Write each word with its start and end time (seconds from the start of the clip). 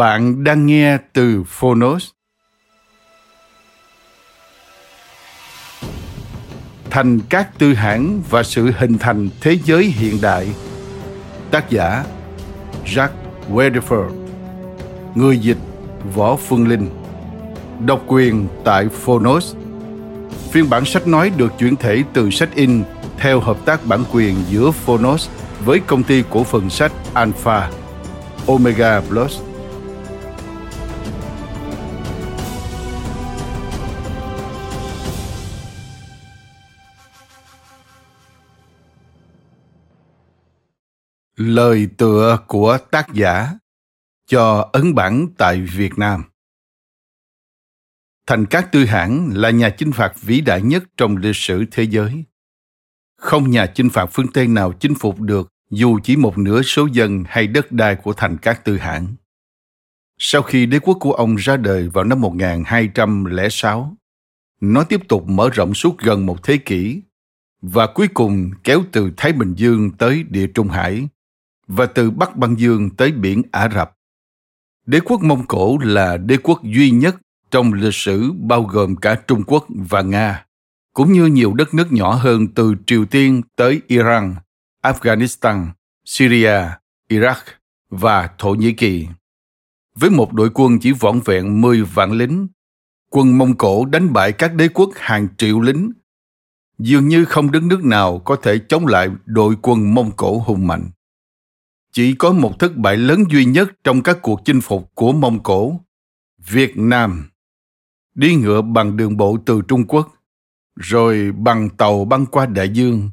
Bạn 0.00 0.44
đang 0.44 0.66
nghe 0.66 0.98
từ 1.12 1.44
Phonos. 1.46 2.08
Thành 6.90 7.20
các 7.28 7.58
tư 7.58 7.74
hãng 7.74 8.22
và 8.30 8.42
sự 8.42 8.70
hình 8.78 8.98
thành 8.98 9.28
thế 9.40 9.58
giới 9.64 9.84
hiện 9.84 10.18
đại. 10.22 10.48
Tác 11.50 11.70
giả, 11.70 12.04
Jack 12.84 13.08
Wedderford 13.52 14.10
Người 15.14 15.38
dịch, 15.38 15.58
Võ 16.14 16.36
Phương 16.36 16.68
Linh 16.68 16.88
Độc 17.86 18.02
quyền 18.06 18.48
tại 18.64 18.88
Phonos 18.88 19.54
Phiên 20.50 20.70
bản 20.70 20.84
sách 20.84 21.06
nói 21.06 21.30
được 21.36 21.52
chuyển 21.58 21.76
thể 21.76 22.04
từ 22.12 22.30
sách 22.30 22.54
in 22.54 22.82
theo 23.18 23.40
hợp 23.40 23.56
tác 23.64 23.86
bản 23.86 24.04
quyền 24.12 24.34
giữa 24.48 24.70
Phonos 24.70 25.28
với 25.64 25.80
công 25.86 26.02
ty 26.02 26.22
cổ 26.30 26.44
phần 26.44 26.70
sách 26.70 26.92
Alpha 27.14 27.70
Omega 28.46 29.00
Plus 29.00 29.49
Lời 41.40 41.88
tựa 41.98 42.38
của 42.46 42.78
tác 42.90 43.06
giả 43.14 43.58
cho 44.26 44.70
ấn 44.72 44.94
bản 44.94 45.26
tại 45.38 45.60
Việt 45.60 45.98
Nam. 45.98 46.24
Thành 48.26 48.46
Cát 48.46 48.72
Tư 48.72 48.84
Hãn 48.84 49.30
là 49.34 49.50
nhà 49.50 49.70
chinh 49.70 49.92
phạt 49.92 50.12
vĩ 50.22 50.40
đại 50.40 50.62
nhất 50.62 50.84
trong 50.96 51.16
lịch 51.16 51.36
sử 51.36 51.64
thế 51.70 51.82
giới. 51.82 52.24
Không 53.16 53.50
nhà 53.50 53.66
chinh 53.66 53.90
phạt 53.90 54.06
phương 54.12 54.32
Tây 54.32 54.46
nào 54.46 54.72
chinh 54.80 54.94
phục 54.94 55.20
được 55.20 55.48
dù 55.70 55.98
chỉ 56.02 56.16
một 56.16 56.38
nửa 56.38 56.62
số 56.62 56.88
dân 56.92 57.24
hay 57.26 57.46
đất 57.46 57.72
đai 57.72 57.96
của 57.96 58.12
thành 58.12 58.38
Cát 58.38 58.64
Tư 58.64 58.76
Hãn. 58.76 59.06
Sau 60.18 60.42
khi 60.42 60.66
đế 60.66 60.78
quốc 60.78 60.96
của 61.00 61.12
ông 61.12 61.36
ra 61.36 61.56
đời 61.56 61.88
vào 61.88 62.04
năm 62.04 62.20
1206, 62.20 63.96
nó 64.60 64.84
tiếp 64.84 65.00
tục 65.08 65.28
mở 65.28 65.50
rộng 65.52 65.74
suốt 65.74 65.98
gần 65.98 66.26
một 66.26 66.42
thế 66.42 66.56
kỷ 66.56 67.02
và 67.62 67.86
cuối 67.86 68.08
cùng 68.14 68.50
kéo 68.64 68.82
từ 68.92 69.10
Thái 69.16 69.32
Bình 69.32 69.54
Dương 69.54 69.90
tới 69.90 70.24
Địa 70.28 70.46
Trung 70.54 70.68
Hải 70.68 71.08
và 71.70 71.86
từ 71.86 72.10
Bắc 72.10 72.36
Băng 72.36 72.58
Dương 72.58 72.90
tới 72.90 73.12
biển 73.12 73.42
Ả 73.50 73.68
Rập. 73.74 73.92
Đế 74.86 75.00
quốc 75.00 75.22
Mông 75.22 75.46
Cổ 75.46 75.78
là 75.78 76.16
đế 76.16 76.36
quốc 76.36 76.62
duy 76.62 76.90
nhất 76.90 77.16
trong 77.50 77.72
lịch 77.72 77.94
sử 77.94 78.32
bao 78.32 78.62
gồm 78.62 78.96
cả 78.96 79.14
Trung 79.26 79.42
Quốc 79.46 79.66
và 79.68 80.02
Nga, 80.02 80.44
cũng 80.94 81.12
như 81.12 81.26
nhiều 81.26 81.54
đất 81.54 81.74
nước 81.74 81.92
nhỏ 81.92 82.14
hơn 82.14 82.48
từ 82.54 82.74
Triều 82.86 83.04
Tiên 83.04 83.42
tới 83.56 83.82
Iran, 83.86 84.34
Afghanistan, 84.82 85.66
Syria, 86.04 86.60
Iraq 87.08 87.34
và 87.90 88.30
Thổ 88.38 88.54
Nhĩ 88.54 88.72
Kỳ. 88.72 89.06
Với 89.94 90.10
một 90.10 90.32
đội 90.32 90.50
quân 90.54 90.78
chỉ 90.78 90.92
vỏn 90.92 91.20
vẹn 91.24 91.60
10 91.60 91.82
vạn 91.82 92.12
lính, 92.12 92.48
quân 93.10 93.38
Mông 93.38 93.56
Cổ 93.56 93.84
đánh 93.84 94.12
bại 94.12 94.32
các 94.32 94.54
đế 94.54 94.68
quốc 94.68 94.90
hàng 94.94 95.28
triệu 95.38 95.60
lính. 95.60 95.92
Dường 96.78 97.08
như 97.08 97.24
không 97.24 97.50
đất 97.50 97.62
nước 97.62 97.84
nào 97.84 98.18
có 98.18 98.36
thể 98.36 98.58
chống 98.68 98.86
lại 98.86 99.08
đội 99.24 99.56
quân 99.62 99.94
Mông 99.94 100.10
Cổ 100.16 100.38
hùng 100.38 100.66
mạnh 100.66 100.90
chỉ 101.92 102.14
có 102.14 102.32
một 102.32 102.58
thất 102.58 102.76
bại 102.76 102.96
lớn 102.96 103.24
duy 103.30 103.44
nhất 103.44 103.70
trong 103.84 104.02
các 104.02 104.18
cuộc 104.22 104.40
chinh 104.44 104.60
phục 104.60 104.94
của 104.94 105.12
Mông 105.12 105.42
Cổ, 105.42 105.80
Việt 106.48 106.76
Nam. 106.76 107.30
Đi 108.14 108.34
ngựa 108.34 108.62
bằng 108.62 108.96
đường 108.96 109.16
bộ 109.16 109.38
từ 109.46 109.62
Trung 109.68 109.86
Quốc, 109.86 110.14
rồi 110.76 111.32
bằng 111.32 111.68
tàu 111.68 112.04
băng 112.04 112.26
qua 112.26 112.46
đại 112.46 112.68
dương. 112.68 113.10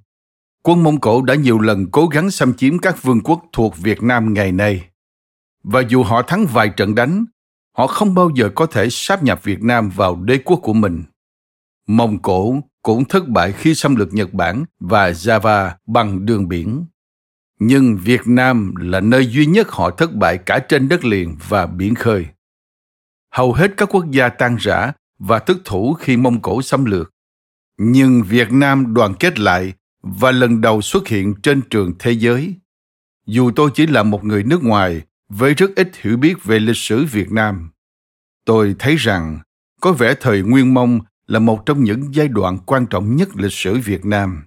Quân 0.63 0.83
Mông 0.83 0.99
Cổ 0.99 1.21
đã 1.21 1.35
nhiều 1.35 1.59
lần 1.59 1.91
cố 1.91 2.07
gắng 2.07 2.31
xâm 2.31 2.53
chiếm 2.53 2.79
các 2.79 3.03
vương 3.03 3.21
quốc 3.21 3.45
thuộc 3.53 3.77
Việt 3.77 4.03
Nam 4.03 4.33
ngày 4.33 4.51
nay. 4.51 4.89
Và 5.63 5.81
dù 5.81 6.03
họ 6.03 6.21
thắng 6.21 6.45
vài 6.45 6.69
trận 6.69 6.95
đánh, 6.95 7.25
họ 7.77 7.87
không 7.87 8.16
bao 8.16 8.29
giờ 8.35 8.49
có 8.55 8.66
thể 8.66 8.87
sáp 8.89 9.23
nhập 9.23 9.43
Việt 9.43 9.63
Nam 9.63 9.89
vào 9.89 10.16
đế 10.16 10.37
quốc 10.45 10.59
của 10.63 10.73
mình. 10.73 11.03
Mông 11.87 12.21
Cổ 12.21 12.55
cũng 12.81 13.05
thất 13.05 13.27
bại 13.27 13.51
khi 13.51 13.75
xâm 13.75 13.95
lược 13.95 14.13
Nhật 14.13 14.33
Bản 14.33 14.66
và 14.79 15.11
Java 15.11 15.71
bằng 15.85 16.25
đường 16.25 16.47
biển 16.47 16.85
nhưng 17.59 17.97
Việt 17.97 18.22
Nam 18.25 18.75
là 18.75 19.00
nơi 19.00 19.28
duy 19.28 19.45
nhất 19.45 19.69
họ 19.69 19.91
thất 19.91 20.16
bại 20.16 20.38
cả 20.38 20.59
trên 20.59 20.90
đất 20.90 21.06
liền 21.06 21.38
và 21.50 21.66
biển 21.66 21.95
khơi. 21.95 22.25
Hầu 23.31 23.53
hết 23.53 23.73
các 23.78 23.95
quốc 23.95 24.06
gia 24.12 24.29
tan 24.29 24.56
rã 24.59 24.91
và 25.19 25.40
thức 25.40 25.57
thủ 25.66 25.94
khi 25.94 26.17
Mông 26.17 26.41
Cổ 26.41 26.62
xâm 26.62 26.85
lược. 26.85 27.12
Nhưng 27.78 28.23
Việt 28.23 28.51
Nam 28.51 28.94
đoàn 28.94 29.13
kết 29.19 29.40
lại 29.40 29.73
và 30.01 30.31
lần 30.31 30.62
đầu 30.62 30.81
xuất 30.81 31.07
hiện 31.07 31.34
trên 31.44 31.62
trường 31.69 31.94
thế 32.00 32.12
giới. 32.12 32.56
Dù 33.25 33.51
tôi 33.56 33.69
chỉ 33.73 33.88
là 33.88 34.03
một 34.03 34.23
người 34.23 34.44
nước 34.44 34.63
ngoài 34.63 35.01
với 35.29 35.53
rất 35.53 35.72
ít 35.75 35.91
hiểu 36.01 36.17
biết 36.17 36.44
về 36.44 36.59
lịch 36.59 36.78
sử 36.78 37.06
Việt 37.06 37.31
Nam, 37.31 37.69
tôi 38.46 38.75
thấy 38.79 38.96
rằng 38.96 39.40
có 39.81 39.91
vẻ 39.91 40.16
thời 40.22 40.41
Nguyên 40.41 40.73
Mông 40.73 41.00
là 41.28 41.40
một 41.40 41.66
trong 41.66 41.84
những 41.84 42.16
giai 42.16 42.28
đoạn 42.28 42.57
quan 42.66 42.85
trọng 42.85 43.16
nhất 43.16 43.29
lịch 43.35 43.53
sử 43.53 43.78
Việt 43.78 44.06
Nam 44.06 44.47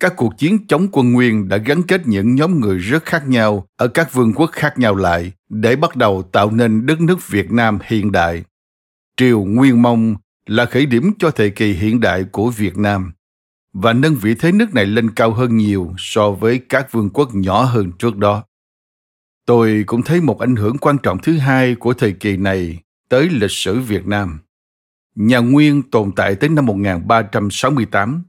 các 0.00 0.16
cuộc 0.16 0.38
chiến 0.38 0.66
chống 0.66 0.88
quân 0.92 1.12
Nguyên 1.12 1.48
đã 1.48 1.56
gắn 1.56 1.82
kết 1.82 2.06
những 2.06 2.34
nhóm 2.34 2.60
người 2.60 2.78
rất 2.78 3.04
khác 3.04 3.28
nhau 3.28 3.66
ở 3.76 3.88
các 3.88 4.12
vương 4.12 4.32
quốc 4.32 4.50
khác 4.52 4.78
nhau 4.78 4.96
lại 4.96 5.32
để 5.48 5.76
bắt 5.76 5.96
đầu 5.96 6.22
tạo 6.22 6.50
nên 6.50 6.86
đất 6.86 7.00
nước 7.00 7.28
Việt 7.28 7.52
Nam 7.52 7.78
hiện 7.84 8.12
đại. 8.12 8.44
Triều 9.16 9.44
Nguyên 9.44 9.82
Mông 9.82 10.16
là 10.46 10.64
khởi 10.64 10.86
điểm 10.86 11.12
cho 11.18 11.30
thời 11.30 11.50
kỳ 11.50 11.72
hiện 11.72 12.00
đại 12.00 12.24
của 12.24 12.50
Việt 12.50 12.78
Nam 12.78 13.12
và 13.72 13.92
nâng 13.92 14.14
vị 14.14 14.34
thế 14.34 14.52
nước 14.52 14.74
này 14.74 14.86
lên 14.86 15.10
cao 15.10 15.32
hơn 15.32 15.56
nhiều 15.56 15.94
so 15.98 16.30
với 16.30 16.58
các 16.68 16.92
vương 16.92 17.10
quốc 17.10 17.34
nhỏ 17.34 17.62
hơn 17.62 17.92
trước 17.98 18.16
đó. 18.16 18.44
Tôi 19.46 19.84
cũng 19.86 20.02
thấy 20.02 20.20
một 20.20 20.40
ảnh 20.40 20.56
hưởng 20.56 20.78
quan 20.78 20.98
trọng 20.98 21.18
thứ 21.18 21.38
hai 21.38 21.74
của 21.74 21.92
thời 21.92 22.12
kỳ 22.12 22.36
này 22.36 22.78
tới 23.08 23.28
lịch 23.30 23.50
sử 23.50 23.80
Việt 23.80 24.06
Nam. 24.06 24.38
Nhà 25.14 25.38
Nguyên 25.38 25.82
tồn 25.82 26.12
tại 26.16 26.34
tới 26.34 26.50
năm 26.50 26.66
1368 26.66 28.22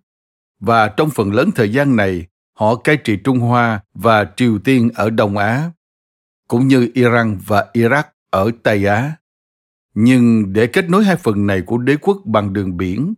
và 0.62 0.88
trong 0.88 1.10
phần 1.10 1.34
lớn 1.34 1.52
thời 1.56 1.74
gian 1.74 1.96
này 1.96 2.26
họ 2.54 2.76
cai 2.76 2.98
trị 2.98 3.18
Trung 3.24 3.40
Hoa 3.40 3.80
và 3.94 4.26
Triều 4.36 4.60
Tiên 4.60 4.90
ở 4.96 5.10
Đông 5.10 5.38
Á, 5.38 5.72
cũng 6.48 6.68
như 6.68 6.92
Iran 6.94 7.38
và 7.46 7.66
Iraq 7.74 8.04
ở 8.30 8.52
Tây 8.64 8.86
Á. 8.86 9.16
Nhưng 9.94 10.54
để 10.54 10.68
kết 10.68 10.90
nối 10.90 11.04
hai 11.04 11.16
phần 11.16 11.48
này 11.48 11.62
của 11.62 11.78
đế 11.78 11.96
quốc 12.02 12.18
bằng 12.26 12.54
đường 12.54 12.78
biển, 12.78 13.14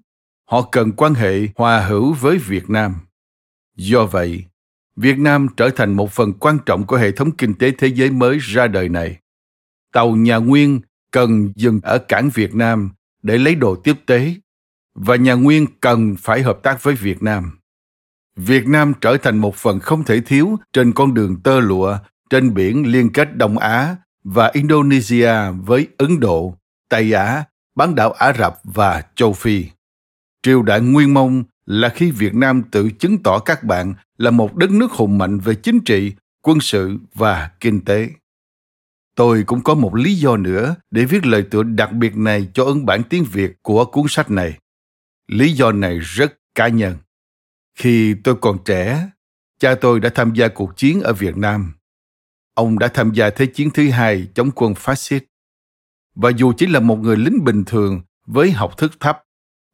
họ 0.45 0.61
cần 0.71 0.91
quan 0.91 1.13
hệ 1.13 1.47
hòa 1.55 1.85
hữu 1.85 2.13
với 2.13 2.37
Việt 2.37 2.69
Nam. 2.69 2.95
Do 3.75 4.05
vậy, 4.05 4.45
Việt 4.95 5.17
Nam 5.17 5.47
trở 5.57 5.69
thành 5.69 5.93
một 5.93 6.11
phần 6.11 6.33
quan 6.33 6.57
trọng 6.65 6.87
của 6.87 6.97
hệ 6.97 7.11
thống 7.11 7.31
kinh 7.31 7.53
tế 7.53 7.71
thế 7.77 7.87
giới 7.87 8.11
mới 8.11 8.37
ra 8.41 8.67
đời 8.67 8.89
này. 8.89 9.17
Tàu 9.93 10.15
nhà 10.15 10.37
Nguyên 10.37 10.81
cần 11.11 11.53
dừng 11.55 11.79
ở 11.83 11.97
cảng 11.97 12.29
Việt 12.29 12.55
Nam 12.55 12.91
để 13.21 13.37
lấy 13.37 13.55
đồ 13.55 13.75
tiếp 13.75 13.95
tế 14.05 14.35
và 14.95 15.15
nhà 15.15 15.33
Nguyên 15.33 15.65
cần 15.81 16.15
phải 16.19 16.41
hợp 16.41 16.59
tác 16.63 16.83
với 16.83 16.95
Việt 16.95 17.23
Nam. 17.23 17.51
Việt 18.35 18.67
Nam 18.67 18.93
trở 19.01 19.17
thành 19.17 19.37
một 19.37 19.55
phần 19.55 19.79
không 19.79 20.03
thể 20.03 20.21
thiếu 20.21 20.57
trên 20.73 20.91
con 20.91 21.13
đường 21.13 21.41
tơ 21.43 21.59
lụa 21.59 21.97
trên 22.29 22.53
biển 22.53 22.91
liên 22.91 23.09
kết 23.13 23.35
Đông 23.37 23.57
Á 23.57 23.95
và 24.23 24.51
Indonesia 24.53 25.33
với 25.65 25.87
Ấn 25.97 26.19
Độ, 26.19 26.57
Tây 26.89 27.13
Á, 27.13 27.43
bán 27.75 27.95
đảo 27.95 28.11
Ả 28.11 28.33
Rập 28.33 28.59
và 28.63 29.03
châu 29.15 29.33
Phi. 29.33 29.65
Triều 30.43 30.63
đại 30.63 30.81
Nguyên 30.81 31.13
Mông 31.13 31.43
là 31.65 31.89
khi 31.89 32.11
Việt 32.11 32.35
Nam 32.35 32.63
tự 32.71 32.89
chứng 32.89 33.23
tỏ 33.23 33.39
các 33.39 33.63
bạn 33.63 33.93
là 34.17 34.31
một 34.31 34.55
đất 34.55 34.71
nước 34.71 34.91
hùng 34.91 35.17
mạnh 35.17 35.39
về 35.39 35.55
chính 35.55 35.79
trị, 35.79 36.13
quân 36.41 36.59
sự 36.59 36.97
và 37.15 37.51
kinh 37.59 37.85
tế. 37.85 38.09
Tôi 39.15 39.43
cũng 39.43 39.63
có 39.63 39.75
một 39.75 39.95
lý 39.95 40.15
do 40.15 40.37
nữa 40.37 40.75
để 40.91 41.05
viết 41.05 41.25
lời 41.25 41.43
tựa 41.51 41.63
đặc 41.63 41.91
biệt 41.91 42.17
này 42.17 42.47
cho 42.53 42.65
ấn 42.65 42.85
bản 42.85 43.03
tiếng 43.03 43.23
Việt 43.23 43.53
của 43.61 43.85
cuốn 43.85 44.05
sách 44.09 44.31
này. 44.31 44.57
Lý 45.27 45.53
do 45.53 45.71
này 45.71 45.99
rất 45.99 46.39
cá 46.55 46.67
nhân. 46.67 46.97
Khi 47.75 48.15
tôi 48.23 48.35
còn 48.41 48.57
trẻ, 48.65 49.09
cha 49.59 49.75
tôi 49.75 49.99
đã 49.99 50.09
tham 50.15 50.33
gia 50.33 50.47
cuộc 50.47 50.77
chiến 50.77 51.01
ở 51.01 51.13
Việt 51.13 51.37
Nam. 51.37 51.73
Ông 52.53 52.79
đã 52.79 52.87
tham 52.87 53.11
gia 53.13 53.29
Thế 53.29 53.45
chiến 53.45 53.69
thứ 53.73 53.89
hai 53.89 54.27
chống 54.35 54.51
quân 54.55 54.75
phát 54.75 54.95
xít. 54.95 55.23
Và 56.15 56.29
dù 56.29 56.53
chỉ 56.57 56.65
là 56.65 56.79
một 56.79 56.95
người 56.95 57.17
lính 57.17 57.43
bình 57.43 57.63
thường 57.65 58.01
với 58.25 58.51
học 58.51 58.77
thức 58.77 58.91
thấp, 58.99 59.23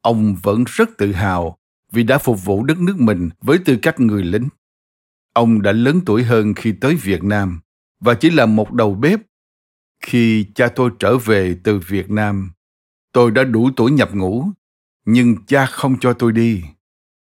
ông 0.02 0.36
vẫn 0.42 0.64
rất 0.66 0.90
tự 0.98 1.12
hào 1.12 1.58
vì 1.92 2.02
đã 2.02 2.18
phục 2.18 2.44
vụ 2.44 2.64
đất 2.64 2.78
nước 2.78 3.00
mình 3.00 3.30
với 3.40 3.58
tư 3.58 3.78
cách 3.82 4.00
người 4.00 4.24
lính. 4.24 4.48
Ông 5.32 5.62
đã 5.62 5.72
lớn 5.72 6.00
tuổi 6.06 6.24
hơn 6.24 6.54
khi 6.54 6.72
tới 6.80 6.94
Việt 6.94 7.24
Nam 7.24 7.60
và 8.00 8.14
chỉ 8.14 8.30
là 8.30 8.46
một 8.46 8.72
đầu 8.72 8.94
bếp. 8.94 9.20
Khi 10.00 10.46
cha 10.54 10.68
tôi 10.68 10.90
trở 10.98 11.18
về 11.18 11.56
từ 11.64 11.78
Việt 11.78 12.10
Nam, 12.10 12.50
tôi 13.12 13.30
đã 13.30 13.44
đủ 13.44 13.70
tuổi 13.76 13.90
nhập 13.90 14.14
ngũ, 14.14 14.44
nhưng 15.04 15.46
cha 15.46 15.66
không 15.66 15.96
cho 16.00 16.12
tôi 16.12 16.32
đi. 16.32 16.62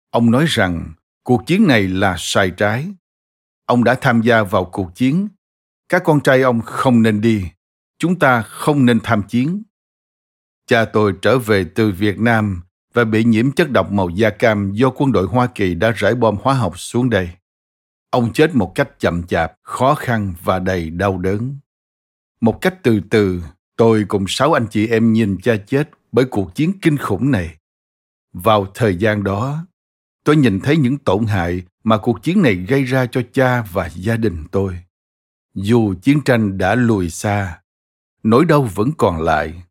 Ông 0.10 0.32
nói 0.32 0.46
rằng 0.48 0.94
cuộc 1.24 1.48
chiến 1.48 1.68
này 1.68 1.88
là 1.88 2.16
sai 2.20 2.52
trái. 2.58 2.88
Ông 3.66 3.84
đã 3.84 3.96
tham 4.02 4.22
gia 4.22 4.44
vào 4.44 4.66
cuộc 4.66 4.96
chiến. 4.96 5.28
Các 5.90 6.04
con 6.06 6.22
trai 6.22 6.42
ông 6.42 6.62
không 6.62 7.02
nên 7.02 7.22
đi. 7.22 7.46
Chúng 8.00 8.20
ta 8.20 8.42
không 8.42 8.86
nên 8.86 9.00
tham 9.04 9.24
chiến. 9.24 9.64
Cha 10.68 10.86
tôi 10.86 11.14
trở 11.22 11.40
về 11.40 11.66
từ 11.76 11.92
Việt 11.92 12.20
Nam 12.20 12.62
và 12.94 13.04
bị 13.04 13.24
nhiễm 13.24 13.52
chất 13.52 13.72
độc 13.72 13.92
màu 13.92 14.10
da 14.10 14.30
cam 14.30 14.72
do 14.74 14.90
quân 14.90 15.12
đội 15.12 15.28
Hoa 15.28 15.48
Kỳ 15.48 15.76
đã 15.76 15.92
rải 15.92 16.16
bom 16.16 16.36
hóa 16.42 16.54
học 16.54 16.80
xuống 16.80 17.10
đây. 17.10 17.30
Ông 18.10 18.34
chết 18.34 18.56
một 18.56 18.72
cách 18.76 19.00
chậm 19.00 19.24
chạp, 19.24 19.54
khó 19.64 19.96
khăn 19.96 20.34
và 20.44 20.60
đầy 20.60 20.90
đau 20.90 21.18
đớn. 21.18 21.60
Một 22.42 22.62
cách 22.62 22.76
từ 22.84 23.02
từ, 23.10 23.42
tôi 23.78 24.06
cùng 24.08 24.26
sáu 24.28 24.54
anh 24.54 24.68
chị 24.70 24.88
em 24.88 25.14
nhìn 25.14 25.38
cha 25.44 25.56
chết 25.68 25.90
bởi 26.12 26.26
cuộc 26.26 26.56
chiến 26.56 26.72
kinh 26.82 26.98
khủng 26.98 27.32
này. 27.32 27.56
Vào 28.34 28.68
thời 28.74 28.96
gian 28.96 29.24
đó, 29.24 29.66
tôi 30.24 30.36
nhìn 30.36 30.60
thấy 30.60 30.78
những 30.78 30.98
tổn 30.98 31.26
hại 31.26 31.62
mà 31.84 31.98
cuộc 31.98 32.24
chiến 32.24 32.42
này 32.42 32.56
gây 32.56 32.84
ra 32.84 33.06
cho 33.06 33.22
cha 33.34 33.64
và 33.72 33.90
gia 33.96 34.18
đình 34.18 34.44
tôi. 34.52 34.80
Dù 35.54 35.94
chiến 36.02 36.22
tranh 36.26 36.58
đã 36.58 36.76
lùi 36.76 37.10
xa, 37.10 37.60
nỗi 38.24 38.46
đau 38.46 38.64
vẫn 38.64 38.92
còn 38.98 39.22
lại, 39.22 39.64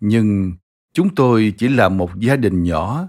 nhưng 0.00 0.52
chúng 0.92 1.14
tôi 1.14 1.54
chỉ 1.58 1.68
là 1.68 1.88
một 1.88 2.10
gia 2.20 2.36
đình 2.36 2.62
nhỏ 2.62 3.08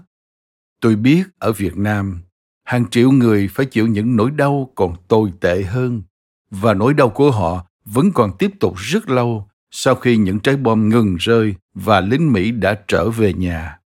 tôi 0.80 0.96
biết 0.96 1.22
ở 1.38 1.52
việt 1.52 1.76
nam 1.76 2.20
hàng 2.64 2.90
triệu 2.90 3.10
người 3.10 3.48
phải 3.48 3.66
chịu 3.66 3.86
những 3.86 4.16
nỗi 4.16 4.30
đau 4.30 4.72
còn 4.74 4.96
tồi 5.08 5.32
tệ 5.40 5.62
hơn 5.62 6.02
và 6.50 6.74
nỗi 6.74 6.94
đau 6.94 7.08
của 7.08 7.30
họ 7.30 7.66
vẫn 7.84 8.12
còn 8.14 8.32
tiếp 8.38 8.50
tục 8.60 8.74
rất 8.76 9.10
lâu 9.10 9.48
sau 9.70 9.94
khi 9.94 10.16
những 10.16 10.40
trái 10.40 10.56
bom 10.56 10.88
ngừng 10.88 11.16
rơi 11.16 11.54
và 11.74 12.00
lính 12.00 12.32
mỹ 12.32 12.50
đã 12.50 12.78
trở 12.88 13.10
về 13.10 13.32
nhà 13.32 13.79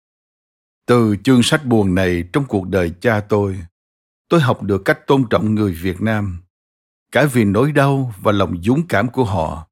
từ 0.85 1.15
chương 1.23 1.43
sách 1.43 1.65
buồn 1.65 1.95
này 1.95 2.23
trong 2.33 2.45
cuộc 2.45 2.67
đời 2.67 2.91
cha 3.01 3.19
tôi 3.19 3.57
tôi 4.31 4.41
học 4.41 4.63
được 4.63 4.85
cách 4.85 5.07
tôn 5.07 5.23
trọng 5.29 5.55
người 5.55 5.73
việt 5.73 6.01
nam. 6.01 6.41
Cả 7.11 7.25
vì 7.33 7.45
nỗi 7.45 7.71
đau 7.71 8.13
và 8.21 8.31
lòng 8.31 8.61
dũng 8.61 8.87
cảm 8.87 9.09
của 9.09 9.23
họ, 9.23 9.67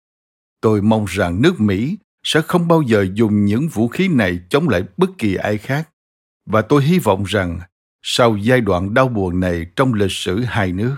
tôi 0.62 0.82
mong 0.82 1.06
rằng 1.06 1.42
nước 1.42 1.62
mỹ 1.62 1.98
sẽ 2.24 2.42
không 2.42 2.68
bao 2.68 2.82
giờ 2.82 3.06
dùng 3.14 3.46
những 3.46 3.68
vũ 3.68 3.88
khí 3.88 4.08
này 4.08 4.40
chống 4.50 4.70
lại 4.70 4.84
bất 4.98 5.10
kỳ 5.18 5.36
ai 5.36 5.58
khác. 5.58 5.90
Và 6.46 6.62
tôi 6.62 6.84
hy 6.84 7.00
vọng 7.00 7.24
rằng 7.24 7.60
sau 8.02 8.38
giai 8.38 8.62
đoạn 8.62 8.94
đau 8.94 9.08
buồn 9.08 9.40
này 9.40 9.66
trong 9.76 9.94
lịch 9.94 10.12
sử 10.12 10.44
hai 10.44 10.72
nước, 10.72 10.96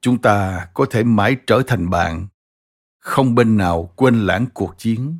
chúng 0.00 0.22
ta 0.22 0.66
có 0.74 0.86
thể 0.90 1.04
mãi 1.04 1.36
trở 1.46 1.62
thành 1.66 1.90
bạn, 1.90 2.26
không 2.98 3.34
bên 3.34 3.56
nào 3.56 3.92
quên 3.96 4.26
lãng 4.26 4.46
cuộc 4.54 4.78
chiến 4.78 5.18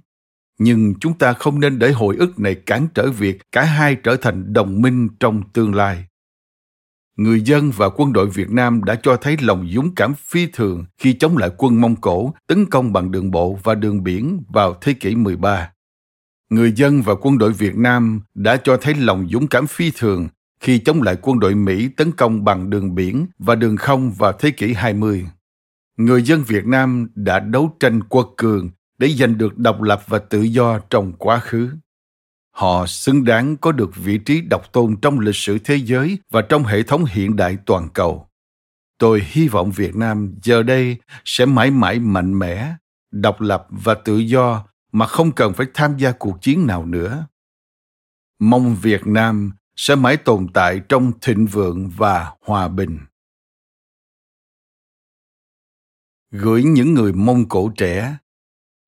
nhưng 0.60 0.94
chúng 1.00 1.18
ta 1.18 1.32
không 1.32 1.60
nên 1.60 1.78
để 1.78 1.92
hồi 1.92 2.16
ức 2.16 2.38
này 2.38 2.54
cản 2.54 2.88
trở 2.94 3.10
việc 3.10 3.38
cả 3.52 3.64
hai 3.64 3.94
trở 3.94 4.16
thành 4.16 4.52
đồng 4.52 4.82
minh 4.82 5.08
trong 5.20 5.42
tương 5.52 5.74
lai 5.74 6.04
người 7.20 7.40
dân 7.40 7.70
và 7.76 7.88
quân 7.88 8.12
đội 8.12 8.26
Việt 8.26 8.50
Nam 8.50 8.84
đã 8.84 8.94
cho 9.02 9.16
thấy 9.16 9.36
lòng 9.40 9.68
dũng 9.72 9.94
cảm 9.94 10.14
phi 10.14 10.46
thường 10.46 10.84
khi 10.98 11.12
chống 11.12 11.36
lại 11.36 11.50
quân 11.56 11.80
Mông 11.80 11.96
Cổ 11.96 12.34
tấn 12.46 12.66
công 12.66 12.92
bằng 12.92 13.10
đường 13.10 13.30
bộ 13.30 13.58
và 13.62 13.74
đường 13.74 14.02
biển 14.04 14.42
vào 14.48 14.78
thế 14.80 14.92
kỷ 14.92 15.14
13. 15.14 15.72
Người 16.50 16.72
dân 16.72 17.02
và 17.02 17.14
quân 17.20 17.38
đội 17.38 17.52
Việt 17.52 17.76
Nam 17.76 18.20
đã 18.34 18.56
cho 18.56 18.76
thấy 18.76 18.94
lòng 18.94 19.28
dũng 19.32 19.46
cảm 19.46 19.66
phi 19.66 19.90
thường 19.96 20.28
khi 20.60 20.78
chống 20.78 21.02
lại 21.02 21.16
quân 21.22 21.40
đội 21.40 21.54
Mỹ 21.54 21.88
tấn 21.96 22.12
công 22.12 22.44
bằng 22.44 22.70
đường 22.70 22.94
biển 22.94 23.26
và 23.38 23.54
đường 23.54 23.76
không 23.76 24.10
vào 24.10 24.32
thế 24.32 24.50
kỷ 24.50 24.72
20. 24.72 25.26
Người 25.96 26.22
dân 26.22 26.42
Việt 26.42 26.66
Nam 26.66 27.08
đã 27.14 27.40
đấu 27.40 27.76
tranh 27.80 28.02
quật 28.02 28.26
cường 28.36 28.70
để 29.00 29.08
giành 29.08 29.38
được 29.38 29.58
độc 29.58 29.82
lập 29.82 30.02
và 30.06 30.18
tự 30.18 30.40
do 30.42 30.78
trong 30.78 31.12
quá 31.12 31.40
khứ. 31.40 31.70
Họ 32.50 32.86
xứng 32.86 33.24
đáng 33.24 33.56
có 33.56 33.72
được 33.72 33.90
vị 33.96 34.18
trí 34.18 34.40
độc 34.40 34.72
tôn 34.72 34.96
trong 35.02 35.18
lịch 35.18 35.36
sử 35.36 35.58
thế 35.64 35.76
giới 35.76 36.18
và 36.30 36.42
trong 36.42 36.64
hệ 36.64 36.82
thống 36.82 37.04
hiện 37.04 37.36
đại 37.36 37.56
toàn 37.66 37.88
cầu. 37.94 38.28
Tôi 38.98 39.22
hy 39.24 39.48
vọng 39.48 39.70
việt 39.70 39.96
nam 39.96 40.34
giờ 40.42 40.62
đây 40.62 40.96
sẽ 41.24 41.46
mãi 41.46 41.70
mãi 41.70 41.98
mạnh 41.98 42.38
mẽ, 42.38 42.74
độc 43.10 43.40
lập 43.40 43.66
và 43.70 43.94
tự 43.94 44.16
do 44.16 44.66
mà 44.92 45.06
không 45.06 45.32
cần 45.32 45.52
phải 45.52 45.66
tham 45.74 45.96
gia 45.98 46.12
cuộc 46.12 46.42
chiến 46.42 46.66
nào 46.66 46.86
nữa. 46.86 47.26
Mong 48.38 48.76
việt 48.82 49.06
nam 49.06 49.52
sẽ 49.76 49.94
mãi 49.94 50.16
tồn 50.16 50.46
tại 50.54 50.80
trong 50.88 51.12
thịnh 51.20 51.46
vượng 51.46 51.90
và 51.96 52.32
hòa 52.40 52.68
bình. 52.68 52.98
Gửi 56.30 56.62
những 56.62 56.94
người 56.94 57.12
mông 57.12 57.48
cổ 57.48 57.72
trẻ 57.76 58.16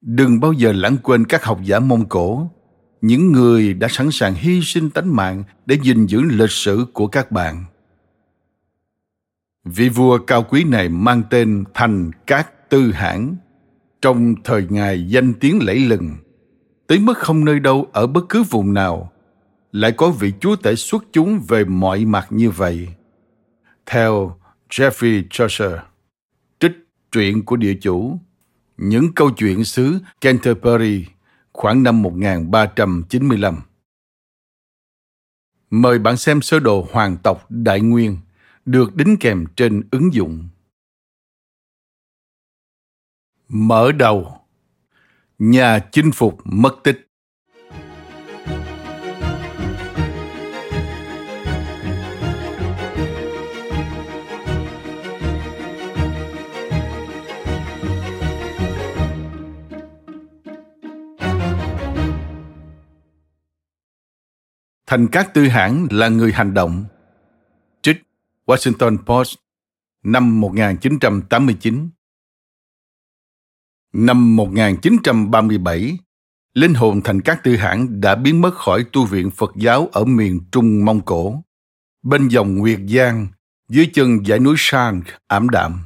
đừng 0.03 0.41
bao 0.41 0.53
giờ 0.53 0.73
lãng 0.73 0.97
quên 1.03 1.25
các 1.25 1.45
học 1.45 1.61
giả 1.65 1.79
mông 1.79 2.09
cổ, 2.09 2.51
những 3.01 3.33
người 3.33 3.75
đã 3.75 3.89
sẵn 3.91 4.11
sàng 4.11 4.35
hy 4.35 4.61
sinh 4.63 4.91
tánh 4.91 5.17
mạng 5.17 5.45
để 5.67 5.79
gìn 5.83 6.07
giữ 6.07 6.23
lịch 6.23 6.51
sử 6.51 6.87
của 6.93 7.07
các 7.07 7.31
bạn. 7.31 7.65
Vị 9.65 9.89
vua 9.89 10.19
cao 10.19 10.47
quý 10.51 10.65
này 10.65 10.89
mang 10.89 11.23
tên 11.31 11.65
thành 11.75 12.11
cát 12.27 12.71
tư 12.71 12.93
hãn 12.93 13.37
trong 14.03 14.35
thời 14.45 14.67
ngài 14.71 15.09
danh 15.09 15.35
tiếng 15.35 15.63
lẫy 15.63 15.79
lừng, 15.79 16.11
tới 16.87 16.99
mức 16.99 17.19
không 17.19 17.45
nơi 17.45 17.61
đâu 17.61 17.89
ở 17.93 18.07
bất 18.07 18.25
cứ 18.29 18.43
vùng 18.43 18.75
nào, 18.75 19.13
lại 19.73 19.93
có 19.93 20.11
vị 20.11 20.33
chúa 20.41 20.57
tể 20.57 20.75
xuất 20.75 21.05
chúng 21.13 21.41
về 21.49 21.65
mọi 21.65 22.05
mặt 22.05 22.27
như 22.31 22.51
vậy. 22.51 22.89
Theo 23.87 24.37
Jeffrey 24.71 25.23
Chaucer, 25.31 25.73
trích 26.61 26.73
truyện 27.13 27.45
của 27.45 27.57
địa 27.57 27.75
chủ 27.81 28.19
những 28.85 29.13
câu 29.15 29.31
chuyện 29.31 29.65
xứ 29.65 29.99
Canterbury, 30.21 31.07
khoảng 31.53 31.83
năm 31.83 32.03
1395. 32.03 33.61
Mời 35.71 35.99
bạn 35.99 36.17
xem 36.17 36.43
sơ 36.43 36.61
đồ 36.61 36.87
hoàng 36.93 37.17
tộc 37.23 37.47
Đại 37.51 37.81
Nguyên, 37.81 38.19
được 38.65 38.95
đính 38.97 39.17
kèm 39.21 39.45
trên 39.57 39.83
ứng 39.91 40.15
dụng. 40.15 40.49
Mở 43.49 43.93
đầu 43.93 44.39
Nhà 45.39 45.79
chinh 45.93 46.13
phục 46.13 46.41
mất 46.45 46.77
tích 46.85 47.12
Thành 64.93 65.09
Cát 65.09 65.35
Tư 65.35 65.49
Hãn 65.49 65.87
là 65.91 66.09
người 66.09 66.33
hành 66.33 66.55
động. 66.55 66.85
Trích 67.83 68.03
Washington 68.47 68.99
Post 69.07 69.35
năm 70.05 70.41
1989 70.41 71.91
Năm 73.93 74.37
1937, 74.37 75.99
linh 76.55 76.75
hồn 76.75 77.01
Thành 77.05 77.21
Cát 77.21 77.43
Tư 77.45 77.57
Hãn 77.57 78.01
đã 78.01 78.15
biến 78.15 78.41
mất 78.41 78.55
khỏi 78.55 78.85
tu 78.93 79.05
viện 79.05 79.31
Phật 79.31 79.53
giáo 79.57 79.89
ở 79.93 80.05
miền 80.05 80.41
Trung 80.53 80.85
Mông 80.85 81.01
Cổ, 81.01 81.43
bên 82.03 82.29
dòng 82.29 82.57
Nguyệt 82.57 82.81
Giang, 82.89 83.27
dưới 83.69 83.91
chân 83.95 84.25
dãy 84.25 84.39
núi 84.39 84.55
Sang 84.59 85.03
ảm 85.27 85.49
đạm, 85.49 85.83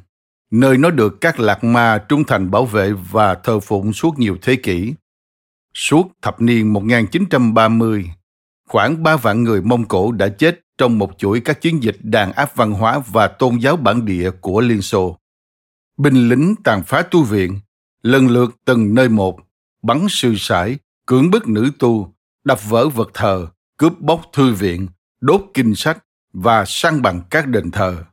nơi 0.50 0.78
nó 0.78 0.90
được 0.90 1.20
các 1.20 1.40
lạc 1.40 1.64
ma 1.64 2.04
trung 2.08 2.24
thành 2.24 2.50
bảo 2.50 2.66
vệ 2.66 2.92
và 2.92 3.34
thờ 3.34 3.60
phụng 3.60 3.92
suốt 3.92 4.18
nhiều 4.18 4.36
thế 4.42 4.56
kỷ. 4.56 4.94
Suốt 5.74 6.08
thập 6.22 6.40
niên 6.40 6.72
1930, 6.72 8.10
khoảng 8.66 9.02
3 9.02 9.16
vạn 9.16 9.44
người 9.44 9.62
Mông 9.62 9.84
Cổ 9.84 10.12
đã 10.12 10.28
chết 10.28 10.60
trong 10.78 10.98
một 10.98 11.18
chuỗi 11.18 11.40
các 11.40 11.60
chiến 11.60 11.82
dịch 11.82 11.96
đàn 12.02 12.32
áp 12.32 12.56
văn 12.56 12.72
hóa 12.72 13.00
và 13.12 13.28
tôn 13.28 13.58
giáo 13.58 13.76
bản 13.76 14.04
địa 14.04 14.30
của 14.30 14.60
Liên 14.60 14.82
Xô. 14.82 15.18
Binh 15.96 16.28
lính 16.28 16.54
tàn 16.64 16.82
phá 16.82 17.02
tu 17.02 17.22
viện, 17.22 17.60
lần 18.02 18.28
lượt 18.28 18.56
từng 18.64 18.94
nơi 18.94 19.08
một, 19.08 19.38
bắn 19.82 20.06
sư 20.08 20.34
sải, 20.38 20.78
cưỡng 21.06 21.30
bức 21.30 21.48
nữ 21.48 21.70
tu, 21.78 22.14
đập 22.44 22.68
vỡ 22.68 22.88
vật 22.88 23.10
thờ, 23.14 23.46
cướp 23.76 24.00
bóc 24.00 24.20
thư 24.32 24.54
viện, 24.54 24.86
đốt 25.20 25.42
kinh 25.54 25.74
sách, 25.74 25.98
và 26.32 26.64
săn 26.64 27.02
bằng 27.02 27.20
các 27.30 27.48
đền 27.48 27.70
thờ. 27.70 28.04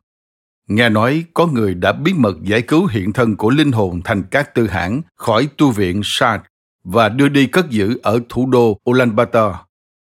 Nghe 0.67 0.89
nói 0.89 1.25
có 1.33 1.47
người 1.47 1.73
đã 1.73 1.91
bí 1.91 2.13
mật 2.13 2.35
giải 2.43 2.61
cứu 2.61 2.85
hiện 2.85 3.13
thân 3.13 3.35
của 3.35 3.49
linh 3.49 3.71
hồn 3.71 4.01
thành 4.03 4.23
các 4.31 4.55
tư 4.55 4.67
hãng 4.67 5.01
khỏi 5.15 5.47
tu 5.57 5.71
viện 5.71 6.01
Sard 6.03 6.43
và 6.83 7.09
đưa 7.09 7.29
đi 7.29 7.47
cất 7.47 7.69
giữ 7.69 7.99
ở 8.03 8.19
thủ 8.29 8.49
đô 8.49 8.79
Ulaanbaatar, 8.89 9.55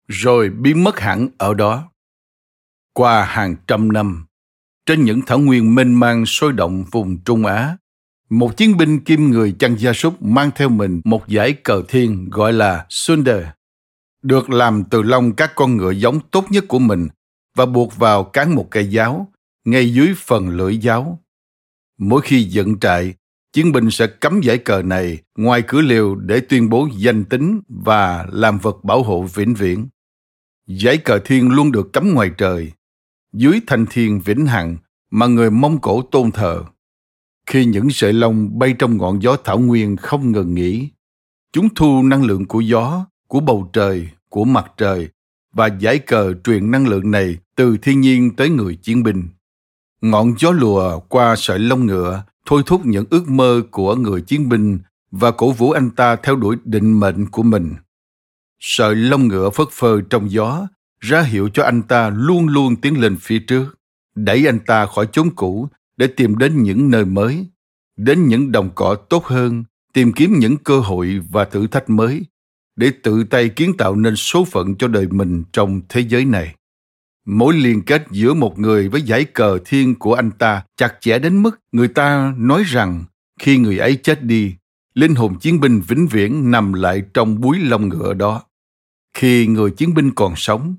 rồi 0.09 0.51
biến 0.51 0.85
mất 0.85 1.01
hẳn 1.01 1.29
ở 1.39 1.55
đó. 1.55 1.91
Qua 2.93 3.25
hàng 3.25 3.57
trăm 3.67 3.93
năm, 3.93 4.27
trên 4.87 5.05
những 5.05 5.21
thảo 5.27 5.39
nguyên 5.39 5.75
mênh 5.75 5.95
mang 5.95 6.27
sôi 6.27 6.53
động 6.53 6.85
vùng 6.91 7.19
Trung 7.25 7.47
Á, 7.47 7.77
một 8.31 8.57
chiến 8.57 8.77
binh 8.77 9.01
kim 9.01 9.31
người 9.31 9.55
chăn 9.59 9.77
gia 9.79 9.93
súc 9.93 10.23
mang 10.23 10.51
theo 10.57 10.69
mình 10.69 11.01
một 11.05 11.23
dải 11.29 11.53
cờ 11.53 11.83
thiên 11.89 12.31
gọi 12.31 12.53
là 12.53 12.87
Sunder, 12.89 13.45
được 14.23 14.51
làm 14.51 14.85
từ 14.85 15.03
lông 15.03 15.33
các 15.33 15.53
con 15.55 15.77
ngựa 15.77 15.91
giống 15.91 16.21
tốt 16.31 16.45
nhất 16.51 16.65
của 16.69 16.79
mình 16.79 17.09
và 17.57 17.67
buộc 17.67 17.97
vào 17.97 18.25
cán 18.25 18.55
một 18.55 18.67
cây 18.71 18.91
giáo 18.91 19.33
ngay 19.65 19.93
dưới 19.93 20.15
phần 20.17 20.49
lưỡi 20.49 20.79
giáo. 20.79 21.23
Mỗi 21.99 22.21
khi 22.21 22.43
dựng 22.43 22.79
trại, 22.81 23.15
chiến 23.53 23.73
binh 23.73 23.91
sẽ 23.91 24.07
cắm 24.07 24.41
giải 24.41 24.59
cờ 24.59 24.83
này 24.83 25.19
ngoài 25.37 25.63
cửa 25.67 25.81
liều 25.81 26.15
để 26.15 26.41
tuyên 26.41 26.69
bố 26.69 26.89
danh 26.97 27.25
tính 27.25 27.61
và 27.69 28.27
làm 28.33 28.59
vật 28.59 28.85
bảo 28.85 29.03
hộ 29.03 29.23
vĩnh 29.23 29.55
viễn. 29.55 29.89
Giải 30.69 30.99
cờ 30.99 31.19
thiên 31.25 31.51
luôn 31.51 31.73
được 31.73 31.93
cắm 31.93 32.15
ngoài 32.15 32.31
trời, 32.39 32.73
dưới 33.33 33.61
thanh 33.67 33.87
thiên 33.91 34.21
vĩnh 34.21 34.47
hằng 34.47 34.77
mà 35.11 35.27
người 35.27 35.51
Mông 35.51 35.81
Cổ 35.81 36.03
tôn 36.03 36.31
thờ. 36.31 36.65
Khi 37.47 37.65
những 37.65 37.91
sợi 37.91 38.13
lông 38.13 38.59
bay 38.59 38.75
trong 38.79 38.97
ngọn 38.97 39.23
gió 39.23 39.37
thảo 39.45 39.59
nguyên 39.59 39.97
không 39.97 40.33
ngừng 40.33 40.55
nghỉ, 40.55 40.89
chúng 41.53 41.69
thu 41.75 42.03
năng 42.03 42.25
lượng 42.25 42.47
của 42.47 42.61
gió, 42.61 43.07
của 43.29 43.41
bầu 43.41 43.71
trời, 43.73 44.09
của 44.29 44.45
mặt 44.45 44.73
trời 44.77 45.09
và 45.53 45.67
giải 45.67 45.99
cờ 45.99 46.35
truyền 46.45 46.71
năng 46.71 46.89
lượng 46.89 47.11
này 47.11 47.37
từ 47.57 47.77
thiên 47.83 48.01
nhiên 48.01 48.37
tới 48.37 48.51
người 48.51 48.77
chiến 48.77 49.03
binh. 49.03 49.29
Ngọn 50.01 50.35
gió 50.39 50.51
lùa 50.51 51.01
qua 51.01 51.35
sợi 51.37 51.59
lông 51.59 51.87
ngựa 51.87 52.23
thôi 52.47 52.63
thúc 52.67 52.87
những 52.87 53.05
ước 53.11 53.29
mơ 53.29 53.63
của 53.71 53.95
người 53.95 54.21
chiến 54.21 54.49
binh 54.49 54.79
và 55.11 55.31
cổ 55.31 55.53
vũ 55.53 55.71
anh 55.71 55.91
ta 55.91 56.17
theo 56.17 56.37
đuổi 56.37 56.57
định 56.65 57.01
mệnh 57.01 57.27
của 57.27 57.43
mình. 57.43 57.75
Sợi 58.61 58.95
lông 58.95 59.29
ngựa 59.29 59.51
phất 59.51 59.69
phơ 59.73 60.01
trong 60.11 60.31
gió 60.31 60.69
ra 61.01 61.23
hiệu 61.23 61.49
cho 61.49 61.63
anh 61.63 61.83
ta 61.83 62.11
luôn 62.11 62.49
luôn 62.49 62.77
tiến 62.77 63.01
lên 63.01 63.17
phía 63.21 63.39
trước, 63.39 63.79
đẩy 64.15 64.47
anh 64.47 64.59
ta 64.67 64.87
khỏi 64.87 65.09
chốn 65.13 65.31
cũ 65.37 65.69
để 65.97 66.07
tìm 66.07 66.39
đến 66.39 66.63
những 66.63 66.91
nơi 66.91 67.05
mới, 67.05 67.47
đến 67.97 68.27
những 68.27 68.53
đồng 68.53 68.71
cỏ 68.75 68.95
tốt 68.95 69.25
hơn, 69.25 69.65
tìm 69.93 70.13
kiếm 70.13 70.39
những 70.39 70.57
cơ 70.57 70.81
hội 70.81 71.21
và 71.31 71.45
thử 71.45 71.67
thách 71.67 71.91
mới 71.91 72.25
để 72.77 72.93
tự 73.03 73.25
tay 73.25 73.49
kiến 73.49 73.77
tạo 73.77 73.97
nên 73.97 74.17
số 74.17 74.45
phận 74.45 74.75
cho 74.77 74.89
đời 74.89 75.07
mình 75.11 75.45
trong 75.53 75.81
thế 75.89 76.01
giới 76.01 76.25
này. 76.25 76.55
Mối 77.27 77.55
liên 77.55 77.83
kết 77.83 78.07
giữa 78.11 78.35
một 78.35 78.59
người 78.59 78.89
với 78.89 79.03
giải 79.03 79.25
cờ 79.25 79.59
thiên 79.65 79.95
của 79.95 80.15
anh 80.15 80.31
ta 80.31 80.63
chặt 80.77 80.95
chẽ 81.01 81.19
đến 81.19 81.43
mức 81.43 81.61
người 81.73 81.89
ta 81.89 82.35
nói 82.39 82.63
rằng 82.67 83.05
khi 83.41 83.59
người 83.59 83.79
ấy 83.79 83.97
chết 83.97 84.25
đi, 84.25 84.55
linh 84.95 85.15
hồn 85.15 85.39
chiến 85.39 85.61
binh 85.61 85.81
vĩnh 85.89 86.07
viễn 86.07 86.51
nằm 86.51 86.73
lại 86.73 87.03
trong 87.15 87.41
búi 87.41 87.59
lông 87.59 87.89
ngựa 87.89 88.15
đó. 88.15 88.43
Khi 89.19 89.47
người 89.47 89.71
chiến 89.71 89.95
binh 89.95 90.11
còn 90.15 90.37
sống, 90.37 90.77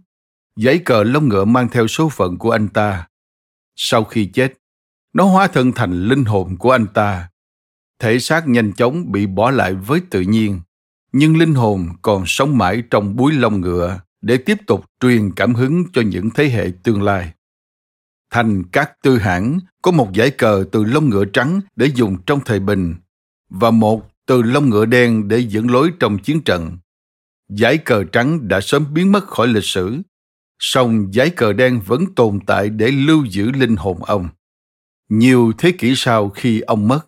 giấy 0.55 0.79
cờ 0.79 1.03
lông 1.03 1.27
ngựa 1.27 1.45
mang 1.45 1.69
theo 1.69 1.87
số 1.87 2.09
phận 2.09 2.37
của 2.37 2.51
anh 2.51 2.67
ta. 2.67 3.07
Sau 3.75 4.03
khi 4.03 4.25
chết, 4.25 4.53
nó 5.13 5.23
hóa 5.23 5.47
thân 5.47 5.71
thành 5.71 6.03
linh 6.03 6.25
hồn 6.25 6.57
của 6.57 6.71
anh 6.71 6.87
ta. 6.93 7.29
Thể 7.99 8.19
xác 8.19 8.47
nhanh 8.47 8.73
chóng 8.73 9.11
bị 9.11 9.25
bỏ 9.25 9.51
lại 9.51 9.73
với 9.73 10.01
tự 10.09 10.21
nhiên, 10.21 10.61
nhưng 11.11 11.37
linh 11.37 11.53
hồn 11.53 11.89
còn 12.01 12.23
sống 12.25 12.57
mãi 12.57 12.83
trong 12.89 13.15
búi 13.15 13.31
lông 13.31 13.61
ngựa 13.61 13.99
để 14.21 14.37
tiếp 14.37 14.57
tục 14.67 14.85
truyền 14.99 15.31
cảm 15.35 15.55
hứng 15.55 15.83
cho 15.93 16.01
những 16.01 16.29
thế 16.29 16.49
hệ 16.49 16.71
tương 16.83 17.01
lai. 17.01 17.33
Thành 18.29 18.63
các 18.71 18.91
tư 19.03 19.17
hãng 19.17 19.59
có 19.81 19.91
một 19.91 20.13
giải 20.13 20.31
cờ 20.31 20.65
từ 20.71 20.83
lông 20.83 21.09
ngựa 21.09 21.25
trắng 21.25 21.61
để 21.75 21.85
dùng 21.95 22.17
trong 22.25 22.39
thời 22.45 22.59
bình 22.59 22.95
và 23.49 23.71
một 23.71 24.09
từ 24.25 24.41
lông 24.41 24.69
ngựa 24.69 24.85
đen 24.85 25.27
để 25.27 25.37
dẫn 25.37 25.71
lối 25.71 25.91
trong 25.99 26.17
chiến 26.19 26.41
trận. 26.41 26.77
Giải 27.49 27.77
cờ 27.77 28.03
trắng 28.03 28.47
đã 28.47 28.61
sớm 28.61 28.93
biến 28.93 29.11
mất 29.11 29.27
khỏi 29.27 29.47
lịch 29.47 29.63
sử, 29.63 30.01
song 30.59 31.13
giải 31.13 31.29
cờ 31.29 31.53
đen 31.53 31.81
vẫn 31.85 32.15
tồn 32.15 32.39
tại 32.47 32.69
để 32.69 32.91
lưu 32.91 33.25
giữ 33.25 33.51
linh 33.51 33.75
hồn 33.75 34.03
ông. 34.03 34.29
Nhiều 35.09 35.51
thế 35.57 35.71
kỷ 35.71 35.93
sau 35.95 36.29
khi 36.29 36.59
ông 36.59 36.87
mất, 36.87 36.99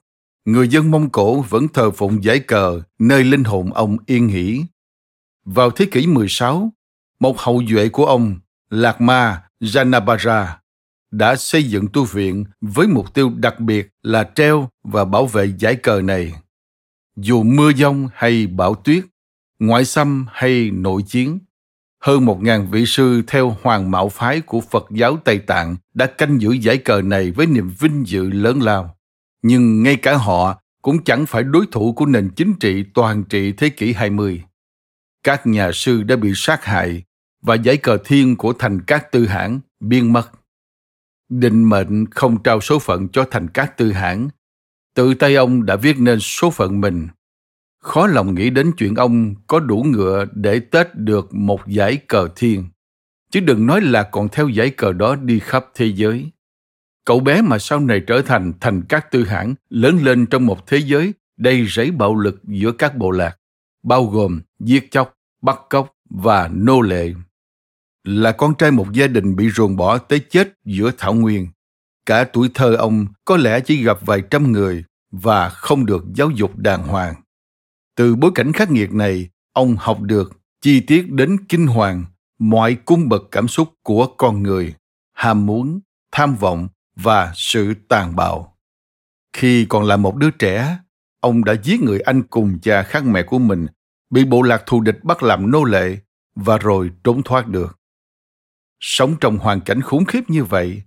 người 0.45 0.67
dân 0.67 0.91
Mông 0.91 1.10
Cổ 1.10 1.41
vẫn 1.41 1.67
thờ 1.67 1.91
phụng 1.91 2.24
giải 2.24 2.39
cờ 2.39 2.81
nơi 3.00 3.24
linh 3.24 3.43
hồn 3.43 3.74
ông 3.74 3.98
yên 4.05 4.27
nghỉ. 4.27 4.63
Vào 5.45 5.71
thế 5.71 5.86
kỷ 5.91 6.07
16, 6.07 6.74
một 7.19 7.39
hậu 7.39 7.62
duệ 7.69 7.89
của 7.89 8.05
ông, 8.05 8.39
Lạc 8.69 9.01
Ma 9.01 9.43
Janabara, 9.60 10.45
đã 11.12 11.36
xây 11.36 11.63
dựng 11.63 11.88
tu 11.93 12.03
viện 12.03 12.45
với 12.62 12.88
mục 12.88 13.13
tiêu 13.13 13.31
đặc 13.38 13.60
biệt 13.60 13.89
là 14.01 14.31
treo 14.36 14.69
và 14.83 15.05
bảo 15.05 15.25
vệ 15.25 15.53
giải 15.60 15.75
cờ 15.75 16.01
này. 16.01 16.33
Dù 17.15 17.43
mưa 17.43 17.71
giông 17.75 18.07
hay 18.13 18.48
bão 18.48 18.75
tuyết, 18.75 19.03
ngoại 19.62 19.86
xâm 19.86 20.25
hay 20.32 20.72
nội 20.72 21.01
chiến, 21.08 21.39
hơn 22.00 22.25
một 22.25 22.44
ngàn 22.44 22.72
vị 22.72 22.86
sư 22.86 23.22
theo 23.27 23.58
hoàng 23.62 23.91
mạo 23.91 24.10
phái 24.10 24.41
của 24.41 24.62
Phật 24.62 24.86
giáo 24.91 25.18
Tây 25.25 25.39
Tạng 25.39 25.75
đã 25.94 26.06
canh 26.06 26.41
giữ 26.41 26.51
giải 26.51 26.77
cờ 26.77 27.01
này 27.01 27.32
với 27.32 27.46
niềm 27.46 27.72
vinh 27.80 28.08
dự 28.08 28.30
lớn 28.30 28.62
lao. 28.62 28.98
Nhưng 29.41 29.84
ngay 29.84 29.96
cả 29.96 30.18
họ 30.18 30.62
cũng 30.82 31.03
chẳng 31.03 31.25
phải 31.25 31.44
đối 31.44 31.65
thủ 31.72 31.94
của 31.94 32.06
nền 32.06 32.30
chính 32.36 32.53
trị 32.60 32.84
toàn 32.94 33.24
trị 33.24 33.51
thế 33.51 33.70
kỷ 33.70 33.94
20. 33.94 34.44
Các 35.24 35.48
nhà 35.48 35.72
sư 35.74 36.03
đã 36.03 36.15
bị 36.15 36.32
sát 36.36 36.65
hại 36.65 37.03
và 37.41 37.56
giải 37.56 37.77
cờ 37.77 37.98
thiên 38.06 38.36
của 38.36 38.53
thành 38.53 38.82
các 38.82 39.12
tư 39.12 39.25
hãng 39.25 39.60
biên 39.80 40.13
mất. 40.13 40.32
Định 41.30 41.70
mệnh 41.70 42.06
không 42.06 42.44
trao 42.44 42.62
số 42.62 42.80
phận 42.80 43.08
cho 43.08 43.25
thành 43.32 43.48
các 43.48 43.77
tư 43.77 43.91
hãng. 43.91 44.30
Tự 44.96 45.13
tay 45.13 45.36
ông 45.36 45.65
đã 45.65 45.75
viết 45.75 46.00
nên 46.00 46.20
số 46.20 46.51
phận 46.51 46.82
mình. 46.82 47.08
Khó 47.82 48.08
lòng 48.08 48.36
nghĩ 48.36 48.50
đến 48.50 48.72
chuyện 48.78 48.96
ông 48.96 49.36
có 49.48 49.60
đủ 49.60 49.84
ngựa 49.88 50.26
để 50.34 50.60
tết 50.60 50.96
được 50.96 51.34
một 51.34 51.68
giải 51.68 51.98
cờ 51.98 52.28
thiên. 52.36 52.66
Chứ 53.32 53.40
đừng 53.40 53.66
nói 53.66 53.82
là 53.82 54.04
còn 54.04 54.30
theo 54.30 54.48
giải 54.48 54.70
cờ 54.70 54.94
đó 54.94 55.16
đi 55.16 55.40
khắp 55.40 55.66
thế 55.74 55.86
giới. 55.86 56.32
Cậu 57.06 57.20
bé 57.20 57.42
mà 57.42 57.60
sau 57.60 57.80
này 57.80 58.02
trở 58.08 58.22
thành 58.22 58.54
thành 58.60 58.82
các 58.90 59.12
tư 59.12 59.24
hãng 59.24 59.56
lớn 59.70 60.00
lên 60.04 60.26
trong 60.26 60.46
một 60.46 60.68
thế 60.68 60.78
giới 60.78 61.14
đầy 61.38 61.66
rẫy 61.68 61.92
bạo 61.92 62.16
lực 62.16 62.44
giữa 62.44 62.72
các 62.72 62.98
bộ 62.98 63.12
lạc, 63.12 63.38
bao 63.84 64.06
gồm 64.06 64.42
giết 64.60 64.92
chóc, 64.92 65.14
bắt 65.42 65.60
cóc 65.70 65.94
và 66.10 66.48
nô 66.48 66.82
lệ 66.82 67.14
là 68.04 68.32
con 68.32 68.56
trai 68.56 68.72
một 68.72 68.94
gia 68.94 69.08
đình 69.08 69.36
bị 69.36 69.50
ruồng 69.50 69.76
bỏ 69.76 69.98
tới 69.98 70.20
chết 70.30 70.54
giữa 70.66 70.92
thảo 70.98 71.14
nguyên. 71.14 71.48
Cả 72.06 72.24
tuổi 72.24 72.50
thơ 72.54 72.76
ông 72.76 73.06
có 73.26 73.38
lẽ 73.38 73.60
chỉ 73.60 73.84
gặp 73.84 73.98
vài 74.06 74.24
trăm 74.30 74.52
người 74.52 74.84
và 75.12 75.50
không 75.50 75.86
được 75.86 76.04
giáo 76.14 76.30
dục 76.30 76.58
đàng 76.58 76.84
hoàng. 76.84 77.21
Từ 77.95 78.15
bối 78.15 78.31
cảnh 78.36 78.53
khắc 78.53 78.71
nghiệt 78.71 78.93
này, 78.93 79.29
ông 79.53 79.75
học 79.79 80.01
được 80.01 80.31
chi 80.62 80.79
tiết 80.79 81.12
đến 81.12 81.38
kinh 81.50 81.67
hoàng 81.67 82.05
mọi 82.39 82.75
cung 82.75 83.10
bậc 83.10 83.21
cảm 83.31 83.48
xúc 83.48 83.69
của 83.83 84.07
con 84.17 84.43
người, 84.43 84.74
ham 85.13 85.45
muốn, 85.45 85.79
tham 86.12 86.36
vọng 86.36 86.67
và 86.95 87.33
sự 87.36 87.74
tàn 87.88 88.15
bạo. 88.15 88.57
Khi 89.33 89.65
còn 89.65 89.83
là 89.83 89.98
một 89.98 90.15
đứa 90.15 90.31
trẻ, 90.31 90.79
ông 91.19 91.43
đã 91.43 91.55
giết 91.63 91.81
người 91.81 92.00
anh 92.00 92.24
cùng 92.24 92.60
cha 92.62 92.83
khác 92.83 93.05
mẹ 93.05 93.24
của 93.24 93.39
mình, 93.39 93.67
bị 94.10 94.25
bộ 94.25 94.41
lạc 94.41 94.63
thù 94.65 94.81
địch 94.81 95.03
bắt 95.03 95.24
làm 95.24 95.51
nô 95.51 95.63
lệ 95.63 95.98
và 96.36 96.57
rồi 96.57 96.91
trốn 97.03 97.24
thoát 97.24 97.48
được. 97.48 97.79
Sống 98.79 99.15
trong 99.21 99.38
hoàn 99.38 99.62
cảnh 99.62 99.81
khủng 99.81 100.05
khiếp 100.05 100.21
như 100.27 100.43
vậy, 100.43 100.81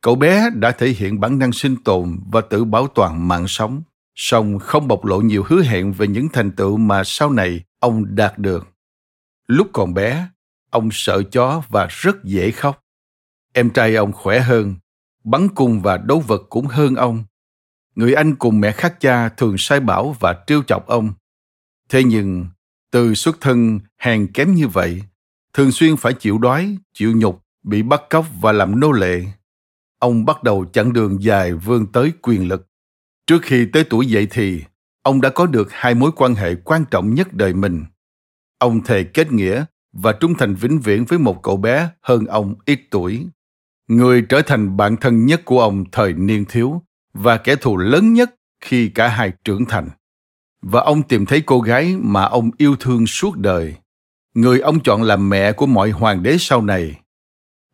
cậu 0.00 0.14
bé 0.14 0.50
đã 0.54 0.70
thể 0.70 0.88
hiện 0.88 1.20
bản 1.20 1.38
năng 1.38 1.52
sinh 1.52 1.76
tồn 1.84 2.20
và 2.32 2.40
tự 2.40 2.64
bảo 2.64 2.88
toàn 2.88 3.28
mạng 3.28 3.44
sống, 3.48 3.82
song 4.16 4.58
không 4.58 4.88
bộc 4.88 5.04
lộ 5.04 5.20
nhiều 5.20 5.44
hứa 5.46 5.62
hẹn 5.62 5.92
về 5.92 6.06
những 6.06 6.28
thành 6.32 6.50
tựu 6.50 6.76
mà 6.76 7.04
sau 7.04 7.30
này 7.30 7.64
ông 7.78 8.14
đạt 8.14 8.38
được. 8.38 8.66
Lúc 9.46 9.70
còn 9.72 9.94
bé, 9.94 10.28
ông 10.70 10.88
sợ 10.92 11.22
chó 11.22 11.62
và 11.68 11.86
rất 11.90 12.24
dễ 12.24 12.50
khóc. 12.50 12.84
Em 13.52 13.70
trai 13.70 13.94
ông 13.94 14.12
khỏe 14.12 14.40
hơn, 14.40 14.74
bắn 15.24 15.48
cung 15.48 15.80
và 15.80 15.96
đấu 15.96 16.20
vật 16.20 16.42
cũng 16.48 16.66
hơn 16.66 16.94
ông. 16.94 17.24
Người 17.94 18.14
anh 18.14 18.36
cùng 18.36 18.60
mẹ 18.60 18.72
khác 18.72 19.00
cha 19.00 19.28
thường 19.28 19.58
sai 19.58 19.80
bảo 19.80 20.16
và 20.20 20.44
trêu 20.46 20.62
chọc 20.62 20.86
ông. 20.86 21.12
Thế 21.88 22.04
nhưng, 22.04 22.46
từ 22.90 23.14
xuất 23.14 23.40
thân 23.40 23.80
hèn 23.98 24.32
kém 24.32 24.54
như 24.54 24.68
vậy, 24.68 25.02
thường 25.52 25.72
xuyên 25.72 25.96
phải 25.96 26.12
chịu 26.12 26.38
đói, 26.38 26.78
chịu 26.94 27.12
nhục, 27.16 27.42
bị 27.62 27.82
bắt 27.82 28.02
cóc 28.10 28.26
và 28.40 28.52
làm 28.52 28.80
nô 28.80 28.92
lệ. 28.92 29.24
Ông 29.98 30.24
bắt 30.24 30.42
đầu 30.42 30.64
chặng 30.72 30.92
đường 30.92 31.22
dài 31.22 31.52
vươn 31.52 31.86
tới 31.92 32.12
quyền 32.22 32.48
lực. 32.48 32.68
Trước 33.26 33.42
khi 33.42 33.66
tới 33.72 33.84
tuổi 33.84 34.06
dậy 34.06 34.26
thì, 34.30 34.64
ông 35.02 35.20
đã 35.20 35.28
có 35.28 35.46
được 35.46 35.68
hai 35.70 35.94
mối 35.94 36.10
quan 36.16 36.34
hệ 36.34 36.54
quan 36.54 36.84
trọng 36.90 37.14
nhất 37.14 37.32
đời 37.32 37.54
mình. 37.54 37.84
Ông 38.58 38.84
thề 38.84 39.04
kết 39.04 39.32
nghĩa 39.32 39.64
và 39.92 40.12
trung 40.12 40.34
thành 40.38 40.54
vĩnh 40.54 40.80
viễn 40.80 41.04
với 41.04 41.18
một 41.18 41.42
cậu 41.42 41.56
bé 41.56 41.88
hơn 42.02 42.26
ông 42.26 42.54
ít 42.64 42.80
tuổi. 42.90 43.26
Người 43.88 44.22
trở 44.22 44.42
thành 44.42 44.76
bạn 44.76 44.96
thân 44.96 45.26
nhất 45.26 45.44
của 45.44 45.60
ông 45.60 45.84
thời 45.92 46.12
niên 46.12 46.44
thiếu 46.44 46.82
và 47.14 47.36
kẻ 47.36 47.56
thù 47.56 47.76
lớn 47.76 48.12
nhất 48.12 48.34
khi 48.64 48.88
cả 48.88 49.08
hai 49.08 49.32
trưởng 49.44 49.64
thành. 49.64 49.88
Và 50.62 50.80
ông 50.80 51.02
tìm 51.02 51.26
thấy 51.26 51.42
cô 51.46 51.60
gái 51.60 51.96
mà 52.00 52.24
ông 52.24 52.50
yêu 52.58 52.76
thương 52.76 53.06
suốt 53.06 53.36
đời 53.36 53.76
người 54.36 54.60
ông 54.60 54.80
chọn 54.80 55.02
làm 55.02 55.28
mẹ 55.28 55.52
của 55.52 55.66
mọi 55.66 55.90
hoàng 55.90 56.22
đế 56.22 56.36
sau 56.38 56.62
này. 56.62 57.00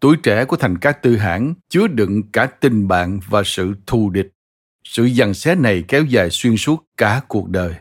Tuổi 0.00 0.16
trẻ 0.22 0.44
của 0.44 0.56
thành 0.56 0.78
các 0.78 1.02
tư 1.02 1.16
hãng 1.16 1.54
chứa 1.68 1.86
đựng 1.86 2.22
cả 2.32 2.46
tình 2.46 2.88
bạn 2.88 3.20
và 3.28 3.42
sự 3.44 3.74
thù 3.86 4.10
địch. 4.10 4.31
Sự 4.94 5.08
giằng 5.08 5.34
xé 5.34 5.54
này 5.54 5.84
kéo 5.88 6.04
dài 6.04 6.30
xuyên 6.30 6.56
suốt 6.56 6.84
cả 6.96 7.20
cuộc 7.28 7.48
đời 7.48 7.74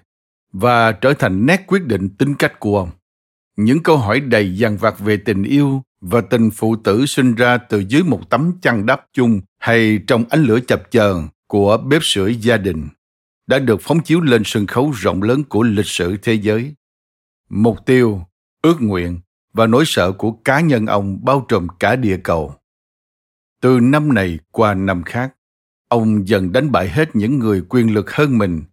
và 0.53 0.91
trở 0.91 1.13
thành 1.13 1.45
nét 1.45 1.63
quyết 1.67 1.85
định 1.85 2.09
tính 2.09 2.35
cách 2.35 2.59
của 2.59 2.77
ông. 2.77 2.89
Những 3.57 3.83
câu 3.83 3.97
hỏi 3.97 4.19
đầy 4.19 4.57
dằn 4.57 4.77
vặt 4.77 4.99
về 4.99 5.17
tình 5.17 5.43
yêu 5.43 5.83
và 6.01 6.21
tình 6.21 6.49
phụ 6.51 6.75
tử 6.75 7.05
sinh 7.05 7.35
ra 7.35 7.57
từ 7.57 7.83
dưới 7.87 8.03
một 8.03 8.29
tấm 8.29 8.53
chăn 8.61 8.85
đắp 8.85 9.05
chung 9.13 9.41
hay 9.59 9.99
trong 10.07 10.25
ánh 10.29 10.43
lửa 10.43 10.59
chập 10.67 10.83
chờn 10.91 11.27
của 11.47 11.77
bếp 11.77 12.03
sưởi 12.03 12.35
gia 12.35 12.57
đình 12.57 12.87
đã 13.47 13.59
được 13.59 13.81
phóng 13.81 13.99
chiếu 13.99 14.21
lên 14.21 14.41
sân 14.45 14.67
khấu 14.67 14.91
rộng 14.91 15.23
lớn 15.23 15.43
của 15.43 15.63
lịch 15.63 15.87
sử 15.87 16.17
thế 16.17 16.33
giới. 16.33 16.75
Mục 17.49 17.85
tiêu, 17.85 18.21
ước 18.61 18.81
nguyện 18.81 19.19
và 19.53 19.67
nỗi 19.67 19.83
sợ 19.85 20.11
của 20.11 20.31
cá 20.31 20.59
nhân 20.59 20.85
ông 20.85 21.25
bao 21.25 21.45
trùm 21.47 21.67
cả 21.79 21.95
địa 21.95 22.17
cầu. 22.23 22.55
Từ 23.61 23.79
năm 23.79 24.13
này 24.13 24.39
qua 24.51 24.73
năm 24.73 25.03
khác, 25.03 25.33
ông 25.91 26.27
dần 26.27 26.51
đánh 26.51 26.71
bại 26.71 26.89
hết 26.89 27.15
những 27.15 27.39
người 27.39 27.63
quyền 27.69 27.93
lực 27.93 28.11
hơn 28.11 28.37
mình 28.37 28.63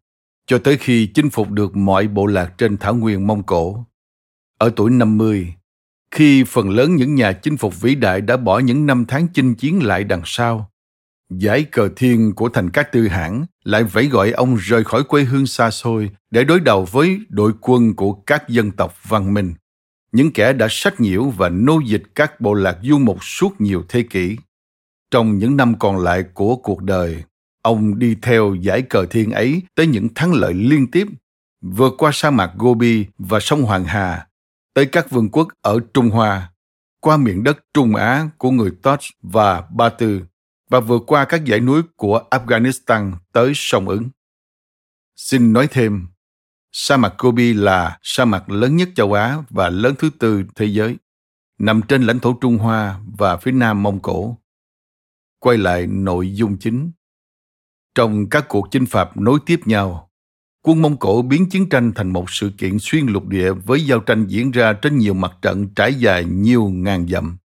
cho 0.46 0.58
tới 0.58 0.76
khi 0.76 1.06
chinh 1.14 1.30
phục 1.30 1.50
được 1.50 1.76
mọi 1.76 2.08
bộ 2.08 2.26
lạc 2.26 2.52
trên 2.58 2.76
thảo 2.76 2.94
nguyên 2.94 3.26
Mông 3.26 3.42
Cổ. 3.42 3.86
Ở 4.58 4.70
tuổi 4.76 4.90
50, 4.90 5.54
khi 6.10 6.44
phần 6.44 6.70
lớn 6.70 6.96
những 6.96 7.14
nhà 7.14 7.32
chinh 7.32 7.56
phục 7.56 7.80
vĩ 7.80 7.94
đại 7.94 8.20
đã 8.20 8.36
bỏ 8.36 8.58
những 8.58 8.86
năm 8.86 9.04
tháng 9.08 9.28
chinh 9.34 9.54
chiến 9.54 9.82
lại 9.82 10.04
đằng 10.04 10.22
sau, 10.24 10.70
giải 11.30 11.64
cờ 11.64 11.88
thiên 11.96 12.34
của 12.34 12.48
thành 12.48 12.70
các 12.70 12.92
tư 12.92 13.08
hãng 13.08 13.46
lại 13.64 13.84
vẫy 13.84 14.06
gọi 14.06 14.30
ông 14.30 14.56
rời 14.56 14.84
khỏi 14.84 15.04
quê 15.04 15.22
hương 15.24 15.46
xa 15.46 15.70
xôi 15.70 16.10
để 16.30 16.44
đối 16.44 16.60
đầu 16.60 16.84
với 16.84 17.20
đội 17.28 17.52
quân 17.60 17.94
của 17.94 18.12
các 18.12 18.48
dân 18.48 18.70
tộc 18.70 19.08
văn 19.08 19.34
minh, 19.34 19.54
những 20.12 20.32
kẻ 20.32 20.52
đã 20.52 20.66
sách 20.70 21.00
nhiễu 21.00 21.24
và 21.24 21.48
nô 21.48 21.80
dịch 21.86 22.02
các 22.14 22.40
bộ 22.40 22.54
lạc 22.54 22.78
du 22.82 22.98
mục 22.98 23.24
suốt 23.24 23.60
nhiều 23.60 23.84
thế 23.88 24.02
kỷ. 24.02 24.36
Trong 25.10 25.38
những 25.38 25.56
năm 25.56 25.78
còn 25.78 25.98
lại 25.98 26.24
của 26.34 26.56
cuộc 26.56 26.82
đời, 26.82 27.24
ông 27.62 27.98
đi 27.98 28.16
theo 28.22 28.54
giải 28.54 28.82
cờ 28.82 29.06
thiên 29.10 29.30
ấy 29.30 29.62
tới 29.74 29.86
những 29.86 30.08
thắng 30.14 30.32
lợi 30.32 30.54
liên 30.54 30.90
tiếp, 30.90 31.08
vượt 31.60 31.94
qua 31.98 32.10
sa 32.14 32.30
mạc 32.30 32.52
Gobi 32.58 33.06
và 33.18 33.40
sông 33.40 33.62
Hoàng 33.62 33.84
Hà, 33.84 34.26
tới 34.74 34.86
các 34.86 35.10
vương 35.10 35.28
quốc 35.30 35.48
ở 35.62 35.80
Trung 35.94 36.10
Hoa, 36.10 36.52
qua 37.00 37.16
miền 37.16 37.44
đất 37.44 37.58
Trung 37.74 37.94
Á 37.94 38.28
của 38.38 38.50
người 38.50 38.70
Toch 38.82 38.98
và 39.22 39.64
Ba 39.70 39.88
Tư 39.88 40.22
và 40.70 40.80
vượt 40.80 41.02
qua 41.06 41.24
các 41.24 41.42
dãy 41.46 41.60
núi 41.60 41.82
của 41.96 42.22
Afghanistan 42.30 43.12
tới 43.32 43.52
sông 43.54 43.88
Ứng. 43.88 44.08
Xin 45.16 45.52
nói 45.52 45.68
thêm, 45.70 46.06
sa 46.72 46.96
mạc 46.96 47.14
Gobi 47.18 47.52
là 47.52 47.98
sa 48.02 48.24
mạc 48.24 48.50
lớn 48.50 48.76
nhất 48.76 48.88
châu 48.94 49.12
Á 49.12 49.38
và 49.50 49.68
lớn 49.68 49.94
thứ 49.98 50.10
tư 50.18 50.44
thế 50.54 50.66
giới, 50.66 50.96
nằm 51.58 51.82
trên 51.82 52.02
lãnh 52.02 52.20
thổ 52.20 52.32
Trung 52.32 52.58
Hoa 52.58 53.00
và 53.18 53.36
phía 53.36 53.52
nam 53.52 53.82
Mông 53.82 54.00
Cổ. 54.00 54.38
Quay 55.40 55.58
lại 55.58 55.86
nội 55.86 56.34
dung 56.34 56.56
chính. 56.58 56.90
Trong 57.94 58.28
các 58.30 58.44
cuộc 58.48 58.68
chinh 58.70 58.86
phạt 58.86 59.16
nối 59.16 59.38
tiếp 59.46 59.60
nhau, 59.64 60.10
quân 60.62 60.82
Mông 60.82 60.96
Cổ 60.96 61.22
biến 61.22 61.48
chiến 61.48 61.68
tranh 61.68 61.92
thành 61.94 62.12
một 62.12 62.30
sự 62.30 62.50
kiện 62.58 62.78
xuyên 62.80 63.06
lục 63.06 63.26
địa 63.26 63.52
với 63.52 63.86
giao 63.86 64.00
tranh 64.00 64.26
diễn 64.26 64.50
ra 64.50 64.72
trên 64.72 64.98
nhiều 64.98 65.14
mặt 65.14 65.32
trận 65.42 65.68
trải 65.74 65.94
dài 65.94 66.24
nhiều 66.24 66.64
ngàn 66.64 67.08
dặm. 67.08 67.38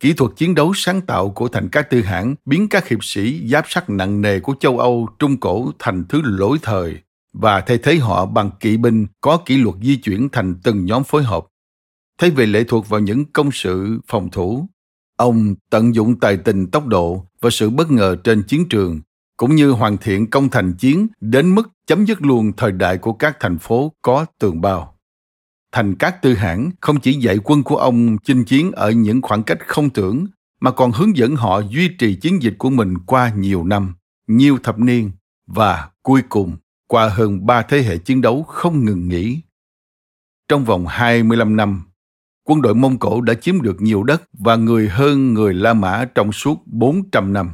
Kỹ 0.00 0.12
thuật 0.12 0.32
chiến 0.36 0.54
đấu 0.54 0.72
sáng 0.74 1.00
tạo 1.00 1.30
của 1.30 1.48
thành 1.48 1.68
các 1.72 1.90
tư 1.90 2.02
hãng 2.02 2.34
biến 2.44 2.68
các 2.68 2.88
hiệp 2.88 3.04
sĩ 3.04 3.48
giáp 3.48 3.64
sắt 3.68 3.90
nặng 3.90 4.20
nề 4.20 4.40
của 4.40 4.54
châu 4.60 4.78
Âu 4.78 5.08
Trung 5.18 5.40
Cổ 5.40 5.72
thành 5.78 6.04
thứ 6.08 6.20
lỗi 6.24 6.58
thời 6.62 7.00
và 7.32 7.60
thay 7.60 7.78
thế 7.78 7.96
họ 7.96 8.26
bằng 8.26 8.50
kỵ 8.60 8.76
binh 8.76 9.06
có 9.20 9.36
kỷ 9.46 9.56
luật 9.56 9.76
di 9.82 9.96
chuyển 9.96 10.28
thành 10.32 10.54
từng 10.62 10.84
nhóm 10.84 11.04
phối 11.04 11.22
hợp. 11.22 11.46
Thay 12.18 12.30
vì 12.30 12.46
lệ 12.46 12.64
thuộc 12.68 12.88
vào 12.88 13.00
những 13.00 13.24
công 13.32 13.50
sự 13.52 14.00
phòng 14.06 14.30
thủ, 14.30 14.68
ông 15.16 15.54
tận 15.70 15.94
dụng 15.94 16.20
tài 16.20 16.36
tình 16.36 16.66
tốc 16.66 16.86
độ 16.86 17.26
và 17.40 17.50
sự 17.50 17.70
bất 17.70 17.90
ngờ 17.90 18.16
trên 18.24 18.42
chiến 18.42 18.68
trường 18.68 19.00
cũng 19.36 19.54
như 19.54 19.70
hoàn 19.70 19.96
thiện 19.96 20.30
công 20.30 20.48
thành 20.48 20.72
chiến 20.78 21.06
đến 21.20 21.54
mức 21.54 21.70
chấm 21.86 22.04
dứt 22.04 22.22
luôn 22.22 22.52
thời 22.56 22.72
đại 22.72 22.98
của 22.98 23.12
các 23.12 23.36
thành 23.40 23.58
phố 23.58 23.92
có 24.02 24.26
tường 24.38 24.60
bao 24.60 24.94
thành 25.74 25.94
các 25.94 26.22
tư 26.22 26.34
hãng 26.34 26.70
không 26.80 27.00
chỉ 27.00 27.12
dạy 27.12 27.38
quân 27.44 27.62
của 27.62 27.76
ông 27.76 28.16
chinh 28.24 28.44
chiến 28.44 28.72
ở 28.72 28.90
những 28.90 29.22
khoảng 29.22 29.42
cách 29.42 29.58
không 29.66 29.90
tưởng 29.90 30.26
mà 30.60 30.70
còn 30.70 30.92
hướng 30.92 31.16
dẫn 31.16 31.36
họ 31.36 31.60
duy 31.60 31.88
trì 31.88 32.14
chiến 32.14 32.42
dịch 32.42 32.54
của 32.58 32.70
mình 32.70 32.98
qua 33.06 33.32
nhiều 33.36 33.64
năm, 33.64 33.94
nhiều 34.26 34.58
thập 34.62 34.78
niên 34.78 35.10
và 35.46 35.90
cuối 36.02 36.22
cùng 36.28 36.56
qua 36.88 37.08
hơn 37.08 37.46
ba 37.46 37.62
thế 37.62 37.82
hệ 37.82 37.98
chiến 37.98 38.20
đấu 38.20 38.42
không 38.42 38.84
ngừng 38.84 39.08
nghỉ. 39.08 39.40
Trong 40.48 40.64
vòng 40.64 40.86
25 40.88 41.56
năm, 41.56 41.82
quân 42.44 42.62
đội 42.62 42.74
Mông 42.74 42.98
Cổ 42.98 43.20
đã 43.20 43.34
chiếm 43.34 43.62
được 43.62 43.80
nhiều 43.80 44.02
đất 44.02 44.22
và 44.32 44.56
người 44.56 44.88
hơn 44.88 45.34
người 45.34 45.54
La 45.54 45.74
Mã 45.74 46.04
trong 46.14 46.32
suốt 46.32 46.62
400 46.66 47.32
năm. 47.32 47.50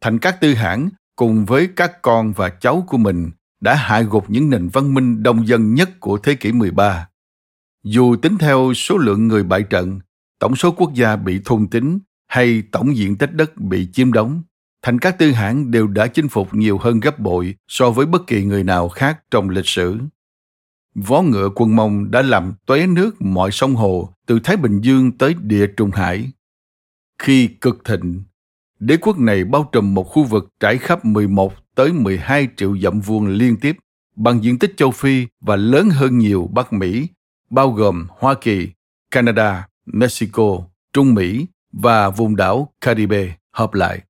Thành 0.00 0.18
các 0.18 0.40
tư 0.40 0.54
hãn 0.54 0.88
cùng 1.16 1.44
với 1.44 1.68
các 1.76 2.02
con 2.02 2.32
và 2.32 2.48
cháu 2.48 2.84
của 2.88 2.98
mình 2.98 3.30
đã 3.60 3.74
hạ 3.74 4.00
gục 4.00 4.30
những 4.30 4.50
nền 4.50 4.68
văn 4.68 4.94
minh 4.94 5.22
đông 5.22 5.46
dân 5.46 5.74
nhất 5.74 6.00
của 6.00 6.18
thế 6.18 6.34
kỷ 6.34 6.52
13 6.52 7.08
dù 7.84 8.16
tính 8.16 8.38
theo 8.38 8.72
số 8.74 8.98
lượng 8.98 9.28
người 9.28 9.42
bại 9.42 9.62
trận, 9.62 10.00
tổng 10.38 10.56
số 10.56 10.72
quốc 10.72 10.94
gia 10.94 11.16
bị 11.16 11.40
thôn 11.44 11.68
tính 11.68 11.98
hay 12.28 12.62
tổng 12.72 12.96
diện 12.96 13.16
tích 13.16 13.34
đất 13.34 13.56
bị 13.56 13.88
chiếm 13.92 14.12
đóng, 14.12 14.42
thành 14.82 14.98
các 14.98 15.18
tư 15.18 15.32
hãng 15.32 15.70
đều 15.70 15.86
đã 15.86 16.06
chinh 16.06 16.28
phục 16.28 16.54
nhiều 16.54 16.78
hơn 16.78 17.00
gấp 17.00 17.18
bội 17.18 17.54
so 17.68 17.90
với 17.90 18.06
bất 18.06 18.26
kỳ 18.26 18.44
người 18.44 18.64
nào 18.64 18.88
khác 18.88 19.20
trong 19.30 19.48
lịch 19.48 19.66
sử. 19.66 19.98
Vó 20.94 21.22
ngựa 21.22 21.48
quân 21.54 21.76
Mông 21.76 22.10
đã 22.10 22.22
làm 22.22 22.52
tóe 22.66 22.86
nước 22.86 23.22
mọi 23.22 23.50
sông 23.50 23.74
hồ 23.74 24.12
từ 24.26 24.40
Thái 24.44 24.56
Bình 24.56 24.80
Dương 24.80 25.12
tới 25.18 25.34
địa 25.34 25.66
Trung 25.76 25.90
Hải. 25.90 26.30
Khi 27.18 27.46
cực 27.46 27.84
thịnh, 27.84 28.22
đế 28.78 28.96
quốc 28.96 29.18
này 29.18 29.44
bao 29.44 29.68
trùm 29.72 29.94
một 29.94 30.04
khu 30.04 30.24
vực 30.24 30.48
trải 30.60 30.78
khắp 30.78 31.04
11 31.04 31.52
tới 31.74 31.92
12 31.92 32.48
triệu 32.56 32.78
dặm 32.78 33.00
vuông 33.00 33.26
liên 33.26 33.56
tiếp 33.60 33.76
bằng 34.16 34.44
diện 34.44 34.58
tích 34.58 34.74
châu 34.76 34.90
Phi 34.90 35.26
và 35.40 35.56
lớn 35.56 35.90
hơn 35.90 36.18
nhiều 36.18 36.50
Bắc 36.52 36.72
Mỹ 36.72 37.08
bao 37.50 37.70
gồm 37.70 38.06
Hoa 38.10 38.34
Kỳ, 38.34 38.68
Canada, 39.10 39.68
Mexico, 39.86 40.58
Trung 40.92 41.14
Mỹ 41.14 41.46
và 41.72 42.10
vùng 42.10 42.36
đảo 42.36 42.72
Caribe 42.80 43.36
hợp 43.52 43.74
lại. 43.74 44.00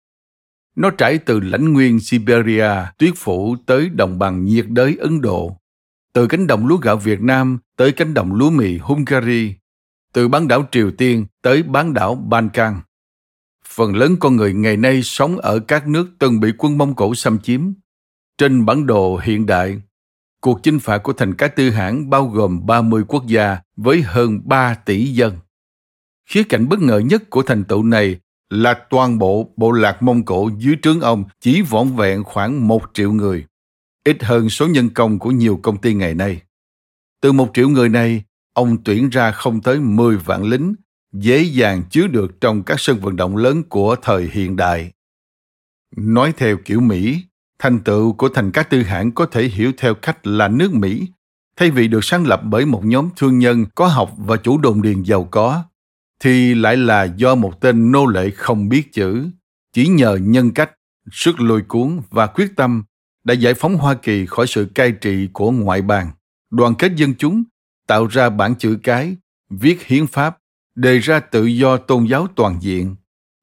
Nó 0.76 0.90
trải 0.90 1.18
từ 1.18 1.40
lãnh 1.40 1.72
nguyên 1.72 2.00
Siberia 2.00 2.70
tuyết 2.98 3.14
phủ 3.16 3.56
tới 3.66 3.88
đồng 3.88 4.18
bằng 4.18 4.44
nhiệt 4.44 4.66
đới 4.68 4.96
Ấn 5.00 5.20
Độ, 5.20 5.56
từ 6.14 6.26
cánh 6.26 6.46
đồng 6.46 6.66
lúa 6.66 6.76
gạo 6.76 6.96
Việt 6.96 7.20
Nam 7.20 7.58
tới 7.76 7.92
cánh 7.92 8.14
đồng 8.14 8.34
lúa 8.34 8.50
mì 8.50 8.78
Hungary, 8.78 9.54
từ 10.12 10.28
bán 10.28 10.48
đảo 10.48 10.68
Triều 10.72 10.90
Tiên 10.90 11.26
tới 11.42 11.62
bán 11.62 11.94
đảo 11.94 12.14
Ban 12.14 12.48
Can. 12.48 12.80
Phần 13.68 13.96
lớn 13.96 14.16
con 14.20 14.36
người 14.36 14.54
ngày 14.54 14.76
nay 14.76 15.02
sống 15.02 15.38
ở 15.38 15.58
các 15.58 15.88
nước 15.88 16.10
từng 16.18 16.40
bị 16.40 16.52
quân 16.58 16.78
Mông 16.78 16.94
Cổ 16.94 17.14
xâm 17.14 17.38
chiếm. 17.38 17.72
Trên 18.38 18.66
bản 18.66 18.86
đồ 18.86 19.20
hiện 19.22 19.46
đại, 19.46 19.80
Cuộc 20.44 20.62
chinh 20.62 20.78
phạt 20.78 20.98
của 20.98 21.12
thành 21.12 21.34
Cát 21.34 21.56
tư 21.56 21.70
hãng 21.70 22.10
bao 22.10 22.26
gồm 22.26 22.66
30 22.66 23.04
quốc 23.08 23.26
gia 23.26 23.58
với 23.76 24.02
hơn 24.02 24.40
3 24.44 24.74
tỷ 24.74 25.04
dân. 25.04 25.38
Khía 26.30 26.42
cạnh 26.42 26.68
bất 26.68 26.80
ngờ 26.80 26.98
nhất 26.98 27.30
của 27.30 27.42
thành 27.42 27.64
tựu 27.64 27.82
này 27.82 28.20
là 28.50 28.74
toàn 28.90 29.18
bộ 29.18 29.52
bộ 29.56 29.72
lạc 29.72 30.02
Mông 30.02 30.24
Cổ 30.24 30.50
dưới 30.58 30.76
trướng 30.82 31.00
ông 31.00 31.24
chỉ 31.40 31.62
vỏn 31.62 31.96
vẹn 31.96 32.24
khoảng 32.24 32.68
một 32.68 32.82
triệu 32.94 33.12
người, 33.12 33.44
ít 34.04 34.24
hơn 34.24 34.48
số 34.48 34.68
nhân 34.68 34.90
công 34.90 35.18
của 35.18 35.30
nhiều 35.30 35.60
công 35.62 35.76
ty 35.76 35.94
ngày 35.94 36.14
nay. 36.14 36.42
Từ 37.20 37.32
một 37.32 37.50
triệu 37.54 37.68
người 37.68 37.88
này, 37.88 38.24
ông 38.52 38.84
tuyển 38.84 39.10
ra 39.10 39.30
không 39.30 39.60
tới 39.60 39.80
10 39.80 40.16
vạn 40.16 40.44
lính, 40.44 40.74
dễ 41.12 41.42
dàng 41.42 41.82
chứa 41.90 42.06
được 42.06 42.40
trong 42.40 42.62
các 42.62 42.80
sân 42.80 42.98
vận 42.98 43.16
động 43.16 43.36
lớn 43.36 43.62
của 43.62 43.96
thời 44.02 44.28
hiện 44.32 44.56
đại. 44.56 44.92
Nói 45.96 46.32
theo 46.36 46.56
kiểu 46.64 46.80
Mỹ, 46.80 47.22
Thành 47.58 47.80
tựu 47.80 48.12
của 48.12 48.28
thành 48.28 48.50
các 48.50 48.70
tư 48.70 48.82
hãng 48.82 49.12
có 49.12 49.26
thể 49.26 49.44
hiểu 49.44 49.72
theo 49.76 49.94
cách 49.94 50.26
là 50.26 50.48
nước 50.48 50.74
Mỹ, 50.74 51.08
thay 51.56 51.70
vì 51.70 51.88
được 51.88 52.04
sáng 52.04 52.26
lập 52.26 52.40
bởi 52.44 52.66
một 52.66 52.84
nhóm 52.84 53.08
thương 53.16 53.38
nhân 53.38 53.64
có 53.74 53.86
học 53.86 54.12
và 54.18 54.36
chủ 54.36 54.58
đồn 54.58 54.82
điền 54.82 55.02
giàu 55.02 55.24
có, 55.24 55.62
thì 56.20 56.54
lại 56.54 56.76
là 56.76 57.04
do 57.04 57.34
một 57.34 57.60
tên 57.60 57.92
nô 57.92 58.06
lệ 58.06 58.30
không 58.30 58.68
biết 58.68 58.92
chữ, 58.92 59.26
chỉ 59.72 59.88
nhờ 59.88 60.18
nhân 60.22 60.50
cách, 60.50 60.70
sức 61.12 61.40
lôi 61.40 61.62
cuốn 61.62 62.00
và 62.10 62.26
quyết 62.26 62.56
tâm 62.56 62.84
đã 63.24 63.34
giải 63.34 63.54
phóng 63.54 63.76
Hoa 63.76 63.94
Kỳ 63.94 64.26
khỏi 64.26 64.46
sự 64.46 64.66
cai 64.74 64.92
trị 64.92 65.28
của 65.32 65.50
ngoại 65.50 65.82
bang, 65.82 66.10
đoàn 66.50 66.74
kết 66.78 66.92
dân 66.96 67.14
chúng, 67.18 67.42
tạo 67.86 68.06
ra 68.06 68.30
bản 68.30 68.54
chữ 68.54 68.78
cái, 68.82 69.16
viết 69.50 69.86
hiến 69.86 70.06
pháp, 70.06 70.38
đề 70.74 70.98
ra 70.98 71.20
tự 71.20 71.44
do 71.44 71.76
tôn 71.76 72.04
giáo 72.04 72.26
toàn 72.36 72.58
diện, 72.60 72.96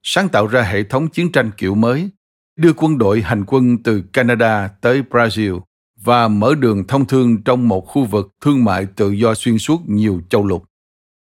sáng 0.04 0.30
tạo 0.30 0.48
ra 0.48 0.62
hệ 0.62 0.84
thống 0.84 1.08
chiến 1.08 1.32
tranh 1.32 1.52
kiểu 1.58 1.76
mới, 1.76 2.10
đưa 2.56 2.74
quân 2.74 2.98
đội 2.98 3.22
hành 3.22 3.44
quân 3.48 3.78
từ 3.84 4.02
Canada 4.14 4.68
tới 4.68 5.04
Brazil 5.10 5.60
và 6.04 6.28
mở 6.28 6.56
đường 6.56 6.88
thông 6.88 7.06
thương 7.06 7.44
trong 7.44 7.68
một 7.68 7.82
khu 7.82 8.06
vực 8.06 8.32
thương 8.42 8.64
mại 8.64 8.86
tự 8.86 9.12
do 9.12 9.34
xuyên 9.34 9.58
suốt 9.58 9.82
nhiều 9.88 10.22
châu 10.30 10.46
lục. 10.46 10.64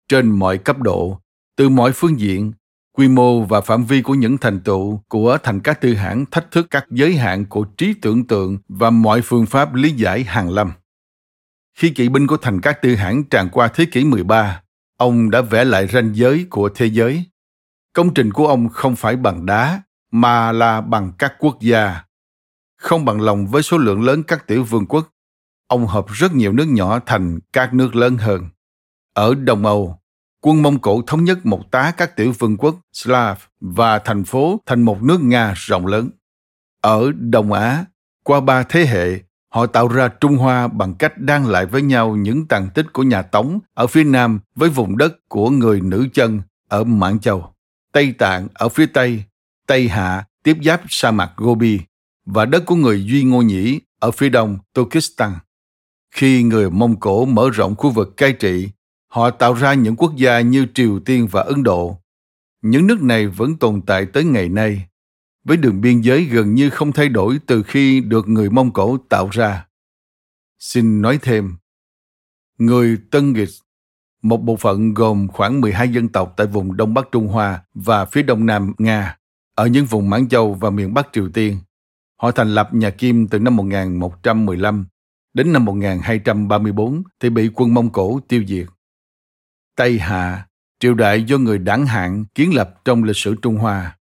Trên 0.09 0.31
mọi 0.31 0.59
cấp 0.59 0.79
độ, 0.79 1.21
từ 1.57 1.69
mọi 1.69 1.93
phương 1.95 2.21
diện, 2.21 2.53
quy 3.01 3.09
mô 3.09 3.43
và 3.43 3.61
phạm 3.61 3.85
vi 3.85 4.03
của 4.03 4.15
những 4.15 4.39
thành 4.39 4.61
tựu 4.61 5.03
của 5.09 5.39
thành 5.43 5.61
các 5.61 5.81
tư 5.81 5.95
hãng 5.95 6.27
thách 6.27 6.51
thức 6.51 6.67
các 6.71 6.87
giới 6.91 7.17
hạn 7.17 7.47
của 7.47 7.65
trí 7.65 7.95
tưởng 7.95 8.27
tượng 8.27 8.59
và 8.69 8.91
mọi 8.91 9.23
phương 9.23 9.47
pháp 9.47 9.75
lý 9.75 9.91
giải 9.91 10.25
hàng 10.25 10.51
lâm. 10.51 10.73
Khi 11.79 11.91
kỵ 11.91 12.09
binh 12.09 12.27
của 12.27 12.37
thành 12.37 12.61
các 12.61 12.83
tư 12.83 12.95
hãng 12.95 13.25
tràn 13.25 13.49
qua 13.49 13.69
thế 13.69 13.85
kỷ 13.93 14.05
13, 14.05 14.63
ông 14.97 15.31
đã 15.31 15.41
vẽ 15.41 15.65
lại 15.65 15.87
ranh 15.87 16.15
giới 16.15 16.47
của 16.51 16.69
thế 16.75 16.87
giới. 16.87 17.25
Công 17.93 18.15
trình 18.15 18.33
của 18.33 18.47
ông 18.47 18.69
không 18.69 18.97
phải 18.97 19.17
bằng 19.17 19.47
đá, 19.47 19.83
mà 20.13 20.53
là 20.53 20.81
bằng 20.81 21.13
các 21.19 21.35
quốc 21.39 21.61
gia. 21.61 22.05
Không 22.77 23.05
bằng 23.05 23.21
lòng 23.21 23.47
với 23.47 23.63
số 23.63 23.79
lượng 23.79 24.03
lớn 24.03 24.23
các 24.23 24.47
tiểu 24.47 24.65
vương 24.65 24.87
quốc, 24.87 25.09
ông 25.67 25.87
hợp 25.87 26.07
rất 26.09 26.35
nhiều 26.35 26.53
nước 26.53 26.69
nhỏ 26.69 27.01
thành 27.07 27.39
các 27.53 27.75
nước 27.75 27.97
lớn 27.97 28.17
hơn. 28.17 28.49
Ở 29.15 29.35
Đông 29.35 29.67
Âu, 29.67 30.00
quân 30.41 30.63
Mông 30.63 30.79
Cổ 30.79 31.03
thống 31.07 31.25
nhất 31.25 31.47
một 31.47 31.71
tá 31.71 31.93
các 31.97 32.17
tiểu 32.17 32.33
vương 32.39 32.57
quốc 32.57 32.81
Slav 32.93 33.39
và 33.61 33.99
thành 33.99 34.25
phố 34.25 34.61
thành 34.67 34.83
một 34.83 35.03
nước 35.03 35.21
Nga 35.23 35.55
rộng 35.57 35.87
lớn. 35.87 36.11
Ở 36.81 37.13
Đông 37.17 37.53
Á, 37.53 37.85
qua 38.25 38.41
ba 38.41 38.63
thế 38.63 38.87
hệ, 38.87 39.21
họ 39.49 39.67
tạo 39.67 39.89
ra 39.89 40.09
Trung 40.09 40.37
Hoa 40.37 40.69
bằng 40.69 40.95
cách 40.95 41.19
đan 41.19 41.45
lại 41.45 41.67
với 41.67 41.83
nhau 41.83 42.17
những 42.17 42.47
tàn 42.47 42.69
tích 42.75 42.87
của 42.93 43.03
nhà 43.03 43.23
Tống 43.23 43.59
ở 43.75 43.87
phía 43.87 44.05
nam 44.05 44.41
với 44.55 44.69
vùng 44.71 44.97
đất 44.97 45.29
của 45.29 45.51
người 45.51 45.81
nữ 45.81 46.09
chân 46.13 46.41
ở 46.69 46.85
Mãn 46.85 47.19
Châu, 47.19 47.55
Tây 47.93 48.15
Tạng 48.19 48.49
ở 48.55 48.69
phía 48.69 48.87
Tây, 48.87 49.25
Tây 49.67 49.89
Hạ 49.89 50.25
tiếp 50.43 50.57
giáp 50.65 50.81
sa 50.89 51.11
mạc 51.11 51.33
Gobi 51.37 51.81
và 52.27 52.45
đất 52.45 52.67
của 52.67 52.75
người 52.75 53.05
Duy 53.05 53.25
Ngô 53.25 53.43
Nhĩ 53.43 53.81
ở 54.01 54.11
phía 54.11 54.29
đông 54.29 54.59
Turkestan. 54.75 55.33
Khi 56.15 56.43
người 56.43 56.71
Mông 56.71 57.01
Cổ 57.01 57.25
mở 57.25 57.51
rộng 57.51 57.75
khu 57.77 57.91
vực 57.91 58.17
cai 58.17 58.33
trị, 58.33 58.69
họ 59.11 59.31
tạo 59.31 59.55
ra 59.55 59.75
những 59.75 59.97
quốc 59.97 60.17
gia 60.17 60.41
như 60.41 60.67
Triều 60.75 61.01
Tiên 61.01 61.29
và 61.31 61.43
Ấn 61.43 61.63
Độ. 61.63 62.01
Những 62.63 62.87
nước 62.87 63.03
này 63.03 63.27
vẫn 63.27 63.57
tồn 63.57 63.83
tại 63.87 64.07
tới 64.07 64.25
ngày 64.25 64.49
nay, 64.49 64.89
với 65.45 65.57
đường 65.57 65.81
biên 65.81 66.01
giới 66.01 66.25
gần 66.25 66.55
như 66.55 66.71
không 66.71 66.93
thay 66.93 67.09
đổi 67.09 67.39
từ 67.47 67.63
khi 67.63 68.01
được 68.01 68.29
người 68.29 68.51
Mông 68.51 68.73
Cổ 68.73 68.97
tạo 69.09 69.29
ra. 69.29 69.67
Xin 70.59 71.03
nói 71.03 71.19
thêm, 71.23 71.57
người 72.59 72.99
Tân 73.11 73.33
Nghịch, 73.33 73.49
một 74.23 74.37
bộ 74.37 74.57
phận 74.57 74.95
gồm 74.95 75.29
khoảng 75.29 75.61
12 75.61 75.89
dân 75.89 76.09
tộc 76.09 76.35
tại 76.37 76.47
vùng 76.47 76.77
Đông 76.77 76.95
Bắc 76.95 77.09
Trung 77.13 77.29
Hoa 77.29 77.63
và 77.75 78.05
phía 78.05 78.23
Đông 78.23 78.47
Nam 78.47 78.73
Nga, 78.79 79.17
ở 79.55 79.67
những 79.67 79.85
vùng 79.85 80.11
Mãn 80.11 80.29
Châu 80.29 80.55
và 80.55 80.71
miền 80.71 80.95
Bắc 80.95 81.09
Triều 81.13 81.29
Tiên. 81.29 81.59
Họ 82.17 82.31
thành 82.31 82.55
lập 82.55 82.75
nhà 82.75 82.91
Kim 82.91 83.29
từ 83.29 83.39
năm 83.39 83.57
1115 83.57 84.87
đến 85.35 85.53
năm 85.53 85.65
1234 85.65 87.03
thì 87.21 87.31
bị 87.31 87.51
quân 87.55 87.75
Mông 87.75 87.91
Cổ 87.91 88.21
tiêu 88.29 88.45
diệt. 88.47 88.67
Tây 89.77 89.99
Hạ, 89.99 90.47
triều 90.81 90.95
đại 90.95 91.23
do 91.23 91.39
người 91.39 91.59
đảng 91.59 91.87
hạng 91.87 92.25
kiến 92.35 92.55
lập 92.55 92.81
trong 92.85 93.05
lịch 93.05 93.17
sử 93.17 93.35
Trung 93.43 93.57
Hoa. 93.57 93.99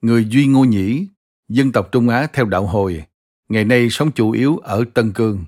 Người 0.00 0.24
Duy 0.24 0.46
Ngô 0.46 0.64
Nhĩ, 0.64 1.08
dân 1.48 1.72
tộc 1.72 1.88
Trung 1.92 2.08
Á 2.08 2.26
theo 2.32 2.44
đạo 2.44 2.66
Hồi, 2.66 3.04
ngày 3.48 3.64
nay 3.64 3.90
sống 3.90 4.12
chủ 4.12 4.30
yếu 4.30 4.56
ở 4.58 4.84
Tân 4.94 5.12
Cương. 5.12 5.44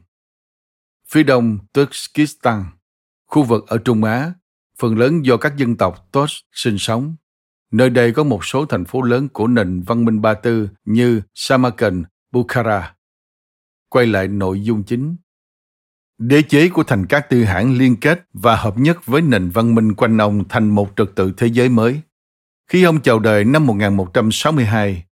Phía 1.09 1.23
đông 1.23 1.59
Turkestan, 1.73 2.65
khu 3.27 3.43
vực 3.43 3.65
ở 3.69 3.79
Trung 3.79 4.05
Á, 4.05 4.33
phần 4.79 4.99
lớn 4.99 5.25
do 5.25 5.37
các 5.37 5.57
dân 5.57 5.77
tộc 5.77 6.09
Tos 6.13 6.33
sinh 6.53 6.79
sống. 6.79 7.17
Nơi 7.71 7.91
đây 7.91 8.13
có 8.13 8.25
một 8.25 8.45
số 8.45 8.67
thành 8.67 8.85
phố 8.85 9.03
lớn 9.03 9.29
của 9.29 9.47
nền 9.47 9.83
văn 9.83 10.05
minh 10.05 10.21
Ba 10.21 10.35
Tư 10.35 10.69
như 10.85 11.23
Samarkand, 11.35 12.05
Bukhara. 12.31 12.95
Quay 13.89 14.07
lại 14.07 14.29
nội 14.29 14.63
dung 14.63 14.83
chính. 14.83 15.17
Đế 16.21 16.43
chế 16.43 16.69
của 16.69 16.83
thành 16.83 17.07
các 17.07 17.29
tư 17.31 17.45
hãng 17.45 17.79
liên 17.79 17.97
kết 17.97 18.25
và 18.33 18.57
hợp 18.57 18.79
nhất 18.79 19.07
với 19.07 19.23
nền 19.23 19.51
văn 19.51 19.75
minh 19.75 19.95
quanh 19.95 20.19
ông 20.19 20.45
thành 20.49 20.69
một 20.69 20.93
trật 20.97 21.09
tự 21.15 21.33
thế 21.37 21.47
giới 21.47 21.69
mới. 21.69 22.01
Khi 22.71 22.85
ông 22.85 23.01
chào 23.01 23.19
đời 23.19 23.45
năm 23.45 23.67
1162, 23.67 25.05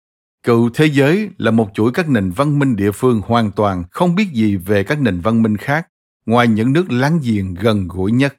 cựu 0.42 0.70
thế 0.74 0.86
giới 0.86 1.30
là 1.38 1.50
một 1.50 1.70
chuỗi 1.74 1.92
các 1.92 2.08
nền 2.08 2.30
văn 2.30 2.58
minh 2.58 2.76
địa 2.76 2.90
phương 2.90 3.20
hoàn 3.26 3.50
toàn 3.50 3.84
không 3.90 4.14
biết 4.14 4.28
gì 4.32 4.56
về 4.56 4.84
các 4.84 5.00
nền 5.00 5.20
văn 5.20 5.42
minh 5.42 5.56
khác, 5.56 5.88
ngoài 6.26 6.48
những 6.48 6.72
nước 6.72 6.90
láng 6.90 7.20
giềng 7.22 7.54
gần 7.54 7.88
gũi 7.88 8.12
nhất. 8.12 8.36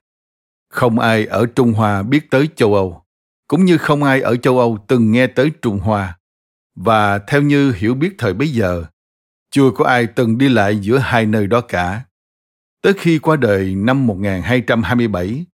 Không 0.70 1.00
ai 1.00 1.26
ở 1.26 1.46
Trung 1.46 1.74
Hoa 1.74 2.04
biết 2.04 2.32
tới 2.32 2.50
châu 2.56 2.76
Âu, 2.76 3.04
cũng 3.48 3.66
như 3.66 3.78
không 3.78 4.04
ai 4.04 4.22
ở 4.22 4.36
châu 4.36 4.60
Âu 4.60 4.78
từng 4.88 5.12
nghe 5.12 5.28
tới 5.28 5.52
Trung 5.62 5.80
Hoa. 5.80 6.18
Và 6.76 7.20
theo 7.20 7.42
như 7.42 7.72
hiểu 7.72 7.94
biết 7.94 8.16
thời 8.18 8.34
bấy 8.34 8.48
giờ, 8.48 8.84
chưa 9.52 9.72
có 9.76 9.86
ai 9.86 10.08
từng 10.08 10.38
đi 10.38 10.50
lại 10.50 10.80
giữa 10.80 10.98
hai 10.98 11.26
nơi 11.26 11.48
đó 11.48 11.62
cả. 11.62 12.02
Tới 12.82 12.94
khi 12.94 13.20
qua 13.20 13.36
đời 13.36 13.76
năm 13.76 14.08
1227, 14.08 15.46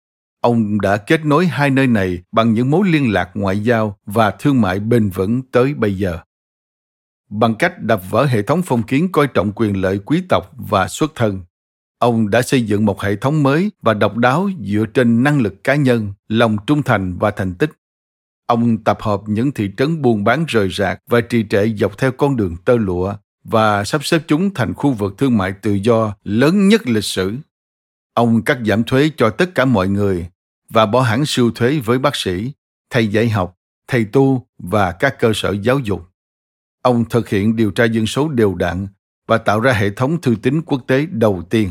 ông 0.41 0.81
đã 0.81 0.97
kết 0.97 1.25
nối 1.25 1.47
hai 1.47 1.69
nơi 1.69 1.87
này 1.87 2.23
bằng 2.31 2.53
những 2.53 2.71
mối 2.71 2.87
liên 2.87 3.11
lạc 3.11 3.29
ngoại 3.33 3.59
giao 3.59 3.97
và 4.05 4.31
thương 4.31 4.61
mại 4.61 4.79
bền 4.79 5.09
vững 5.09 5.41
tới 5.51 5.73
bây 5.73 5.97
giờ. 5.97 6.19
Bằng 7.29 7.55
cách 7.55 7.81
đập 7.81 8.01
vỡ 8.09 8.25
hệ 8.25 8.41
thống 8.41 8.61
phong 8.65 8.83
kiến 8.83 9.11
coi 9.11 9.27
trọng 9.27 9.51
quyền 9.55 9.81
lợi 9.81 9.99
quý 10.05 10.23
tộc 10.29 10.51
và 10.57 10.87
xuất 10.87 11.11
thân, 11.15 11.41
ông 11.99 12.29
đã 12.29 12.41
xây 12.41 12.61
dựng 12.61 12.85
một 12.85 13.01
hệ 13.01 13.15
thống 13.15 13.43
mới 13.43 13.71
và 13.81 13.93
độc 13.93 14.17
đáo 14.17 14.49
dựa 14.59 14.85
trên 14.93 15.23
năng 15.23 15.41
lực 15.41 15.63
cá 15.63 15.75
nhân, 15.75 16.13
lòng 16.27 16.57
trung 16.67 16.83
thành 16.83 17.17
và 17.17 17.31
thành 17.31 17.55
tích. 17.55 17.71
Ông 18.45 18.83
tập 18.83 18.97
hợp 19.01 19.21
những 19.27 19.51
thị 19.51 19.69
trấn 19.77 20.01
buôn 20.01 20.23
bán 20.23 20.45
rời 20.47 20.69
rạc 20.69 20.99
và 21.07 21.21
trì 21.21 21.45
trệ 21.49 21.67
dọc 21.77 21.97
theo 21.97 22.11
con 22.11 22.35
đường 22.35 22.55
tơ 22.65 22.77
lụa 22.77 23.15
và 23.45 23.83
sắp 23.83 24.05
xếp 24.05 24.21
chúng 24.27 24.53
thành 24.53 24.73
khu 24.73 24.91
vực 24.91 25.17
thương 25.17 25.37
mại 25.37 25.53
tự 25.61 25.73
do 25.73 26.15
lớn 26.23 26.67
nhất 26.67 26.87
lịch 26.87 27.03
sử. 27.03 27.35
Ông 28.13 28.43
cắt 28.43 28.57
giảm 28.65 28.83
thuế 28.83 29.11
cho 29.17 29.29
tất 29.29 29.55
cả 29.55 29.65
mọi 29.65 29.87
người 29.87 30.27
và 30.69 30.85
bỏ 30.85 31.01
hẳn 31.01 31.25
siêu 31.25 31.51
thuế 31.51 31.79
với 31.79 31.99
bác 31.99 32.15
sĩ, 32.15 32.51
thầy 32.89 33.07
dạy 33.07 33.29
học, 33.29 33.57
thầy 33.87 34.05
tu 34.05 34.47
và 34.57 34.91
các 34.91 35.19
cơ 35.19 35.31
sở 35.35 35.55
giáo 35.61 35.79
dục. 35.79 36.09
Ông 36.81 37.05
thực 37.09 37.29
hiện 37.29 37.55
điều 37.55 37.71
tra 37.71 37.85
dân 37.85 38.05
số 38.05 38.27
đều 38.29 38.55
đặn 38.55 38.87
và 39.27 39.37
tạo 39.37 39.59
ra 39.59 39.73
hệ 39.73 39.89
thống 39.89 40.21
thư 40.21 40.35
tín 40.41 40.61
quốc 40.61 40.81
tế 40.87 41.05
đầu 41.05 41.43
tiên. 41.49 41.69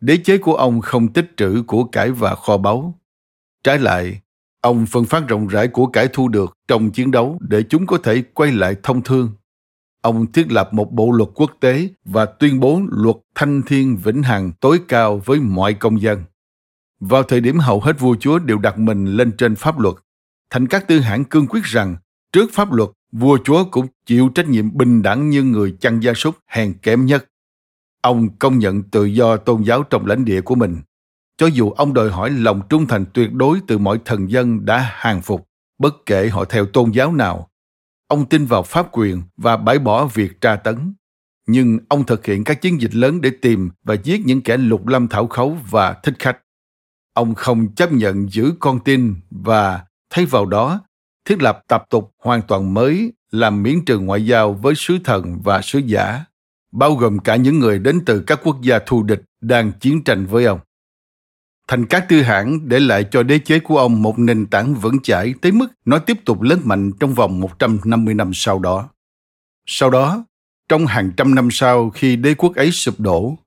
Đế 0.00 0.16
chế 0.16 0.38
của 0.38 0.54
ông 0.54 0.80
không 0.80 1.12
tích 1.12 1.32
trữ 1.36 1.62
của 1.66 1.84
cải 1.84 2.10
và 2.10 2.34
kho 2.34 2.56
báu. 2.56 2.98
Trái 3.64 3.78
lại, 3.78 4.20
ông 4.60 4.86
phân 4.86 5.04
phát 5.04 5.28
rộng 5.28 5.46
rãi 5.46 5.68
của 5.68 5.86
cải 5.86 6.08
thu 6.12 6.28
được 6.28 6.58
trong 6.68 6.90
chiến 6.90 7.10
đấu 7.10 7.38
để 7.40 7.62
chúng 7.68 7.86
có 7.86 7.98
thể 7.98 8.22
quay 8.34 8.52
lại 8.52 8.76
thông 8.82 9.02
thương 9.02 9.30
ông 10.06 10.32
thiết 10.32 10.52
lập 10.52 10.74
một 10.74 10.92
bộ 10.92 11.10
luật 11.10 11.28
quốc 11.34 11.52
tế 11.60 11.88
và 12.04 12.26
tuyên 12.26 12.60
bố 12.60 12.80
luật 12.90 13.16
thanh 13.34 13.62
thiên 13.62 13.96
vĩnh 13.96 14.22
hằng 14.22 14.52
tối 14.60 14.80
cao 14.88 15.22
với 15.24 15.40
mọi 15.40 15.74
công 15.74 16.00
dân. 16.00 16.24
Vào 17.00 17.22
thời 17.22 17.40
điểm 17.40 17.58
hầu 17.58 17.80
hết 17.80 18.00
vua 18.00 18.16
chúa 18.20 18.38
đều 18.38 18.58
đặt 18.58 18.78
mình 18.78 19.06
lên 19.06 19.32
trên 19.38 19.54
pháp 19.54 19.78
luật, 19.78 19.94
thành 20.50 20.66
các 20.66 20.88
tư 20.88 21.00
hãng 21.00 21.24
cương 21.24 21.46
quyết 21.46 21.64
rằng 21.64 21.96
trước 22.32 22.50
pháp 22.52 22.72
luật, 22.72 22.90
vua 23.12 23.38
chúa 23.44 23.64
cũng 23.64 23.86
chịu 24.06 24.28
trách 24.34 24.48
nhiệm 24.48 24.76
bình 24.76 25.02
đẳng 25.02 25.30
như 25.30 25.42
người 25.42 25.76
chăn 25.80 26.00
gia 26.00 26.14
súc 26.14 26.36
hèn 26.46 26.74
kém 26.82 27.06
nhất. 27.06 27.26
Ông 28.02 28.28
công 28.38 28.58
nhận 28.58 28.82
tự 28.82 29.04
do 29.04 29.36
tôn 29.36 29.62
giáo 29.62 29.82
trong 29.82 30.06
lãnh 30.06 30.24
địa 30.24 30.40
của 30.40 30.54
mình, 30.54 30.76
cho 31.36 31.46
dù 31.46 31.70
ông 31.70 31.94
đòi 31.94 32.10
hỏi 32.10 32.30
lòng 32.30 32.60
trung 32.68 32.86
thành 32.86 33.04
tuyệt 33.14 33.32
đối 33.32 33.60
từ 33.66 33.78
mọi 33.78 34.00
thần 34.04 34.30
dân 34.30 34.64
đã 34.64 34.90
hàng 34.92 35.22
phục, 35.22 35.48
bất 35.78 35.94
kể 36.06 36.28
họ 36.28 36.44
theo 36.44 36.66
tôn 36.66 36.90
giáo 36.90 37.12
nào 37.12 37.48
Ông 38.08 38.26
tin 38.26 38.46
vào 38.46 38.62
pháp 38.62 38.88
quyền 38.92 39.22
và 39.36 39.56
bãi 39.56 39.78
bỏ 39.78 40.06
việc 40.06 40.40
tra 40.40 40.56
tấn. 40.56 40.94
Nhưng 41.46 41.78
ông 41.88 42.06
thực 42.06 42.26
hiện 42.26 42.44
các 42.44 42.60
chiến 42.60 42.80
dịch 42.80 42.94
lớn 42.94 43.20
để 43.20 43.30
tìm 43.42 43.70
và 43.84 43.94
giết 43.94 44.26
những 44.26 44.42
kẻ 44.42 44.56
lục 44.56 44.86
lâm 44.86 45.08
thảo 45.08 45.26
khấu 45.26 45.58
và 45.70 45.92
thích 46.02 46.14
khách. 46.18 46.38
Ông 47.14 47.34
không 47.34 47.74
chấp 47.74 47.92
nhận 47.92 48.28
giữ 48.28 48.52
con 48.60 48.80
tin 48.84 49.14
và 49.30 49.84
thay 50.10 50.26
vào 50.26 50.46
đó 50.46 50.80
thiết 51.24 51.42
lập 51.42 51.62
tập 51.68 51.84
tục 51.90 52.14
hoàn 52.22 52.42
toàn 52.42 52.74
mới 52.74 53.12
làm 53.30 53.62
miễn 53.62 53.84
trừ 53.84 53.98
ngoại 53.98 54.26
giao 54.26 54.52
với 54.52 54.74
sứ 54.76 54.98
thần 55.04 55.40
và 55.44 55.62
sứ 55.62 55.78
giả, 55.78 56.24
bao 56.72 56.94
gồm 56.94 57.18
cả 57.18 57.36
những 57.36 57.58
người 57.58 57.78
đến 57.78 58.00
từ 58.06 58.22
các 58.26 58.40
quốc 58.44 58.56
gia 58.62 58.78
thù 58.78 59.02
địch 59.02 59.22
đang 59.40 59.72
chiến 59.80 60.04
tranh 60.04 60.26
với 60.26 60.44
ông. 60.44 60.60
Thành 61.68 61.86
các 61.86 62.06
tư 62.08 62.22
hãng 62.22 62.68
để 62.68 62.80
lại 62.80 63.04
cho 63.10 63.22
đế 63.22 63.38
chế 63.38 63.58
của 63.58 63.78
ông 63.78 64.02
một 64.02 64.18
nền 64.18 64.46
tảng 64.46 64.74
vững 64.74 65.02
chãi 65.02 65.34
tới 65.40 65.52
mức 65.52 65.66
nó 65.84 65.98
tiếp 65.98 66.16
tục 66.24 66.42
lớn 66.42 66.60
mạnh 66.64 66.92
trong 67.00 67.14
vòng 67.14 67.40
150 67.40 68.14
năm 68.14 68.30
sau 68.34 68.58
đó. 68.58 68.88
Sau 69.66 69.90
đó, 69.90 70.24
trong 70.68 70.86
hàng 70.86 71.10
trăm 71.16 71.34
năm 71.34 71.48
sau 71.50 71.90
khi 71.90 72.16
đế 72.16 72.34
quốc 72.34 72.54
ấy 72.54 72.70
sụp 72.70 73.00
đổ, 73.00 73.38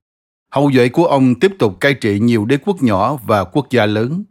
hậu 0.52 0.70
duệ 0.72 0.88
của 0.88 1.06
ông 1.06 1.34
tiếp 1.34 1.52
tục 1.58 1.80
cai 1.80 1.94
trị 1.94 2.20
nhiều 2.20 2.44
đế 2.44 2.58
quốc 2.64 2.82
nhỏ 2.82 3.16
và 3.16 3.44
quốc 3.44 3.66
gia 3.70 3.86
lớn, 3.86 4.24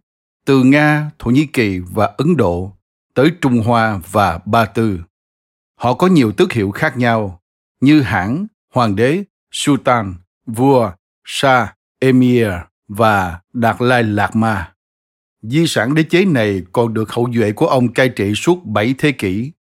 từ 0.45 0.63
Nga, 0.63 1.11
Thổ 1.19 1.31
Nhĩ 1.31 1.45
Kỳ 1.45 1.79
và 1.79 2.13
Ấn 2.17 2.37
Độ 2.37 2.73
tới 3.13 3.31
Trung 3.41 3.61
Hoa 3.65 4.01
và 4.11 4.39
Ba 4.45 4.65
Tư. 4.65 4.99
Họ 5.75 5.93
có 5.93 6.07
nhiều 6.07 6.31
tước 6.31 6.53
hiệu 6.53 6.71
khác 6.71 6.97
nhau, 6.97 7.41
như 7.81 8.01
hãng, 8.01 8.47
hoàng 8.73 8.95
đế, 8.95 9.23
sultan, 9.51 10.15
vua, 10.45 10.91
sa, 11.25 11.75
emir, 11.99 12.47
và 12.89 13.39
Đạt 13.53 13.81
Lai 13.81 14.03
Lạt 14.03 14.35
Ma. 14.35 14.71
Di 15.41 15.67
sản 15.67 15.95
đế 15.95 16.03
chế 16.03 16.25
này 16.25 16.61
còn 16.71 16.93
được 16.93 17.11
hậu 17.11 17.29
duệ 17.35 17.51
của 17.51 17.67
ông 17.67 17.93
cai 17.93 18.09
trị 18.09 18.35
suốt 18.35 18.65
7 18.65 18.95
thế 18.97 19.11
kỷ. 19.11 19.51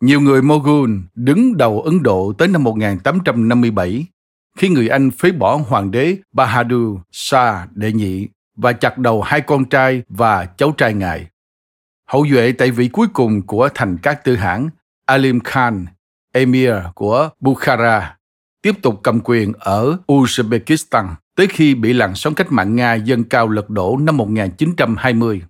Nhiều 0.00 0.20
người 0.20 0.42
mogul 0.42 0.90
đứng 1.14 1.56
đầu 1.56 1.80
Ấn 1.80 2.02
Độ 2.02 2.32
tới 2.38 2.48
năm 2.48 2.64
1857 2.64 4.06
khi 4.58 4.68
người 4.68 4.88
Anh 4.88 5.10
phế 5.10 5.32
bỏ 5.32 5.56
hoàng 5.56 5.90
đế 5.90 6.16
Bahadur 6.32 6.98
Shah 7.12 7.72
đệ 7.72 7.92
nhị 7.92 8.28
và 8.56 8.72
chặt 8.72 8.98
đầu 8.98 9.22
hai 9.22 9.40
con 9.40 9.64
trai 9.64 10.02
và 10.08 10.44
cháu 10.44 10.74
trai 10.76 10.94
ngài. 10.94 11.26
Hậu 12.06 12.26
duệ 12.30 12.52
tại 12.52 12.70
vị 12.70 12.88
cuối 12.88 13.06
cùng 13.12 13.42
của 13.42 13.68
thành 13.74 13.98
các 14.02 14.24
tư 14.24 14.36
hãng 14.36 14.68
Alim 15.06 15.40
Khan, 15.40 15.86
Emir 16.32 16.74
của 16.94 17.30
Bukhara, 17.40 18.16
tiếp 18.62 18.74
tục 18.82 19.00
cầm 19.02 19.20
quyền 19.24 19.52
ở 19.58 19.98
Uzbekistan 20.08 21.14
tới 21.40 21.46
khi 21.46 21.74
bị 21.74 21.92
làn 21.92 22.14
sóng 22.14 22.34
cách 22.34 22.52
mạng 22.52 22.76
Nga 22.76 22.94
dâng 22.94 23.24
cao 23.24 23.48
lật 23.48 23.70
đổ 23.70 23.96
năm 23.96 24.16
1920. 24.16 25.42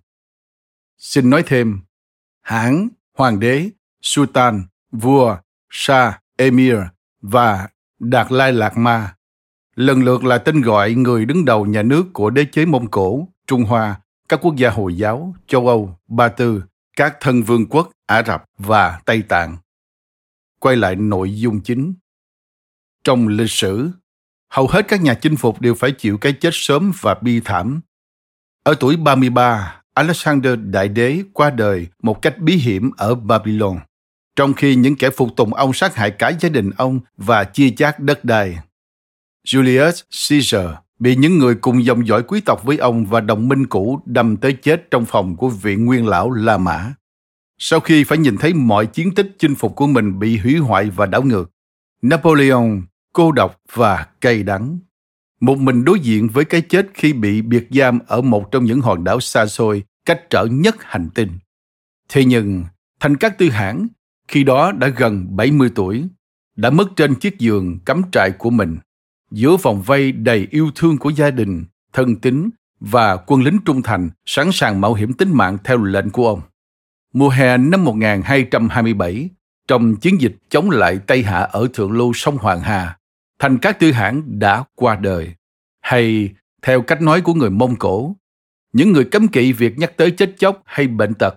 Xin 0.99 1.31
nói 1.31 1.43
thêm, 1.47 1.81
hãng, 2.43 2.89
hoàng 3.17 3.41
đế, 3.41 3.71
sultan, 4.03 4.63
vua, 4.93 5.37
sa, 5.71 6.21
emir 6.37 6.77
và 7.21 7.69
Đạt 7.99 8.33
Lai 8.33 8.53
Lạt 8.53 8.77
Ma. 8.77 9.15
Lần 9.75 10.03
lượt 10.03 10.25
là 10.25 10.39
tên 10.39 10.61
gọi 10.61 10.95
người 10.95 11.25
đứng 11.25 11.45
đầu 11.45 11.67
nhà 11.67 11.83
nước 11.83 12.07
của 12.13 12.31
đế 12.31 12.45
chế 12.45 12.67
Mông 12.67 12.91
Cổ, 12.91 13.29
Trung 13.47 13.65
Hoa, 13.65 14.01
các 14.29 14.41
quốc 14.43 14.57
gia 14.57 14.71
Hồi 14.71 14.97
giáo, 14.97 15.35
châu 15.47 15.69
Âu, 15.69 15.99
Ba 16.09 16.29
Tư, 16.29 16.65
các 16.97 17.17
thân 17.21 17.43
vương 17.43 17.67
quốc 17.67 17.91
Ả 18.07 18.23
Rập 18.27 18.45
và 18.59 19.01
Tây 19.05 19.23
Tạng. 19.23 19.57
Quay 20.61 20.77
lại 20.77 20.97
nội 20.97 21.39
dung 21.41 21.61
chính. 21.61 21.95
Trong 23.05 23.29
lịch 23.29 23.51
sử, 23.51 23.91
hầu 24.51 24.67
hết 24.67 24.89
các 24.89 25.03
nhà 25.03 25.15
chinh 25.15 25.37
phục 25.37 25.61
đều 25.61 25.75
phải 25.75 25.93
chịu 25.93 26.19
cái 26.19 26.33
chết 26.33 26.51
sớm 26.53 26.93
và 27.01 27.15
bi 27.23 27.41
thảm. 27.45 27.81
Ở 28.63 28.75
tuổi 28.81 28.97
33, 28.97 29.83
Alexander 29.95 30.59
Đại 30.59 30.89
Đế 30.89 31.23
qua 31.33 31.51
đời 31.51 31.87
một 32.03 32.23
cách 32.23 32.39
bí 32.39 32.57
hiểm 32.57 32.91
ở 32.97 33.15
Babylon, 33.15 33.79
trong 34.37 34.55
khi 34.55 34.75
những 34.75 34.97
kẻ 34.97 35.11
phục 35.11 35.29
tùng 35.37 35.55
ông 35.55 35.73
sát 35.73 35.97
hại 35.97 36.11
cả 36.11 36.33
gia 36.41 36.49
đình 36.49 36.71
ông 36.77 37.01
và 37.17 37.45
chia 37.45 37.71
chác 37.71 38.01
đất 38.01 38.25
đai. 38.25 38.59
Julius 39.47 40.03
Caesar 40.29 40.71
bị 40.99 41.17
những 41.17 41.39
người 41.39 41.55
cùng 41.55 41.85
dòng 41.85 42.07
dõi 42.07 42.23
quý 42.23 42.41
tộc 42.41 42.65
với 42.65 42.77
ông 42.77 43.05
và 43.07 43.21
đồng 43.21 43.49
minh 43.49 43.67
cũ 43.67 44.01
đâm 44.07 44.37
tới 44.37 44.53
chết 44.53 44.91
trong 44.91 45.05
phòng 45.05 45.37
của 45.37 45.49
viện 45.49 45.85
nguyên 45.85 46.07
lão 46.07 46.31
La 46.31 46.59
Mã. 46.59 46.95
Sau 47.59 47.81
khi 47.81 48.05
phải 48.05 48.19
nhìn 48.19 48.37
thấy 48.37 48.55
mọi 48.55 48.87
chiến 48.87 49.15
tích 49.15 49.37
chinh 49.39 49.55
phục 49.55 49.77
của 49.77 49.87
mình 49.87 50.19
bị 50.19 50.37
hủy 50.37 50.57
hoại 50.57 50.91
và 50.91 51.07
đảo 51.07 51.23
ngược, 51.23 51.51
Napoleon 52.03 52.81
cô 53.21 53.33
độc 53.33 53.61
và 53.73 54.07
cay 54.21 54.43
đắng. 54.43 54.79
Một 55.41 55.59
mình 55.59 55.85
đối 55.85 56.01
diện 56.01 56.29
với 56.29 56.45
cái 56.45 56.61
chết 56.61 56.87
khi 56.95 57.13
bị 57.13 57.43
biệt 57.43 57.69
giam 57.71 57.99
ở 58.07 58.23
một 58.23 58.53
trong 58.53 58.65
những 58.65 58.81
hòn 58.81 59.05
đảo 59.05 59.21
xa 59.21 59.47
xôi 59.47 59.83
cách 60.07 60.31
trở 60.31 60.47
nhất 60.51 60.77
hành 60.81 61.09
tinh. 61.15 61.29
Thế 62.09 62.25
nhưng, 62.25 62.65
Thành 63.01 63.17
Cát 63.17 63.39
Tư 63.39 63.49
Hãn 63.49 63.87
khi 64.29 64.45
đó 64.45 64.73
đã 64.73 64.89
gần 64.89 65.37
70 65.37 65.71
tuổi, 65.75 66.05
đã 66.57 66.71
mất 66.71 66.89
trên 66.97 67.15
chiếc 67.15 67.39
giường 67.39 67.79
cắm 67.85 68.03
trại 68.13 68.31
của 68.39 68.51
mình, 68.51 68.79
giữa 69.31 69.57
vòng 69.57 69.83
vây 69.83 70.13
đầy 70.13 70.47
yêu 70.51 70.71
thương 70.75 70.99
của 70.99 71.11
gia 71.11 71.31
đình, 71.31 71.65
thân 71.93 72.17
tín 72.17 72.51
và 72.81 73.17
quân 73.17 73.43
lính 73.43 73.59
trung 73.65 73.83
thành 73.83 74.11
sẵn 74.27 74.53
sàng 74.53 74.81
mạo 74.81 74.95
hiểm 74.95 75.13
tính 75.13 75.33
mạng 75.33 75.59
theo 75.65 75.83
lệnh 75.83 76.11
của 76.11 76.29
ông. 76.29 76.41
Mùa 77.13 77.29
hè 77.29 77.57
năm 77.57 77.85
1227, 77.85 79.29
trong 79.69 79.97
chiến 79.97 80.21
dịch 80.21 80.37
chống 80.49 80.71
lại 80.71 80.99
Tây 81.07 81.23
Hạ 81.23 81.39
ở 81.39 81.69
thượng 81.73 81.93
lưu 81.93 82.13
sông 82.13 82.37
Hoàng 82.37 82.61
Hà, 82.61 82.97
Thành 83.41 83.59
Cát 83.59 83.79
Tư 83.81 83.93
Hãn 83.93 84.39
đã 84.39 84.65
qua 84.75 84.97
đời. 84.97 85.35
Hay, 85.81 86.31
theo 86.63 86.83
cách 86.83 87.03
nói 87.03 87.21
của 87.21 87.35
người 87.35 87.51
Mông 87.51 87.77
Cổ, 87.77 88.17
những 88.73 88.93
người 88.93 89.05
cấm 89.05 89.29
kỵ 89.29 89.53
việc 89.53 89.79
nhắc 89.79 89.97
tới 89.97 90.11
chết 90.11 90.35
chóc 90.39 90.63
hay 90.65 90.87
bệnh 90.89 91.15
tật, 91.15 91.35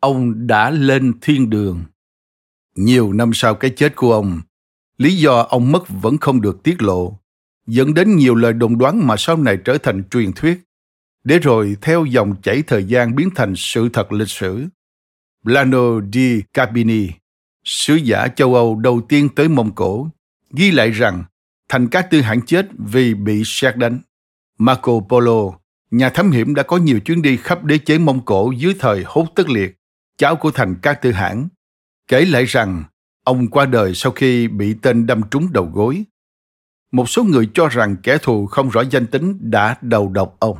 ông 0.00 0.46
đã 0.46 0.70
lên 0.70 1.12
thiên 1.20 1.50
đường. 1.50 1.84
Nhiều 2.74 3.12
năm 3.12 3.30
sau 3.34 3.54
cái 3.54 3.70
chết 3.70 3.96
của 3.96 4.12
ông, 4.12 4.40
lý 4.98 5.16
do 5.16 5.46
ông 5.48 5.72
mất 5.72 5.88
vẫn 5.88 6.18
không 6.18 6.40
được 6.40 6.62
tiết 6.62 6.82
lộ, 6.82 7.18
dẫn 7.66 7.94
đến 7.94 8.16
nhiều 8.16 8.34
lời 8.34 8.52
đồn 8.52 8.78
đoán 8.78 9.06
mà 9.06 9.16
sau 9.18 9.36
này 9.36 9.58
trở 9.64 9.78
thành 9.78 10.02
truyền 10.10 10.32
thuyết, 10.32 10.62
để 11.24 11.38
rồi 11.38 11.76
theo 11.80 12.04
dòng 12.04 12.34
chảy 12.42 12.62
thời 12.62 12.84
gian 12.84 13.14
biến 13.14 13.28
thành 13.34 13.54
sự 13.56 13.88
thật 13.92 14.12
lịch 14.12 14.30
sử. 14.30 14.66
Blano 15.42 16.00
di 16.12 16.42
Capini, 16.54 17.08
sứ 17.64 17.94
giả 17.94 18.28
châu 18.28 18.54
Âu 18.54 18.76
đầu 18.76 19.00
tiên 19.08 19.28
tới 19.36 19.48
Mông 19.48 19.74
Cổ, 19.74 20.08
ghi 20.50 20.70
lại 20.70 20.90
rằng 20.90 21.24
Thành 21.72 21.88
các 21.88 22.10
Tư 22.10 22.20
hãng 22.20 22.42
chết 22.42 22.66
vì 22.78 23.14
bị 23.14 23.42
sét 23.44 23.76
đánh. 23.76 24.00
Marco 24.58 24.92
Polo, 25.08 25.50
nhà 25.90 26.08
thám 26.08 26.30
hiểm 26.30 26.54
đã 26.54 26.62
có 26.62 26.76
nhiều 26.76 27.00
chuyến 27.00 27.22
đi 27.22 27.36
khắp 27.36 27.64
đế 27.64 27.78
chế 27.78 27.98
Mông 27.98 28.24
Cổ 28.24 28.52
dưới 28.56 28.74
thời 28.78 29.04
Hốt 29.06 29.26
Tất 29.34 29.48
Liệt, 29.48 29.76
cháu 30.18 30.36
của 30.36 30.50
Thành 30.50 30.76
các 30.82 31.02
Tư 31.02 31.12
hãng, 31.12 31.48
kể 32.08 32.24
lại 32.24 32.44
rằng 32.44 32.84
ông 33.24 33.48
qua 33.48 33.66
đời 33.66 33.94
sau 33.94 34.12
khi 34.12 34.48
bị 34.48 34.74
tên 34.82 35.06
đâm 35.06 35.20
trúng 35.30 35.52
đầu 35.52 35.70
gối. 35.74 36.04
Một 36.90 37.08
số 37.08 37.24
người 37.24 37.48
cho 37.54 37.68
rằng 37.68 37.96
kẻ 38.02 38.18
thù 38.22 38.46
không 38.46 38.68
rõ 38.68 38.80
danh 38.90 39.06
tính 39.06 39.38
đã 39.40 39.76
đầu 39.82 40.08
độc 40.08 40.36
ông. 40.38 40.58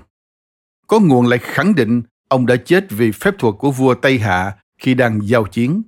Có 0.87 1.01
nguồn 1.01 1.27
lại 1.27 1.39
khẳng 1.43 1.75
định 1.75 2.03
ông 2.29 2.47
đã 2.47 2.57
chết 2.57 2.87
vì 2.91 3.13
phép 3.13 3.35
thuật 3.39 3.55
của 3.59 3.71
vua 3.71 3.95
Tây 3.95 4.19
Hạ 4.19 4.53
khi 4.79 4.95
đang 4.95 5.21
giao 5.23 5.45
chiến. 5.45 5.83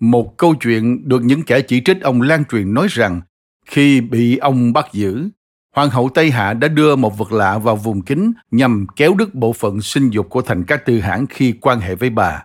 Một 0.00 0.34
câu 0.36 0.54
chuyện 0.54 1.08
được 1.08 1.22
những 1.22 1.42
kẻ 1.42 1.60
chỉ 1.60 1.82
trích 1.84 2.02
ông 2.02 2.22
lan 2.22 2.44
truyền 2.44 2.74
nói 2.74 2.86
rằng 2.90 3.20
khi 3.64 4.00
bị 4.00 4.36
ông 4.36 4.72
bắt 4.72 4.86
giữ, 4.92 5.28
Hoàng 5.74 5.90
hậu 5.90 6.08
Tây 6.08 6.30
Hạ 6.30 6.54
đã 6.54 6.68
đưa 6.68 6.96
một 6.96 7.18
vật 7.18 7.32
lạ 7.32 7.58
vào 7.58 7.76
vùng 7.76 8.02
kính 8.02 8.32
nhằm 8.50 8.86
kéo 8.96 9.14
đứt 9.14 9.34
bộ 9.34 9.52
phận 9.52 9.80
sinh 9.80 10.10
dục 10.10 10.26
của 10.30 10.42
thành 10.42 10.64
các 10.64 10.86
tư 10.86 11.00
hãn 11.00 11.26
khi 11.26 11.52
quan 11.60 11.80
hệ 11.80 11.94
với 11.94 12.10
bà, 12.10 12.44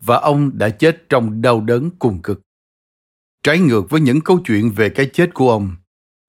và 0.00 0.16
ông 0.16 0.58
đã 0.58 0.68
chết 0.68 1.08
trong 1.08 1.42
đau 1.42 1.60
đớn 1.60 1.90
cùng 1.98 2.22
cực. 2.22 2.40
Trái 3.42 3.58
ngược 3.58 3.90
với 3.90 4.00
những 4.00 4.20
câu 4.20 4.38
chuyện 4.44 4.70
về 4.70 4.88
cái 4.88 5.10
chết 5.12 5.34
của 5.34 5.50
ông, 5.50 5.76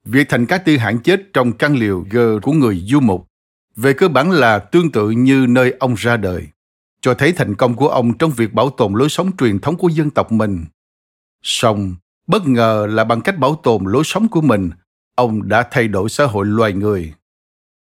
việc 0.06 0.30
thành 0.30 0.46
các 0.46 0.66
tư 0.66 0.78
hãn 0.78 1.00
chết 1.00 1.22
trong 1.34 1.52
căn 1.52 1.76
liều 1.76 2.06
gờ 2.10 2.40
của 2.42 2.52
người 2.52 2.84
du 2.88 3.00
mục 3.00 3.28
về 3.76 3.94
cơ 3.94 4.08
bản 4.08 4.32
là 4.32 4.60
tương 4.60 4.92
tự 4.92 5.10
như 5.10 5.46
nơi 5.50 5.74
ông 5.80 5.96
ra 5.98 6.18
đời, 6.18 6.48
cho 7.02 7.14
thấy 7.14 7.32
thành 7.32 7.56
công 7.56 7.76
của 7.76 7.88
ông 7.88 8.18
trong 8.18 8.32
việc 8.32 8.54
bảo 8.54 8.70
tồn 8.70 8.94
lối 8.94 9.10
sống 9.10 9.38
truyền 9.38 9.60
thống 9.60 9.78
của 9.78 9.90
dân 9.90 10.10
tộc 10.10 10.32
mình. 10.32 10.66
Song, 11.44 11.96
Bất 12.28 12.48
ngờ 12.48 12.88
là 12.90 13.04
bằng 13.04 13.22
cách 13.22 13.38
bảo 13.38 13.56
tồn 13.56 13.84
lối 13.86 14.04
sống 14.06 14.28
của 14.28 14.42
mình, 14.42 14.70
ông 15.16 15.48
đã 15.48 15.68
thay 15.72 15.88
đổi 15.88 16.10
xã 16.10 16.26
hội 16.26 16.46
loài 16.46 16.74
người. 16.74 17.14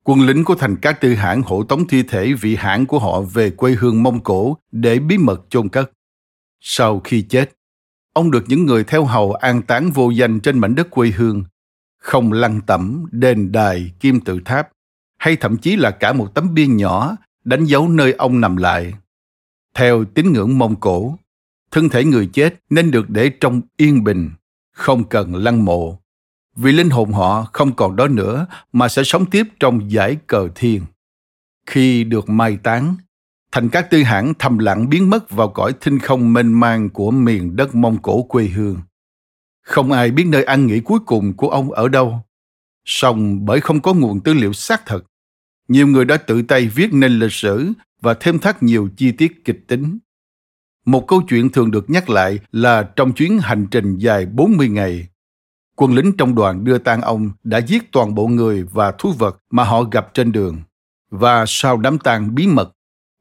Quân 0.04 0.26
lính 0.26 0.44
của 0.44 0.54
thành 0.54 0.76
các 0.76 1.00
tư 1.00 1.14
hãng 1.14 1.42
hộ 1.42 1.62
tống 1.62 1.86
thi 1.86 2.02
thể 2.02 2.32
vị 2.32 2.56
hãng 2.56 2.86
của 2.86 2.98
họ 2.98 3.20
về 3.20 3.50
quê 3.50 3.72
hương 3.72 4.02
Mông 4.02 4.20
Cổ 4.20 4.56
để 4.72 4.98
bí 4.98 5.18
mật 5.18 5.46
chôn 5.48 5.68
cất. 5.68 5.90
Sau 6.60 7.00
khi 7.04 7.22
chết, 7.22 7.56
ông 8.12 8.30
được 8.30 8.44
những 8.48 8.66
người 8.66 8.84
theo 8.84 9.04
hầu 9.04 9.32
an 9.32 9.62
táng 9.62 9.90
vô 9.90 10.10
danh 10.10 10.40
trên 10.40 10.58
mảnh 10.58 10.74
đất 10.74 10.90
quê 10.90 11.10
hương, 11.10 11.44
không 11.98 12.32
lăng 12.32 12.60
tẩm, 12.60 13.06
đền 13.10 13.52
đài, 13.52 13.92
kim 14.00 14.20
tự 14.20 14.40
tháp, 14.44 14.68
hay 15.18 15.36
thậm 15.36 15.56
chí 15.56 15.76
là 15.76 15.90
cả 15.90 16.12
một 16.12 16.34
tấm 16.34 16.54
bia 16.54 16.66
nhỏ 16.66 17.16
đánh 17.44 17.64
dấu 17.64 17.88
nơi 17.88 18.12
ông 18.12 18.40
nằm 18.40 18.56
lại. 18.56 18.94
Theo 19.74 20.04
tín 20.04 20.32
ngưỡng 20.32 20.58
Mông 20.58 20.76
Cổ, 20.80 21.18
thân 21.70 21.88
thể 21.88 22.04
người 22.04 22.26
chết 22.32 22.54
nên 22.70 22.90
được 22.90 23.10
để 23.10 23.30
trong 23.40 23.60
yên 23.76 24.04
bình, 24.04 24.30
không 24.72 25.04
cần 25.04 25.34
lăng 25.34 25.64
mộ, 25.64 25.98
vì 26.56 26.72
linh 26.72 26.90
hồn 26.90 27.12
họ 27.12 27.46
không 27.52 27.76
còn 27.76 27.96
đó 27.96 28.08
nữa 28.08 28.46
mà 28.72 28.88
sẽ 28.88 29.02
sống 29.04 29.26
tiếp 29.30 29.46
trong 29.60 29.90
giải 29.90 30.16
cờ 30.26 30.48
thiên. 30.54 30.82
Khi 31.66 32.04
được 32.04 32.28
mai 32.28 32.56
táng, 32.56 32.96
thành 33.52 33.68
các 33.68 33.90
tư 33.90 34.02
hãng 34.02 34.32
thầm 34.38 34.58
lặng 34.58 34.88
biến 34.88 35.10
mất 35.10 35.30
vào 35.30 35.48
cõi 35.48 35.72
thinh 35.80 35.98
không 35.98 36.32
mênh 36.32 36.60
mang 36.60 36.90
của 36.90 37.10
miền 37.10 37.56
đất 37.56 37.74
Mông 37.74 38.02
Cổ 38.02 38.22
quê 38.22 38.44
hương. 38.44 38.80
Không 39.62 39.92
ai 39.92 40.10
biết 40.10 40.24
nơi 40.26 40.44
ăn 40.44 40.66
nghỉ 40.66 40.80
cuối 40.80 40.98
cùng 41.06 41.32
của 41.36 41.50
ông 41.50 41.72
ở 41.72 41.88
đâu. 41.88 42.20
Song 42.84 43.44
bởi 43.44 43.60
không 43.60 43.80
có 43.80 43.94
nguồn 43.94 44.20
tư 44.20 44.34
liệu 44.34 44.52
xác 44.52 44.86
thực, 44.86 45.06
nhiều 45.68 45.86
người 45.86 46.04
đã 46.04 46.16
tự 46.16 46.42
tay 46.42 46.66
viết 46.66 46.92
nên 46.92 47.18
lịch 47.18 47.32
sử 47.32 47.72
và 48.00 48.14
thêm 48.14 48.38
thắt 48.38 48.62
nhiều 48.62 48.88
chi 48.96 49.12
tiết 49.12 49.44
kịch 49.44 49.64
tính. 49.68 49.98
Một 50.88 51.06
câu 51.08 51.22
chuyện 51.28 51.50
thường 51.50 51.70
được 51.70 51.90
nhắc 51.90 52.10
lại 52.10 52.38
là 52.52 52.82
trong 52.82 53.12
chuyến 53.12 53.38
hành 53.38 53.66
trình 53.70 53.98
dài 53.98 54.26
40 54.26 54.68
ngày, 54.68 55.08
quân 55.76 55.94
lính 55.94 56.12
trong 56.18 56.34
đoàn 56.34 56.64
đưa 56.64 56.78
tang 56.78 57.00
ông 57.00 57.30
đã 57.44 57.58
giết 57.58 57.92
toàn 57.92 58.14
bộ 58.14 58.26
người 58.26 58.64
và 58.72 58.92
thú 58.92 59.12
vật 59.18 59.38
mà 59.50 59.64
họ 59.64 59.82
gặp 59.82 60.14
trên 60.14 60.32
đường. 60.32 60.62
Và 61.10 61.44
sau 61.46 61.76
đám 61.76 61.98
tang 61.98 62.34
bí 62.34 62.46
mật, 62.46 62.72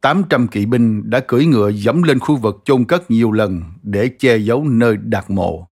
800 0.02 0.48
kỵ 0.48 0.66
binh 0.66 1.10
đã 1.10 1.20
cưỡi 1.20 1.46
ngựa 1.46 1.72
dẫm 1.72 2.04
lên 2.04 2.20
khu 2.20 2.36
vực 2.36 2.62
chôn 2.66 2.86
cất 2.86 3.12
nhiều 3.12 3.32
lần 3.32 3.62
để 3.84 4.10
che 4.20 4.38
giấu 4.38 4.64
nơi 4.64 4.98
đặt 4.98 5.30
mộ. 5.30 5.68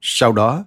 Sau 0.00 0.32
đó, 0.32 0.64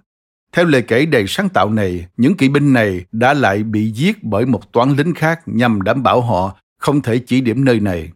theo 0.52 0.64
lời 0.64 0.82
kể 0.82 1.06
đầy 1.06 1.24
sáng 1.28 1.48
tạo 1.48 1.70
này, 1.70 2.06
những 2.16 2.36
kỵ 2.36 2.48
binh 2.48 2.72
này 2.72 3.04
đã 3.12 3.34
lại 3.34 3.62
bị 3.62 3.90
giết 3.90 4.24
bởi 4.24 4.46
một 4.46 4.72
toán 4.72 4.96
lính 4.96 5.14
khác 5.14 5.40
nhằm 5.46 5.82
đảm 5.82 6.02
bảo 6.02 6.20
họ 6.20 6.56
không 6.78 7.00
thể 7.02 7.18
chỉ 7.26 7.40
điểm 7.40 7.64
nơi 7.64 7.80
này. 7.80 8.12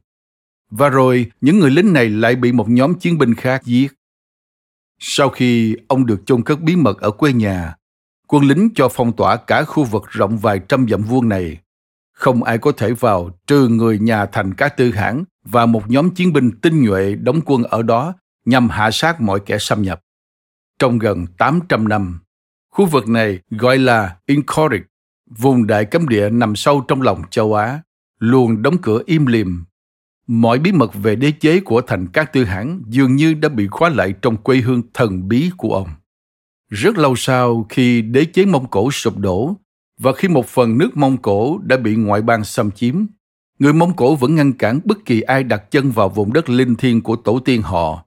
Và 0.74 0.88
rồi, 0.88 1.30
những 1.40 1.58
người 1.58 1.70
lính 1.70 1.92
này 1.92 2.08
lại 2.08 2.36
bị 2.36 2.52
một 2.52 2.68
nhóm 2.68 2.94
chiến 2.94 3.18
binh 3.18 3.34
khác 3.34 3.64
giết. 3.64 3.92
Sau 4.98 5.28
khi 5.28 5.76
ông 5.88 6.06
được 6.06 6.22
chôn 6.26 6.42
cất 6.42 6.60
bí 6.60 6.76
mật 6.76 7.00
ở 7.00 7.10
quê 7.10 7.32
nhà, 7.32 7.74
quân 8.28 8.44
lính 8.44 8.68
cho 8.74 8.88
phong 8.88 9.16
tỏa 9.16 9.36
cả 9.36 9.64
khu 9.64 9.84
vực 9.84 10.04
rộng 10.08 10.38
vài 10.38 10.60
trăm 10.68 10.86
dặm 10.88 11.02
vuông 11.02 11.28
này. 11.28 11.58
Không 12.12 12.42
ai 12.42 12.58
có 12.58 12.72
thể 12.72 12.92
vào 12.92 13.38
trừ 13.46 13.68
người 13.68 13.98
nhà 13.98 14.26
thành 14.26 14.54
cá 14.54 14.68
tư 14.68 14.90
hãng 14.90 15.24
và 15.44 15.66
một 15.66 15.90
nhóm 15.90 16.10
chiến 16.10 16.32
binh 16.32 16.50
tinh 16.60 16.84
nhuệ 16.84 17.14
đóng 17.14 17.40
quân 17.44 17.62
ở 17.62 17.82
đó 17.82 18.14
nhằm 18.44 18.68
hạ 18.68 18.90
sát 18.92 19.20
mọi 19.20 19.40
kẻ 19.40 19.58
xâm 19.58 19.82
nhập. 19.82 20.00
Trong 20.78 20.98
gần 20.98 21.26
800 21.38 21.88
năm, 21.88 22.20
khu 22.70 22.86
vực 22.86 23.08
này 23.08 23.38
gọi 23.50 23.78
là 23.78 24.16
Incoric, 24.26 24.82
vùng 25.30 25.66
đại 25.66 25.84
cấm 25.84 26.08
địa 26.08 26.30
nằm 26.30 26.56
sâu 26.56 26.84
trong 26.88 27.02
lòng 27.02 27.22
châu 27.30 27.54
Á, 27.54 27.82
luôn 28.18 28.62
đóng 28.62 28.76
cửa 28.82 29.02
im 29.06 29.26
lìm 29.26 29.64
Mọi 30.34 30.58
bí 30.58 30.72
mật 30.72 30.94
về 30.94 31.16
đế 31.16 31.30
chế 31.30 31.60
của 31.60 31.80
thành 31.80 32.06
các 32.12 32.32
tư 32.32 32.44
hãng 32.44 32.82
dường 32.86 33.16
như 33.16 33.34
đã 33.34 33.48
bị 33.48 33.66
khóa 33.66 33.88
lại 33.88 34.14
trong 34.22 34.36
quê 34.36 34.56
hương 34.56 34.82
thần 34.94 35.28
bí 35.28 35.50
của 35.56 35.74
ông. 35.74 35.88
Rất 36.68 36.98
lâu 36.98 37.16
sau 37.16 37.66
khi 37.68 38.02
đế 38.02 38.24
chế 38.24 38.44
Mông 38.44 38.70
Cổ 38.70 38.90
sụp 38.90 39.18
đổ 39.18 39.56
và 40.00 40.12
khi 40.12 40.28
một 40.28 40.46
phần 40.46 40.78
nước 40.78 40.96
Mông 40.96 41.16
Cổ 41.16 41.58
đã 41.64 41.76
bị 41.76 41.96
ngoại 41.96 42.22
bang 42.22 42.44
xâm 42.44 42.70
chiếm, 42.70 43.04
người 43.58 43.72
Mông 43.72 43.96
Cổ 43.96 44.16
vẫn 44.16 44.34
ngăn 44.34 44.52
cản 44.52 44.80
bất 44.84 45.04
kỳ 45.04 45.20
ai 45.20 45.44
đặt 45.44 45.70
chân 45.70 45.90
vào 45.90 46.08
vùng 46.08 46.32
đất 46.32 46.48
linh 46.48 46.74
thiêng 46.74 47.00
của 47.00 47.16
tổ 47.16 47.38
tiên 47.38 47.62
họ. 47.62 48.04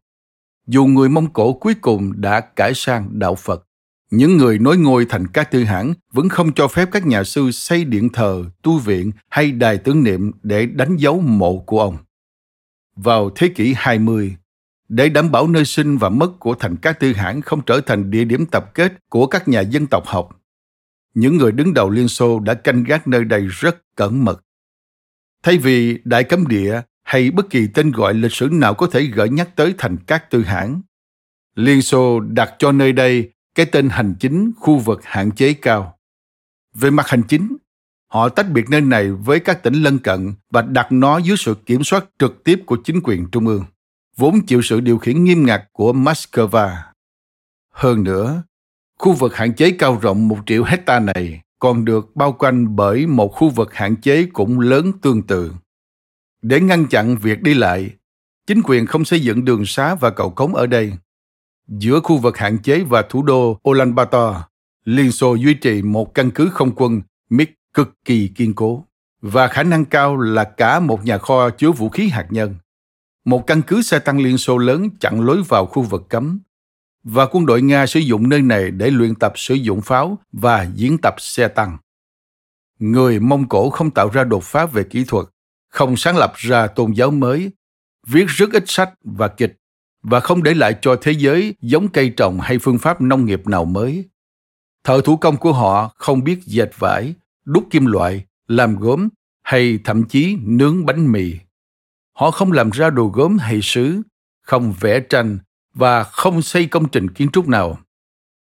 Dù 0.68 0.86
người 0.86 1.10
Mông 1.10 1.34
Cổ 1.34 1.54
cuối 1.54 1.74
cùng 1.74 2.22
đã 2.22 2.40
cải 2.40 2.74
sang 2.76 3.20
đạo 3.20 3.36
Phật, 3.36 3.68
những 4.12 4.38
người 4.38 4.60
nối 4.60 4.78
ngôi 4.78 5.06
thành 5.10 5.28
các 5.28 5.52
tư 5.52 5.64
hãng 5.64 5.94
vẫn 6.14 6.30
không 6.30 6.54
cho 6.54 6.68
phép 6.68 6.90
các 6.92 7.06
nhà 7.06 7.24
sư 7.24 7.52
xây 7.52 7.86
điện 7.86 8.10
thờ, 8.10 8.44
tu 8.64 8.80
viện 8.80 9.12
hay 9.30 9.52
đài 9.52 9.78
tưởng 9.78 10.04
niệm 10.04 10.32
để 10.44 10.66
đánh 10.66 10.98
dấu 10.98 11.20
mộ 11.22 11.58
của 11.58 11.80
ông. 11.80 11.98
Vào 12.96 13.30
thế 13.36 13.48
kỷ 13.48 13.74
20, 13.78 14.36
để 14.90 15.10
đảm 15.10 15.32
bảo 15.32 15.48
nơi 15.48 15.66
sinh 15.66 15.98
và 15.98 16.10
mất 16.10 16.40
của 16.40 16.56
thành 16.56 16.76
các 16.78 17.00
tư 17.00 17.14
hãng 17.14 17.42
không 17.42 17.62
trở 17.66 17.82
thành 17.82 18.12
địa 18.12 18.24
điểm 18.24 18.46
tập 18.46 18.72
kết 18.74 18.94
của 19.10 19.28
các 19.28 19.48
nhà 19.48 19.62
dân 19.62 19.88
tộc 19.88 20.06
học, 20.06 20.42
những 21.14 21.38
người 21.38 21.52
đứng 21.52 21.74
đầu 21.74 21.90
Liên 21.90 22.08
Xô 22.08 22.40
đã 22.40 22.54
canh 22.54 22.84
gác 22.84 23.08
nơi 23.08 23.24
đây 23.24 23.48
rất 23.50 23.96
cẩn 23.96 24.26
mật. 24.26 24.42
Thay 25.44 25.58
vì 25.58 26.00
Đại 26.04 26.24
Cấm 26.24 26.48
Địa 26.48 26.82
hay 27.04 27.32
bất 27.32 27.50
kỳ 27.50 27.68
tên 27.74 27.92
gọi 27.92 28.14
lịch 28.14 28.32
sử 28.32 28.50
nào 28.52 28.74
có 28.74 28.88
thể 28.88 29.02
gợi 29.02 29.30
nhắc 29.30 29.56
tới 29.56 29.76
thành 29.78 29.98
các 30.08 30.30
tư 30.30 30.44
hãng, 30.44 30.82
Liên 31.56 31.82
Xô 31.82 32.20
đặt 32.20 32.56
cho 32.60 32.72
nơi 32.72 32.94
đây 32.94 33.32
cái 33.56 33.66
tên 33.66 33.90
hành 33.90 34.16
chính 34.20 34.52
khu 34.60 34.80
vực 34.80 35.00
hạn 35.04 35.32
chế 35.32 35.54
cao. 35.54 35.98
Về 36.74 36.90
mặt 36.90 37.08
hành 37.08 37.24
chính, 37.28 37.58
họ 38.16 38.30
tách 38.30 38.52
biệt 38.52 38.70
nơi 38.70 38.82
này 38.82 39.12
với 39.12 39.40
các 39.40 39.64
tỉnh 39.64 39.74
lân 39.74 40.00
cận 40.00 40.34
và 40.52 40.62
đặt 40.62 40.92
nó 40.92 41.18
dưới 41.18 41.38
sự 41.38 41.56
kiểm 41.66 41.84
soát 41.84 42.06
trực 42.20 42.44
tiếp 42.44 42.64
của 42.66 42.78
chính 42.84 43.00
quyền 43.04 43.28
trung 43.32 43.48
ương, 43.48 43.64
vốn 44.18 44.46
chịu 44.46 44.62
sự 44.62 44.80
điều 44.80 44.98
khiển 44.98 45.24
nghiêm 45.24 45.46
ngặt 45.46 45.64
của 45.72 45.94
Moscow. 45.94 46.76
Hơn 47.72 48.04
nữa, 48.04 48.44
khu 49.00 49.14
vực 49.14 49.36
hạn 49.36 49.54
chế 49.54 49.72
cao 49.72 50.00
rộng 50.02 50.28
một 50.28 50.38
triệu 50.46 50.64
hecta 50.64 51.00
này 51.00 51.42
còn 51.60 51.86
được 51.86 52.16
bao 52.16 52.32
quanh 52.34 52.76
bởi 52.76 53.08
một 53.08 53.28
khu 53.28 53.50
vực 53.50 53.74
hạn 53.74 53.96
chế 53.96 54.26
cũng 54.34 54.60
lớn 54.60 54.92
tương 55.02 55.22
tự. 55.22 55.54
Để 56.42 56.60
ngăn 56.60 56.88
chặn 56.88 57.18
việc 57.18 57.42
đi 57.42 57.54
lại, 57.54 57.90
chính 58.48 58.62
quyền 58.64 58.86
không 58.86 59.06
xây 59.06 59.20
dựng 59.20 59.46
đường 59.46 59.66
xá 59.66 59.96
và 59.96 60.10
cầu 60.10 60.30
cống 60.30 60.56
ở 60.56 60.68
đây 60.68 60.94
Giữa 61.68 62.00
khu 62.00 62.18
vực 62.18 62.38
hạn 62.38 62.58
chế 62.58 62.84
và 62.84 63.02
thủ 63.10 63.24
đô 63.24 63.60
Ulaanbaatar, 63.70 64.36
Liên 64.86 65.12
Xô 65.12 65.36
duy 65.36 65.54
trì 65.54 65.82
một 65.82 66.14
căn 66.14 66.32
cứ 66.32 66.50
không 66.50 66.72
quân 66.76 67.02
MiG 67.30 67.50
cực 67.76 68.06
kỳ 68.06 68.28
kiên 68.28 68.54
cố 68.54 68.86
và 69.22 69.48
khả 69.48 69.64
năng 69.64 69.86
cao 69.86 70.18
là 70.18 70.44
cả 70.44 70.80
một 70.80 71.06
nhà 71.06 71.18
kho 71.18 71.50
chứa 71.50 71.72
vũ 71.72 71.90
khí 71.90 72.08
hạt 72.08 72.28
nhân. 72.30 72.56
Một 73.26 73.48
căn 73.48 73.62
cứ 73.68 73.82
xe 73.82 74.00
tăng 74.00 74.20
Liên 74.20 74.38
Xô 74.38 74.58
lớn 74.58 74.90
chặn 75.00 75.22
lối 75.22 75.44
vào 75.48 75.66
khu 75.66 75.82
vực 75.82 76.06
cấm 76.10 76.40
và 77.04 77.26
quân 77.32 77.46
đội 77.46 77.62
Nga 77.62 77.86
sử 77.86 78.00
dụng 78.00 78.30
nơi 78.30 78.42
này 78.42 78.72
để 78.72 78.90
luyện 78.90 79.16
tập 79.16 79.34
sử 79.36 79.54
dụng 79.54 79.82
pháo 79.82 80.18
và 80.32 80.68
diễn 80.76 80.98
tập 80.98 81.16
xe 81.18 81.48
tăng. 81.48 81.78
Người 82.80 83.20
Mông 83.20 83.50
Cổ 83.50 83.70
không 83.70 83.92
tạo 83.92 84.10
ra 84.10 84.24
đột 84.24 84.44
phá 84.44 84.66
về 84.66 84.84
kỹ 84.84 85.04
thuật, 85.08 85.26
không 85.70 85.98
sáng 85.98 86.18
lập 86.18 86.34
ra 86.36 86.68
tôn 86.68 86.92
giáo 86.92 87.12
mới, 87.12 87.52
viết 88.08 88.26
rất 88.28 88.52
ít 88.54 88.64
sách 88.68 88.94
và 89.04 89.28
kịch 89.28 89.56
và 90.04 90.20
không 90.20 90.44
để 90.44 90.54
lại 90.54 90.76
cho 90.82 90.96
thế 91.02 91.12
giới 91.12 91.56
giống 91.62 91.88
cây 91.88 92.14
trồng 92.18 92.40
hay 92.40 92.60
phương 92.60 92.80
pháp 92.80 93.02
nông 93.02 93.26
nghiệp 93.26 93.48
nào 93.48 93.66
mới. 93.66 94.10
Thợ 94.84 95.02
thủ 95.02 95.18
công 95.18 95.38
của 95.38 95.54
họ 95.54 95.94
không 95.96 96.24
biết 96.24 96.40
dệt 96.46 96.70
vải, 96.80 97.14
đúc 97.46 97.68
kim 97.70 97.86
loại, 97.86 98.26
làm 98.48 98.76
gốm 98.76 99.10
hay 99.44 99.80
thậm 99.84 100.04
chí 100.04 100.38
nướng 100.42 100.86
bánh 100.86 101.12
mì. 101.12 101.34
Họ 102.14 102.32
không 102.32 102.52
làm 102.52 102.70
ra 102.70 102.90
đồ 102.90 103.08
gốm 103.08 103.38
hay 103.38 103.60
sứ, 103.62 104.02
không 104.42 104.74
vẽ 104.80 105.00
tranh 105.00 105.38
và 105.74 106.04
không 106.04 106.42
xây 106.42 106.68
công 106.68 106.90
trình 106.90 107.10
kiến 107.10 107.30
trúc 107.34 107.48
nào. 107.48 107.80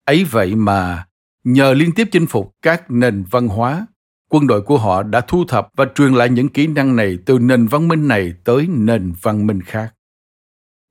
Ấy 0.04 0.24
vậy 0.24 0.54
mà, 0.54 1.06
nhờ 1.44 1.74
liên 1.74 1.92
tiếp 1.92 2.08
chinh 2.12 2.26
phục 2.26 2.54
các 2.62 2.90
nền 2.90 3.24
văn 3.30 3.48
hóa, 3.48 3.86
quân 4.28 4.46
đội 4.46 4.62
của 4.62 4.78
họ 4.78 5.02
đã 5.02 5.20
thu 5.20 5.44
thập 5.44 5.68
và 5.76 5.86
truyền 5.94 6.12
lại 6.12 6.28
những 6.28 6.48
kỹ 6.48 6.66
năng 6.66 6.96
này 6.96 7.18
từ 7.26 7.38
nền 7.38 7.66
văn 7.66 7.88
minh 7.88 8.08
này 8.08 8.32
tới 8.44 8.66
nền 8.70 9.12
văn 9.22 9.46
minh 9.46 9.62
khác. 9.62 9.94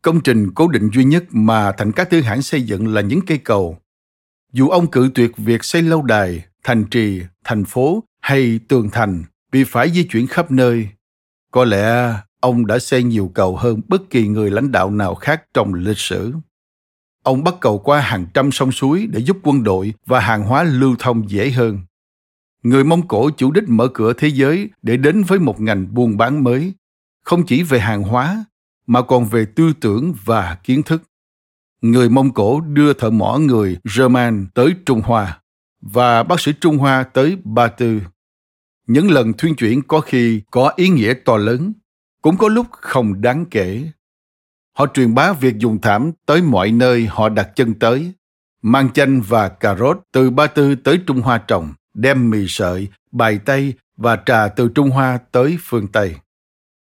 Công 0.01 0.21
trình 0.21 0.51
cố 0.55 0.67
định 0.67 0.89
duy 0.93 1.03
nhất 1.03 1.23
mà 1.31 1.71
thành 1.71 1.91
các 1.91 2.09
tư 2.09 2.21
hãng 2.21 2.41
xây 2.41 2.61
dựng 2.61 2.87
là 2.87 3.01
những 3.01 3.19
cây 3.27 3.37
cầu. 3.37 3.77
Dù 4.55 4.69
ông 4.69 4.91
cự 4.91 5.09
tuyệt 5.15 5.37
việc 5.37 5.63
xây 5.63 5.81
lâu 5.81 6.01
đài, 6.01 6.45
thành 6.63 6.85
trì, 6.91 7.21
thành 7.43 7.65
phố 7.65 8.03
hay 8.21 8.59
tường 8.67 8.89
thành 8.91 9.23
vì 9.51 9.63
phải 9.63 9.91
di 9.91 10.03
chuyển 10.03 10.27
khắp 10.27 10.51
nơi, 10.51 10.89
có 11.51 11.65
lẽ 11.65 12.13
ông 12.39 12.67
đã 12.67 12.79
xây 12.79 13.03
nhiều 13.03 13.31
cầu 13.33 13.55
hơn 13.55 13.81
bất 13.87 14.09
kỳ 14.09 14.27
người 14.27 14.51
lãnh 14.51 14.71
đạo 14.71 14.91
nào 14.91 15.15
khác 15.15 15.43
trong 15.53 15.73
lịch 15.73 15.97
sử. 15.97 16.33
Ông 17.23 17.43
bắt 17.43 17.55
cầu 17.61 17.79
qua 17.79 18.01
hàng 18.01 18.25
trăm 18.33 18.51
sông 18.51 18.71
suối 18.71 19.07
để 19.11 19.19
giúp 19.19 19.37
quân 19.43 19.63
đội 19.63 19.93
và 20.05 20.19
hàng 20.19 20.43
hóa 20.43 20.63
lưu 20.63 20.95
thông 20.99 21.29
dễ 21.29 21.51
hơn. 21.51 21.79
Người 22.63 22.83
Mông 22.83 23.07
Cổ 23.07 23.29
chủ 23.29 23.51
đích 23.51 23.69
mở 23.69 23.87
cửa 23.93 24.13
thế 24.13 24.27
giới 24.27 24.69
để 24.81 24.97
đến 24.97 25.23
với 25.23 25.39
một 25.39 25.61
ngành 25.61 25.93
buôn 25.93 26.17
bán 26.17 26.43
mới, 26.43 26.73
không 27.23 27.45
chỉ 27.45 27.63
về 27.63 27.79
hàng 27.79 28.03
hóa 28.03 28.45
mà 28.87 29.01
còn 29.01 29.25
về 29.25 29.45
tư 29.45 29.73
tưởng 29.81 30.13
và 30.25 30.57
kiến 30.63 30.83
thức. 30.83 31.03
Người 31.91 32.09
Mông 32.09 32.33
Cổ 32.33 32.61
đưa 32.61 32.93
thợ 32.93 33.09
mỏ 33.09 33.37
người 33.37 33.77
German 33.97 34.47
tới 34.53 34.75
Trung 34.85 35.01
Hoa 35.01 35.41
và 35.81 36.23
bác 36.23 36.39
sĩ 36.39 36.53
Trung 36.61 36.77
Hoa 36.77 37.03
tới 37.03 37.37
Ba 37.43 37.67
Tư. 37.67 38.01
Những 38.87 39.11
lần 39.11 39.33
thuyên 39.33 39.55
chuyển 39.55 39.81
có 39.81 40.01
khi 40.01 40.41
có 40.51 40.73
ý 40.75 40.89
nghĩa 40.89 41.13
to 41.25 41.37
lớn, 41.37 41.73
cũng 42.21 42.37
có 42.37 42.47
lúc 42.47 42.67
không 42.71 43.21
đáng 43.21 43.45
kể. 43.51 43.89
Họ 44.77 44.85
truyền 44.93 45.15
bá 45.15 45.33
việc 45.33 45.57
dùng 45.57 45.81
thảm 45.81 46.11
tới 46.25 46.41
mọi 46.41 46.71
nơi 46.71 47.05
họ 47.05 47.29
đặt 47.29 47.49
chân 47.55 47.73
tới, 47.73 48.11
mang 48.61 48.89
chanh 48.93 49.21
và 49.21 49.49
cà 49.49 49.75
rốt 49.75 49.99
từ 50.11 50.29
Ba 50.29 50.47
Tư 50.47 50.75
tới 50.75 50.99
Trung 51.07 51.21
Hoa 51.21 51.37
trồng, 51.37 51.73
đem 51.93 52.29
mì 52.29 52.45
sợi, 52.47 52.87
bài 53.11 53.39
tây 53.45 53.73
và 53.97 54.17
trà 54.25 54.47
từ 54.47 54.67
Trung 54.75 54.89
Hoa 54.89 55.19
tới 55.31 55.57
phương 55.61 55.87
Tây. 55.87 56.15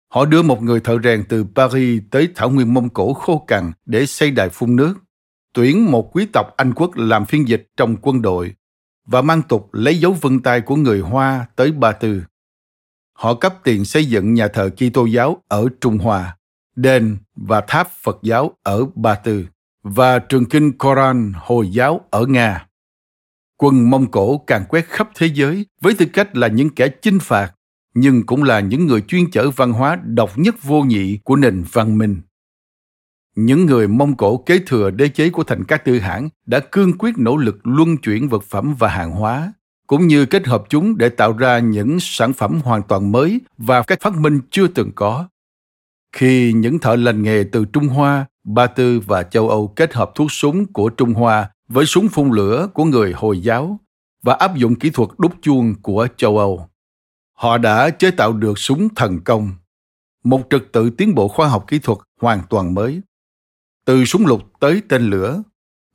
Họ 0.09 0.25
đưa 0.25 0.42
một 0.42 0.62
người 0.62 0.81
thợ 0.81 0.99
rèn 1.05 1.25
từ 1.29 1.44
Paris 1.55 2.03
tới 2.11 2.29
thảo 2.35 2.51
nguyên 2.51 2.75
Mông 2.75 2.88
Cổ 2.88 3.12
khô 3.12 3.44
cằn 3.49 3.73
để 3.87 4.07
xây 4.07 4.31
đài 4.31 4.49
phun 4.49 4.77
nước, 4.77 4.94
tuyển 5.53 5.90
một 5.90 6.16
quý 6.16 6.27
tộc 6.33 6.55
Anh 6.57 6.75
quốc 6.75 6.97
làm 6.97 7.27
phiên 7.27 7.49
dịch 7.49 7.68
trong 7.77 7.97
quân 8.03 8.23
đội 8.23 8.55
và 9.07 9.23
mang 9.23 9.42
tục 9.42 9.68
lấy 9.73 9.99
dấu 9.99 10.12
vân 10.12 10.40
tay 10.40 10.61
của 10.61 10.77
người 10.77 11.01
Hoa 11.01 11.47
tới 11.57 11.73
Ba 11.73 11.92
Tư. 11.92 12.23
Họ 13.12 13.35
cấp 13.35 13.55
tiền 13.64 13.85
xây 13.85 14.05
dựng 14.05 14.35
nhà 14.35 14.49
thờ 14.49 14.71
Kitô 14.71 15.07
giáo 15.07 15.42
ở 15.49 15.68
Trung 15.81 15.99
Hoa, 15.99 16.37
đền 16.77 17.16
và 17.37 17.61
tháp 17.61 17.88
Phật 18.03 18.18
giáo 18.23 18.53
ở 18.62 18.87
Ba 18.94 19.14
Tư 19.14 19.47
và 19.83 20.18
trường 20.18 20.44
kinh 20.44 20.79
Koran 20.79 21.33
Hồi 21.37 21.71
giáo 21.71 22.01
ở 22.11 22.27
Nga. 22.27 22.66
Quân 23.57 23.90
Mông 23.90 24.11
Cổ 24.11 24.38
càng 24.38 24.64
quét 24.68 24.87
khắp 24.88 25.11
thế 25.14 25.27
giới 25.27 25.66
với 25.81 25.94
tư 25.94 26.07
cách 26.12 26.37
là 26.37 26.49
những 26.49 26.71
kẻ 26.71 26.88
chinh 26.88 27.18
phạt 27.23 27.53
nhưng 28.01 28.27
cũng 28.27 28.43
là 28.43 28.61
những 28.61 28.87
người 28.87 29.01
chuyên 29.01 29.31
chở 29.31 29.51
văn 29.51 29.73
hóa 29.73 29.99
độc 30.05 30.39
nhất 30.39 30.63
vô 30.63 30.83
nhị 30.83 31.19
của 31.25 31.37
nền 31.37 31.65
văn 31.73 31.99
minh. 31.99 32.21
Những 33.37 33.67
người 33.67 33.89
Mông 33.89 34.17
Cổ 34.17 34.37
kế 34.37 34.59
thừa 34.67 34.91
đế 34.91 35.09
chế 35.09 35.31
của 35.31 35.45
thành 35.45 35.65
các 35.65 35.85
tư 35.85 35.99
hãng 35.99 36.29
đã 36.47 36.61
cương 36.61 36.99
quyết 36.99 37.19
nỗ 37.19 37.37
lực 37.37 37.67
luân 37.67 37.97
chuyển 37.97 38.29
vật 38.29 38.43
phẩm 38.43 38.75
và 38.79 38.89
hàng 38.89 39.11
hóa, 39.11 39.53
cũng 39.87 40.07
như 40.07 40.27
kết 40.27 40.47
hợp 40.47 40.65
chúng 40.69 40.99
để 40.99 41.09
tạo 41.09 41.33
ra 41.33 41.59
những 41.59 42.01
sản 42.01 42.33
phẩm 42.33 42.61
hoàn 42.65 42.83
toàn 42.83 43.13
mới 43.13 43.41
và 43.59 43.83
các 43.83 44.01
phát 44.01 44.17
minh 44.17 44.41
chưa 44.51 44.67
từng 44.67 44.91
có. 44.95 45.29
Khi 46.17 46.53
những 46.53 46.79
thợ 46.79 46.97
lành 46.97 47.23
nghề 47.23 47.45
từ 47.53 47.65
Trung 47.65 47.89
Hoa, 47.89 48.27
Ba 48.45 48.67
Tư 48.67 49.01
và 49.07 49.23
châu 49.23 49.49
Âu 49.49 49.69
kết 49.69 49.95
hợp 49.95 50.11
thuốc 50.15 50.33
súng 50.33 50.73
của 50.73 50.89
Trung 50.89 51.15
Hoa 51.15 51.51
với 51.69 51.87
súng 51.87 52.09
phun 52.09 52.31
lửa 52.31 52.69
của 52.75 52.85
người 52.85 53.13
Hồi 53.13 53.41
giáo 53.41 53.81
và 54.23 54.35
áp 54.35 54.57
dụng 54.57 54.75
kỹ 54.75 54.91
thuật 54.91 55.09
đúc 55.19 55.33
chuông 55.43 55.75
của 55.83 56.07
châu 56.17 56.39
Âu 56.39 56.69
họ 57.38 57.59
đã 57.59 57.90
chế 57.90 58.11
tạo 58.11 58.33
được 58.33 58.59
súng 58.59 58.88
thần 58.94 59.20
công, 59.20 59.51
một 60.24 60.40
trật 60.51 60.62
tự 60.72 60.90
tiến 60.90 61.14
bộ 61.14 61.29
khoa 61.29 61.48
học 61.48 61.64
kỹ 61.68 61.79
thuật 61.79 61.98
hoàn 62.20 62.43
toàn 62.51 62.74
mới. 62.74 63.01
Từ 63.84 64.05
súng 64.05 64.26
lục 64.26 64.43
tới 64.61 64.82
tên 64.89 65.03
lửa, 65.03 65.43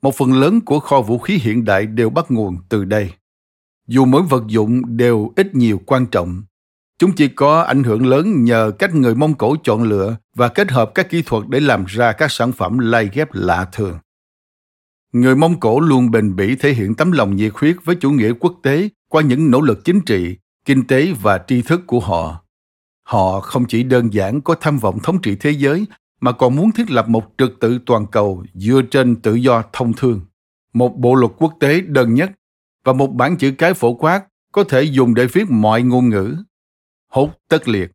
một 0.02 0.14
phần 0.14 0.32
lớn 0.32 0.60
của 0.60 0.80
kho 0.80 1.00
vũ 1.00 1.18
khí 1.18 1.38
hiện 1.42 1.64
đại 1.64 1.86
đều 1.86 2.10
bắt 2.10 2.30
nguồn 2.30 2.56
từ 2.68 2.84
đây. 2.84 3.10
Dù 3.86 4.04
mỗi 4.04 4.22
vật 4.22 4.42
dụng 4.46 4.96
đều 4.96 5.32
ít 5.36 5.54
nhiều 5.54 5.80
quan 5.86 6.06
trọng, 6.06 6.42
chúng 6.98 7.12
chỉ 7.12 7.28
có 7.28 7.62
ảnh 7.62 7.82
hưởng 7.82 8.06
lớn 8.06 8.44
nhờ 8.44 8.72
cách 8.78 8.94
người 8.94 9.14
Mông 9.14 9.34
Cổ 9.34 9.56
chọn 9.64 9.82
lựa 9.82 10.16
và 10.34 10.48
kết 10.48 10.70
hợp 10.70 10.90
các 10.94 11.10
kỹ 11.10 11.22
thuật 11.26 11.44
để 11.48 11.60
làm 11.60 11.84
ra 11.84 12.12
các 12.12 12.30
sản 12.30 12.52
phẩm 12.52 12.78
lai 12.78 13.10
ghép 13.12 13.28
lạ 13.32 13.68
thường. 13.72 13.98
Người 15.12 15.36
Mông 15.36 15.60
Cổ 15.60 15.80
luôn 15.80 16.10
bền 16.10 16.36
bỉ 16.36 16.56
thể 16.56 16.72
hiện 16.72 16.94
tấm 16.94 17.12
lòng 17.12 17.36
nhiệt 17.36 17.52
huyết 17.54 17.76
với 17.84 17.96
chủ 17.96 18.10
nghĩa 18.10 18.32
quốc 18.40 18.54
tế 18.62 18.88
qua 19.08 19.22
những 19.22 19.50
nỗ 19.50 19.60
lực 19.60 19.84
chính 19.84 20.00
trị, 20.00 20.36
kinh 20.64 20.86
tế 20.86 21.12
và 21.22 21.38
tri 21.46 21.62
thức 21.62 21.80
của 21.86 22.00
họ. 22.00 22.44
Họ 23.06 23.40
không 23.40 23.64
chỉ 23.68 23.82
đơn 23.82 24.12
giản 24.12 24.40
có 24.40 24.54
tham 24.60 24.78
vọng 24.78 24.98
thống 25.02 25.22
trị 25.22 25.36
thế 25.40 25.50
giới, 25.50 25.86
mà 26.20 26.32
còn 26.32 26.56
muốn 26.56 26.72
thiết 26.72 26.90
lập 26.90 27.08
một 27.08 27.24
trật 27.38 27.50
tự 27.60 27.78
toàn 27.86 28.06
cầu 28.06 28.44
dựa 28.54 28.82
trên 28.90 29.16
tự 29.16 29.34
do 29.34 29.62
thông 29.72 29.92
thương. 29.92 30.20
Một 30.72 30.96
bộ 30.96 31.14
luật 31.14 31.32
quốc 31.38 31.54
tế 31.60 31.80
đơn 31.80 32.14
nhất 32.14 32.30
và 32.84 32.92
một 32.92 33.06
bản 33.06 33.36
chữ 33.36 33.54
cái 33.58 33.74
phổ 33.74 33.94
quát 33.94 34.24
có 34.52 34.64
thể 34.64 34.82
dùng 34.82 35.14
để 35.14 35.26
viết 35.26 35.50
mọi 35.50 35.82
ngôn 35.82 36.08
ngữ. 36.08 36.36
Hốt 37.12 37.30
tất 37.48 37.68
liệt. 37.68 37.90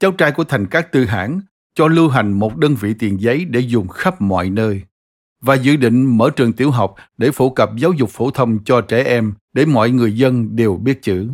Cháu 0.00 0.12
trai 0.12 0.32
của 0.32 0.44
thành 0.44 0.66
các 0.66 0.92
tư 0.92 1.04
hãng 1.04 1.40
cho 1.74 1.88
lưu 1.88 2.08
hành 2.08 2.32
một 2.32 2.56
đơn 2.56 2.74
vị 2.74 2.94
tiền 2.98 3.20
giấy 3.20 3.44
để 3.44 3.60
dùng 3.60 3.88
khắp 3.88 4.20
mọi 4.20 4.50
nơi 4.50 4.82
và 5.42 5.54
dự 5.54 5.76
định 5.76 6.18
mở 6.18 6.30
trường 6.36 6.52
tiểu 6.52 6.70
học 6.70 6.94
để 7.18 7.30
phổ 7.30 7.50
cập 7.50 7.70
giáo 7.76 7.92
dục 7.92 8.10
phổ 8.10 8.30
thông 8.30 8.64
cho 8.64 8.80
trẻ 8.80 9.04
em 9.04 9.34
để 9.52 9.66
mọi 9.66 9.90
người 9.90 10.16
dân 10.16 10.56
đều 10.56 10.76
biết 10.76 11.02
chữ. 11.02 11.28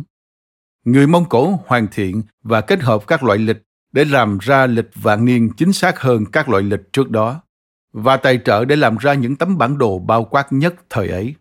Người 0.85 1.07
Mông 1.07 1.25
Cổ 1.29 1.59
hoàn 1.67 1.87
thiện 1.91 2.21
và 2.43 2.61
kết 2.61 2.81
hợp 2.81 3.07
các 3.07 3.23
loại 3.23 3.39
lịch 3.39 3.57
để 3.91 4.05
làm 4.05 4.37
ra 4.41 4.67
lịch 4.67 4.89
vạn 4.95 5.25
niên 5.25 5.49
chính 5.57 5.73
xác 5.73 5.99
hơn 5.99 6.25
các 6.25 6.49
loại 6.49 6.63
lịch 6.63 6.93
trước 6.93 7.09
đó 7.09 7.41
và 7.93 8.17
tài 8.17 8.39
trợ 8.45 8.65
để 8.65 8.75
làm 8.75 8.97
ra 8.97 9.13
những 9.13 9.35
tấm 9.35 9.57
bản 9.57 9.77
đồ 9.77 9.99
bao 9.99 10.23
quát 10.23 10.53
nhất 10.53 10.75
thời 10.89 11.09
ấy. 11.09 11.35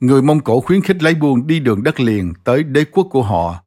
Người 0.00 0.22
Mông 0.22 0.40
Cổ 0.40 0.60
khuyến 0.60 0.82
khích 0.82 1.02
lấy 1.02 1.14
buôn 1.14 1.46
đi 1.46 1.60
đường 1.60 1.82
đất 1.82 2.00
liền 2.00 2.32
tới 2.44 2.62
đế 2.62 2.84
quốc 2.84 3.06
của 3.10 3.22
họ 3.22 3.64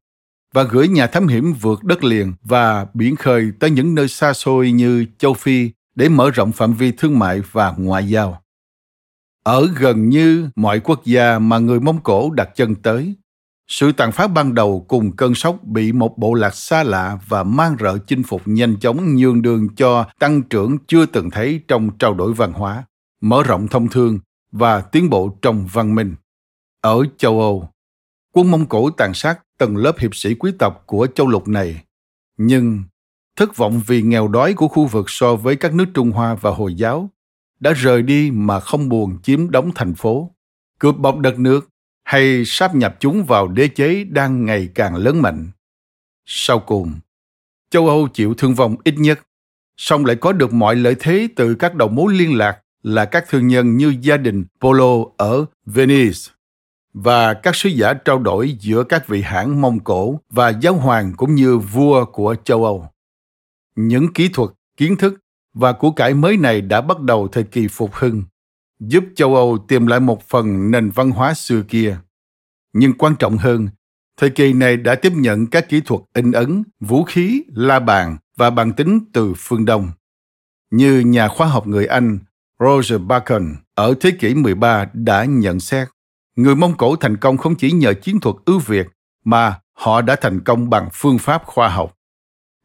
và 0.54 0.64
gửi 0.64 0.88
nhà 0.88 1.08
thám 1.08 1.28
hiểm 1.28 1.54
vượt 1.54 1.84
đất 1.84 2.04
liền 2.04 2.34
và 2.44 2.86
biển 2.94 3.16
khơi 3.16 3.52
tới 3.60 3.70
những 3.70 3.96
nơi 3.96 4.08
xa 4.08 4.34
xôi 4.34 4.72
như 4.72 5.06
châu 5.18 5.34
Phi 5.34 5.72
để 5.96 6.10
mở 6.10 6.32
rộng 6.32 6.52
phạm 6.52 6.74
vi 6.74 6.92
thương 6.92 7.20
mại 7.20 7.42
và 7.52 7.74
ngoại 7.78 8.10
giao. 8.10 8.42
Ở 9.44 9.68
gần 9.80 10.10
như 10.10 10.50
mọi 10.56 10.80
quốc 10.80 11.06
gia 11.06 11.40
mà 11.40 11.60
người 11.60 11.80
Mông 11.80 12.00
Cổ 12.04 12.32
đặt 12.32 12.50
chân 12.56 12.76
tới, 12.76 13.16
sự 13.68 13.92
tàn 13.92 14.12
phá 14.12 14.28
ban 14.28 14.56
đầu 14.56 14.86
cùng 14.88 15.16
cơn 15.16 15.36
sốc 15.36 15.64
bị 15.64 15.92
một 15.92 16.18
bộ 16.18 16.34
lạc 16.34 16.56
xa 16.56 16.84
lạ 16.84 17.20
và 17.28 17.44
mang 17.44 17.76
rợ 17.80 17.98
chinh 18.08 18.24
phục 18.24 18.42
nhanh 18.46 18.80
chóng 18.80 19.16
nhường 19.16 19.42
đường 19.42 19.76
cho 19.76 20.06
tăng 20.20 20.44
trưởng 20.44 20.78
chưa 20.88 21.06
từng 21.06 21.30
thấy 21.30 21.62
trong 21.68 21.98
trao 21.98 22.14
đổi 22.14 22.34
văn 22.34 22.54
hóa, 22.54 22.84
mở 23.22 23.44
rộng 23.44 23.68
thông 23.68 23.88
thương 23.90 24.20
và 24.52 24.82
tiến 24.82 25.10
bộ 25.10 25.38
trong 25.42 25.68
văn 25.74 25.96
minh. 25.96 26.16
Ở 26.82 27.04
châu 27.18 27.42
Âu, 27.42 27.70
quân 28.34 28.52
Mông 28.52 28.66
Cổ 28.66 28.90
tàn 28.90 29.14
sát 29.14 29.40
tầng 29.58 29.78
lớp 29.78 30.00
hiệp 30.00 30.16
sĩ 30.16 30.34
quý 30.34 30.52
tộc 30.60 30.84
của 30.86 31.08
châu 31.16 31.28
lục 31.28 31.48
này. 31.48 31.84
Nhưng 32.38 32.84
thất 33.36 33.58
vọng 33.58 33.82
vì 33.88 34.02
nghèo 34.02 34.28
đói 34.28 34.54
của 34.54 34.68
khu 34.68 34.86
vực 34.86 35.06
so 35.10 35.36
với 35.36 35.56
các 35.56 35.74
nước 35.74 35.86
Trung 35.94 36.12
Hoa 36.12 36.36
và 36.36 36.52
Hồi 36.52 36.76
giáo 36.76 37.10
đã 37.60 37.72
rời 37.72 38.02
đi 38.02 38.32
mà 38.32 38.60
không 38.60 38.90
buồn 38.90 39.22
chiếm 39.24 39.52
đóng 39.52 39.72
thành 39.76 39.96
phố, 39.96 40.32
cướp 40.80 40.98
bóc 40.98 41.18
đất 41.18 41.40
nước 41.40 41.70
hay 42.08 42.46
sáp 42.46 42.76
nhập 42.76 42.96
chúng 43.00 43.24
vào 43.24 43.48
đế 43.48 43.68
chế 43.68 44.04
đang 44.04 44.46
ngày 44.46 44.70
càng 44.76 44.96
lớn 44.96 45.22
mạnh. 45.22 45.52
Sau 46.26 46.60
cùng, 46.60 46.94
châu 47.70 47.88
Âu 47.88 48.08
chịu 48.08 48.34
thương 48.34 48.54
vong 48.54 48.76
ít 48.84 48.96
nhất, 48.98 49.20
song 49.78 50.06
lại 50.06 50.16
có 50.16 50.32
được 50.32 50.54
mọi 50.54 50.76
lợi 50.76 50.96
thế 51.00 51.28
từ 51.36 51.56
các 51.56 51.76
đầu 51.76 51.88
mối 51.88 52.14
liên 52.14 52.38
lạc 52.38 52.60
là 52.84 53.06
các 53.06 53.26
thương 53.30 53.48
nhân 53.48 53.78
như 53.78 53.96
gia 54.02 54.18
đình 54.18 54.46
Polo 54.62 54.96
ở 55.18 55.46
Venice 55.66 56.20
và 56.94 57.34
các 57.34 57.56
sứ 57.56 57.70
giả 57.70 57.94
trao 57.94 58.20
đổi 58.20 58.58
giữa 58.60 58.84
các 58.84 59.08
vị 59.08 59.22
hãng 59.22 59.62
Mông 59.62 59.80
Cổ 59.80 60.20
và 60.30 60.50
giáo 60.50 60.74
hoàng 60.74 61.14
cũng 61.18 61.36
như 61.36 61.58
vua 61.58 62.06
của 62.06 62.36
châu 62.44 62.66
Âu. 62.66 62.90
Những 63.76 64.14
kỹ 64.14 64.30
thuật, 64.34 64.50
kiến 64.78 64.96
thức 64.96 65.20
và 65.54 65.74
của 65.74 65.92
cải 65.92 66.14
mới 66.14 66.38
này 66.38 66.62
đã 66.62 66.82
bắt 66.82 67.00
đầu 67.00 67.28
thời 67.28 67.44
kỳ 67.44 67.68
phục 67.68 67.94
hưng, 67.94 68.24
giúp 68.80 69.04
châu 69.16 69.36
Âu 69.36 69.58
tìm 69.68 69.88
lại 69.88 70.00
một 70.00 70.24
phần 70.24 70.72
nền 70.72 70.90
văn 70.90 71.12
hóa 71.12 71.34
xưa 71.34 71.62
kia. 71.68 71.98
Nhưng 72.74 72.94
quan 72.94 73.16
trọng 73.20 73.38
hơn, 73.38 73.70
thời 74.18 74.30
kỳ 74.30 74.54
này 74.54 74.78
đã 74.78 74.96
tiếp 74.96 75.14
nhận 75.16 75.48
các 75.48 75.70
kỹ 75.70 75.82
thuật 75.86 76.02
in 76.14 76.32
ấn, 76.32 76.64
vũ 76.80 77.04
khí, 77.04 77.44
la 77.56 77.80
bàn 77.80 78.18
và 78.38 78.50
bàn 78.50 78.74
tính 78.74 79.00
từ 79.14 79.34
phương 79.38 79.66
Đông. 79.66 79.92
Như 80.72 81.00
nhà 81.00 81.28
khoa 81.28 81.48
học 81.48 81.68
người 81.68 81.86
Anh 81.86 82.20
Roger 82.60 83.02
Bacon 83.02 83.56
ở 83.76 83.96
thế 84.02 84.12
kỷ 84.20 84.34
13 84.34 84.86
đã 84.94 85.26
nhận 85.26 85.60
xét, 85.60 85.88
người 86.36 86.56
Mông 86.56 86.78
Cổ 86.78 86.96
thành 86.96 87.18
công 87.18 87.38
không 87.38 87.56
chỉ 87.56 87.72
nhờ 87.72 87.94
chiến 87.94 88.20
thuật 88.20 88.36
ưu 88.46 88.60
việt 88.60 88.88
mà 89.26 89.60
họ 89.74 90.02
đã 90.02 90.16
thành 90.22 90.40
công 90.44 90.70
bằng 90.70 90.90
phương 90.94 91.20
pháp 91.20 91.44
khoa 91.46 91.70
học. 91.70 91.94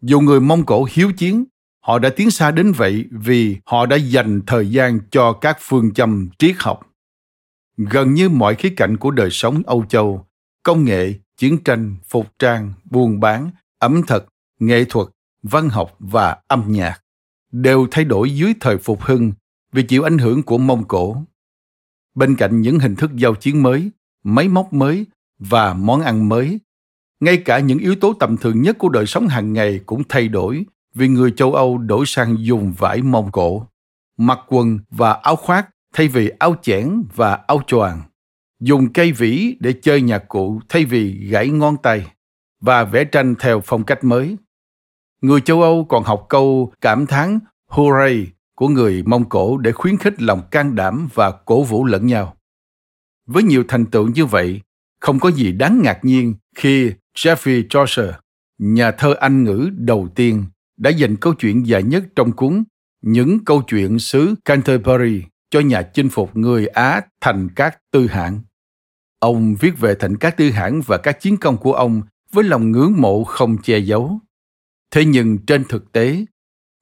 Dù 0.02 0.20
người 0.20 0.40
Mông 0.40 0.66
Cổ 0.66 0.86
hiếu 0.90 1.12
chiến, 1.16 1.44
họ 1.82 1.98
đã 1.98 2.10
tiến 2.16 2.30
xa 2.30 2.50
đến 2.50 2.72
vậy 2.72 3.04
vì 3.10 3.56
họ 3.64 3.86
đã 3.86 3.96
dành 3.96 4.40
thời 4.46 4.70
gian 4.70 5.00
cho 5.10 5.32
các 5.32 5.56
phương 5.60 5.94
châm 5.94 6.28
triết 6.38 6.56
học. 6.58 6.80
Gần 7.76 8.14
như 8.14 8.28
mọi 8.28 8.54
khía 8.54 8.74
cạnh 8.76 8.96
của 8.96 9.10
đời 9.10 9.28
sống 9.30 9.62
Âu 9.66 9.84
Châu, 9.88 10.26
công 10.62 10.84
nghệ, 10.84 11.14
chiến 11.36 11.58
tranh, 11.64 11.96
phục 12.08 12.38
trang, 12.38 12.72
buôn 12.84 13.20
bán, 13.20 13.50
ẩm 13.78 14.02
thực, 14.06 14.26
nghệ 14.58 14.84
thuật, 14.84 15.08
văn 15.42 15.68
học 15.68 15.96
và 15.98 16.36
âm 16.48 16.64
nhạc 16.66 17.02
đều 17.52 17.86
thay 17.90 18.04
đổi 18.04 18.34
dưới 18.34 18.54
thời 18.60 18.78
phục 18.78 19.02
hưng 19.02 19.32
vì 19.72 19.82
chịu 19.82 20.02
ảnh 20.02 20.18
hưởng 20.18 20.42
của 20.42 20.58
Mông 20.58 20.84
Cổ. 20.88 21.16
Bên 22.14 22.36
cạnh 22.36 22.60
những 22.60 22.78
hình 22.78 22.96
thức 22.96 23.10
giao 23.16 23.34
chiến 23.34 23.62
mới, 23.62 23.90
máy 24.24 24.48
móc 24.48 24.72
mới 24.72 25.06
và 25.38 25.74
món 25.74 26.00
ăn 26.00 26.28
mới, 26.28 26.58
ngay 27.20 27.36
cả 27.36 27.58
những 27.58 27.78
yếu 27.78 27.94
tố 27.94 28.12
tầm 28.20 28.36
thường 28.36 28.62
nhất 28.62 28.78
của 28.78 28.88
đời 28.88 29.06
sống 29.06 29.28
hàng 29.28 29.52
ngày 29.52 29.80
cũng 29.86 30.02
thay 30.08 30.28
đổi 30.28 30.64
vì 30.95 31.09
người 31.09 31.30
châu 31.30 31.55
Âu 31.55 31.78
đổi 31.78 32.07
sang 32.07 32.36
dùng 32.38 32.72
vải 32.78 33.03
Mông 33.03 33.32
Cổ, 33.32 33.66
mặc 34.18 34.38
quần 34.49 34.78
và 34.90 35.12
áo 35.12 35.36
khoác 35.36 35.68
thay 35.95 36.09
vì 36.09 36.30
áo 36.38 36.57
chẽn 36.62 37.03
và 37.14 37.38
áo 37.47 37.62
choàng, 37.66 38.03
dùng 38.61 38.93
cây 38.93 39.12
vĩ 39.12 39.57
để 39.61 39.74
chơi 39.82 40.03
nhạc 40.03 40.28
cụ 40.28 40.61
thay 40.68 40.84
vì 40.84 41.28
gãy 41.30 41.49
ngón 41.49 41.76
tay 41.82 42.07
và 42.61 42.84
vẽ 42.84 43.05
tranh 43.05 43.34
theo 43.38 43.61
phong 43.64 43.84
cách 43.84 44.05
mới. 44.05 44.36
Người 45.20 45.40
châu 45.40 45.62
Âu 45.62 45.86
còn 45.88 46.05
học 46.05 46.26
câu 46.28 46.72
cảm 46.80 47.07
thán 47.07 47.38
hooray 47.68 48.26
của 48.57 48.68
người 48.68 49.03
Mông 49.07 49.28
Cổ 49.28 49.57
để 49.59 49.72
khuyến 49.72 49.97
khích 49.97 50.22
lòng 50.22 50.43
can 50.51 50.74
đảm 50.74 51.09
và 51.14 51.30
cổ 51.30 51.62
vũ 51.62 51.84
lẫn 51.84 52.07
nhau. 52.07 52.36
Với 53.26 53.43
nhiều 53.43 53.64
thành 53.68 53.86
tựu 53.86 54.09
như 54.09 54.26
vậy, 54.26 54.61
không 55.01 55.20
có 55.20 55.30
gì 55.30 55.53
đáng 55.53 55.82
ngạc 55.82 55.99
nhiên 56.03 56.34
khi 56.57 56.93
Geoffrey 57.16 57.64
Chaucer, 57.70 58.14
nhà 58.59 58.90
thơ 58.90 59.14
Anh 59.20 59.45
ngữ 59.45 59.70
đầu 59.72 60.09
tiên, 60.14 60.45
đã 60.82 60.90
dành 60.90 61.16
câu 61.16 61.34
chuyện 61.34 61.66
dài 61.66 61.82
nhất 61.82 62.04
trong 62.16 62.32
cuốn 62.32 62.64
Những 63.02 63.44
câu 63.44 63.62
chuyện 63.62 63.98
xứ 63.98 64.34
Canterbury 64.44 65.22
cho 65.50 65.60
nhà 65.60 65.82
chinh 65.82 66.08
phục 66.08 66.36
người 66.36 66.66
Á 66.66 67.00
thành 67.20 67.48
các 67.56 67.78
tư 67.92 68.06
hãng. 68.06 68.40
Ông 69.18 69.54
viết 69.60 69.78
về 69.78 69.94
thành 69.94 70.16
các 70.16 70.36
tư 70.36 70.50
hãng 70.50 70.80
và 70.86 70.98
các 70.98 71.20
chiến 71.20 71.36
công 71.36 71.56
của 71.56 71.72
ông 71.72 72.02
với 72.32 72.44
lòng 72.44 72.70
ngưỡng 72.70 72.94
mộ 72.96 73.24
không 73.24 73.56
che 73.62 73.78
giấu. 73.78 74.18
Thế 74.90 75.04
nhưng 75.04 75.38
trên 75.38 75.64
thực 75.68 75.92
tế, 75.92 76.24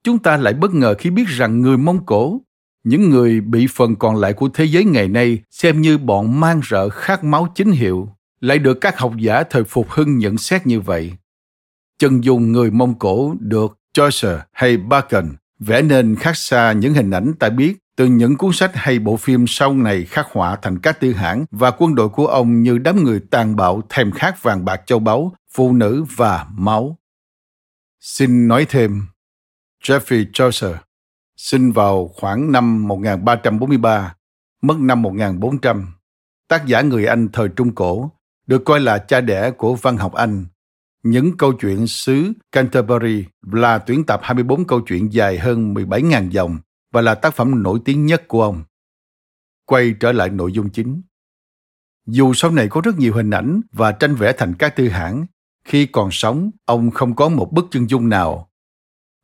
chúng 0.05 0.19
ta 0.19 0.37
lại 0.37 0.55
bất 0.55 0.75
ngờ 0.75 0.95
khi 0.99 1.11
biết 1.11 1.29
rằng 1.29 1.61
người 1.61 1.77
Mông 1.77 2.07
Cổ, 2.07 2.41
những 2.85 3.11
người 3.11 3.41
bị 3.41 3.67
phần 3.75 3.97
còn 3.97 4.17
lại 4.17 4.33
của 4.33 4.49
thế 4.49 4.65
giới 4.65 4.85
ngày 4.85 5.09
nay 5.09 5.39
xem 5.51 5.81
như 5.81 5.99
bọn 5.99 6.41
mang 6.41 6.61
rợ 6.71 6.89
khát 6.89 7.25
máu 7.25 7.53
chính 7.55 7.71
hiệu, 7.71 8.09
lại 8.41 8.59
được 8.59 8.79
các 8.81 8.99
học 8.99 9.13
giả 9.19 9.43
thời 9.51 9.65
phục 9.65 9.91
hưng 9.91 10.19
nhận 10.19 10.39
xét 10.39 10.67
như 10.67 10.81
vậy. 10.81 11.13
Chân 11.99 12.25
dung 12.25 12.53
người 12.53 12.71
Mông 12.71 12.99
Cổ 12.99 13.35
được 13.41 13.80
Chaucer 13.93 14.39
hay 14.53 14.77
Bacon 14.77 15.37
vẽ 15.59 15.83
nên 15.83 16.17
khác 16.17 16.37
xa 16.37 16.73
những 16.73 16.95
hình 16.95 17.11
ảnh 17.11 17.33
ta 17.39 17.49
biết 17.49 17.77
từ 17.97 18.07
những 18.07 18.37
cuốn 18.37 18.53
sách 18.53 18.71
hay 18.75 18.99
bộ 18.99 19.17
phim 19.17 19.47
sau 19.47 19.75
này 19.75 20.05
khắc 20.05 20.27
họa 20.33 20.57
thành 20.57 20.79
các 20.79 21.01
tư 21.01 21.13
hãng 21.13 21.45
và 21.51 21.71
quân 21.71 21.95
đội 21.95 22.09
của 22.09 22.27
ông 22.27 22.63
như 22.63 22.79
đám 22.79 23.05
người 23.05 23.21
tàn 23.31 23.57
bạo 23.57 23.83
thèm 23.89 24.13
khát 24.13 24.43
vàng 24.43 24.65
bạc 24.65 24.83
châu 24.87 24.99
báu, 24.99 25.33
phụ 25.53 25.73
nữ 25.73 26.05
và 26.17 26.47
máu. 26.53 26.99
Xin 28.01 28.49
nói 28.49 28.67
thêm, 28.69 29.03
Jeffrey 29.83 30.27
Chaucer, 30.33 30.77
sinh 31.37 31.73
vào 31.73 32.11
khoảng 32.15 32.53
năm 32.53 32.89
1343, 32.89 34.15
mất 34.63 34.77
năm 34.79 35.03
1400. 35.03 35.95
Tác 36.49 36.67
giả 36.67 36.81
người 36.81 37.07
Anh 37.07 37.29
thời 37.33 37.49
Trung 37.49 37.75
Cổ, 37.75 38.11
được 38.47 38.63
coi 38.65 38.81
là 38.81 38.99
cha 38.99 39.21
đẻ 39.21 39.51
của 39.51 39.75
văn 39.75 39.97
học 39.97 40.15
Anh. 40.15 40.47
Những 41.03 41.37
câu 41.37 41.53
chuyện 41.53 41.87
xứ 41.87 42.33
Canterbury 42.53 43.25
là 43.53 43.79
tuyển 43.79 44.07
tập 44.07 44.21
24 44.23 44.65
câu 44.65 44.81
chuyện 44.81 45.13
dài 45.13 45.39
hơn 45.39 45.75
17.000 45.75 46.31
dòng 46.31 46.59
và 46.93 47.01
là 47.01 47.15
tác 47.15 47.35
phẩm 47.35 47.63
nổi 47.63 47.81
tiếng 47.85 48.07
nhất 48.07 48.29
của 48.29 48.43
ông. 48.43 48.63
Quay 49.65 49.95
trở 50.01 50.13
lại 50.13 50.31
nội 50.31 50.53
dung 50.53 50.71
chính. 50.71 51.03
Dù 52.07 52.35
sau 52.35 52.51
này 52.51 52.69
có 52.69 52.81
rất 52.85 52.99
nhiều 52.99 53.15
hình 53.15 53.31
ảnh 53.31 53.61
và 53.73 53.93
tranh 53.93 54.15
vẽ 54.15 54.33
thành 54.33 54.55
các 54.55 54.77
tư 54.77 54.89
hãng, 54.89 55.27
khi 55.65 55.87
còn 55.87 56.09
sống, 56.11 56.51
ông 56.65 56.91
không 56.91 57.17
có 57.17 57.29
một 57.29 57.53
bức 57.53 57.67
chân 57.71 57.89
dung 57.89 58.09
nào 58.09 58.51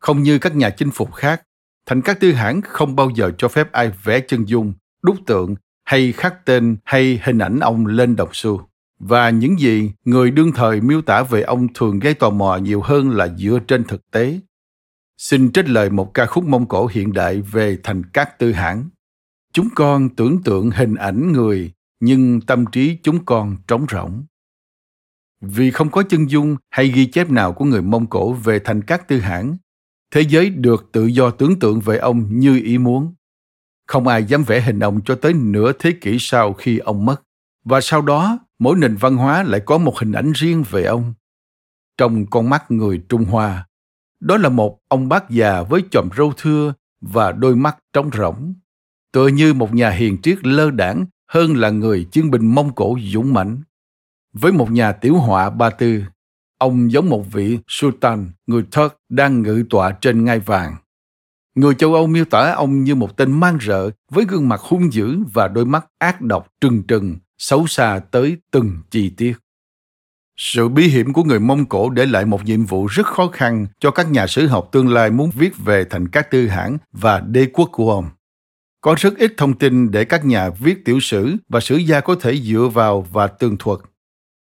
không 0.07 0.23
như 0.23 0.39
các 0.39 0.57
nhà 0.57 0.71
chinh 0.71 0.91
phục 0.91 1.15
khác, 1.15 1.43
thành 1.87 2.03
các 2.03 2.21
tư 2.21 2.33
hãng 2.33 2.61
không 2.63 2.97
bao 2.97 3.11
giờ 3.15 3.31
cho 3.39 3.49
phép 3.49 3.73
ai 3.73 3.93
vẽ 4.05 4.21
chân 4.21 4.49
dung, 4.49 4.73
đúc 5.03 5.17
tượng 5.27 5.55
hay 5.85 6.13
khắc 6.13 6.45
tên 6.45 6.77
hay 6.85 7.21
hình 7.25 7.39
ảnh 7.39 7.61
ông 7.61 7.87
lên 7.87 8.17
đồng 8.17 8.29
xu. 8.33 8.69
Và 8.99 9.31
những 9.31 9.59
gì 9.61 9.93
người 10.05 10.31
đương 10.31 10.53
thời 10.53 10.81
miêu 10.81 11.03
tả 11.03 11.23
về 11.23 11.43
ông 11.43 11.69
thường 11.75 11.99
gây 11.99 12.15
tò 12.15 12.31
mò 12.31 12.57
nhiều 12.57 12.81
hơn 12.81 13.11
là 13.11 13.29
dựa 13.29 13.59
trên 13.69 13.85
thực 13.85 14.11
tế. 14.11 14.41
Xin 15.19 15.53
trích 15.53 15.69
lời 15.69 15.91
một 15.91 16.15
ca 16.15 16.27
khúc 16.27 16.45
Mông 16.45 16.67
Cổ 16.67 16.87
hiện 16.87 17.13
đại 17.13 17.41
về 17.41 17.79
thành 17.83 18.03
các 18.13 18.39
tư 18.39 18.53
hãng. 18.53 18.89
Chúng 19.53 19.69
con 19.75 20.09
tưởng 20.09 20.43
tượng 20.43 20.71
hình 20.71 20.95
ảnh 20.95 21.33
người, 21.33 21.73
nhưng 22.01 22.41
tâm 22.41 22.65
trí 22.73 22.99
chúng 23.03 23.25
con 23.25 23.57
trống 23.69 23.87
rỗng. 23.91 24.25
Vì 25.41 25.71
không 25.71 25.91
có 25.91 26.03
chân 26.03 26.31
dung 26.31 26.57
hay 26.71 26.89
ghi 26.89 27.07
chép 27.07 27.31
nào 27.31 27.53
của 27.53 27.65
người 27.65 27.83
Mông 27.83 28.07
Cổ 28.07 28.33
về 28.33 28.59
thành 28.59 28.83
các 28.83 29.09
tư 29.09 29.19
hãng, 29.19 29.57
thế 30.11 30.21
giới 30.21 30.51
được 30.51 30.89
tự 30.93 31.07
do 31.07 31.31
tưởng 31.31 31.59
tượng 31.59 31.81
về 31.81 31.99
ông 31.99 32.39
như 32.39 32.61
ý 32.65 32.79
muốn. 32.79 33.15
Không 33.87 34.07
ai 34.07 34.25
dám 34.25 34.43
vẽ 34.43 34.61
hình 34.61 34.81
ông 34.81 35.01
cho 35.05 35.15
tới 35.15 35.33
nửa 35.33 35.73
thế 35.79 35.93
kỷ 36.01 36.17
sau 36.21 36.53
khi 36.53 36.79
ông 36.79 37.05
mất. 37.05 37.23
Và 37.65 37.81
sau 37.81 38.03
đó, 38.03 38.39
mỗi 38.59 38.77
nền 38.77 38.97
văn 38.97 39.17
hóa 39.17 39.43
lại 39.43 39.61
có 39.67 39.79
một 39.79 39.99
hình 39.99 40.13
ảnh 40.13 40.33
riêng 40.33 40.65
về 40.71 40.85
ông. 40.85 41.15
Trong 41.99 42.27
con 42.27 42.51
mắt 42.51 42.71
người 42.71 43.03
Trung 43.09 43.25
Hoa, 43.25 43.67
đó 44.21 44.37
là 44.37 44.49
một 44.49 44.79
ông 44.89 45.09
bác 45.09 45.31
già 45.31 45.63
với 45.63 45.83
chòm 45.91 46.09
râu 46.17 46.33
thưa 46.37 46.75
và 47.01 47.33
đôi 47.33 47.57
mắt 47.57 47.77
trống 47.93 48.11
rỗng. 48.13 48.55
Tựa 49.13 49.27
như 49.27 49.55
một 49.55 49.75
nhà 49.75 49.91
hiền 49.91 50.23
triết 50.23 50.47
lơ 50.47 50.71
đảng 50.71 51.07
hơn 51.29 51.57
là 51.57 51.71
người 51.71 52.05
chiến 52.05 52.31
binh 52.31 52.55
Mông 52.55 52.75
Cổ 52.75 52.99
dũng 53.13 53.35
mãnh. 53.35 53.63
Với 54.33 54.53
một 54.53 54.71
nhà 54.71 54.93
tiểu 54.93 55.15
họa 55.15 55.51
Ba 55.51 55.71
Tư, 55.71 56.03
ông 56.59 56.93
giống 56.93 57.09
một 57.09 57.33
vị 57.33 57.59
sultan 57.69 58.31
người 58.47 58.63
Turk 58.63 58.97
đang 59.09 59.43
ngự 59.43 59.65
tọa 59.71 59.91
trên 60.01 60.25
ngai 60.25 60.39
vàng. 60.39 60.77
Người 61.55 61.75
châu 61.75 61.95
Âu 61.95 62.07
miêu 62.07 62.25
tả 62.25 62.53
ông 62.53 62.85
như 62.85 62.95
một 62.95 63.17
tên 63.17 63.41
mang 63.41 63.59
rợ 63.61 63.91
với 64.11 64.25
gương 64.25 64.49
mặt 64.49 64.61
hung 64.61 64.93
dữ 64.93 65.19
và 65.33 65.49
đôi 65.49 65.65
mắt 65.65 65.87
ác 65.99 66.21
độc 66.21 66.53
trừng 66.61 66.83
trừng, 66.83 67.17
xấu 67.39 67.67
xa 67.67 68.01
tới 68.11 68.37
từng 68.51 68.79
chi 68.91 69.11
tiết. 69.17 69.35
Sự 70.37 70.69
bí 70.69 70.89
hiểm 70.89 71.13
của 71.13 71.25
người 71.25 71.41
Mông 71.41 71.67
Cổ 71.67 71.91
để 71.91 72.07
lại 72.07 72.25
một 72.25 72.45
nhiệm 72.45 72.65
vụ 72.65 72.87
rất 72.87 73.07
khó 73.07 73.29
khăn 73.29 73.67
cho 73.81 73.91
các 73.91 74.11
nhà 74.11 74.27
sử 74.27 74.47
học 74.47 74.69
tương 74.73 74.89
lai 74.89 75.11
muốn 75.11 75.31
viết 75.35 75.53
về 75.65 75.85
thành 75.91 76.09
các 76.09 76.31
tư 76.31 76.49
hãng 76.49 76.79
và 76.93 77.21
đế 77.21 77.47
quốc 77.53 77.69
của 77.73 77.93
ông. 77.93 78.11
Có 78.81 78.95
rất 78.99 79.19
ít 79.19 79.35
thông 79.37 79.59
tin 79.59 79.91
để 79.91 80.05
các 80.05 80.25
nhà 80.25 80.51
viết 80.51 80.85
tiểu 80.85 81.01
sử 81.01 81.37
và 81.49 81.61
sử 81.61 81.77
gia 81.77 82.01
có 82.01 82.15
thể 82.21 82.37
dựa 82.37 82.71
vào 82.75 83.07
và 83.13 83.27
tường 83.27 83.57
thuật. 83.59 83.81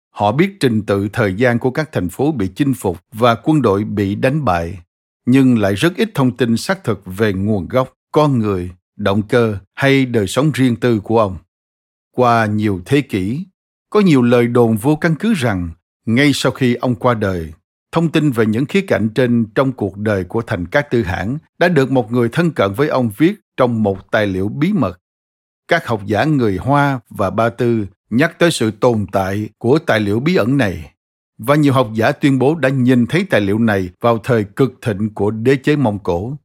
Họ 0.09 0.31
biết 0.31 0.51
trình 0.59 0.81
tự 0.81 1.07
thời 1.13 1.33
gian 1.33 1.59
của 1.59 1.71
các 1.71 1.91
thành 1.91 2.09
phố 2.09 2.31
bị 2.31 2.47
chinh 2.55 2.73
phục 2.73 2.97
và 3.13 3.35
quân 3.35 3.61
đội 3.61 3.83
bị 3.83 4.15
đánh 4.15 4.45
bại, 4.45 4.79
nhưng 5.25 5.57
lại 5.57 5.75
rất 5.75 5.95
ít 5.95 6.09
thông 6.13 6.37
tin 6.37 6.57
xác 6.57 6.83
thực 6.83 7.01
về 7.05 7.33
nguồn 7.33 7.67
gốc, 7.67 7.93
con 8.11 8.39
người, 8.39 8.71
động 8.95 9.21
cơ 9.21 9.57
hay 9.73 10.05
đời 10.05 10.27
sống 10.27 10.51
riêng 10.53 10.75
tư 10.75 10.99
của 10.99 11.19
ông. 11.19 11.37
Qua 12.11 12.45
nhiều 12.45 12.81
thế 12.85 13.01
kỷ, 13.01 13.45
có 13.89 13.99
nhiều 13.99 14.21
lời 14.21 14.47
đồn 14.47 14.77
vô 14.77 14.95
căn 14.95 15.15
cứ 15.15 15.33
rằng 15.33 15.69
ngay 16.05 16.31
sau 16.33 16.51
khi 16.51 16.75
ông 16.75 16.95
qua 16.95 17.13
đời, 17.13 17.53
thông 17.91 18.11
tin 18.11 18.31
về 18.31 18.45
những 18.45 18.65
khía 18.65 18.81
cạnh 18.81 19.09
trên 19.09 19.45
trong 19.55 19.71
cuộc 19.71 19.97
đời 19.97 20.23
của 20.23 20.41
thành 20.41 20.65
Cát 20.65 20.91
tư 20.91 21.03
Hãn 21.03 21.37
đã 21.59 21.67
được 21.67 21.91
một 21.91 22.11
người 22.11 22.29
thân 22.29 22.51
cận 22.51 22.73
với 22.73 22.87
ông 22.87 23.11
viết 23.17 23.33
trong 23.57 23.83
một 23.83 24.11
tài 24.11 24.27
liệu 24.27 24.47
bí 24.47 24.73
mật. 24.73 24.99
Các 25.67 25.87
học 25.87 26.01
giả 26.05 26.23
người 26.23 26.57
Hoa 26.57 26.99
và 27.09 27.29
Ba 27.29 27.49
Tư 27.49 27.85
nhắc 28.09 28.39
tới 28.39 28.51
sự 28.51 28.71
tồn 28.71 29.05
tại 29.11 29.49
của 29.57 29.79
tài 29.79 29.99
liệu 29.99 30.19
bí 30.19 30.35
ẩn 30.35 30.57
này 30.57 30.91
và 31.43 31.55
nhiều 31.55 31.73
học 31.73 31.89
giả 31.93 32.11
tuyên 32.11 32.39
bố 32.39 32.55
đã 32.55 32.69
nhìn 32.69 33.07
thấy 33.07 33.25
tài 33.29 33.41
liệu 33.41 33.59
này 33.59 33.89
vào 34.01 34.17
thời 34.17 34.43
cực 34.43 34.73
thịnh 34.81 35.13
của 35.13 35.31
đế 35.31 35.55
chế 35.55 35.75
Mông 35.75 35.99
Cổ. 35.99 36.37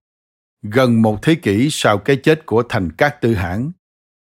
Gần 0.62 1.02
một 1.02 1.22
thế 1.22 1.34
kỷ 1.34 1.68
sau 1.70 1.98
cái 1.98 2.16
chết 2.16 2.46
của 2.46 2.62
thành 2.68 2.92
Cát 2.92 3.20
tư 3.20 3.34
Hãn. 3.34 3.70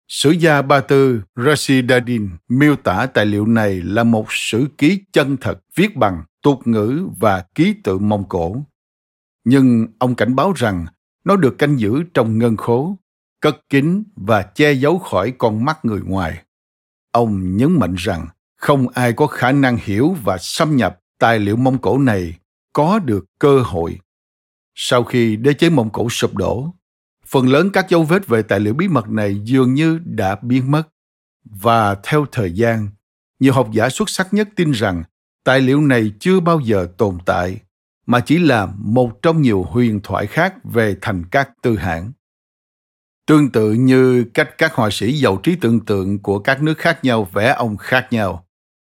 Sử 0.10 0.32
gia 0.32 0.62
Ba 0.62 0.80
Tư 0.80 1.22
Rashidadin 1.36 2.30
miêu 2.48 2.76
tả 2.76 3.08
tài 3.14 3.26
liệu 3.26 3.46
này 3.46 3.82
là 3.82 4.04
một 4.04 4.26
sử 4.30 4.68
ký 4.78 5.04
chân 5.14 5.38
thật 5.38 5.60
viết 5.76 5.96
bằng 5.96 6.24
tục 6.42 6.68
ngữ 6.68 7.08
và 7.20 7.46
ký 7.56 7.76
tự 7.84 8.00
Mông 8.00 8.30
Cổ. 8.30 8.56
Nhưng 9.44 9.88
ông 10.00 10.16
cảnh 10.16 10.36
báo 10.36 10.54
rằng 10.56 10.86
nó 11.24 11.36
được 11.36 11.58
canh 11.58 11.80
giữ 11.80 12.04
trong 12.14 12.38
ngân 12.38 12.58
khố, 12.58 12.98
cất 13.42 13.70
kín 13.70 14.04
và 14.16 14.42
che 14.42 14.74
giấu 14.74 15.00
khỏi 15.00 15.34
con 15.38 15.66
mắt 15.66 15.86
người 15.86 16.02
ngoài. 16.02 16.44
Ông 17.12 17.58
nhấn 17.58 17.80
mạnh 17.80 17.96
rằng 17.98 18.28
không 18.56 18.88
ai 18.88 19.14
có 19.14 19.28
khả 19.28 19.52
năng 19.52 19.78
hiểu 19.84 20.16
và 20.24 20.38
xâm 20.40 20.76
nhập 20.76 21.00
tài 21.20 21.40
liệu 21.40 21.56
Mông 21.56 21.78
Cổ 21.78 21.98
này 21.98 22.34
có 22.74 23.00
được 23.00 23.26
cơ 23.40 23.62
hội. 23.62 24.00
Sau 24.76 25.04
khi 25.04 25.36
đế 25.36 25.54
chế 25.54 25.70
Mông 25.70 25.90
Cổ 25.90 26.10
sụp 26.10 26.36
đổ, 26.36 26.74
phần 27.30 27.48
lớn 27.48 27.70
các 27.74 27.90
dấu 27.90 28.04
vết 28.04 28.28
về 28.28 28.42
tài 28.42 28.60
liệu 28.60 28.74
bí 28.74 28.88
mật 28.88 29.10
này 29.10 29.42
dường 29.44 29.74
như 29.74 30.00
đã 30.06 30.36
biến 30.42 30.72
mất. 30.72 30.84
Và 31.44 31.96
theo 32.04 32.26
thời 32.32 32.52
gian, 32.52 32.88
nhiều 33.40 33.54
học 33.54 33.70
giả 33.72 33.90
xuất 33.90 34.10
sắc 34.10 34.34
nhất 34.34 34.50
tin 34.56 34.72
rằng 34.72 35.04
tài 35.44 35.62
liệu 35.62 35.82
này 35.82 36.12
chưa 36.20 36.40
bao 36.40 36.60
giờ 36.60 36.88
tồn 36.98 37.18
tại, 37.26 37.60
mà 38.06 38.20
chỉ 38.20 38.38
là 38.38 38.68
một 38.78 39.22
trong 39.22 39.42
nhiều 39.42 39.64
huyền 39.64 40.00
thoại 40.04 40.28
khác 40.28 40.56
về 40.64 40.96
thành 41.02 41.24
các 41.32 41.50
tư 41.62 41.78
hãng. 41.78 42.12
Tương 43.26 43.52
tự 43.52 43.74
như 43.74 44.24
cách 44.24 44.50
các 44.58 44.74
họa 44.74 44.90
sĩ 44.92 45.14
giàu 45.14 45.38
trí 45.38 45.56
tưởng 45.56 45.80
tượng 45.86 46.20
của 46.20 46.40
các 46.40 46.62
nước 46.64 46.78
khác 46.78 47.00
nhau 47.04 47.28
vẽ 47.34 47.54
ông 47.54 47.78
khác 47.78 48.08
nhau, 48.12 48.46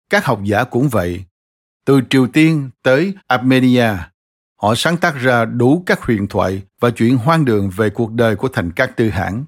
các 0.10 0.26
học 0.26 0.40
giả 0.44 0.64
cũng 0.64 0.90
vậy. 0.90 1.24
Từ 1.86 2.02
Triều 2.10 2.28
Tiên 2.28 2.70
tới 2.84 3.14
Armenia, 3.28 3.94
họ 4.62 4.76
sáng 4.76 4.98
tác 4.98 5.16
ra 5.16 5.46
đủ 5.46 5.84
các 5.86 6.02
huyền 6.02 6.28
thoại 6.28 6.62
và 6.80 6.90
chuyện 6.90 7.18
hoang 7.18 7.46
đường 7.46 7.70
về 7.70 7.90
cuộc 7.90 8.12
đời 8.12 8.36
của 8.36 8.48
thành 8.48 8.72
các 8.72 8.98
tư 8.98 9.10
hãng. 9.10 9.46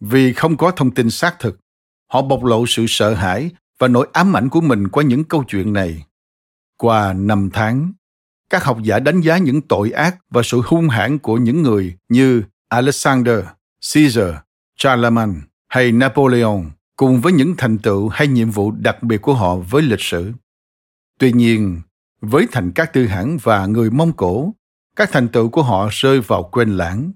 Vì 0.00 0.32
không 0.32 0.56
có 0.56 0.70
thông 0.70 0.94
tin 0.94 1.10
xác 1.10 1.38
thực, 1.38 1.58
họ 2.12 2.22
bộc 2.22 2.44
lộ 2.44 2.64
sự 2.66 2.84
sợ 2.88 3.14
hãi 3.14 3.50
và 3.78 3.88
nỗi 3.88 4.08
ám 4.12 4.36
ảnh 4.36 4.48
của 4.48 4.60
mình 4.60 4.88
qua 4.88 5.04
những 5.04 5.24
câu 5.24 5.44
chuyện 5.48 5.72
này. 5.72 6.04
Qua 6.78 7.12
năm 7.12 7.50
tháng, 7.52 7.92
các 8.50 8.64
học 8.64 8.78
giả 8.82 8.98
đánh 8.98 9.20
giá 9.20 9.38
những 9.38 9.62
tội 9.62 9.90
ác 9.90 10.16
và 10.30 10.42
sự 10.42 10.60
hung 10.64 10.88
hãn 10.88 11.18
của 11.18 11.36
những 11.36 11.62
người 11.62 11.96
như 12.08 12.42
Alexander, 12.68 13.44
Caesar, 13.94 14.34
Charlemagne 14.76 15.40
hay 15.68 15.92
Napoleon 15.92 16.62
cùng 16.96 17.20
với 17.20 17.32
những 17.32 17.54
thành 17.58 17.78
tựu 17.78 18.08
hay 18.08 18.26
nhiệm 18.28 18.50
vụ 18.50 18.70
đặc 18.70 19.02
biệt 19.02 19.22
của 19.22 19.34
họ 19.34 19.56
với 19.56 19.82
lịch 19.82 20.00
sử. 20.00 20.32
Tuy 21.18 21.32
nhiên, 21.32 21.80
với 22.20 22.46
thành 22.52 22.72
các 22.72 22.92
tư 22.92 23.06
hãng 23.06 23.38
và 23.42 23.66
người 23.66 23.90
Mông 23.90 24.12
Cổ, 24.12 24.54
các 24.96 25.12
thành 25.12 25.28
tựu 25.28 25.48
của 25.48 25.62
họ 25.62 25.88
rơi 25.90 26.20
vào 26.20 26.42
quên 26.42 26.76
lãng, 26.76 27.12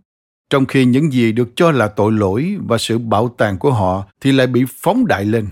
trong 0.51 0.67
khi 0.67 0.85
những 0.85 1.13
gì 1.13 1.33
được 1.33 1.49
cho 1.57 1.71
là 1.71 1.89
tội 1.89 2.13
lỗi 2.13 2.57
và 2.67 2.79
sự 2.79 2.99
bảo 2.99 3.29
tàng 3.29 3.59
của 3.59 3.73
họ 3.73 4.07
thì 4.21 4.33
lại 4.33 4.47
bị 4.47 4.65
phóng 4.69 5.07
đại 5.07 5.25
lên. 5.25 5.49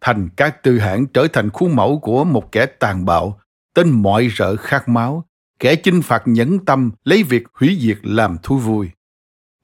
Thành 0.00 0.28
các 0.36 0.62
tư 0.62 0.78
hãng 0.78 1.06
trở 1.06 1.26
thành 1.32 1.50
khuôn 1.50 1.76
mẫu 1.76 1.98
của 1.98 2.24
một 2.24 2.52
kẻ 2.52 2.66
tàn 2.66 3.04
bạo, 3.04 3.40
tên 3.74 3.90
mọi 3.90 4.28
rợ 4.36 4.56
khát 4.56 4.88
máu, 4.88 5.24
kẻ 5.60 5.76
chinh 5.76 6.02
phạt 6.02 6.22
nhẫn 6.26 6.64
tâm 6.64 6.90
lấy 7.04 7.22
việc 7.22 7.44
hủy 7.54 7.78
diệt 7.80 7.98
làm 8.02 8.36
thú 8.42 8.58
vui. 8.58 8.90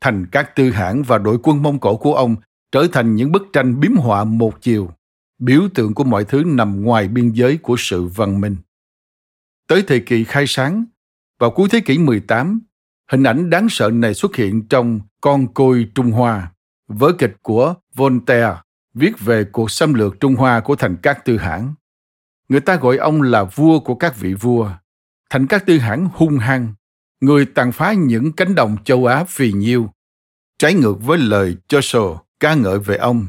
Thành 0.00 0.26
các 0.32 0.56
tư 0.56 0.70
hãng 0.70 1.02
và 1.02 1.18
đội 1.18 1.38
quân 1.42 1.62
Mông 1.62 1.78
Cổ 1.78 1.96
của 1.96 2.14
ông 2.14 2.36
trở 2.72 2.86
thành 2.92 3.14
những 3.14 3.32
bức 3.32 3.42
tranh 3.52 3.80
biếm 3.80 3.96
họa 3.96 4.24
một 4.24 4.62
chiều, 4.62 4.90
biểu 5.38 5.62
tượng 5.74 5.94
của 5.94 6.04
mọi 6.04 6.24
thứ 6.24 6.42
nằm 6.46 6.82
ngoài 6.82 7.08
biên 7.08 7.32
giới 7.32 7.56
của 7.56 7.74
sự 7.78 8.04
văn 8.04 8.40
minh. 8.40 8.56
Tới 9.70 9.82
thời 9.82 10.00
kỳ 10.00 10.24
khai 10.24 10.44
sáng, 10.46 10.84
vào 11.38 11.50
cuối 11.50 11.68
thế 11.72 11.80
kỷ 11.80 11.98
18, 11.98 12.60
hình 13.10 13.22
ảnh 13.22 13.50
đáng 13.50 13.66
sợ 13.70 13.90
này 13.90 14.14
xuất 14.14 14.36
hiện 14.36 14.68
trong 14.68 15.00
Con 15.20 15.54
Côi 15.54 15.88
Trung 15.94 16.10
Hoa, 16.10 16.52
vở 16.88 17.12
kịch 17.18 17.36
của 17.42 17.74
Voltaire, 17.94 18.56
viết 18.94 19.12
về 19.20 19.44
cuộc 19.44 19.70
xâm 19.70 19.94
lược 19.94 20.20
Trung 20.20 20.34
Hoa 20.34 20.60
của 20.60 20.76
thành 20.76 20.96
các 21.02 21.24
tư 21.24 21.36
Hãn 21.36 21.74
Người 22.48 22.60
ta 22.60 22.76
gọi 22.76 22.96
ông 22.96 23.22
là 23.22 23.44
vua 23.44 23.80
của 23.80 23.94
các 23.94 24.16
vị 24.16 24.34
vua. 24.34 24.70
Thành 25.30 25.46
các 25.46 25.66
tư 25.66 25.78
Hãn 25.78 26.08
hung 26.14 26.38
hăng, 26.38 26.74
người 27.20 27.46
tàn 27.46 27.72
phá 27.72 27.92
những 27.92 28.32
cánh 28.32 28.54
đồng 28.54 28.76
châu 28.84 29.06
Á 29.06 29.24
phì 29.24 29.52
nhiêu. 29.52 29.90
Trái 30.58 30.74
ngược 30.74 30.94
với 31.00 31.18
lời 31.18 31.56
Chaucer 31.68 32.16
ca 32.40 32.54
ngợi 32.54 32.78
về 32.78 32.96
ông, 32.96 33.26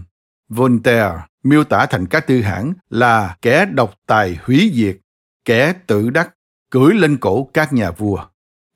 Voltaire 0.49 1.19
miêu 1.43 1.63
tả 1.63 1.85
thành 1.85 2.05
các 2.07 2.27
tư 2.27 2.41
Hãn 2.41 2.73
là 2.89 3.35
kẻ 3.41 3.65
độc 3.65 3.93
tài 4.07 4.37
hủy 4.43 4.71
diệt, 4.73 4.97
kẻ 5.45 5.73
tự 5.87 6.09
đắc, 6.09 6.35
cưỡi 6.69 6.93
lên 6.93 7.17
cổ 7.17 7.49
các 7.53 7.73
nhà 7.73 7.91
vua. 7.91 8.25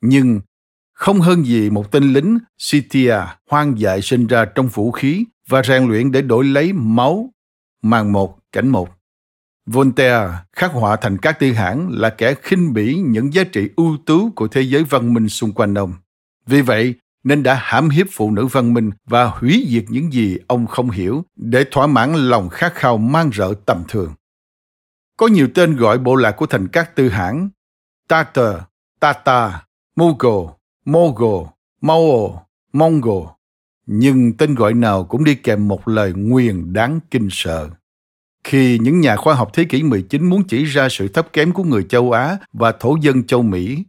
Nhưng 0.00 0.40
không 0.92 1.20
hơn 1.20 1.44
gì 1.44 1.70
một 1.70 1.92
tên 1.92 2.12
lính 2.12 2.38
Scythia 2.58 3.16
hoang 3.50 3.78
dại 3.78 4.02
sinh 4.02 4.26
ra 4.26 4.44
trong 4.44 4.68
vũ 4.68 4.92
khí 4.92 5.24
và 5.48 5.62
rèn 5.62 5.88
luyện 5.88 6.12
để 6.12 6.22
đổi 6.22 6.44
lấy 6.44 6.72
máu. 6.72 7.30
Màn 7.82 8.12
một, 8.12 8.38
cảnh 8.52 8.68
một. 8.68 8.88
Voltaire 9.66 10.28
khắc 10.52 10.72
họa 10.72 10.96
thành 10.96 11.18
các 11.18 11.38
tư 11.38 11.52
hãng 11.52 11.88
là 11.90 12.10
kẻ 12.10 12.34
khinh 12.42 12.72
bỉ 12.72 12.94
những 12.94 13.34
giá 13.34 13.44
trị 13.44 13.68
ưu 13.76 13.96
tú 14.06 14.30
của 14.30 14.48
thế 14.48 14.62
giới 14.62 14.84
văn 14.84 15.14
minh 15.14 15.28
xung 15.28 15.52
quanh 15.52 15.74
ông. 15.74 15.92
Vì 16.46 16.62
vậy, 16.62 16.94
nên 17.24 17.42
đã 17.42 17.54
hãm 17.54 17.88
hiếp 17.88 18.06
phụ 18.12 18.30
nữ 18.30 18.46
văn 18.46 18.74
minh 18.74 18.90
và 19.06 19.24
hủy 19.24 19.66
diệt 19.68 19.84
những 19.88 20.12
gì 20.12 20.38
ông 20.46 20.66
không 20.66 20.90
hiểu 20.90 21.24
để 21.36 21.64
thỏa 21.70 21.86
mãn 21.86 22.14
lòng 22.14 22.48
khát 22.48 22.74
khao 22.74 22.98
mang 22.98 23.30
rợ 23.34 23.54
tầm 23.66 23.82
thường. 23.88 24.14
Có 25.16 25.26
nhiều 25.26 25.48
tên 25.54 25.76
gọi 25.76 25.98
bộ 25.98 26.16
lạc 26.16 26.32
của 26.32 26.46
thành 26.46 26.68
các 26.68 26.96
tư 26.96 27.08
hãng 27.08 27.48
Tatar, 28.08 28.54
Tata, 29.00 29.64
Mughal, 29.96 30.54
Mogul, 30.84 31.46
Mao, 31.80 32.46
Mongol. 32.72 33.26
Nhưng 33.86 34.32
tên 34.32 34.54
gọi 34.54 34.74
nào 34.74 35.04
cũng 35.04 35.24
đi 35.24 35.34
kèm 35.34 35.68
một 35.68 35.88
lời 35.88 36.12
nguyền 36.16 36.72
đáng 36.72 37.00
kinh 37.10 37.28
sợ. 37.30 37.70
Khi 38.44 38.78
những 38.78 39.00
nhà 39.00 39.16
khoa 39.16 39.34
học 39.34 39.50
thế 39.52 39.64
kỷ 39.64 39.82
19 39.82 40.30
muốn 40.30 40.44
chỉ 40.44 40.64
ra 40.64 40.88
sự 40.90 41.08
thấp 41.08 41.32
kém 41.32 41.52
của 41.52 41.64
người 41.64 41.86
châu 41.88 42.12
Á 42.12 42.38
và 42.52 42.72
thổ 42.72 42.96
dân 43.00 43.24
châu 43.24 43.42
Mỹ, 43.42 43.84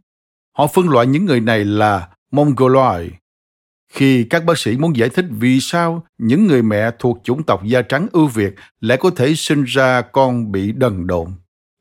họ 0.52 0.66
phân 0.66 0.88
loại 0.88 1.06
những 1.06 1.24
người 1.24 1.40
này 1.40 1.64
là 1.64 2.08
Mongoloid, 2.30 3.10
khi 3.88 4.24
các 4.24 4.44
bác 4.44 4.58
sĩ 4.58 4.76
muốn 4.76 4.96
giải 4.96 5.08
thích 5.08 5.26
vì 5.30 5.60
sao 5.60 6.06
những 6.18 6.46
người 6.46 6.62
mẹ 6.62 6.90
thuộc 6.98 7.20
chủng 7.24 7.42
tộc 7.42 7.64
da 7.64 7.82
trắng 7.82 8.06
ưu 8.12 8.26
việt 8.26 8.54
lại 8.80 8.98
có 9.00 9.10
thể 9.10 9.34
sinh 9.34 9.64
ra 9.64 10.00
con 10.00 10.52
bị 10.52 10.72
đần 10.72 11.06
độn, 11.06 11.28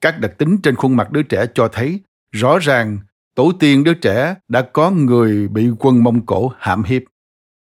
các 0.02 0.20
đặc 0.20 0.32
tính 0.38 0.58
trên 0.64 0.76
khuôn 0.76 0.96
mặt 0.96 1.12
đứa 1.12 1.24
trẻ 1.24 1.46
cho 1.54 1.68
thấy 1.68 2.00
rõ 2.32 2.60
ràng 2.60 3.00
tổ 3.36 3.52
tiên 3.60 3.84
đứa 3.84 3.94
trẻ 3.94 4.36
đã 4.48 4.62
có 4.62 4.92
người 4.92 5.48
bị 5.48 5.70
quân 5.80 6.04
mông 6.04 6.26
cổ 6.26 6.52
hãm 6.58 6.84
hiếp. 6.84 7.02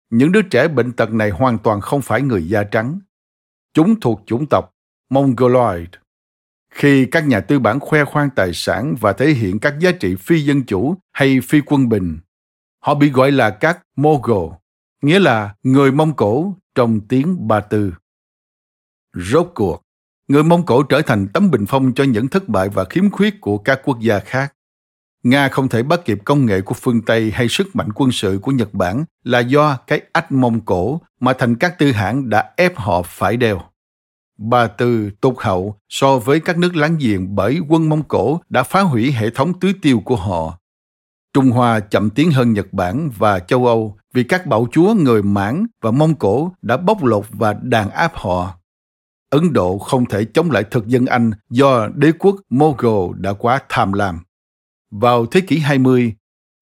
Những 0.09 0.31
đứa 0.31 0.41
trẻ 0.41 0.67
bệnh 0.67 0.91
tật 0.91 1.13
này 1.13 1.29
hoàn 1.29 1.57
toàn 1.57 1.81
không 1.81 2.01
phải 2.01 2.21
người 2.21 2.47
da 2.47 2.63
trắng. 2.63 2.99
Chúng 3.73 3.99
thuộc 3.99 4.21
chủng 4.25 4.45
tộc 4.45 4.73
mongoloid. 5.09 5.87
Khi 6.73 7.05
các 7.05 7.27
nhà 7.27 7.39
tư 7.39 7.59
bản 7.59 7.79
khoe 7.79 8.05
khoang 8.05 8.29
tài 8.35 8.53
sản 8.53 8.95
và 8.99 9.13
thể 9.13 9.29
hiện 9.29 9.59
các 9.59 9.79
giá 9.79 9.91
trị 9.91 10.15
phi 10.15 10.39
dân 10.39 10.63
chủ 10.63 10.95
hay 11.11 11.39
phi 11.41 11.61
quân 11.65 11.89
bình 11.89 12.19
Họ 12.79 12.95
bị 12.95 13.09
gọi 13.09 13.31
là 13.31 13.49
các 13.49 13.79
Mogul, 13.95 14.51
nghĩa 15.01 15.19
là 15.19 15.55
người 15.63 15.91
Mông 15.91 16.13
Cổ 16.13 16.53
trong 16.75 16.99
tiếng 17.01 17.47
Ba 17.47 17.59
Tư. 17.59 17.93
Rốt 19.13 19.51
cuộc, 19.55 19.81
người 20.27 20.43
Mông 20.43 20.65
Cổ 20.65 20.83
trở 20.83 21.01
thành 21.01 21.27
tấm 21.27 21.51
bình 21.51 21.65
phong 21.65 21.93
cho 21.93 22.03
những 22.03 22.27
thất 22.27 22.49
bại 22.49 22.69
và 22.69 22.83
khiếm 22.83 23.09
khuyết 23.09 23.41
của 23.41 23.57
các 23.57 23.81
quốc 23.83 23.99
gia 23.99 24.19
khác. 24.19 24.53
Nga 25.23 25.49
không 25.49 25.69
thể 25.69 25.83
bắt 25.83 25.99
kịp 26.05 26.19
công 26.25 26.45
nghệ 26.45 26.61
của 26.61 26.73
phương 26.73 27.01
Tây 27.01 27.31
hay 27.31 27.47
sức 27.49 27.75
mạnh 27.75 27.89
quân 27.95 28.11
sự 28.11 28.39
của 28.41 28.51
Nhật 28.51 28.73
Bản 28.73 29.03
là 29.23 29.39
do 29.39 29.77
cái 29.87 30.01
ách 30.11 30.31
Mông 30.31 30.61
Cổ 30.61 31.01
mà 31.19 31.33
thành 31.33 31.55
các 31.55 31.79
tư 31.79 31.91
hãng 31.91 32.29
đã 32.29 32.51
ép 32.57 32.77
họ 32.77 33.01
phải 33.01 33.37
đeo. 33.37 33.61
Ba 34.37 34.67
Tư 34.67 35.09
tụt 35.21 35.35
hậu 35.37 35.75
so 35.89 36.19
với 36.19 36.39
các 36.39 36.57
nước 36.57 36.75
láng 36.75 36.97
giềng 36.99 37.35
bởi 37.35 37.59
quân 37.67 37.89
Mông 37.89 38.03
Cổ 38.03 38.41
đã 38.49 38.63
phá 38.63 38.81
hủy 38.81 39.11
hệ 39.11 39.29
thống 39.29 39.59
tưới 39.59 39.73
tiêu 39.81 40.01
của 40.05 40.15
họ. 40.15 40.59
Trung 41.33 41.51
Hoa 41.51 41.79
chậm 41.79 42.09
tiến 42.09 42.31
hơn 42.31 42.53
Nhật 42.53 42.73
Bản 42.73 43.09
và 43.17 43.39
châu 43.39 43.65
Âu 43.65 43.97
vì 44.13 44.23
các 44.23 44.45
bạo 44.45 44.67
chúa 44.71 44.93
người 44.93 45.23
Mãn 45.23 45.65
và 45.81 45.91
Mông 45.91 46.15
Cổ 46.15 46.51
đã 46.61 46.77
bóc 46.77 47.03
lột 47.03 47.25
và 47.29 47.53
đàn 47.53 47.89
áp 47.89 48.11
họ. 48.15 48.53
Ấn 49.29 49.53
Độ 49.53 49.77
không 49.77 50.05
thể 50.05 50.25
chống 50.25 50.51
lại 50.51 50.63
thực 50.71 50.87
dân 50.87 51.05
Anh 51.05 51.31
do 51.49 51.87
đế 51.95 52.11
quốc 52.19 52.35
Mughal 52.49 53.15
đã 53.15 53.33
quá 53.33 53.59
tham 53.69 53.93
lam. 53.93 54.19
Vào 54.91 55.25
thế 55.25 55.41
kỷ 55.41 55.59
20, 55.59 56.13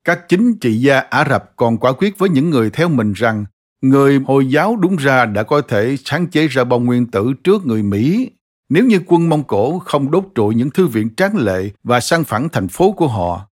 các 0.04 0.30
chính 0.30 0.58
trị 0.60 0.78
gia 0.78 1.00
Ả 1.00 1.26
Rập 1.30 1.56
còn 1.56 1.78
quả 1.78 1.92
quyết 1.92 2.18
với 2.18 2.30
những 2.30 2.50
người 2.50 2.70
theo 2.70 2.90
mình 2.90 3.14
rằng 3.14 3.46
người 3.82 4.20
Hồi 4.28 4.50
giáo 4.50 4.76
đúng 4.76 4.96
ra 4.96 5.26
đã 5.26 5.44
có 5.44 5.62
thể 5.62 5.98
sáng 6.06 6.28
chế 6.28 6.48
ra 6.48 6.64
bom 6.64 6.86
nguyên 6.86 7.06
tử 7.06 7.34
trước 7.44 7.66
người 7.66 7.84
Mỹ 7.84 8.32
nếu 8.70 8.86
như 8.86 9.00
quân 9.06 9.30
Mông 9.30 9.44
Cổ 9.44 9.80
không 9.80 10.12
đốt 10.12 10.24
trụi 10.36 10.56
những 10.56 10.70
thư 10.70 10.88
viện 10.88 11.16
tráng 11.16 11.38
lệ 11.38 11.70
và 11.84 12.00
sang 12.00 12.24
phẳng 12.24 12.50
thành 12.50 12.68
phố 12.68 12.92
của 12.92 13.08
họ. 13.08 13.48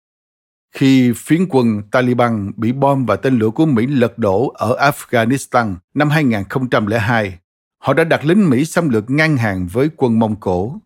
Khi 0.72 1.12
phiến 1.16 1.46
quân 1.48 1.82
Taliban 1.90 2.52
bị 2.56 2.72
bom 2.72 3.06
và 3.06 3.16
tên 3.16 3.38
lửa 3.38 3.50
của 3.50 3.66
Mỹ 3.66 3.86
lật 3.86 4.18
đổ 4.18 4.48
ở 4.48 4.90
Afghanistan 4.90 5.74
năm 5.94 6.10
2002, 6.10 7.38
họ 7.78 7.92
đã 7.92 8.04
đặt 8.04 8.24
lính 8.24 8.50
Mỹ 8.50 8.64
xâm 8.64 8.88
lược 8.88 9.10
ngang 9.10 9.36
hàng 9.36 9.66
với 9.72 9.90
quân 9.96 10.18
Mông 10.18 10.40
Cổ. 10.40 10.76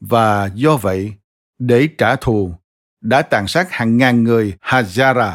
Và 0.00 0.50
do 0.54 0.76
vậy, 0.76 1.12
để 1.58 1.88
trả 1.98 2.16
thù, 2.16 2.54
đã 3.00 3.22
tàn 3.22 3.46
sát 3.46 3.70
hàng 3.70 3.96
ngàn 3.96 4.24
người 4.24 4.54
Hazara, 4.62 5.32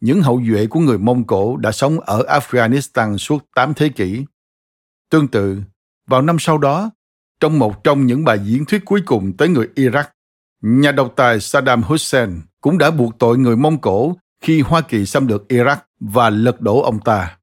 những 0.00 0.22
hậu 0.22 0.42
duệ 0.50 0.66
của 0.66 0.80
người 0.80 0.98
Mông 0.98 1.26
Cổ 1.26 1.56
đã 1.56 1.72
sống 1.72 2.00
ở 2.00 2.40
Afghanistan 2.40 3.16
suốt 3.16 3.46
8 3.54 3.74
thế 3.74 3.88
kỷ. 3.88 4.24
Tương 5.10 5.28
tự, 5.28 5.62
vào 6.06 6.22
năm 6.22 6.36
sau 6.38 6.58
đó, 6.58 6.90
trong 7.40 7.58
một 7.58 7.84
trong 7.84 8.06
những 8.06 8.24
bài 8.24 8.38
diễn 8.44 8.64
thuyết 8.64 8.84
cuối 8.84 9.02
cùng 9.06 9.36
tới 9.36 9.48
người 9.48 9.68
Iraq, 9.74 10.04
nhà 10.62 10.92
độc 10.92 11.12
tài 11.16 11.40
Saddam 11.40 11.82
Hussein 11.82 12.40
cũng 12.60 12.78
đã 12.78 12.90
buộc 12.90 13.18
tội 13.18 13.38
người 13.38 13.56
Mông 13.56 13.80
Cổ 13.80 14.16
khi 14.40 14.60
Hoa 14.60 14.80
Kỳ 14.80 15.06
xâm 15.06 15.26
lược 15.26 15.44
Iraq 15.48 15.76
và 16.00 16.30
lật 16.30 16.60
đổ 16.60 16.82
ông 16.82 17.00
ta. 17.00 17.38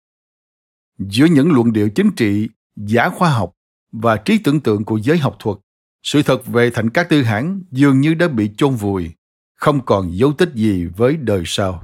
Giữa 0.98 1.26
những 1.26 1.52
luận 1.52 1.74
điệu 1.74 1.90
chính 1.90 2.12
trị, 2.12 2.50
giả 2.76 3.10
khoa 3.10 3.30
học 3.30 3.52
và 3.92 4.18
trí 4.18 4.38
tưởng 4.38 4.60
tượng 4.60 4.86
của 4.86 4.98
giới 4.98 5.18
học 5.18 5.36
thuật, 5.40 5.58
sự 6.04 6.24
thật 6.24 6.48
về 6.48 6.70
thành 6.70 6.90
các 6.90 7.10
tư 7.10 7.24
hãng 7.24 7.62
dường 7.72 8.02
như 8.02 8.14
đã 8.14 8.28
bị 8.28 8.52
chôn 8.58 8.76
vùi, 8.76 9.12
không 9.56 9.86
còn 9.86 10.18
dấu 10.18 10.34
tích 10.34 10.50
gì 10.54 10.86
với 10.86 11.18
đời 11.18 11.44
sau. 11.46 11.84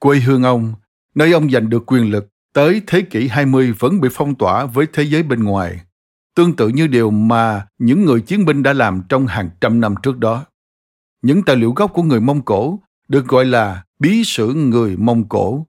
Quê 0.00 0.18
hương 0.18 0.42
ông, 0.42 0.74
nơi 1.14 1.32
ông 1.32 1.50
giành 1.50 1.70
được 1.70 1.82
quyền 1.86 2.10
lực 2.10 2.28
tới 2.52 2.82
thế 2.86 3.02
kỷ 3.02 3.28
20 3.28 3.72
vẫn 3.78 4.00
bị 4.00 4.08
phong 4.12 4.34
tỏa 4.34 4.64
với 4.64 4.86
thế 4.92 5.02
giới 5.02 5.22
bên 5.22 5.44
ngoài, 5.44 5.80
tương 6.36 6.56
tự 6.56 6.68
như 6.68 6.86
điều 6.86 7.10
mà 7.10 7.66
những 7.78 8.04
người 8.04 8.20
chiến 8.20 8.44
binh 8.44 8.62
đã 8.62 8.72
làm 8.72 9.02
trong 9.08 9.26
hàng 9.26 9.50
trăm 9.60 9.80
năm 9.80 9.94
trước 10.02 10.18
đó. 10.18 10.44
Những 11.22 11.42
tài 11.42 11.56
liệu 11.56 11.72
gốc 11.72 11.92
của 11.94 12.02
người 12.02 12.20
Mông 12.20 12.42
Cổ 12.42 12.80
được 13.08 13.26
gọi 13.26 13.44
là 13.44 13.84
bí 13.98 14.24
sử 14.24 14.54
người 14.54 14.96
Mông 14.96 15.28
Cổ. 15.28 15.66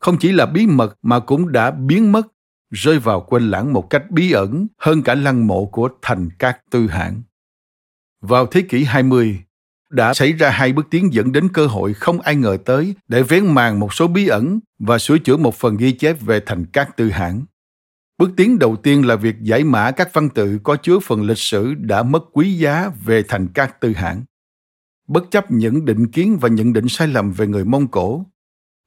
Không 0.00 0.16
chỉ 0.18 0.32
là 0.32 0.46
bí 0.46 0.66
mật 0.66 0.98
mà 1.02 1.20
cũng 1.20 1.52
đã 1.52 1.70
biến 1.70 2.12
mất, 2.12 2.26
rơi 2.70 2.98
vào 2.98 3.20
quên 3.20 3.50
lãng 3.50 3.72
một 3.72 3.90
cách 3.90 4.10
bí 4.10 4.32
ẩn 4.32 4.66
hơn 4.78 5.02
cả 5.02 5.14
lăng 5.14 5.46
mộ 5.46 5.66
của 5.66 5.88
thành 6.02 6.28
các 6.38 6.60
tư 6.70 6.86
hãng. 6.86 7.22
Vào 8.20 8.46
thế 8.46 8.62
kỷ 8.62 8.84
20, 8.84 9.40
đã 9.90 10.14
xảy 10.14 10.32
ra 10.32 10.50
hai 10.50 10.72
bước 10.72 10.86
tiến 10.90 11.14
dẫn 11.14 11.32
đến 11.32 11.48
cơ 11.52 11.66
hội 11.66 11.94
không 11.94 12.20
ai 12.20 12.36
ngờ 12.36 12.58
tới 12.64 12.94
để 13.08 13.22
vén 13.22 13.46
màn 13.46 13.80
một 13.80 13.94
số 13.94 14.08
bí 14.08 14.28
ẩn 14.28 14.60
và 14.78 14.98
sửa 14.98 15.18
chữa 15.18 15.36
một 15.36 15.54
phần 15.54 15.76
ghi 15.76 15.92
chép 15.92 16.20
về 16.20 16.40
thành 16.46 16.64
các 16.72 16.96
tư 16.96 17.10
hãng. 17.10 17.42
Bước 18.20 18.30
tiến 18.36 18.58
đầu 18.58 18.76
tiên 18.76 19.06
là 19.06 19.16
việc 19.16 19.36
giải 19.42 19.64
mã 19.64 19.90
các 19.90 20.10
văn 20.12 20.28
tự 20.28 20.58
có 20.62 20.76
chứa 20.76 20.98
phần 20.98 21.22
lịch 21.22 21.38
sử 21.38 21.74
đã 21.74 22.02
mất 22.02 22.24
quý 22.32 22.52
giá 22.52 22.90
về 23.04 23.22
thành 23.28 23.48
các 23.48 23.80
tư 23.80 23.92
hãng. 23.92 24.24
Bất 25.08 25.30
chấp 25.30 25.50
những 25.50 25.84
định 25.84 26.06
kiến 26.06 26.38
và 26.40 26.48
nhận 26.48 26.72
định 26.72 26.88
sai 26.88 27.08
lầm 27.08 27.32
về 27.32 27.46
người 27.46 27.64
Mông 27.64 27.88
Cổ, 27.88 28.26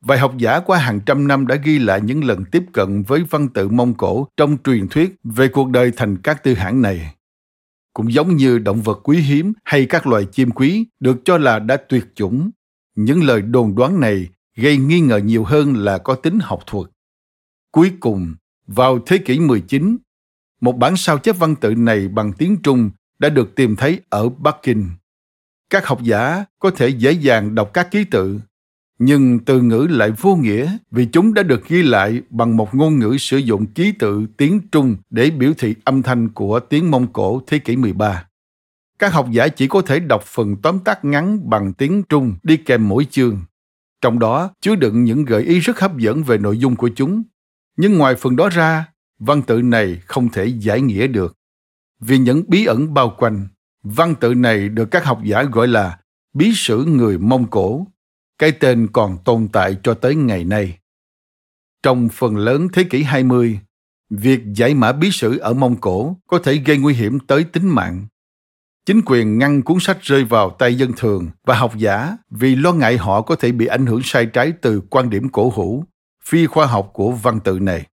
vài 0.05 0.19
học 0.19 0.33
giả 0.37 0.59
qua 0.59 0.79
hàng 0.79 0.99
trăm 1.05 1.27
năm 1.27 1.47
đã 1.47 1.55
ghi 1.55 1.79
lại 1.79 2.01
những 2.01 2.23
lần 2.23 2.45
tiếp 2.45 2.63
cận 2.73 3.03
với 3.03 3.23
văn 3.29 3.49
tự 3.49 3.69
Mông 3.69 3.93
Cổ 3.93 4.27
trong 4.37 4.57
truyền 4.63 4.87
thuyết 4.87 5.15
về 5.23 5.47
cuộc 5.47 5.69
đời 5.69 5.91
thành 5.95 6.17
các 6.17 6.43
tư 6.43 6.53
hãng 6.53 6.81
này 6.81 7.15
cũng 7.93 8.13
giống 8.13 8.35
như 8.35 8.59
động 8.59 8.81
vật 8.81 8.99
quý 9.03 9.17
hiếm 9.17 9.53
hay 9.63 9.85
các 9.85 10.07
loài 10.07 10.25
chim 10.31 10.51
quý 10.51 10.85
được 10.99 11.17
cho 11.25 11.37
là 11.37 11.59
đã 11.59 11.77
tuyệt 11.89 12.05
chủng. 12.15 12.49
Những 12.95 13.23
lời 13.23 13.41
đồn 13.41 13.75
đoán 13.75 13.99
này 13.99 14.27
gây 14.55 14.77
nghi 14.77 14.99
ngờ 14.99 15.17
nhiều 15.17 15.43
hơn 15.43 15.75
là 15.75 15.97
có 15.97 16.15
tính 16.15 16.39
học 16.41 16.59
thuật. 16.67 16.87
Cuối 17.71 17.91
cùng, 17.99 18.33
vào 18.67 18.99
thế 19.05 19.17
kỷ 19.17 19.39
19, 19.39 19.97
một 20.61 20.77
bản 20.77 20.97
sao 20.97 21.17
chép 21.17 21.37
văn 21.39 21.55
tự 21.55 21.75
này 21.75 22.07
bằng 22.07 22.33
tiếng 22.33 22.57
Trung 22.63 22.89
đã 23.19 23.29
được 23.29 23.55
tìm 23.55 23.75
thấy 23.75 24.01
ở 24.09 24.29
Bắc 24.29 24.57
Kinh. 24.63 24.89
Các 25.69 25.87
học 25.87 26.03
giả 26.03 26.45
có 26.59 26.71
thể 26.71 26.89
dễ 26.89 27.11
dàng 27.11 27.55
đọc 27.55 27.71
các 27.73 27.91
ký 27.91 28.03
tự 28.03 28.39
nhưng 28.99 29.39
từ 29.39 29.61
ngữ 29.61 29.87
lại 29.89 30.11
vô 30.11 30.35
nghĩa 30.35 30.77
vì 30.91 31.05
chúng 31.05 31.33
đã 31.33 31.43
được 31.43 31.67
ghi 31.67 31.83
lại 31.83 32.21
bằng 32.29 32.57
một 32.57 32.75
ngôn 32.75 32.99
ngữ 32.99 33.17
sử 33.19 33.37
dụng 33.37 33.65
ký 33.65 33.91
tự 33.91 34.25
tiếng 34.37 34.59
Trung 34.71 34.95
để 35.09 35.29
biểu 35.29 35.53
thị 35.57 35.75
âm 35.83 36.01
thanh 36.01 36.29
của 36.29 36.59
tiếng 36.59 36.91
Mông 36.91 37.13
Cổ 37.13 37.41
thế 37.47 37.59
kỷ 37.59 37.75
13. 37.75 38.25
Các 38.99 39.13
học 39.13 39.27
giả 39.31 39.47
chỉ 39.47 39.67
có 39.67 39.81
thể 39.81 39.99
đọc 39.99 40.23
phần 40.23 40.55
tóm 40.55 40.79
tắt 40.79 41.05
ngắn 41.05 41.49
bằng 41.49 41.73
tiếng 41.73 42.03
Trung 42.03 42.35
đi 42.43 42.57
kèm 42.57 42.87
mỗi 42.89 43.05
chương. 43.05 43.39
Trong 44.01 44.19
đó 44.19 44.49
chứa 44.61 44.75
đựng 44.75 45.03
những 45.03 45.25
gợi 45.25 45.43
ý 45.43 45.59
rất 45.59 45.79
hấp 45.79 45.97
dẫn 45.97 46.23
về 46.23 46.37
nội 46.37 46.57
dung 46.57 46.75
của 46.75 46.89
chúng. 46.95 47.23
Nhưng 47.77 47.97
ngoài 47.97 48.15
phần 48.15 48.35
đó 48.35 48.49
ra, 48.49 48.85
văn 49.19 49.41
tự 49.41 49.61
này 49.61 49.99
không 50.05 50.29
thể 50.29 50.45
giải 50.45 50.81
nghĩa 50.81 51.07
được. 51.07 51.37
Vì 51.99 52.17
những 52.17 52.43
bí 52.47 52.65
ẩn 52.65 52.93
bao 52.93 53.15
quanh, 53.17 53.47
văn 53.83 54.15
tự 54.15 54.33
này 54.33 54.69
được 54.69 54.91
các 54.91 55.05
học 55.05 55.19
giả 55.23 55.43
gọi 55.43 55.67
là 55.67 55.99
bí 56.33 56.51
sử 56.55 56.85
người 56.85 57.17
Mông 57.17 57.49
Cổ 57.49 57.87
cái 58.39 58.51
tên 58.51 58.87
còn 58.93 59.17
tồn 59.25 59.47
tại 59.47 59.77
cho 59.83 59.93
tới 59.93 60.15
ngày 60.15 60.43
nay. 60.43 60.77
Trong 61.83 62.09
phần 62.09 62.37
lớn 62.37 62.67
thế 62.73 62.83
kỷ 62.83 63.03
20, 63.03 63.59
việc 64.09 64.41
giải 64.55 64.73
mã 64.75 64.91
bí 64.91 65.11
sử 65.11 65.37
ở 65.37 65.53
Mông 65.53 65.75
Cổ 65.81 66.17
có 66.27 66.39
thể 66.39 66.55
gây 66.55 66.77
nguy 66.77 66.93
hiểm 66.93 67.19
tới 67.19 67.43
tính 67.43 67.67
mạng. 67.67 68.05
Chính 68.85 69.01
quyền 69.05 69.37
ngăn 69.37 69.61
cuốn 69.61 69.77
sách 69.79 70.01
rơi 70.01 70.23
vào 70.23 70.49
tay 70.49 70.75
dân 70.75 70.91
thường 70.97 71.29
và 71.47 71.55
học 71.55 71.77
giả 71.77 72.17
vì 72.29 72.55
lo 72.55 72.73
ngại 72.73 72.97
họ 72.97 73.21
có 73.21 73.35
thể 73.35 73.51
bị 73.51 73.65
ảnh 73.65 73.85
hưởng 73.85 74.01
sai 74.03 74.25
trái 74.25 74.53
từ 74.61 74.81
quan 74.89 75.09
điểm 75.09 75.29
cổ 75.29 75.49
hủ, 75.49 75.83
phi 76.25 76.45
khoa 76.45 76.65
học 76.65 76.89
của 76.93 77.11
văn 77.11 77.39
tự 77.39 77.59
này. 77.59 77.87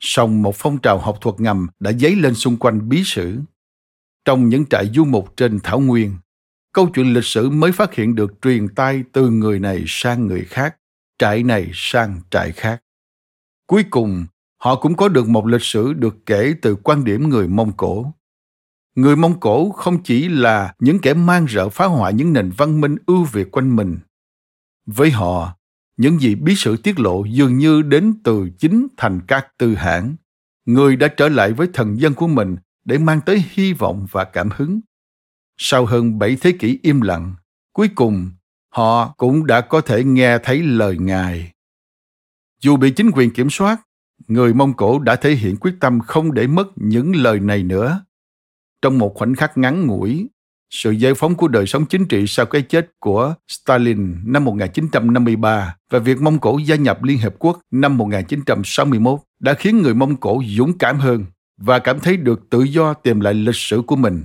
Song 0.00 0.42
một 0.42 0.54
phong 0.56 0.78
trào 0.78 0.98
học 0.98 1.18
thuật 1.20 1.40
ngầm 1.40 1.66
đã 1.80 1.92
dấy 1.92 2.16
lên 2.16 2.34
xung 2.34 2.56
quanh 2.56 2.88
bí 2.88 3.02
sử. 3.04 3.40
Trong 4.24 4.48
những 4.48 4.66
trại 4.66 4.90
du 4.94 5.04
mục 5.04 5.36
trên 5.36 5.60
Thảo 5.62 5.80
Nguyên, 5.80 6.16
câu 6.72 6.90
chuyện 6.94 7.12
lịch 7.14 7.24
sử 7.24 7.50
mới 7.50 7.72
phát 7.72 7.94
hiện 7.94 8.14
được 8.14 8.34
truyền 8.42 8.68
tai 8.68 9.04
từ 9.12 9.30
người 9.30 9.58
này 9.58 9.84
sang 9.86 10.26
người 10.26 10.44
khác, 10.44 10.76
trại 11.18 11.42
này 11.42 11.70
sang 11.74 12.20
trại 12.30 12.52
khác. 12.52 12.82
Cuối 13.66 13.84
cùng, 13.90 14.26
họ 14.58 14.76
cũng 14.76 14.96
có 14.96 15.08
được 15.08 15.28
một 15.28 15.46
lịch 15.46 15.62
sử 15.62 15.92
được 15.92 16.16
kể 16.26 16.54
từ 16.62 16.76
quan 16.76 17.04
điểm 17.04 17.28
người 17.28 17.48
Mông 17.48 17.72
Cổ. 17.76 18.12
Người 18.94 19.16
Mông 19.16 19.40
Cổ 19.40 19.70
không 19.70 20.02
chỉ 20.02 20.28
là 20.28 20.74
những 20.78 20.98
kẻ 20.98 21.14
mang 21.14 21.46
rợ 21.48 21.68
phá 21.68 21.86
hoại 21.86 22.14
những 22.14 22.32
nền 22.32 22.50
văn 22.56 22.80
minh 22.80 22.96
ưu 23.06 23.24
việt 23.24 23.50
quanh 23.50 23.76
mình. 23.76 23.98
Với 24.86 25.10
họ, 25.10 25.55
những 25.96 26.18
gì 26.18 26.34
bí 26.34 26.54
sử 26.56 26.76
tiết 26.76 27.00
lộ 27.00 27.24
dường 27.24 27.58
như 27.58 27.82
đến 27.82 28.14
từ 28.24 28.48
chính 28.58 28.86
thành 28.96 29.20
các 29.26 29.46
tư 29.58 29.74
hãng, 29.74 30.16
người 30.64 30.96
đã 30.96 31.08
trở 31.08 31.28
lại 31.28 31.52
với 31.52 31.68
thần 31.74 32.00
dân 32.00 32.14
của 32.14 32.28
mình 32.28 32.56
để 32.84 32.98
mang 32.98 33.20
tới 33.26 33.44
hy 33.50 33.72
vọng 33.72 34.06
và 34.10 34.24
cảm 34.24 34.48
hứng 34.56 34.80
sau 35.56 35.86
hơn 35.86 36.18
bảy 36.18 36.36
thế 36.40 36.52
kỷ 36.52 36.78
im 36.82 37.00
lặng, 37.00 37.34
cuối 37.72 37.88
cùng 37.94 38.30
họ 38.68 39.14
cũng 39.16 39.46
đã 39.46 39.60
có 39.60 39.80
thể 39.80 40.04
nghe 40.04 40.38
thấy 40.38 40.62
lời 40.62 40.96
Ngài. 40.98 41.52
Dù 42.62 42.76
bị 42.76 42.90
chính 42.90 43.10
quyền 43.10 43.30
kiểm 43.30 43.50
soát, 43.50 43.80
người 44.28 44.54
Mông 44.54 44.74
Cổ 44.74 44.98
đã 44.98 45.16
thể 45.16 45.34
hiện 45.34 45.56
quyết 45.56 45.74
tâm 45.80 46.00
không 46.00 46.34
để 46.34 46.46
mất 46.46 46.68
những 46.76 47.16
lời 47.16 47.40
này 47.40 47.62
nữa. 47.62 48.04
Trong 48.82 48.98
một 48.98 49.12
khoảnh 49.14 49.34
khắc 49.34 49.58
ngắn 49.58 49.86
ngủi, 49.86 50.28
sự 50.70 50.90
giải 50.90 51.14
phóng 51.14 51.34
của 51.34 51.48
đời 51.48 51.66
sống 51.66 51.86
chính 51.86 52.06
trị 52.06 52.26
sau 52.26 52.46
cái 52.46 52.62
chết 52.62 52.90
của 53.00 53.34
Stalin 53.48 54.16
năm 54.24 54.44
1953 54.44 55.76
và 55.90 55.98
việc 55.98 56.20
Mông 56.20 56.38
Cổ 56.38 56.58
gia 56.58 56.76
nhập 56.76 57.02
Liên 57.02 57.18
Hiệp 57.18 57.34
Quốc 57.38 57.60
năm 57.70 57.96
1961 57.96 59.20
đã 59.40 59.54
khiến 59.54 59.82
người 59.82 59.94
Mông 59.94 60.16
Cổ 60.16 60.42
dũng 60.56 60.78
cảm 60.78 60.98
hơn 60.98 61.24
và 61.60 61.78
cảm 61.78 62.00
thấy 62.00 62.16
được 62.16 62.50
tự 62.50 62.62
do 62.62 62.94
tìm 62.94 63.20
lại 63.20 63.34
lịch 63.34 63.56
sử 63.56 63.82
của 63.86 63.96
mình 63.96 64.24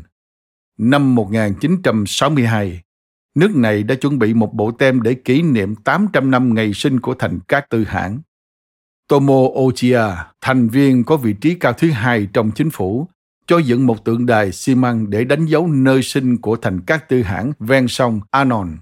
Năm 0.83 1.15
1962, 1.15 2.81
nước 3.35 3.55
này 3.55 3.83
đã 3.83 3.95
chuẩn 3.95 4.19
bị 4.19 4.33
một 4.33 4.53
bộ 4.53 4.71
tem 4.71 5.01
để 5.01 5.13
kỷ 5.13 5.41
niệm 5.41 5.75
800 5.75 6.31
năm 6.31 6.53
ngày 6.53 6.73
sinh 6.73 6.99
của 6.99 7.13
thành 7.13 7.39
các 7.47 7.69
tư 7.69 7.83
hãng. 7.83 8.19
Tomo 9.07 9.33
Ochia, 9.33 10.03
thành 10.41 10.67
viên 10.67 11.03
có 11.03 11.17
vị 11.17 11.33
trí 11.41 11.55
cao 11.55 11.73
thứ 11.73 11.91
hai 11.91 12.27
trong 12.33 12.51
chính 12.55 12.69
phủ, 12.69 13.07
cho 13.47 13.57
dựng 13.57 13.87
một 13.87 14.05
tượng 14.05 14.25
đài 14.25 14.51
xi 14.51 14.75
măng 14.75 15.09
để 15.09 15.23
đánh 15.23 15.45
dấu 15.45 15.67
nơi 15.67 16.01
sinh 16.01 16.37
của 16.37 16.55
thành 16.55 16.81
các 16.81 17.09
tư 17.09 17.21
hãng 17.21 17.51
ven 17.59 17.87
sông 17.87 18.19
Anon, 18.31 18.77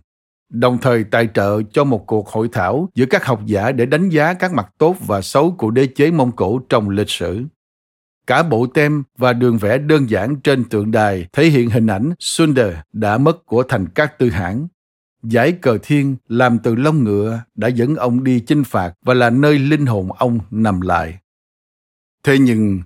đồng 0.50 0.78
thời 0.78 1.04
tài 1.04 1.30
trợ 1.34 1.62
cho 1.72 1.84
một 1.84 2.08
cuộc 2.08 2.30
hội 2.30 2.50
thảo 2.52 2.90
giữa 2.96 3.06
các 3.06 3.26
học 3.26 3.42
giả 3.46 3.72
để 3.72 3.86
đánh 3.86 4.10
giá 4.10 4.34
các 4.34 4.54
mặt 4.54 4.70
tốt 4.78 4.96
và 5.08 5.22
xấu 5.22 5.52
của 5.52 5.72
đế 5.72 5.88
chế 5.88 6.12
Mông 6.12 6.32
Cổ 6.32 6.62
trong 6.70 6.90
lịch 6.90 7.10
sử. 7.10 7.44
Cả 8.28 8.44
bộ 8.44 8.68
tem 8.68 9.04
và 9.18 9.34
đường 9.34 9.58
vẽ 9.58 9.78
đơn 9.78 10.10
giản 10.10 10.36
trên 10.36 10.64
tượng 10.64 10.92
đài 10.92 11.28
thể 11.34 11.46
hiện 11.46 11.70
hình 11.70 11.88
ảnh 11.88 12.14
Sunder 12.20 12.74
đã 12.94 13.18
mất 13.18 13.46
của 13.46 13.64
thành 13.64 13.88
các 13.88 14.20
tư 14.20 14.30
hãng. 14.30 14.68
Giải 15.24 15.52
cờ 15.52 15.78
thiên 15.84 16.16
làm 16.28 16.60
từ 16.60 16.76
lông 16.76 17.04
ngựa 17.04 17.40
đã 17.56 17.68
dẫn 17.68 17.96
ông 17.96 18.24
đi 18.24 18.40
chinh 18.40 18.64
phạt 18.64 18.94
và 19.02 19.14
là 19.14 19.30
nơi 19.30 19.60
linh 19.60 19.86
hồn 19.86 20.12
ông 20.12 20.40
nằm 20.52 20.82
lại. 20.82 21.20
Thế 22.24 22.38
nhưng, 22.40 22.82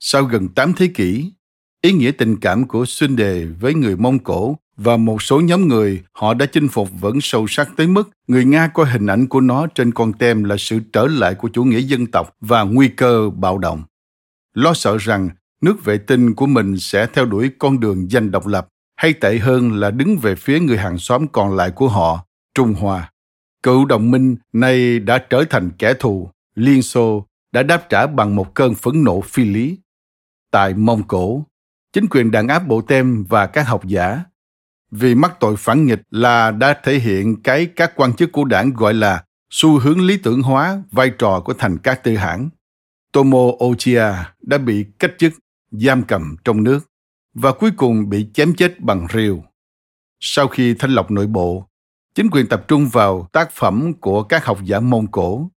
sau 0.00 0.24
gần 0.24 0.48
8 0.48 0.72
thế 0.72 0.86
kỷ, 0.86 1.32
ý 1.82 1.92
nghĩa 1.92 2.10
tình 2.10 2.36
cảm 2.40 2.66
của 2.66 2.84
Sunde 2.84 3.44
với 3.44 3.74
người 3.74 3.96
Mông 3.96 4.18
Cổ 4.18 4.56
và 4.76 4.96
một 4.96 5.22
số 5.22 5.40
nhóm 5.40 5.68
người 5.68 6.02
họ 6.12 6.34
đã 6.34 6.46
chinh 6.46 6.68
phục 6.68 6.88
vẫn 7.00 7.20
sâu 7.20 7.46
sắc 7.48 7.68
tới 7.76 7.86
mức 7.86 8.10
người 8.26 8.44
Nga 8.44 8.68
coi 8.68 8.86
hình 8.86 9.06
ảnh 9.06 9.26
của 9.26 9.40
nó 9.40 9.66
trên 9.66 9.92
con 9.92 10.12
tem 10.12 10.44
là 10.44 10.56
sự 10.58 10.80
trở 10.92 11.06
lại 11.06 11.34
của 11.34 11.48
chủ 11.48 11.64
nghĩa 11.64 11.80
dân 11.80 12.06
tộc 12.06 12.36
và 12.40 12.62
nguy 12.62 12.88
cơ 12.88 13.30
bạo 13.36 13.58
động 13.58 13.82
lo 14.58 14.74
sợ 14.74 14.98
rằng 14.98 15.28
nước 15.60 15.84
vệ 15.84 15.98
tinh 15.98 16.34
của 16.34 16.46
mình 16.46 16.78
sẽ 16.78 17.06
theo 17.14 17.24
đuổi 17.24 17.50
con 17.58 17.80
đường 17.80 18.08
giành 18.08 18.30
độc 18.30 18.46
lập 18.46 18.68
hay 18.96 19.12
tệ 19.12 19.38
hơn 19.38 19.72
là 19.72 19.90
đứng 19.90 20.16
về 20.16 20.34
phía 20.34 20.60
người 20.60 20.78
hàng 20.78 20.98
xóm 20.98 21.26
còn 21.32 21.56
lại 21.56 21.70
của 21.70 21.88
họ, 21.88 22.24
Trung 22.54 22.74
Hoa. 22.74 23.12
Cựu 23.62 23.84
đồng 23.84 24.10
minh 24.10 24.36
nay 24.52 24.98
đã 24.98 25.18
trở 25.18 25.44
thành 25.50 25.70
kẻ 25.78 25.94
thù, 25.94 26.30
Liên 26.54 26.82
Xô 26.82 27.26
đã 27.52 27.62
đáp 27.62 27.86
trả 27.88 28.06
bằng 28.06 28.36
một 28.36 28.54
cơn 28.54 28.74
phẫn 28.74 29.04
nộ 29.04 29.20
phi 29.20 29.44
lý. 29.44 29.78
Tại 30.50 30.74
Mông 30.74 31.02
Cổ, 31.02 31.44
chính 31.92 32.06
quyền 32.10 32.30
đàn 32.30 32.48
áp 32.48 32.66
bộ 32.66 32.80
tem 32.80 33.24
và 33.28 33.46
các 33.46 33.68
học 33.68 33.86
giả 33.86 34.20
vì 34.90 35.14
mắc 35.14 35.36
tội 35.40 35.56
phản 35.56 35.86
nghịch 35.86 36.02
là 36.10 36.50
đã 36.50 36.80
thể 36.84 36.98
hiện 36.98 37.42
cái 37.42 37.66
các 37.66 37.92
quan 37.96 38.14
chức 38.14 38.32
của 38.32 38.44
đảng 38.44 38.72
gọi 38.72 38.94
là 38.94 39.24
xu 39.50 39.78
hướng 39.78 40.00
lý 40.00 40.16
tưởng 40.16 40.42
hóa 40.42 40.82
vai 40.90 41.10
trò 41.18 41.40
của 41.44 41.54
thành 41.54 41.78
các 41.78 42.04
tư 42.04 42.16
hãng. 42.16 42.48
Tomo 43.12 43.38
Ochia 43.64 44.04
đã 44.42 44.58
bị 44.58 44.86
cách 44.98 45.12
chức, 45.18 45.32
giam 45.70 46.02
cầm 46.02 46.36
trong 46.44 46.64
nước 46.64 46.90
và 47.34 47.52
cuối 47.52 47.70
cùng 47.76 48.08
bị 48.08 48.26
chém 48.34 48.54
chết 48.54 48.80
bằng 48.80 49.06
rìu. 49.14 49.44
Sau 50.20 50.48
khi 50.48 50.74
thanh 50.74 50.90
lọc 50.90 51.10
nội 51.10 51.26
bộ, 51.26 51.68
chính 52.14 52.30
quyền 52.30 52.46
tập 52.46 52.64
trung 52.68 52.88
vào 52.88 53.28
tác 53.32 53.50
phẩm 53.52 53.94
của 53.94 54.22
các 54.22 54.44
học 54.44 54.58
giả 54.64 54.80
Mông 54.80 55.06
Cổ, 55.06 55.50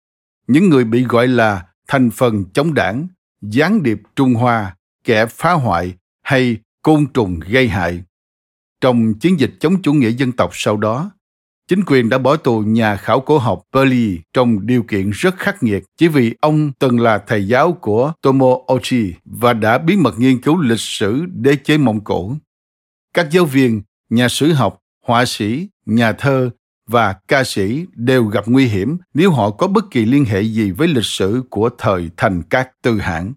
những 0.47 0.69
người 0.69 0.83
bị 0.83 1.03
gọi 1.03 1.27
là 1.27 1.65
thành 1.87 2.09
phần 2.09 2.45
chống 2.53 2.73
đảng, 2.73 3.07
gián 3.41 3.83
điệp 3.83 4.01
Trung 4.15 4.33
Hoa, 4.33 4.75
kẻ 5.03 5.25
phá 5.25 5.53
hoại 5.53 5.93
hay 6.23 6.57
côn 6.81 7.05
trùng 7.13 7.39
gây 7.39 7.67
hại. 7.67 8.03
Trong 8.81 9.13
chiến 9.13 9.39
dịch 9.39 9.53
chống 9.59 9.81
chủ 9.81 9.93
nghĩa 9.93 10.09
dân 10.09 10.31
tộc 10.31 10.49
sau 10.53 10.77
đó, 10.77 11.11
Chính 11.69 11.83
quyền 11.85 12.09
đã 12.09 12.17
bỏ 12.17 12.35
tù 12.35 12.59
nhà 12.59 12.95
khảo 12.95 13.19
cổ 13.19 13.37
học 13.37 13.61
Burley 13.73 14.19
trong 14.33 14.67
điều 14.67 14.83
kiện 14.83 15.09
rất 15.09 15.37
khắc 15.37 15.63
nghiệt 15.63 15.83
chỉ 15.97 16.07
vì 16.07 16.35
ông 16.41 16.71
từng 16.79 16.99
là 16.99 17.17
thầy 17.27 17.47
giáo 17.47 17.71
của 17.71 18.13
Tomo 18.21 18.57
Ochi 18.73 19.13
và 19.25 19.53
đã 19.53 19.77
bí 19.77 19.95
mật 19.95 20.19
nghiên 20.19 20.41
cứu 20.41 20.61
lịch 20.61 20.79
sử 20.79 21.25
đế 21.25 21.55
chế 21.55 21.77
Mông 21.77 22.03
Cổ. 22.03 22.35
Các 23.13 23.31
giáo 23.31 23.45
viên, 23.45 23.81
nhà 24.09 24.29
sử 24.29 24.53
học, 24.53 24.79
họa 25.05 25.25
sĩ, 25.25 25.67
nhà 25.85 26.11
thơ 26.11 26.49
và 26.87 27.15
ca 27.27 27.43
sĩ 27.43 27.85
đều 27.95 28.25
gặp 28.25 28.43
nguy 28.47 28.65
hiểm 28.65 28.97
nếu 29.13 29.31
họ 29.31 29.51
có 29.51 29.67
bất 29.67 29.91
kỳ 29.91 30.05
liên 30.05 30.25
hệ 30.25 30.41
gì 30.41 30.71
với 30.71 30.87
lịch 30.87 31.05
sử 31.05 31.43
của 31.49 31.69
thời 31.77 32.09
thành 32.17 32.41
các 32.49 32.69
tư 32.81 32.99
hãng. 32.99 33.33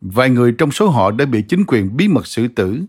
Vài 0.00 0.30
người 0.30 0.52
trong 0.58 0.70
số 0.70 0.88
họ 0.88 1.10
đã 1.10 1.26
bị 1.26 1.42
chính 1.42 1.64
quyền 1.66 1.96
bí 1.96 2.08
mật 2.08 2.26
xử 2.26 2.48
tử. 2.48 2.82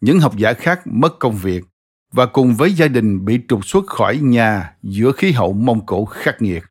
Những 0.00 0.20
học 0.20 0.36
giả 0.36 0.52
khác 0.52 0.80
mất 0.86 1.18
công 1.18 1.36
việc 1.36 1.64
và 2.12 2.26
cùng 2.26 2.54
với 2.54 2.72
gia 2.72 2.88
đình 2.88 3.24
bị 3.24 3.40
trục 3.48 3.66
xuất 3.66 3.86
khỏi 3.86 4.18
nhà 4.18 4.72
giữa 4.82 5.12
khí 5.12 5.32
hậu 5.32 5.52
Mông 5.52 5.86
Cổ 5.86 6.04
khắc 6.04 6.42
nghiệt. 6.42 6.64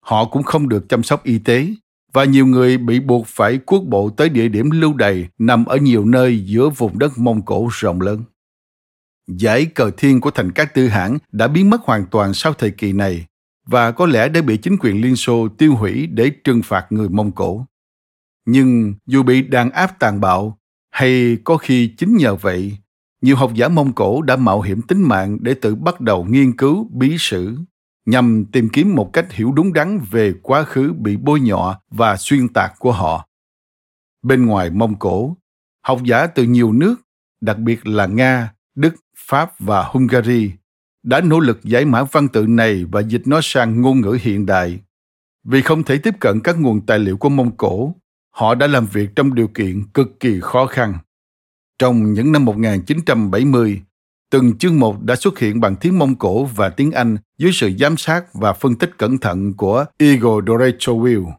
Họ 0.00 0.24
cũng 0.24 0.42
không 0.42 0.68
được 0.68 0.88
chăm 0.88 1.02
sóc 1.02 1.24
y 1.24 1.38
tế 1.38 1.74
và 2.12 2.24
nhiều 2.24 2.46
người 2.46 2.78
bị 2.78 3.00
buộc 3.00 3.26
phải 3.26 3.58
cuốc 3.58 3.84
bộ 3.86 4.10
tới 4.10 4.28
địa 4.28 4.48
điểm 4.48 4.70
lưu 4.70 4.94
đày 4.94 5.28
nằm 5.38 5.64
ở 5.64 5.76
nhiều 5.76 6.04
nơi 6.04 6.44
giữa 6.44 6.68
vùng 6.68 6.98
đất 6.98 7.18
Mông 7.18 7.42
Cổ 7.42 7.68
rộng 7.72 8.00
lớn. 8.00 8.22
Giải 9.26 9.64
cờ 9.66 9.90
thiên 9.96 10.20
của 10.20 10.30
thành 10.30 10.52
các 10.52 10.74
tư 10.74 10.88
hãng 10.88 11.18
đã 11.32 11.48
biến 11.48 11.70
mất 11.70 11.80
hoàn 11.82 12.06
toàn 12.10 12.34
sau 12.34 12.52
thời 12.52 12.70
kỳ 12.70 12.92
này 12.92 13.26
và 13.66 13.90
có 13.92 14.06
lẽ 14.06 14.28
đã 14.28 14.42
bị 14.42 14.56
chính 14.56 14.76
quyền 14.80 15.00
Liên 15.00 15.16
Xô 15.16 15.48
tiêu 15.58 15.74
hủy 15.74 16.06
để 16.06 16.30
trừng 16.44 16.62
phạt 16.62 16.86
người 16.90 17.08
Mông 17.08 17.32
Cổ. 17.32 17.66
Nhưng 18.46 18.94
dù 19.06 19.22
bị 19.22 19.42
đàn 19.42 19.70
áp 19.70 19.98
tàn 19.98 20.20
bạo 20.20 20.58
hay 20.90 21.36
có 21.44 21.56
khi 21.56 21.94
chính 21.98 22.16
nhờ 22.16 22.34
vậy 22.34 22.78
nhiều 23.24 23.36
học 23.36 23.54
giả 23.54 23.68
Mông 23.68 23.92
Cổ 23.92 24.22
đã 24.22 24.36
mạo 24.36 24.60
hiểm 24.60 24.82
tính 24.82 25.02
mạng 25.02 25.38
để 25.40 25.54
tự 25.54 25.74
bắt 25.74 26.00
đầu 26.00 26.24
nghiên 26.24 26.56
cứu 26.56 26.88
bí 26.92 27.16
sử 27.18 27.56
nhằm 28.06 28.44
tìm 28.52 28.68
kiếm 28.68 28.94
một 28.94 29.12
cách 29.12 29.32
hiểu 29.32 29.52
đúng 29.52 29.72
đắn 29.72 30.00
về 30.10 30.34
quá 30.42 30.64
khứ 30.64 30.92
bị 30.92 31.16
bôi 31.16 31.40
nhọ 31.40 31.80
và 31.90 32.16
xuyên 32.16 32.48
tạc 32.48 32.72
của 32.78 32.92
họ. 32.92 33.28
Bên 34.22 34.46
ngoài 34.46 34.70
Mông 34.70 34.98
Cổ, 34.98 35.36
học 35.82 36.00
giả 36.04 36.26
từ 36.26 36.42
nhiều 36.42 36.72
nước, 36.72 36.96
đặc 37.40 37.58
biệt 37.58 37.86
là 37.86 38.06
Nga, 38.06 38.52
Đức, 38.74 38.94
Pháp 39.16 39.52
và 39.58 39.84
Hungary, 39.84 40.52
đã 41.02 41.20
nỗ 41.20 41.40
lực 41.40 41.64
giải 41.64 41.84
mã 41.84 42.04
văn 42.12 42.28
tự 42.28 42.46
này 42.46 42.84
và 42.84 43.00
dịch 43.00 43.22
nó 43.26 43.40
sang 43.42 43.80
ngôn 43.80 44.00
ngữ 44.00 44.18
hiện 44.20 44.46
đại. 44.46 44.80
Vì 45.44 45.62
không 45.62 45.82
thể 45.82 45.98
tiếp 45.98 46.14
cận 46.20 46.40
các 46.40 46.58
nguồn 46.58 46.86
tài 46.86 46.98
liệu 46.98 47.16
của 47.16 47.28
Mông 47.28 47.56
Cổ, 47.56 47.94
họ 48.34 48.54
đã 48.54 48.66
làm 48.66 48.86
việc 48.86 49.10
trong 49.16 49.34
điều 49.34 49.48
kiện 49.48 49.84
cực 49.94 50.20
kỳ 50.20 50.38
khó 50.40 50.66
khăn. 50.66 50.94
Trong 51.78 52.12
những 52.12 52.32
năm 52.32 52.44
1970, 52.44 53.82
từng 54.30 54.58
chương 54.58 54.80
một 54.80 55.02
đã 55.02 55.16
xuất 55.16 55.38
hiện 55.38 55.60
bằng 55.60 55.76
tiếng 55.76 55.98
Mông 55.98 56.14
Cổ 56.14 56.44
và 56.44 56.68
tiếng 56.68 56.92
Anh 56.92 57.16
dưới 57.38 57.52
sự 57.52 57.70
giám 57.78 57.96
sát 57.96 58.34
và 58.34 58.52
phân 58.52 58.74
tích 58.74 58.90
cẩn 58.98 59.18
thận 59.18 59.54
của 59.54 59.84
Igor 59.98 60.44
Dorechowil, 60.44 61.32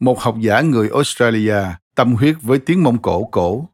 một 0.00 0.20
học 0.20 0.36
giả 0.40 0.60
người 0.60 0.88
Australia 0.94 1.62
tâm 1.94 2.14
huyết 2.14 2.36
với 2.42 2.58
tiếng 2.58 2.82
Mông 2.82 3.02
Cổ 3.02 3.24
cổ. 3.24 3.68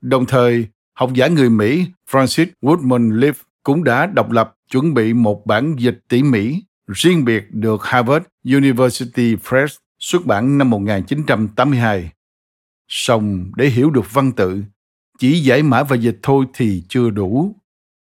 Đồng 0.00 0.26
thời, 0.26 0.66
học 0.94 1.10
giả 1.14 1.26
người 1.28 1.50
Mỹ 1.50 1.86
Francis 2.10 2.46
Woodman 2.62 3.20
Leaf 3.20 3.34
cũng 3.62 3.84
đã 3.84 4.06
độc 4.06 4.30
lập 4.30 4.54
chuẩn 4.70 4.94
bị 4.94 5.12
một 5.12 5.46
bản 5.46 5.76
dịch 5.78 5.98
tỉ 6.08 6.22
mỉ 6.22 6.62
riêng 6.86 7.24
biệt 7.24 7.44
được 7.50 7.84
Harvard 7.84 8.24
University 8.44 9.36
Press 9.36 9.76
xuất 10.06 10.26
bản 10.26 10.58
năm 10.58 10.70
1982. 10.70 12.10
Song 12.88 13.52
để 13.56 13.66
hiểu 13.66 13.90
được 13.90 14.12
văn 14.12 14.32
tự, 14.32 14.62
chỉ 15.18 15.40
giải 15.40 15.62
mã 15.62 15.82
và 15.82 15.96
dịch 15.96 16.18
thôi 16.22 16.46
thì 16.54 16.82
chưa 16.88 17.10
đủ. 17.10 17.56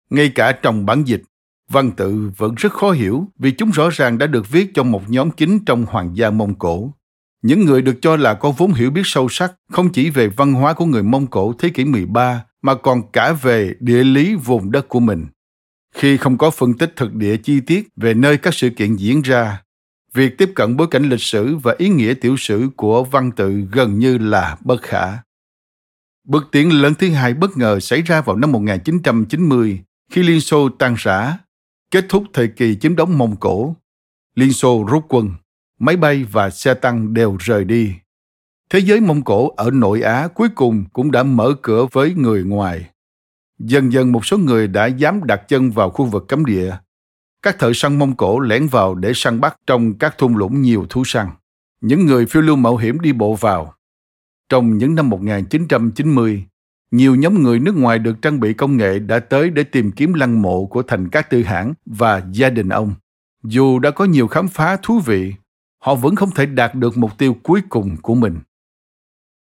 Ngay 0.09 0.31
cả 0.35 0.51
trong 0.51 0.85
bản 0.85 1.03
dịch, 1.03 1.21
văn 1.69 1.91
tự 1.91 2.31
vẫn 2.37 2.55
rất 2.55 2.73
khó 2.73 2.91
hiểu 2.91 3.27
vì 3.39 3.51
chúng 3.51 3.71
rõ 3.71 3.89
ràng 3.89 4.17
đã 4.17 4.27
được 4.27 4.51
viết 4.51 4.71
cho 4.73 4.83
một 4.83 5.09
nhóm 5.09 5.31
kín 5.31 5.59
trong 5.65 5.85
hoàng 5.85 6.11
gia 6.15 6.29
Mông 6.29 6.55
Cổ. 6.55 6.93
Những 7.41 7.65
người 7.65 7.81
được 7.81 7.95
cho 8.01 8.15
là 8.15 8.33
có 8.33 8.51
vốn 8.51 8.73
hiểu 8.73 8.91
biết 8.91 9.01
sâu 9.05 9.29
sắc 9.29 9.53
không 9.71 9.91
chỉ 9.91 10.09
về 10.09 10.27
văn 10.27 10.53
hóa 10.53 10.73
của 10.73 10.85
người 10.85 11.03
Mông 11.03 11.27
Cổ 11.27 11.53
thế 11.59 11.69
kỷ 11.69 11.85
13 11.85 12.45
mà 12.61 12.75
còn 12.75 13.11
cả 13.11 13.33
về 13.33 13.73
địa 13.79 14.03
lý 14.03 14.35
vùng 14.35 14.71
đất 14.71 14.89
của 14.89 14.99
mình. 14.99 15.25
Khi 15.95 16.17
không 16.17 16.37
có 16.37 16.51
phân 16.51 16.73
tích 16.73 16.93
thực 16.95 17.13
địa 17.13 17.37
chi 17.37 17.59
tiết 17.59 17.87
về 17.95 18.13
nơi 18.13 18.37
các 18.37 18.53
sự 18.53 18.69
kiện 18.69 18.95
diễn 18.95 19.21
ra, 19.21 19.62
việc 20.13 20.37
tiếp 20.37 20.51
cận 20.55 20.77
bối 20.77 20.87
cảnh 20.91 21.09
lịch 21.09 21.21
sử 21.21 21.55
và 21.55 21.75
ý 21.77 21.89
nghĩa 21.89 22.13
tiểu 22.13 22.37
sử 22.37 22.69
của 22.75 23.03
văn 23.03 23.31
tự 23.31 23.67
gần 23.71 23.99
như 23.99 24.17
là 24.17 24.57
bất 24.61 24.81
khả. 24.81 25.17
Bước 26.23 26.47
tiến 26.51 26.81
lớn 26.81 26.93
thứ 26.99 27.09
hai 27.09 27.33
bất 27.33 27.57
ngờ 27.57 27.79
xảy 27.79 28.01
ra 28.01 28.21
vào 28.21 28.35
năm 28.35 28.51
1990 28.51 29.79
khi 30.11 30.23
Liên 30.23 30.41
Xô 30.41 30.69
tan 30.69 30.95
rã, 30.97 31.37
kết 31.91 32.05
thúc 32.09 32.23
thời 32.33 32.47
kỳ 32.47 32.75
chiếm 32.75 32.95
đóng 32.95 33.17
Mông 33.17 33.35
Cổ. 33.35 33.75
Liên 34.35 34.53
Xô 34.53 34.85
rút 34.89 35.05
quân, 35.09 35.29
máy 35.79 35.97
bay 35.97 36.23
và 36.31 36.49
xe 36.49 36.73
tăng 36.73 37.13
đều 37.13 37.37
rời 37.39 37.65
đi. 37.65 37.93
Thế 38.69 38.79
giới 38.79 38.99
Mông 38.99 39.23
Cổ 39.23 39.49
ở 39.49 39.71
nội 39.71 40.01
Á 40.01 40.27
cuối 40.27 40.49
cùng 40.55 40.85
cũng 40.93 41.11
đã 41.11 41.23
mở 41.23 41.53
cửa 41.61 41.85
với 41.91 42.13
người 42.13 42.43
ngoài. 42.43 42.89
Dần 43.59 43.93
dần 43.93 44.11
một 44.11 44.25
số 44.25 44.37
người 44.37 44.67
đã 44.67 44.85
dám 44.85 45.23
đặt 45.23 45.41
chân 45.47 45.71
vào 45.71 45.89
khu 45.89 46.05
vực 46.05 46.25
cấm 46.27 46.45
địa. 46.45 46.75
Các 47.43 47.59
thợ 47.59 47.71
săn 47.73 47.99
Mông 47.99 48.15
Cổ 48.15 48.39
lẻn 48.39 48.67
vào 48.67 48.95
để 48.95 49.11
săn 49.15 49.41
bắt 49.41 49.57
trong 49.67 49.93
các 49.93 50.17
thung 50.17 50.37
lũng 50.37 50.61
nhiều 50.61 50.85
thú 50.89 51.03
săn. 51.05 51.27
Những 51.81 52.05
người 52.05 52.25
phiêu 52.25 52.41
lưu 52.41 52.55
mạo 52.55 52.77
hiểm 52.77 52.99
đi 52.99 53.13
bộ 53.13 53.35
vào, 53.35 53.73
trong 54.49 54.77
những 54.77 54.95
năm 54.95 55.09
1990, 55.09 56.45
nhiều 56.91 57.15
nhóm 57.15 57.43
người 57.43 57.59
nước 57.59 57.75
ngoài 57.75 57.99
được 57.99 58.21
trang 58.21 58.39
bị 58.39 58.53
công 58.53 58.77
nghệ 58.77 58.99
đã 58.99 59.19
tới 59.19 59.49
để 59.49 59.63
tìm 59.63 59.91
kiếm 59.91 60.13
lăng 60.13 60.41
mộ 60.41 60.65
của 60.65 60.83
thành 60.83 61.09
các 61.09 61.29
tư 61.29 61.43
hãng 61.43 61.73
và 61.85 62.23
gia 62.31 62.49
đình 62.49 62.69
ông. 62.69 62.93
Dù 63.43 63.79
đã 63.79 63.91
có 63.91 64.05
nhiều 64.05 64.27
khám 64.27 64.47
phá 64.47 64.77
thú 64.83 64.99
vị, 64.99 65.33
họ 65.79 65.95
vẫn 65.95 66.15
không 66.15 66.31
thể 66.31 66.45
đạt 66.45 66.75
được 66.75 66.97
mục 66.97 67.17
tiêu 67.17 67.35
cuối 67.43 67.61
cùng 67.69 67.97
của 68.01 68.15
mình. 68.15 68.39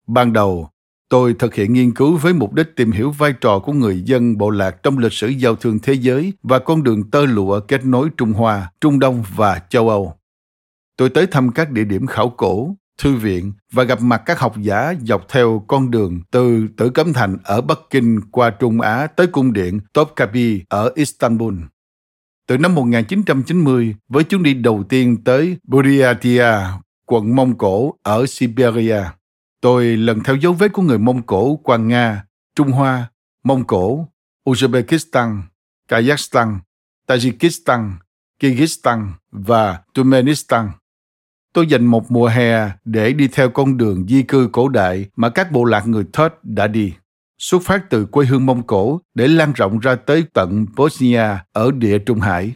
Ban 0.07 0.33
đầu, 0.33 0.71
tôi 1.13 1.35
thực 1.39 1.55
hiện 1.55 1.73
nghiên 1.73 1.95
cứu 1.95 2.17
với 2.17 2.33
mục 2.33 2.53
đích 2.53 2.77
tìm 2.77 2.91
hiểu 2.91 3.11
vai 3.11 3.33
trò 3.41 3.59
của 3.59 3.73
người 3.73 4.03
dân 4.05 4.39
bộ 4.39 4.51
lạc 4.51 4.83
trong 4.83 4.99
lịch 4.99 5.13
sử 5.13 5.29
giao 5.29 5.57
thương 5.57 5.79
thế 5.79 5.93
giới 5.93 6.33
và 6.43 6.59
con 6.59 6.83
đường 6.83 7.11
tơ 7.11 7.27
lụa 7.27 7.61
kết 7.61 7.85
nối 7.85 8.09
Trung 8.17 8.33
Hoa, 8.33 8.73
Trung 8.81 8.99
Đông 8.99 9.25
và 9.37 9.61
châu 9.69 9.89
Âu. 9.89 10.15
Tôi 10.97 11.11
tới 11.11 11.27
thăm 11.27 11.53
các 11.53 11.71
địa 11.71 11.85
điểm 11.85 12.07
khảo 12.07 12.31
cổ, 12.31 12.77
thư 12.99 13.15
viện 13.15 13.53
và 13.73 13.83
gặp 13.83 14.01
mặt 14.03 14.23
các 14.27 14.39
học 14.39 14.55
giả 14.61 14.95
dọc 15.03 15.29
theo 15.29 15.65
con 15.69 15.91
đường 15.91 16.21
từ 16.31 16.69
Tử 16.77 16.91
Cấm 16.91 17.13
Thành 17.13 17.39
ở 17.45 17.61
Bắc 17.61 17.79
Kinh 17.91 18.21
qua 18.31 18.51
Trung 18.51 18.81
Á 18.81 19.07
tới 19.07 19.27
cung 19.27 19.53
điện 19.53 19.81
Topkapi 19.93 20.61
ở 20.69 20.93
Istanbul. 20.95 21.55
Từ 22.49 22.59
năm 22.59 22.75
1990, 22.75 23.95
với 24.09 24.25
chuyến 24.25 24.43
đi 24.43 24.55
đầu 24.55 24.85
tiên 24.89 25.25
tới 25.25 25.57
Buryatia, 25.65 26.53
quận 27.07 27.37
Mông 27.37 27.59
Cổ 27.59 27.95
ở 28.03 28.27
Siberia, 28.27 29.03
tôi 29.63 29.97
lần 29.97 30.21
theo 30.23 30.37
dấu 30.37 30.53
vết 30.53 30.73
của 30.73 30.83
người 30.83 30.99
Mông 30.99 31.23
Cổ 31.23 31.57
qua 31.57 31.77
Nga, 31.77 32.25
Trung 32.57 32.71
Hoa, 32.71 33.11
Mông 33.45 33.65
Cổ, 33.65 34.09
Uzbekistan, 34.49 35.43
Kazakhstan, 35.89 36.59
Tajikistan, 37.07 37.91
Kyrgyzstan 38.41 39.09
và 39.31 39.81
Turkmenistan. 39.95 40.71
Tôi 41.53 41.67
dành 41.67 41.87
một 41.87 42.11
mùa 42.11 42.27
hè 42.27 42.71
để 42.85 43.13
đi 43.13 43.29
theo 43.29 43.51
con 43.51 43.77
đường 43.77 44.07
di 44.09 44.23
cư 44.23 44.49
cổ 44.53 44.69
đại 44.69 45.07
mà 45.17 45.29
các 45.29 45.53
bộ 45.53 45.65
lạc 45.65 45.87
người 45.87 46.05
Thết 46.13 46.33
đã 46.43 46.67
đi, 46.67 46.95
xuất 47.39 47.63
phát 47.63 47.91
từ 47.91 48.07
quê 48.07 48.27
hương 48.27 48.47
Mông 48.47 48.63
Cổ 48.63 49.01
để 49.15 49.29
lan 49.29 49.53
rộng 49.53 49.79
ra 49.79 49.95
tới 49.95 50.25
tận 50.33 50.67
Bosnia 50.77 51.27
ở 51.53 51.71
địa 51.71 51.99
Trung 51.99 52.21
Hải. 52.21 52.55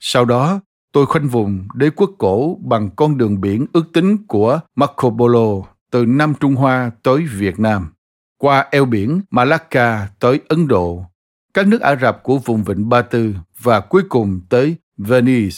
Sau 0.00 0.24
đó, 0.24 0.60
tôi 0.92 1.06
khoanh 1.06 1.28
vùng 1.28 1.68
đế 1.74 1.90
quốc 1.90 2.10
cổ 2.18 2.58
bằng 2.64 2.90
con 2.96 3.18
đường 3.18 3.40
biển 3.40 3.66
ước 3.72 3.84
tính 3.92 4.26
của 4.26 4.60
Marco 4.74 5.10
Polo 5.10 5.75
từ 5.90 6.06
Nam 6.06 6.34
Trung 6.40 6.54
Hoa 6.54 6.90
tới 7.02 7.22
Việt 7.22 7.60
Nam, 7.60 7.88
qua 8.38 8.68
eo 8.70 8.84
biển 8.84 9.20
Malacca 9.30 10.08
tới 10.18 10.40
Ấn 10.48 10.68
Độ, 10.68 11.04
các 11.54 11.66
nước 11.66 11.80
Ả 11.80 11.96
Rập 11.96 12.22
của 12.22 12.38
vùng 12.38 12.64
vịnh 12.64 12.88
Ba 12.88 13.02
Tư 13.02 13.34
và 13.58 13.80
cuối 13.80 14.02
cùng 14.08 14.40
tới 14.48 14.76
Venice. 14.96 15.56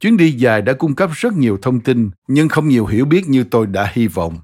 Chuyến 0.00 0.16
đi 0.16 0.30
dài 0.30 0.62
đã 0.62 0.72
cung 0.72 0.94
cấp 0.94 1.10
rất 1.12 1.32
nhiều 1.32 1.58
thông 1.62 1.80
tin, 1.80 2.10
nhưng 2.28 2.48
không 2.48 2.68
nhiều 2.68 2.86
hiểu 2.86 3.04
biết 3.04 3.28
như 3.28 3.44
tôi 3.44 3.66
đã 3.66 3.92
hy 3.92 4.06
vọng. 4.06 4.38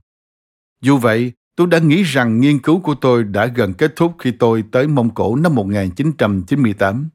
Dù 0.83 0.99
vậy, 0.99 1.33
tôi 1.57 1.67
đã 1.67 1.79
nghĩ 1.79 2.03
rằng 2.03 2.41
nghiên 2.41 2.59
cứu 2.59 2.81
của 2.81 2.95
tôi 2.95 3.25
đã 3.25 3.47
gần 3.47 3.75
kết 3.75 3.97
thúc 3.97 4.17
khi 4.19 4.31
tôi 4.39 4.65
tới 4.73 4.89
Mông 4.89 5.15
Cổ 5.15 5.37
năm 5.37 5.55
1998. 5.55 7.09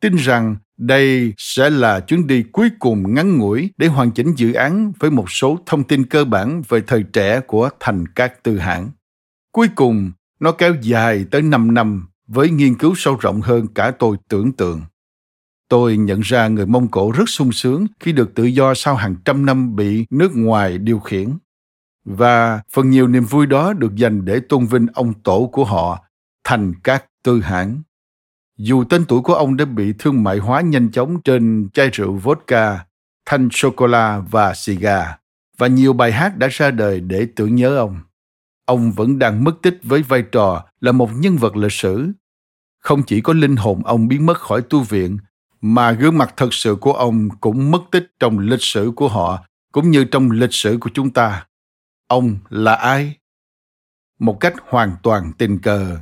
Tin 0.00 0.16
rằng 0.16 0.56
đây 0.76 1.34
sẽ 1.36 1.70
là 1.70 2.00
chuyến 2.00 2.26
đi 2.26 2.44
cuối 2.52 2.70
cùng 2.78 3.14
ngắn 3.14 3.38
ngủi 3.38 3.70
để 3.76 3.86
hoàn 3.86 4.10
chỉnh 4.10 4.34
dự 4.36 4.52
án 4.52 4.92
với 4.98 5.10
một 5.10 5.30
số 5.30 5.58
thông 5.66 5.84
tin 5.84 6.06
cơ 6.06 6.24
bản 6.24 6.62
về 6.68 6.80
thời 6.86 7.02
trẻ 7.02 7.40
của 7.40 7.70
thành 7.80 8.04
các 8.14 8.42
tư 8.42 8.58
hãng. 8.58 8.90
Cuối 9.52 9.68
cùng, 9.74 10.12
nó 10.40 10.52
kéo 10.52 10.74
dài 10.82 11.24
tới 11.30 11.42
5 11.42 11.74
năm 11.74 12.08
với 12.26 12.50
nghiên 12.50 12.74
cứu 12.74 12.94
sâu 12.96 13.16
rộng 13.20 13.40
hơn 13.40 13.66
cả 13.74 13.90
tôi 13.98 14.16
tưởng 14.28 14.52
tượng. 14.52 14.82
Tôi 15.68 15.96
nhận 15.96 16.20
ra 16.20 16.48
người 16.48 16.66
Mông 16.66 16.88
Cổ 16.88 17.12
rất 17.12 17.28
sung 17.28 17.52
sướng 17.52 17.86
khi 18.00 18.12
được 18.12 18.34
tự 18.34 18.44
do 18.44 18.74
sau 18.74 18.94
hàng 18.94 19.16
trăm 19.24 19.46
năm 19.46 19.76
bị 19.76 20.06
nước 20.10 20.30
ngoài 20.34 20.78
điều 20.78 20.98
khiển. 20.98 21.28
Và 22.04 22.62
phần 22.72 22.90
nhiều 22.90 23.08
niềm 23.08 23.24
vui 23.24 23.46
đó 23.46 23.72
được 23.72 23.94
dành 23.96 24.24
để 24.24 24.40
tôn 24.40 24.66
vinh 24.66 24.86
ông 24.94 25.14
tổ 25.22 25.50
của 25.52 25.64
họ 25.64 26.04
thành 26.44 26.72
các 26.84 27.04
tư 27.22 27.40
hãng. 27.40 27.82
Dù 28.62 28.84
tên 28.84 29.04
tuổi 29.08 29.20
của 29.20 29.34
ông 29.34 29.56
đã 29.56 29.64
bị 29.64 29.92
thương 29.98 30.22
mại 30.22 30.38
hóa 30.38 30.60
nhanh 30.60 30.90
chóng 30.90 31.22
trên 31.22 31.68
chai 31.74 31.90
rượu 31.90 32.12
vodka, 32.12 32.84
thanh 33.26 33.48
sô-cô-la 33.52 34.22
và 34.30 34.54
xì 34.54 34.74
gà, 34.74 35.16
và 35.58 35.66
nhiều 35.66 35.92
bài 35.92 36.12
hát 36.12 36.36
đã 36.36 36.48
ra 36.50 36.70
đời 36.70 37.00
để 37.00 37.26
tưởng 37.36 37.54
nhớ 37.54 37.76
ông. 37.76 38.00
Ông 38.66 38.92
vẫn 38.92 39.18
đang 39.18 39.44
mất 39.44 39.52
tích 39.62 39.78
với 39.82 40.02
vai 40.02 40.22
trò 40.22 40.64
là 40.80 40.92
một 40.92 41.10
nhân 41.16 41.36
vật 41.36 41.56
lịch 41.56 41.72
sử. 41.72 42.12
Không 42.78 43.02
chỉ 43.02 43.20
có 43.20 43.32
linh 43.32 43.56
hồn 43.56 43.84
ông 43.84 44.08
biến 44.08 44.26
mất 44.26 44.38
khỏi 44.38 44.62
tu 44.62 44.80
viện 44.80 45.18
mà 45.60 45.92
gương 45.92 46.18
mặt 46.18 46.34
thật 46.36 46.54
sự 46.54 46.76
của 46.80 46.92
ông 46.92 47.28
cũng 47.40 47.70
mất 47.70 47.82
tích 47.90 48.12
trong 48.18 48.38
lịch 48.38 48.62
sử 48.62 48.92
của 48.96 49.08
họ 49.08 49.44
cũng 49.72 49.90
như 49.90 50.04
trong 50.04 50.30
lịch 50.30 50.52
sử 50.52 50.78
của 50.80 50.90
chúng 50.94 51.10
ta 51.10 51.46
ông 52.08 52.36
là 52.48 52.74
ai 52.74 53.16
một 54.18 54.40
cách 54.40 54.54
hoàn 54.68 54.96
toàn 55.02 55.32
tình 55.38 55.58
cờ 55.58 55.96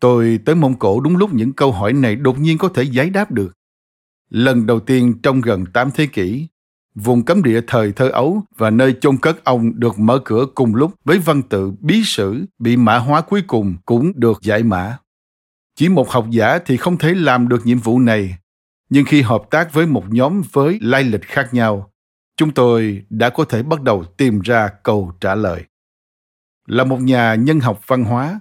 tôi 0.00 0.38
tới 0.44 0.54
mông 0.54 0.78
cổ 0.78 1.00
đúng 1.00 1.16
lúc 1.16 1.34
những 1.34 1.52
câu 1.52 1.72
hỏi 1.72 1.92
này 1.92 2.16
đột 2.16 2.38
nhiên 2.38 2.58
có 2.58 2.68
thể 2.68 2.82
giải 2.82 3.10
đáp 3.10 3.30
được. 3.30 3.52
Lần 4.30 4.66
đầu 4.66 4.80
tiên 4.80 5.14
trong 5.22 5.40
gần 5.40 5.66
8 5.66 5.90
thế 5.90 6.06
kỷ, 6.06 6.48
vùng 6.94 7.24
cấm 7.24 7.42
địa 7.42 7.60
thời 7.66 7.92
thơ 7.92 8.08
ấu 8.08 8.42
và 8.56 8.70
nơi 8.70 8.94
chôn 9.00 9.16
cất 9.16 9.44
ông 9.44 9.80
được 9.80 9.98
mở 9.98 10.18
cửa 10.24 10.46
cùng 10.54 10.74
lúc 10.74 10.94
với 11.04 11.18
văn 11.18 11.42
tự 11.42 11.72
bí 11.80 12.02
sử 12.04 12.44
bị 12.58 12.76
mã 12.76 12.98
hóa 12.98 13.20
cuối 13.20 13.42
cùng 13.46 13.76
cũng 13.84 14.12
được 14.14 14.42
giải 14.42 14.62
mã. 14.62 14.98
Chỉ 15.74 15.88
một 15.88 16.10
học 16.10 16.26
giả 16.30 16.58
thì 16.66 16.76
không 16.76 16.98
thể 16.98 17.14
làm 17.14 17.48
được 17.48 17.66
nhiệm 17.66 17.78
vụ 17.78 17.98
này, 17.98 18.38
nhưng 18.90 19.04
khi 19.04 19.22
hợp 19.22 19.42
tác 19.50 19.72
với 19.72 19.86
một 19.86 20.04
nhóm 20.08 20.42
với 20.52 20.78
lai 20.80 21.04
lịch 21.04 21.22
khác 21.22 21.54
nhau, 21.54 21.90
chúng 22.36 22.50
tôi 22.50 23.02
đã 23.10 23.30
có 23.30 23.44
thể 23.44 23.62
bắt 23.62 23.82
đầu 23.82 24.04
tìm 24.04 24.40
ra 24.40 24.68
câu 24.82 25.12
trả 25.20 25.34
lời. 25.34 25.64
Là 26.66 26.84
một 26.84 27.00
nhà 27.00 27.34
nhân 27.34 27.60
học 27.60 27.80
văn 27.86 28.04
hóa 28.04 28.40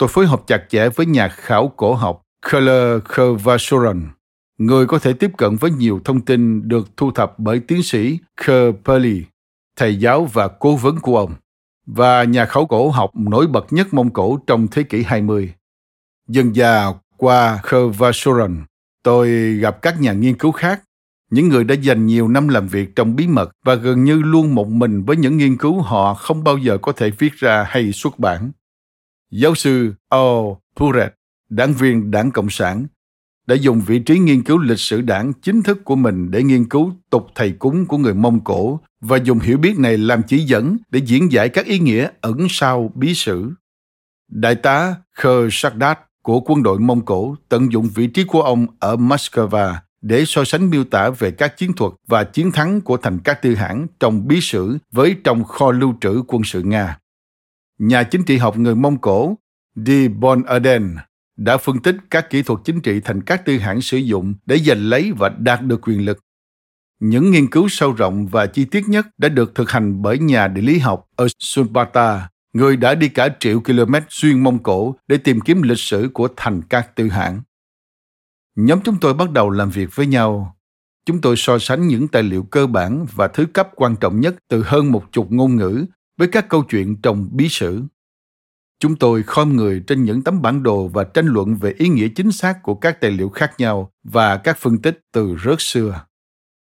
tôi 0.00 0.08
phối 0.08 0.26
hợp 0.26 0.42
chặt 0.46 0.62
chẽ 0.68 0.88
với 0.88 1.06
nhà 1.06 1.28
khảo 1.28 1.72
cổ 1.76 1.94
học 1.94 2.22
kler 2.50 3.02
Khavasoran, 3.04 4.08
người 4.58 4.86
có 4.86 4.98
thể 4.98 5.12
tiếp 5.12 5.30
cận 5.38 5.56
với 5.56 5.70
nhiều 5.70 6.00
thông 6.04 6.20
tin 6.20 6.68
được 6.68 6.96
thu 6.96 7.10
thập 7.10 7.38
bởi 7.38 7.60
tiến 7.60 7.82
sĩ 7.82 8.18
Kerr 8.36 8.76
Perley, 8.84 9.22
thầy 9.76 9.96
giáo 9.96 10.24
và 10.24 10.48
cố 10.48 10.76
vấn 10.76 10.98
của 11.00 11.18
ông, 11.18 11.34
và 11.86 12.24
nhà 12.24 12.46
khảo 12.46 12.66
cổ 12.66 12.90
học 12.90 13.10
nổi 13.14 13.46
bật 13.46 13.72
nhất 13.72 13.94
Mông 13.94 14.10
Cổ 14.10 14.38
trong 14.46 14.68
thế 14.68 14.82
kỷ 14.82 15.02
20. 15.02 15.54
Dần 16.28 16.56
già 16.56 16.86
qua 17.16 17.60
Khavasoran, 17.62 18.64
Tôi 19.02 19.30
gặp 19.54 19.82
các 19.82 20.00
nhà 20.00 20.12
nghiên 20.12 20.38
cứu 20.38 20.52
khác, 20.52 20.82
những 21.30 21.48
người 21.48 21.64
đã 21.64 21.74
dành 21.74 22.06
nhiều 22.06 22.28
năm 22.28 22.48
làm 22.48 22.68
việc 22.68 22.96
trong 22.96 23.16
bí 23.16 23.26
mật 23.26 23.50
và 23.64 23.74
gần 23.74 24.04
như 24.04 24.22
luôn 24.22 24.54
một 24.54 24.68
mình 24.68 25.04
với 25.04 25.16
những 25.16 25.36
nghiên 25.36 25.56
cứu 25.56 25.80
họ 25.80 26.14
không 26.14 26.44
bao 26.44 26.58
giờ 26.58 26.78
có 26.82 26.92
thể 26.92 27.10
viết 27.10 27.32
ra 27.34 27.64
hay 27.68 27.92
xuất 27.92 28.18
bản. 28.18 28.50
Giáo 29.30 29.54
sư 29.54 29.94
O. 30.08 30.42
Puret, 30.76 31.14
đảng 31.48 31.72
viên 31.72 32.10
đảng 32.10 32.30
Cộng 32.30 32.50
sản, 32.50 32.86
đã 33.46 33.56
dùng 33.56 33.80
vị 33.86 33.98
trí 33.98 34.18
nghiên 34.18 34.42
cứu 34.42 34.58
lịch 34.58 34.78
sử 34.78 35.00
đảng 35.00 35.32
chính 35.32 35.62
thức 35.62 35.84
của 35.84 35.96
mình 35.96 36.30
để 36.30 36.42
nghiên 36.42 36.68
cứu 36.68 36.92
tục 37.10 37.26
thầy 37.34 37.52
cúng 37.52 37.86
của 37.86 37.98
người 37.98 38.14
Mông 38.14 38.44
Cổ 38.44 38.80
và 39.00 39.16
dùng 39.16 39.38
hiểu 39.38 39.58
biết 39.58 39.78
này 39.78 39.98
làm 39.98 40.22
chỉ 40.22 40.38
dẫn 40.38 40.76
để 40.90 41.00
diễn 41.04 41.32
giải 41.32 41.48
các 41.48 41.66
ý 41.66 41.78
nghĩa 41.78 42.08
ẩn 42.20 42.46
sau 42.50 42.92
bí 42.94 43.14
sử. 43.14 43.50
Đại 44.28 44.54
tá 44.54 44.94
Khơ 45.14 45.48
Sakdat 45.50 45.98
của 46.22 46.40
quân 46.40 46.62
đội 46.62 46.78
Mông 46.78 47.04
Cổ 47.04 47.36
tận 47.48 47.72
dụng 47.72 47.88
vị 47.94 48.06
trí 48.06 48.24
của 48.24 48.42
ông 48.42 48.66
ở 48.78 48.96
Moscow 48.96 49.74
để 50.02 50.24
so 50.26 50.44
sánh 50.44 50.70
miêu 50.70 50.84
tả 50.84 51.10
về 51.10 51.30
các 51.30 51.56
chiến 51.56 51.72
thuật 51.72 51.92
và 52.06 52.24
chiến 52.24 52.52
thắng 52.52 52.80
của 52.80 52.96
thành 52.96 53.18
các 53.18 53.42
tư 53.42 53.54
hãng 53.54 53.86
trong 54.00 54.28
bí 54.28 54.40
sử 54.40 54.78
với 54.92 55.16
trong 55.24 55.44
kho 55.44 55.70
lưu 55.70 55.94
trữ 56.00 56.22
quân 56.26 56.42
sự 56.44 56.62
Nga. 56.62 56.99
Nhà 57.80 58.02
chính 58.02 58.24
trị 58.24 58.36
học 58.36 58.58
người 58.58 58.74
Mông 58.74 58.98
Cổ 58.98 59.38
Di 59.76 60.08
Bon 60.08 60.42
Aden 60.42 60.96
đã 61.36 61.56
phân 61.56 61.82
tích 61.82 61.96
các 62.10 62.30
kỹ 62.30 62.42
thuật 62.42 62.60
chính 62.64 62.80
trị 62.80 63.00
thành 63.04 63.22
các 63.22 63.44
tư 63.44 63.58
hãng 63.58 63.80
sử 63.80 63.96
dụng 63.96 64.34
để 64.46 64.58
giành 64.58 64.78
lấy 64.78 65.12
và 65.12 65.28
đạt 65.28 65.62
được 65.62 65.80
quyền 65.88 66.04
lực. 66.04 66.18
Những 67.00 67.30
nghiên 67.30 67.50
cứu 67.50 67.68
sâu 67.68 67.92
rộng 67.92 68.26
và 68.26 68.46
chi 68.46 68.64
tiết 68.64 68.88
nhất 68.88 69.06
đã 69.18 69.28
được 69.28 69.54
thực 69.54 69.70
hành 69.70 70.02
bởi 70.02 70.18
nhà 70.18 70.48
địa 70.48 70.60
lý 70.62 70.78
học 70.78 71.06
ở 71.16 71.26
Sunbata, 71.38 72.28
người 72.52 72.76
đã 72.76 72.94
đi 72.94 73.08
cả 73.08 73.28
triệu 73.40 73.60
km 73.60 73.94
xuyên 74.08 74.42
Mông 74.42 74.62
Cổ 74.62 74.96
để 75.06 75.16
tìm 75.16 75.40
kiếm 75.40 75.62
lịch 75.62 75.78
sử 75.78 76.10
của 76.14 76.28
thành 76.36 76.62
các 76.62 76.96
tư 76.96 77.08
hãng. 77.08 77.40
Nhóm 78.56 78.80
chúng 78.84 78.96
tôi 79.00 79.14
bắt 79.14 79.30
đầu 79.30 79.50
làm 79.50 79.70
việc 79.70 79.88
với 79.94 80.06
nhau. 80.06 80.56
Chúng 81.06 81.20
tôi 81.20 81.34
so 81.36 81.58
sánh 81.58 81.86
những 81.86 82.08
tài 82.08 82.22
liệu 82.22 82.42
cơ 82.42 82.66
bản 82.66 83.06
và 83.14 83.28
thứ 83.28 83.46
cấp 83.46 83.68
quan 83.74 83.96
trọng 83.96 84.20
nhất 84.20 84.34
từ 84.48 84.62
hơn 84.66 84.92
một 84.92 85.04
chục 85.12 85.26
ngôn 85.30 85.56
ngữ 85.56 85.86
với 86.20 86.28
các 86.28 86.48
câu 86.48 86.62
chuyện 86.62 86.96
trong 87.02 87.28
bí 87.32 87.48
sử. 87.48 87.82
Chúng 88.80 88.96
tôi 88.96 89.22
khom 89.22 89.56
người 89.56 89.82
trên 89.86 90.04
những 90.04 90.22
tấm 90.22 90.42
bản 90.42 90.62
đồ 90.62 90.88
và 90.88 91.04
tranh 91.04 91.26
luận 91.26 91.56
về 91.56 91.74
ý 91.78 91.88
nghĩa 91.88 92.08
chính 92.08 92.32
xác 92.32 92.62
của 92.62 92.74
các 92.74 93.00
tài 93.00 93.10
liệu 93.10 93.28
khác 93.28 93.52
nhau 93.58 93.92
và 94.04 94.36
các 94.36 94.58
phân 94.58 94.78
tích 94.78 95.00
từ 95.12 95.34
rất 95.34 95.60
xưa. 95.60 96.04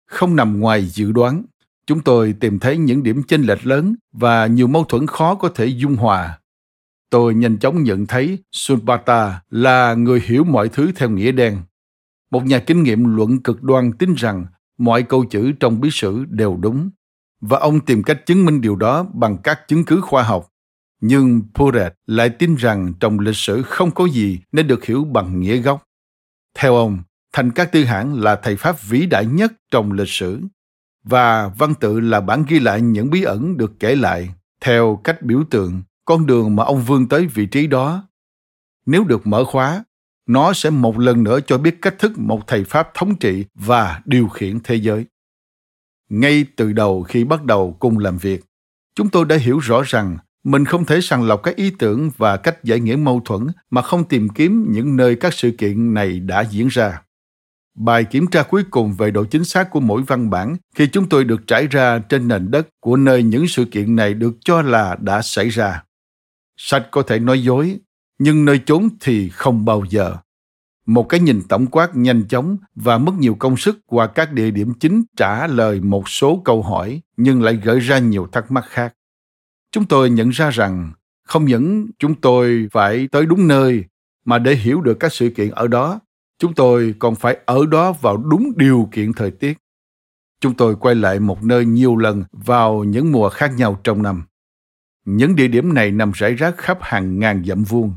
Không 0.07 0.37
nằm 0.37 0.61
ngoài 0.61 0.87
dự 0.87 1.13
đoán, 1.13 1.43
chúng 1.87 2.01
tôi 2.01 2.35
tìm 2.41 2.59
thấy 2.59 2.79
những 2.79 3.03
điểm 3.03 3.23
chênh 3.23 3.43
lệch 3.43 3.67
lớn 3.67 3.95
và 4.13 4.47
nhiều 4.47 4.67
mâu 4.67 4.85
thuẫn 4.85 5.07
khó 5.07 5.35
có 5.35 5.49
thể 5.49 5.67
dung 5.67 5.97
hòa. 5.97 6.39
Tôi 7.11 7.35
nhanh 7.35 7.59
chóng 7.59 7.83
nhận 7.83 8.07
thấy 8.07 8.39
Sunpata 8.53 9.43
là 9.51 9.95
người 9.95 10.23
hiểu 10.25 10.45
mọi 10.45 10.69
thứ 10.69 10.93
theo 10.97 11.11
nghĩa 11.11 11.33
đen. 11.33 11.59
Một 12.31 12.47
nhà 12.47 12.59
kinh 12.59 12.83
nghiệm 12.83 13.17
luận 13.17 13.43
cực 13.43 13.63
đoan 13.63 13.93
tin 13.93 14.15
rằng 14.15 14.47
mọi 14.79 15.03
câu 15.03 15.25
chữ 15.25 15.53
trong 15.53 15.81
bí 15.81 15.89
sử 15.93 16.25
đều 16.25 16.57
đúng, 16.57 16.91
và 17.41 17.59
ông 17.59 17.81
tìm 17.81 18.03
cách 18.03 18.27
chứng 18.27 18.45
minh 18.45 18.61
điều 18.61 18.77
đó 18.77 19.07
bằng 19.15 19.39
các 19.39 19.69
chứng 19.69 19.85
cứ 19.85 20.01
khoa 20.01 20.23
học. 20.23 20.49
Nhưng 21.01 21.43
Puret 21.55 21.95
lại 22.07 22.29
tin 22.29 22.55
rằng 22.55 22.93
trong 23.01 23.19
lịch 23.19 23.37
sử 23.37 23.63
không 23.63 23.91
có 23.91 24.05
gì 24.05 24.41
nên 24.53 24.67
được 24.67 24.85
hiểu 24.85 25.05
bằng 25.05 25.41
nghĩa 25.41 25.57
gốc. 25.57 25.83
Theo 26.55 26.77
ông, 26.77 26.99
Thành 27.33 27.51
Các 27.51 27.73
Tư 27.73 27.85
Hãn 27.85 28.21
là 28.21 28.37
thầy 28.37 28.57
Pháp 28.57 28.83
vĩ 28.83 29.07
đại 29.07 29.27
nhất 29.27 29.53
trong 29.71 29.93
lịch 29.93 30.09
sử 30.09 30.41
và 31.07 31.49
văn 31.49 31.75
tự 31.75 32.01
là 32.01 32.21
bản 32.21 32.45
ghi 32.49 32.59
lại 32.59 32.81
những 32.81 33.11
bí 33.11 33.23
ẩn 33.23 33.57
được 33.57 33.73
kể 33.81 33.95
lại 33.95 34.31
theo 34.61 35.01
cách 35.05 35.23
biểu 35.23 35.45
tượng 35.51 35.83
con 36.05 36.27
đường 36.27 36.57
mà 36.57 36.65
ông 36.65 36.83
vươn 36.83 37.09
tới 37.09 37.27
vị 37.27 37.47
trí 37.47 37.67
đó 37.67 38.09
nếu 38.87 39.05
được 39.05 39.27
mở 39.27 39.45
khóa 39.45 39.85
nó 40.27 40.53
sẽ 40.53 40.71
một 40.71 40.99
lần 40.99 41.23
nữa 41.23 41.41
cho 41.47 41.59
biết 41.59 41.79
cách 41.83 41.95
thức 41.99 42.19
một 42.19 42.47
thầy 42.47 42.65
pháp 42.65 42.89
thống 42.95 43.17
trị 43.17 43.45
và 43.55 44.01
điều 44.05 44.29
khiển 44.29 44.61
thế 44.65 44.75
giới 44.75 45.07
ngay 46.09 46.47
từ 46.57 46.73
đầu 46.73 47.03
khi 47.03 47.25
bắt 47.25 47.45
đầu 47.45 47.77
cùng 47.79 47.99
làm 47.99 48.19
việc. 48.19 48.45
Chúng 48.95 49.09
tôi 49.09 49.25
đã 49.25 49.37
hiểu 49.37 49.59
rõ 49.59 49.83
rằng 49.87 50.19
mình 50.45 50.65
không 50.65 50.85
thể 50.85 51.01
sàng 51.01 51.23
lọc 51.23 51.43
các 51.43 51.57
ý 51.57 51.71
tưởng 51.71 52.11
và 52.17 52.37
cách 52.37 52.65
giải 52.65 52.81
nghĩa 52.81 52.97
mâu 52.97 53.21
thuẫn 53.25 53.47
mà 53.71 53.83
không 53.83 54.05
tìm 54.05 54.29
kiếm 54.29 54.67
những 54.69 54.97
nơi 54.97 55.17
các 55.17 55.35
sự 55.35 55.51
kiện 55.51 55.95
này 55.95 56.21
đã 56.21 56.45
diễn 56.51 56.69
ra. 56.69 57.03
Bài 57.77 58.05
kiểm 58.05 58.27
tra 58.27 58.43
cuối 58.43 58.65
cùng 58.71 58.95
về 58.95 59.11
độ 59.11 59.25
chính 59.25 59.45
xác 59.45 59.71
của 59.71 59.81
mỗi 59.81 60.03
văn 60.03 60.31
bản 60.31 60.57
khi 60.75 60.87
chúng 60.87 61.09
tôi 61.09 61.25
được 61.25 61.47
trải 61.47 61.67
ra 61.67 61.99
trên 61.99 62.29
nền 62.29 62.51
đất 62.51 62.69
của 62.81 62.97
nơi 62.97 63.23
những 63.23 63.49
sự 63.49 63.65
kiện 63.65 63.97
này 63.97 64.15
được 64.15 64.35
cho 64.45 64.63
là 64.63 64.97
đã 65.01 65.23
xảy 65.23 65.49
ra. 65.49 65.83
Sách 66.57 66.89
có 66.91 67.03
thể 67.03 67.19
nói 67.19 67.43
dối, 67.43 67.79
nhưng 68.19 68.45
nơi 68.45 68.61
chốn 68.67 68.89
thì 69.01 69.29
không 69.29 69.65
bao 69.65 69.85
giờ 69.89 70.17
một 70.87 71.09
cái 71.09 71.21
nhìn 71.21 71.43
tổng 71.49 71.67
quát 71.67 71.97
nhanh 71.97 72.29
chóng 72.29 72.57
và 72.75 72.99
mất 72.99 73.13
nhiều 73.19 73.35
công 73.35 73.57
sức 73.57 73.79
qua 73.87 74.07
các 74.07 74.33
địa 74.33 74.51
điểm 74.51 74.75
chính 74.81 75.03
trả 75.17 75.47
lời 75.47 75.81
một 75.81 76.09
số 76.09 76.43
câu 76.45 76.63
hỏi, 76.63 77.01
nhưng 77.17 77.43
lại 77.43 77.61
gợi 77.65 77.81
ra 77.81 77.99
nhiều 77.99 78.27
thắc 78.33 78.51
mắc 78.51 78.65
khác. 78.69 78.95
Chúng 79.73 79.87
tôi 79.87 80.11
nhận 80.11 80.29
ra 80.29 80.51
rằng, 80.51 80.93
không 81.25 81.45
những 81.45 81.87
chúng 81.99 82.15
tôi 82.15 82.69
phải 82.73 83.09
tới 83.13 83.27
đúng 83.27 83.49
nơi, 83.49 83.85
mà 84.25 84.39
để 84.39 84.55
hiểu 84.55 84.81
được 84.81 85.01
các 85.01 85.13
sự 85.13 85.31
kiện 85.31 85.51
ở 85.51 85.69
đó, 85.69 86.01
chúng 86.39 86.55
tôi 86.55 86.95
còn 86.99 87.15
phải 87.15 87.39
ở 87.47 87.67
đó 87.67 87.93
vào 87.93 88.17
đúng 88.17 88.53
điều 88.57 88.89
kiện 88.93 89.13
thời 89.13 89.31
tiết. 89.31 89.59
Chúng 90.41 90.55
tôi 90.55 90.77
quay 90.77 90.95
lại 90.95 91.21
một 91.21 91.45
nơi 91.45 91.67
nhiều 91.67 91.97
lần 91.97 92.25
vào 92.33 92.85
những 92.85 93.13
mùa 93.13 93.29
khác 93.29 93.53
nhau 93.57 93.81
trong 93.85 94.03
năm. 94.03 94.25
Những 95.05 95.37
địa 95.37 95.49
điểm 95.49 95.75
này 95.75 95.91
nằm 95.91 96.13
rải 96.15 96.35
rác 96.35 96.57
khắp 96.57 96.79
hàng 96.81 97.19
ngàn 97.19 97.45
dặm 97.47 97.65
vuông 97.65 97.93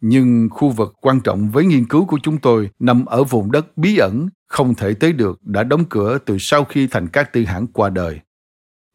nhưng 0.00 0.48
khu 0.50 0.70
vực 0.70 0.94
quan 1.00 1.20
trọng 1.20 1.50
với 1.50 1.64
nghiên 1.64 1.86
cứu 1.86 2.04
của 2.04 2.18
chúng 2.22 2.38
tôi 2.38 2.70
nằm 2.78 3.04
ở 3.04 3.24
vùng 3.24 3.52
đất 3.52 3.76
bí 3.76 3.96
ẩn, 3.96 4.28
không 4.46 4.74
thể 4.74 4.94
tới 4.94 5.12
được, 5.12 5.38
đã 5.42 5.62
đóng 5.62 5.84
cửa 5.88 6.18
từ 6.26 6.36
sau 6.40 6.64
khi 6.64 6.86
thành 6.86 7.08
cát 7.08 7.32
tư 7.32 7.44
hãng 7.44 7.66
qua 7.66 7.90
đời. 7.90 8.20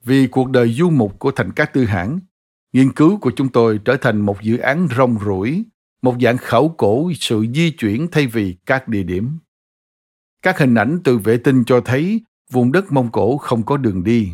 Vì 0.04 0.28
cuộc 0.28 0.50
đời 0.50 0.74
du 0.74 0.90
mục 0.90 1.20
của 1.20 1.32
thành 1.32 1.52
cát 1.52 1.74
tư 1.74 1.86
hãng, 1.86 2.20
nghiên 2.74 2.92
cứu 2.92 3.18
của 3.18 3.32
chúng 3.36 3.50
tôi 3.50 3.80
trở 3.86 3.98
thành 3.98 4.22
một 4.22 4.42
dự 4.42 4.58
án 4.58 4.88
rong 4.98 5.18
ruổi, 5.26 5.64
một 6.02 6.16
dạng 6.22 6.38
khảo 6.38 6.76
cổ 6.78 7.12
sự 7.20 7.46
di 7.56 7.72
chuyển 7.72 8.08
thay 8.12 8.28
vì 8.28 8.56
các 8.66 8.88
địa 8.88 9.04
điểm. 9.04 9.38
Các 10.42 10.60
hình 10.60 10.76
ảnh 10.76 11.00
từ 11.04 11.18
vệ 11.18 11.38
tinh 11.38 11.64
cho 11.64 11.82
thấy 11.82 12.22
vùng 12.52 12.72
đất 12.72 12.92
mông 12.92 13.12
cổ 13.12 13.38
không 13.38 13.64
có 13.64 13.78
đường 13.78 14.04
đi, 14.04 14.34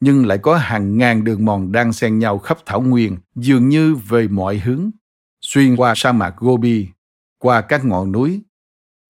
nhưng 0.00 0.26
lại 0.26 0.38
có 0.38 0.56
hàng 0.56 0.98
ngàn 0.98 1.24
đường 1.24 1.44
mòn 1.44 1.72
đang 1.72 1.92
xen 1.92 2.18
nhau 2.18 2.38
khắp 2.38 2.58
thảo 2.66 2.80
nguyên, 2.80 3.16
dường 3.34 3.68
như 3.68 3.94
về 3.94 4.28
mọi 4.28 4.58
hướng 4.58 4.90
xuyên 5.50 5.76
qua 5.76 5.92
sa 5.96 6.12
mạc 6.12 6.34
Gobi, 6.36 6.88
qua 7.38 7.60
các 7.60 7.84
ngọn 7.84 8.12
núi. 8.12 8.42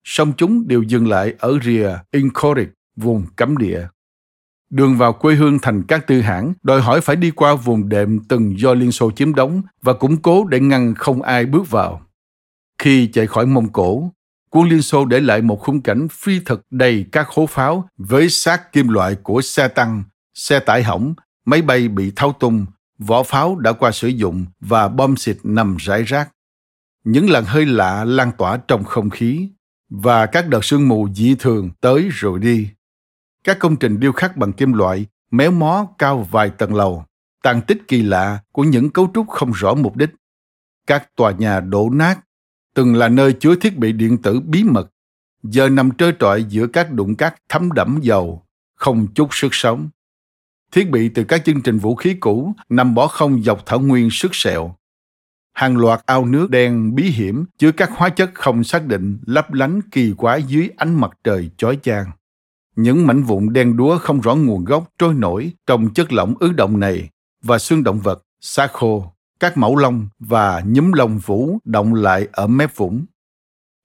Song 0.03 0.33
chúng 0.37 0.67
đều 0.67 0.83
dừng 0.83 1.07
lại 1.07 1.33
ở 1.39 1.59
rìa 1.63 1.97
Inkorik, 2.11 2.69
vùng 2.95 3.25
cấm 3.35 3.57
địa. 3.57 3.87
Đường 4.69 4.97
vào 4.97 5.13
quê 5.13 5.35
hương 5.35 5.59
thành 5.59 5.83
các 5.83 6.07
tư 6.07 6.21
hãng 6.21 6.53
đòi 6.63 6.81
hỏi 6.81 7.01
phải 7.01 7.15
đi 7.15 7.31
qua 7.31 7.55
vùng 7.55 7.89
đệm 7.89 8.19
từng 8.19 8.59
do 8.59 8.73
Liên 8.73 8.91
Xô 8.91 9.11
chiếm 9.11 9.35
đóng 9.35 9.61
và 9.81 9.93
củng 9.93 10.21
cố 10.21 10.45
để 10.45 10.59
ngăn 10.59 10.95
không 10.95 11.21
ai 11.21 11.45
bước 11.45 11.69
vào. 11.69 12.01
Khi 12.81 13.07
chạy 13.07 13.27
khỏi 13.27 13.45
Mông 13.45 13.71
Cổ, 13.71 14.11
quân 14.49 14.69
Liên 14.69 14.81
Xô 14.81 15.05
để 15.05 15.19
lại 15.19 15.41
một 15.41 15.59
khung 15.59 15.81
cảnh 15.81 16.07
phi 16.11 16.39
thực 16.39 16.65
đầy 16.69 17.05
các 17.11 17.27
hố 17.27 17.45
pháo 17.45 17.89
với 17.97 18.29
xác 18.29 18.71
kim 18.71 18.87
loại 18.87 19.15
của 19.23 19.41
xe 19.41 19.67
tăng, 19.67 20.03
xe 20.33 20.59
tải 20.59 20.83
hỏng, 20.83 21.13
máy 21.45 21.61
bay 21.61 21.87
bị 21.87 22.11
thao 22.15 22.33
tung, 22.39 22.65
vỏ 22.99 23.23
pháo 23.23 23.55
đã 23.55 23.73
qua 23.73 23.91
sử 23.91 24.07
dụng 24.07 24.45
và 24.59 24.87
bom 24.87 25.15
xịt 25.17 25.37
nằm 25.43 25.77
rải 25.79 26.03
rác. 26.03 26.29
Những 27.03 27.29
làn 27.29 27.45
hơi 27.45 27.65
lạ 27.65 28.03
lan 28.03 28.31
tỏa 28.37 28.57
trong 28.57 28.83
không 28.83 29.09
khí 29.09 29.49
và 29.89 30.25
các 30.25 30.47
đợt 30.47 30.65
sương 30.65 30.87
mù 30.87 31.09
dị 31.13 31.35
thường 31.35 31.69
tới 31.81 32.09
rồi 32.11 32.39
đi. 32.39 32.69
Các 33.43 33.59
công 33.59 33.75
trình 33.75 33.99
điêu 33.99 34.11
khắc 34.11 34.37
bằng 34.37 34.53
kim 34.53 34.73
loại 34.73 35.05
méo 35.31 35.51
mó 35.51 35.87
cao 35.97 36.27
vài 36.31 36.49
tầng 36.49 36.75
lầu, 36.75 37.05
tàn 37.43 37.61
tích 37.61 37.81
kỳ 37.87 38.01
lạ 38.01 38.39
của 38.51 38.63
những 38.63 38.89
cấu 38.89 39.11
trúc 39.13 39.29
không 39.29 39.51
rõ 39.51 39.73
mục 39.73 39.95
đích. 39.97 40.09
Các 40.87 41.15
tòa 41.15 41.31
nhà 41.31 41.59
đổ 41.59 41.89
nát, 41.89 42.19
từng 42.73 42.95
là 42.95 43.09
nơi 43.09 43.33
chứa 43.33 43.55
thiết 43.55 43.77
bị 43.77 43.91
điện 43.91 44.17
tử 44.17 44.39
bí 44.39 44.63
mật, 44.63 44.91
giờ 45.43 45.69
nằm 45.69 45.91
trơ 45.91 46.11
trọi 46.19 46.43
giữa 46.43 46.67
các 46.67 46.91
đụng 46.91 47.15
cát 47.15 47.35
thấm 47.49 47.71
đẫm 47.71 47.99
dầu, 48.01 48.45
không 48.75 49.07
chút 49.13 49.27
sức 49.31 49.49
sống 49.51 49.89
thiết 50.71 50.89
bị 50.89 51.09
từ 51.09 51.23
các 51.23 51.45
chương 51.45 51.61
trình 51.61 51.77
vũ 51.77 51.95
khí 51.95 52.13
cũ 52.13 52.53
nằm 52.69 52.95
bỏ 52.95 53.07
không 53.07 53.43
dọc 53.43 53.65
thảo 53.65 53.79
nguyên 53.79 54.09
sức 54.09 54.35
sẹo. 54.35 54.75
Hàng 55.53 55.77
loạt 55.77 56.01
ao 56.05 56.25
nước 56.25 56.49
đen 56.49 56.95
bí 56.95 57.03
hiểm 57.03 57.45
chứa 57.57 57.71
các 57.71 57.89
hóa 57.93 58.09
chất 58.09 58.31
không 58.33 58.63
xác 58.63 58.85
định 58.85 59.19
lấp 59.25 59.53
lánh 59.53 59.81
kỳ 59.91 60.13
quái 60.17 60.43
dưới 60.43 60.69
ánh 60.77 60.95
mặt 60.95 61.11
trời 61.23 61.49
chói 61.57 61.77
chang. 61.83 62.05
Những 62.75 63.07
mảnh 63.07 63.23
vụn 63.23 63.53
đen 63.53 63.77
đúa 63.77 63.97
không 63.97 64.21
rõ 64.21 64.35
nguồn 64.35 64.65
gốc 64.65 64.89
trôi 64.97 65.13
nổi 65.13 65.51
trong 65.67 65.93
chất 65.93 66.13
lỏng 66.13 66.33
ứ 66.39 66.51
động 66.51 66.79
này 66.79 67.09
và 67.43 67.59
xương 67.59 67.83
động 67.83 67.99
vật, 67.99 68.23
xác 68.41 68.73
khô, 68.73 69.13
các 69.39 69.57
mẫu 69.57 69.75
lông 69.75 70.07
và 70.19 70.61
nhúm 70.65 70.91
lông 70.91 71.17
vũ 71.17 71.57
động 71.65 71.93
lại 71.93 72.27
ở 72.31 72.47
mép 72.47 72.75
vũng. 72.75 73.05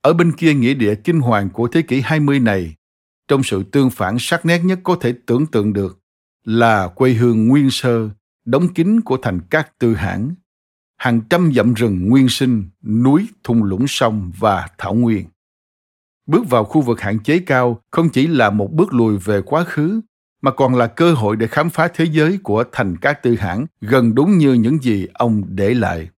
Ở 0.02 0.12
bên 0.12 0.32
kia 0.32 0.54
nghĩa 0.54 0.74
địa 0.74 0.94
kinh 0.94 1.20
hoàng 1.20 1.50
của 1.50 1.68
thế 1.68 1.82
kỷ 1.82 2.00
20 2.00 2.40
này, 2.40 2.74
trong 3.28 3.42
sự 3.42 3.62
tương 3.62 3.90
phản 3.90 4.16
sắc 4.18 4.46
nét 4.46 4.58
nhất 4.58 4.78
có 4.82 4.96
thể 5.00 5.14
tưởng 5.26 5.46
tượng 5.46 5.72
được, 5.72 5.98
là 6.44 6.88
quê 6.88 7.12
hương 7.12 7.48
nguyên 7.48 7.70
sơ, 7.70 8.08
đóng 8.44 8.68
kín 8.74 9.00
của 9.00 9.16
thành 9.22 9.40
các 9.50 9.78
tư 9.78 9.94
hãng, 9.94 10.34
hàng 10.96 11.20
trăm 11.30 11.52
dặm 11.54 11.74
rừng 11.74 12.08
nguyên 12.08 12.28
sinh, 12.28 12.64
núi, 12.82 13.28
thung 13.44 13.62
lũng 13.62 13.86
sông 13.88 14.32
và 14.38 14.68
thảo 14.78 14.94
nguyên. 14.94 15.26
Bước 16.26 16.50
vào 16.50 16.64
khu 16.64 16.80
vực 16.80 17.00
hạn 17.00 17.18
chế 17.18 17.38
cao 17.38 17.80
không 17.90 18.08
chỉ 18.08 18.26
là 18.26 18.50
một 18.50 18.72
bước 18.72 18.94
lùi 18.94 19.18
về 19.18 19.42
quá 19.42 19.64
khứ, 19.64 20.00
mà 20.42 20.50
còn 20.50 20.74
là 20.74 20.86
cơ 20.86 21.14
hội 21.14 21.36
để 21.36 21.46
khám 21.46 21.70
phá 21.70 21.88
thế 21.94 22.04
giới 22.04 22.38
của 22.42 22.64
thành 22.72 22.96
các 22.96 23.22
tư 23.22 23.34
hãng 23.34 23.66
gần 23.80 24.14
đúng 24.14 24.38
như 24.38 24.52
những 24.52 24.78
gì 24.82 25.06
ông 25.12 25.42
để 25.48 25.74
lại. 25.74 26.08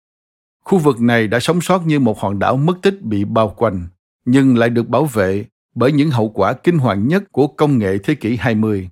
Khu 0.64 0.78
vực 0.78 1.00
này 1.00 1.28
đã 1.28 1.40
sống 1.40 1.60
sót 1.60 1.86
như 1.86 2.00
một 2.00 2.20
hòn 2.20 2.38
đảo 2.38 2.56
mất 2.56 2.74
tích 2.82 3.02
bị 3.02 3.24
bao 3.24 3.48
quanh, 3.48 3.88
nhưng 4.24 4.58
lại 4.58 4.70
được 4.70 4.88
bảo 4.88 5.04
vệ 5.04 5.44
bởi 5.74 5.92
những 5.92 6.10
hậu 6.10 6.28
quả 6.28 6.52
kinh 6.52 6.78
hoàng 6.78 7.08
nhất 7.08 7.24
của 7.32 7.46
công 7.46 7.78
nghệ 7.78 7.98
thế 7.98 8.14
kỷ 8.14 8.36
20 8.36 8.90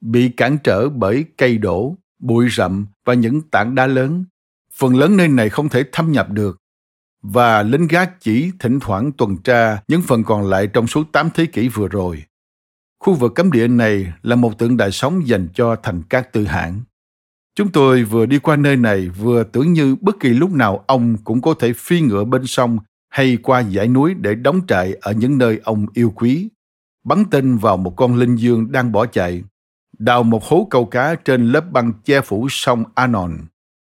bị 0.00 0.28
cản 0.28 0.58
trở 0.64 0.88
bởi 0.88 1.24
cây 1.36 1.58
đổ, 1.58 1.96
bụi 2.18 2.48
rậm 2.50 2.86
và 3.04 3.14
những 3.14 3.40
tảng 3.50 3.74
đá 3.74 3.86
lớn. 3.86 4.24
Phần 4.74 4.96
lớn 4.96 5.16
nơi 5.16 5.28
này 5.28 5.48
không 5.48 5.68
thể 5.68 5.84
thâm 5.92 6.12
nhập 6.12 6.30
được 6.30 6.60
và 7.22 7.62
lính 7.62 7.86
gác 7.86 8.20
chỉ 8.20 8.50
thỉnh 8.58 8.80
thoảng 8.80 9.12
tuần 9.12 9.36
tra 9.36 9.82
những 9.88 10.02
phần 10.02 10.24
còn 10.24 10.46
lại 10.46 10.66
trong 10.66 10.86
suốt 10.86 11.12
8 11.12 11.30
thế 11.34 11.46
kỷ 11.46 11.68
vừa 11.68 11.88
rồi. 11.88 12.24
Khu 12.98 13.14
vực 13.14 13.34
cấm 13.34 13.52
địa 13.52 13.68
này 13.68 14.12
là 14.22 14.36
một 14.36 14.58
tượng 14.58 14.76
đài 14.76 14.90
sống 14.90 15.28
dành 15.28 15.48
cho 15.54 15.76
thành 15.76 16.02
các 16.08 16.32
tư 16.32 16.44
hãng. 16.44 16.80
Chúng 17.54 17.72
tôi 17.72 18.04
vừa 18.04 18.26
đi 18.26 18.38
qua 18.38 18.56
nơi 18.56 18.76
này 18.76 19.08
vừa 19.08 19.44
tưởng 19.44 19.72
như 19.72 19.96
bất 20.00 20.20
kỳ 20.20 20.28
lúc 20.28 20.52
nào 20.52 20.84
ông 20.86 21.16
cũng 21.24 21.42
có 21.42 21.54
thể 21.60 21.72
phi 21.76 22.00
ngựa 22.00 22.24
bên 22.24 22.46
sông 22.46 22.78
hay 23.08 23.38
qua 23.42 23.62
dãy 23.62 23.88
núi 23.88 24.14
để 24.14 24.34
đóng 24.34 24.60
trại 24.68 24.94
ở 25.00 25.12
những 25.12 25.38
nơi 25.38 25.60
ông 25.64 25.86
yêu 25.94 26.12
quý, 26.16 26.48
bắn 27.04 27.24
tên 27.30 27.56
vào 27.56 27.76
một 27.76 27.94
con 27.96 28.14
linh 28.14 28.36
dương 28.36 28.72
đang 28.72 28.92
bỏ 28.92 29.06
chạy 29.06 29.42
đào 30.00 30.22
một 30.22 30.44
hố 30.44 30.66
câu 30.70 30.84
cá 30.84 31.14
trên 31.14 31.52
lớp 31.52 31.70
băng 31.70 31.92
che 32.04 32.20
phủ 32.20 32.46
sông 32.50 32.84
Anon, 32.94 33.38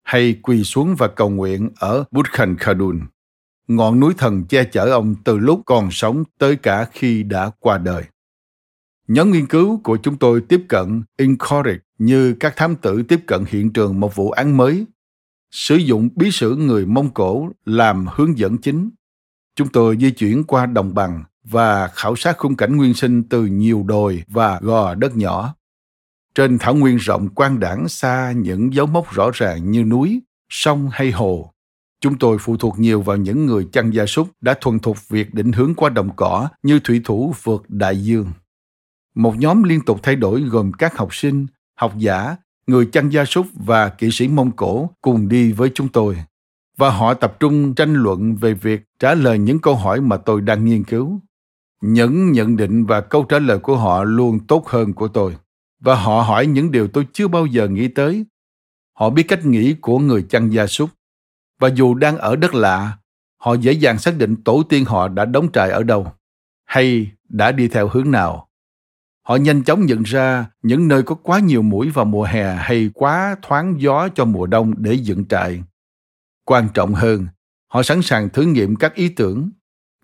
hay 0.03 0.39
quỳ 0.43 0.63
xuống 0.63 0.95
và 0.97 1.07
cầu 1.07 1.29
nguyện 1.29 1.69
ở 1.79 2.03
Budkhan 2.11 2.57
Khadun, 2.57 3.01
ngọn 3.67 3.99
núi 3.99 4.13
thần 4.17 4.45
che 4.45 4.63
chở 4.63 4.91
ông 4.91 5.15
từ 5.23 5.37
lúc 5.37 5.61
còn 5.65 5.91
sống 5.91 6.23
tới 6.39 6.55
cả 6.55 6.85
khi 6.91 7.23
đã 7.23 7.51
qua 7.59 7.77
đời. 7.77 8.03
Nhóm 9.07 9.31
nghiên 9.31 9.47
cứu 9.47 9.81
của 9.83 9.97
chúng 9.97 10.17
tôi 10.17 10.41
tiếp 10.41 10.65
cận 10.69 11.03
Incorrect 11.17 11.83
như 11.97 12.33
các 12.39 12.55
thám 12.55 12.75
tử 12.75 13.03
tiếp 13.03 13.19
cận 13.27 13.43
hiện 13.47 13.73
trường 13.73 13.99
một 13.99 14.15
vụ 14.15 14.31
án 14.31 14.57
mới, 14.57 14.85
sử 15.51 15.75
dụng 15.75 16.09
bí 16.15 16.31
sử 16.31 16.55
người 16.55 16.85
Mông 16.85 17.09
Cổ 17.13 17.49
làm 17.65 18.05
hướng 18.11 18.37
dẫn 18.37 18.57
chính. 18.57 18.89
Chúng 19.55 19.67
tôi 19.67 19.97
di 19.99 20.11
chuyển 20.11 20.43
qua 20.43 20.65
đồng 20.65 20.93
bằng 20.93 21.23
và 21.43 21.87
khảo 21.87 22.15
sát 22.15 22.37
khung 22.37 22.55
cảnh 22.55 22.77
nguyên 22.77 22.93
sinh 22.93 23.23
từ 23.23 23.45
nhiều 23.45 23.83
đồi 23.87 24.23
và 24.27 24.59
gò 24.61 24.95
đất 24.95 25.15
nhỏ 25.17 25.55
trên 26.35 26.57
thảo 26.57 26.75
nguyên 26.75 26.97
rộng 26.97 27.29
quang 27.29 27.59
đảng 27.59 27.87
xa 27.87 28.31
những 28.31 28.73
dấu 28.73 28.85
mốc 28.85 29.11
rõ 29.11 29.31
ràng 29.33 29.71
như 29.71 29.83
núi, 29.83 30.21
sông 30.49 30.89
hay 30.91 31.11
hồ. 31.11 31.51
Chúng 32.01 32.17
tôi 32.17 32.37
phụ 32.39 32.57
thuộc 32.57 32.79
nhiều 32.79 33.01
vào 33.01 33.17
những 33.17 33.45
người 33.45 33.67
chăn 33.71 33.91
gia 33.91 34.05
súc 34.05 34.27
đã 34.41 34.53
thuần 34.61 34.79
thục 34.79 35.09
việc 35.09 35.33
định 35.33 35.51
hướng 35.51 35.75
qua 35.75 35.89
đồng 35.89 36.09
cỏ 36.15 36.49
như 36.63 36.79
thủy 36.79 37.01
thủ 37.03 37.33
vượt 37.43 37.69
đại 37.69 38.03
dương. 38.03 38.27
Một 39.15 39.37
nhóm 39.37 39.63
liên 39.63 39.81
tục 39.85 39.99
thay 40.03 40.15
đổi 40.15 40.41
gồm 40.41 40.71
các 40.71 40.97
học 40.97 41.15
sinh, 41.15 41.47
học 41.79 41.93
giả, 41.97 42.35
người 42.67 42.85
chăn 42.85 43.09
gia 43.09 43.25
súc 43.25 43.47
và 43.53 43.89
kỹ 43.89 44.09
sĩ 44.11 44.27
Mông 44.27 44.51
Cổ 44.51 44.89
cùng 45.01 45.27
đi 45.27 45.51
với 45.51 45.71
chúng 45.73 45.87
tôi. 45.87 46.17
Và 46.77 46.89
họ 46.89 47.13
tập 47.13 47.37
trung 47.39 47.75
tranh 47.75 47.93
luận 47.93 48.35
về 48.35 48.53
việc 48.53 48.81
trả 48.99 49.13
lời 49.13 49.39
những 49.39 49.59
câu 49.59 49.75
hỏi 49.75 50.01
mà 50.01 50.17
tôi 50.17 50.41
đang 50.41 50.65
nghiên 50.65 50.83
cứu. 50.83 51.19
Những 51.81 52.31
nhận 52.31 52.57
định 52.57 52.85
và 52.85 53.01
câu 53.01 53.23
trả 53.23 53.39
lời 53.39 53.59
của 53.59 53.77
họ 53.77 54.03
luôn 54.03 54.39
tốt 54.47 54.67
hơn 54.67 54.93
của 54.93 55.07
tôi 55.07 55.35
và 55.79 55.95
họ 55.95 56.21
hỏi 56.21 56.47
những 56.47 56.71
điều 56.71 56.87
tôi 56.87 57.07
chưa 57.13 57.27
bao 57.27 57.45
giờ 57.45 57.67
nghĩ 57.67 57.87
tới. 57.87 58.25
Họ 58.93 59.09
biết 59.09 59.23
cách 59.23 59.45
nghĩ 59.45 59.73
của 59.81 59.99
người 59.99 60.25
chăn 60.29 60.49
gia 60.49 60.67
súc. 60.67 60.89
Và 61.59 61.67
dù 61.67 61.95
đang 61.95 62.17
ở 62.17 62.35
đất 62.35 62.53
lạ, 62.53 62.97
họ 63.37 63.53
dễ 63.53 63.71
dàng 63.71 63.97
xác 63.97 64.17
định 64.17 64.43
tổ 64.43 64.63
tiên 64.69 64.85
họ 64.85 65.07
đã 65.07 65.25
đóng 65.25 65.51
trại 65.53 65.71
ở 65.71 65.83
đâu, 65.83 66.11
hay 66.65 67.11
đã 67.29 67.51
đi 67.51 67.67
theo 67.67 67.87
hướng 67.87 68.11
nào. 68.11 68.47
Họ 69.21 69.35
nhanh 69.35 69.63
chóng 69.63 69.85
nhận 69.85 70.03
ra 70.03 70.45
những 70.61 70.87
nơi 70.87 71.03
có 71.03 71.15
quá 71.15 71.39
nhiều 71.39 71.61
mũi 71.61 71.89
vào 71.89 72.05
mùa 72.05 72.23
hè 72.23 72.55
hay 72.55 72.89
quá 72.93 73.35
thoáng 73.41 73.81
gió 73.81 74.07
cho 74.15 74.25
mùa 74.25 74.45
đông 74.45 74.73
để 74.77 74.93
dựng 74.93 75.25
trại. 75.25 75.63
Quan 76.45 76.67
trọng 76.73 76.93
hơn, 76.93 77.27
họ 77.67 77.83
sẵn 77.83 78.01
sàng 78.01 78.29
thử 78.29 78.43
nghiệm 78.43 78.75
các 78.75 78.95
ý 78.95 79.09
tưởng, 79.09 79.49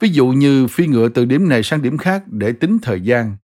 ví 0.02 0.10
dụ 0.10 0.28
như 0.28 0.68
phi 0.68 0.88
ngựa 0.88 1.10
từ 1.10 1.26
điểm 1.26 1.50
này 1.50 1.64
sang 1.64 1.82
điểm 1.82 1.98
khác 1.98 2.24
để 2.28 2.52
tính 2.52 2.78
thời 2.82 3.02
gian, 3.02 3.38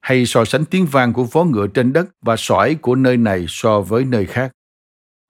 hay 0.00 0.26
so 0.26 0.44
sánh 0.44 0.64
tiếng 0.64 0.86
vang 0.86 1.12
của 1.12 1.24
vó 1.24 1.44
ngựa 1.44 1.66
trên 1.66 1.92
đất 1.92 2.08
và 2.22 2.36
sỏi 2.38 2.74
của 2.74 2.94
nơi 2.94 3.16
này 3.16 3.44
so 3.48 3.80
với 3.80 4.04
nơi 4.04 4.26
khác. 4.26 4.52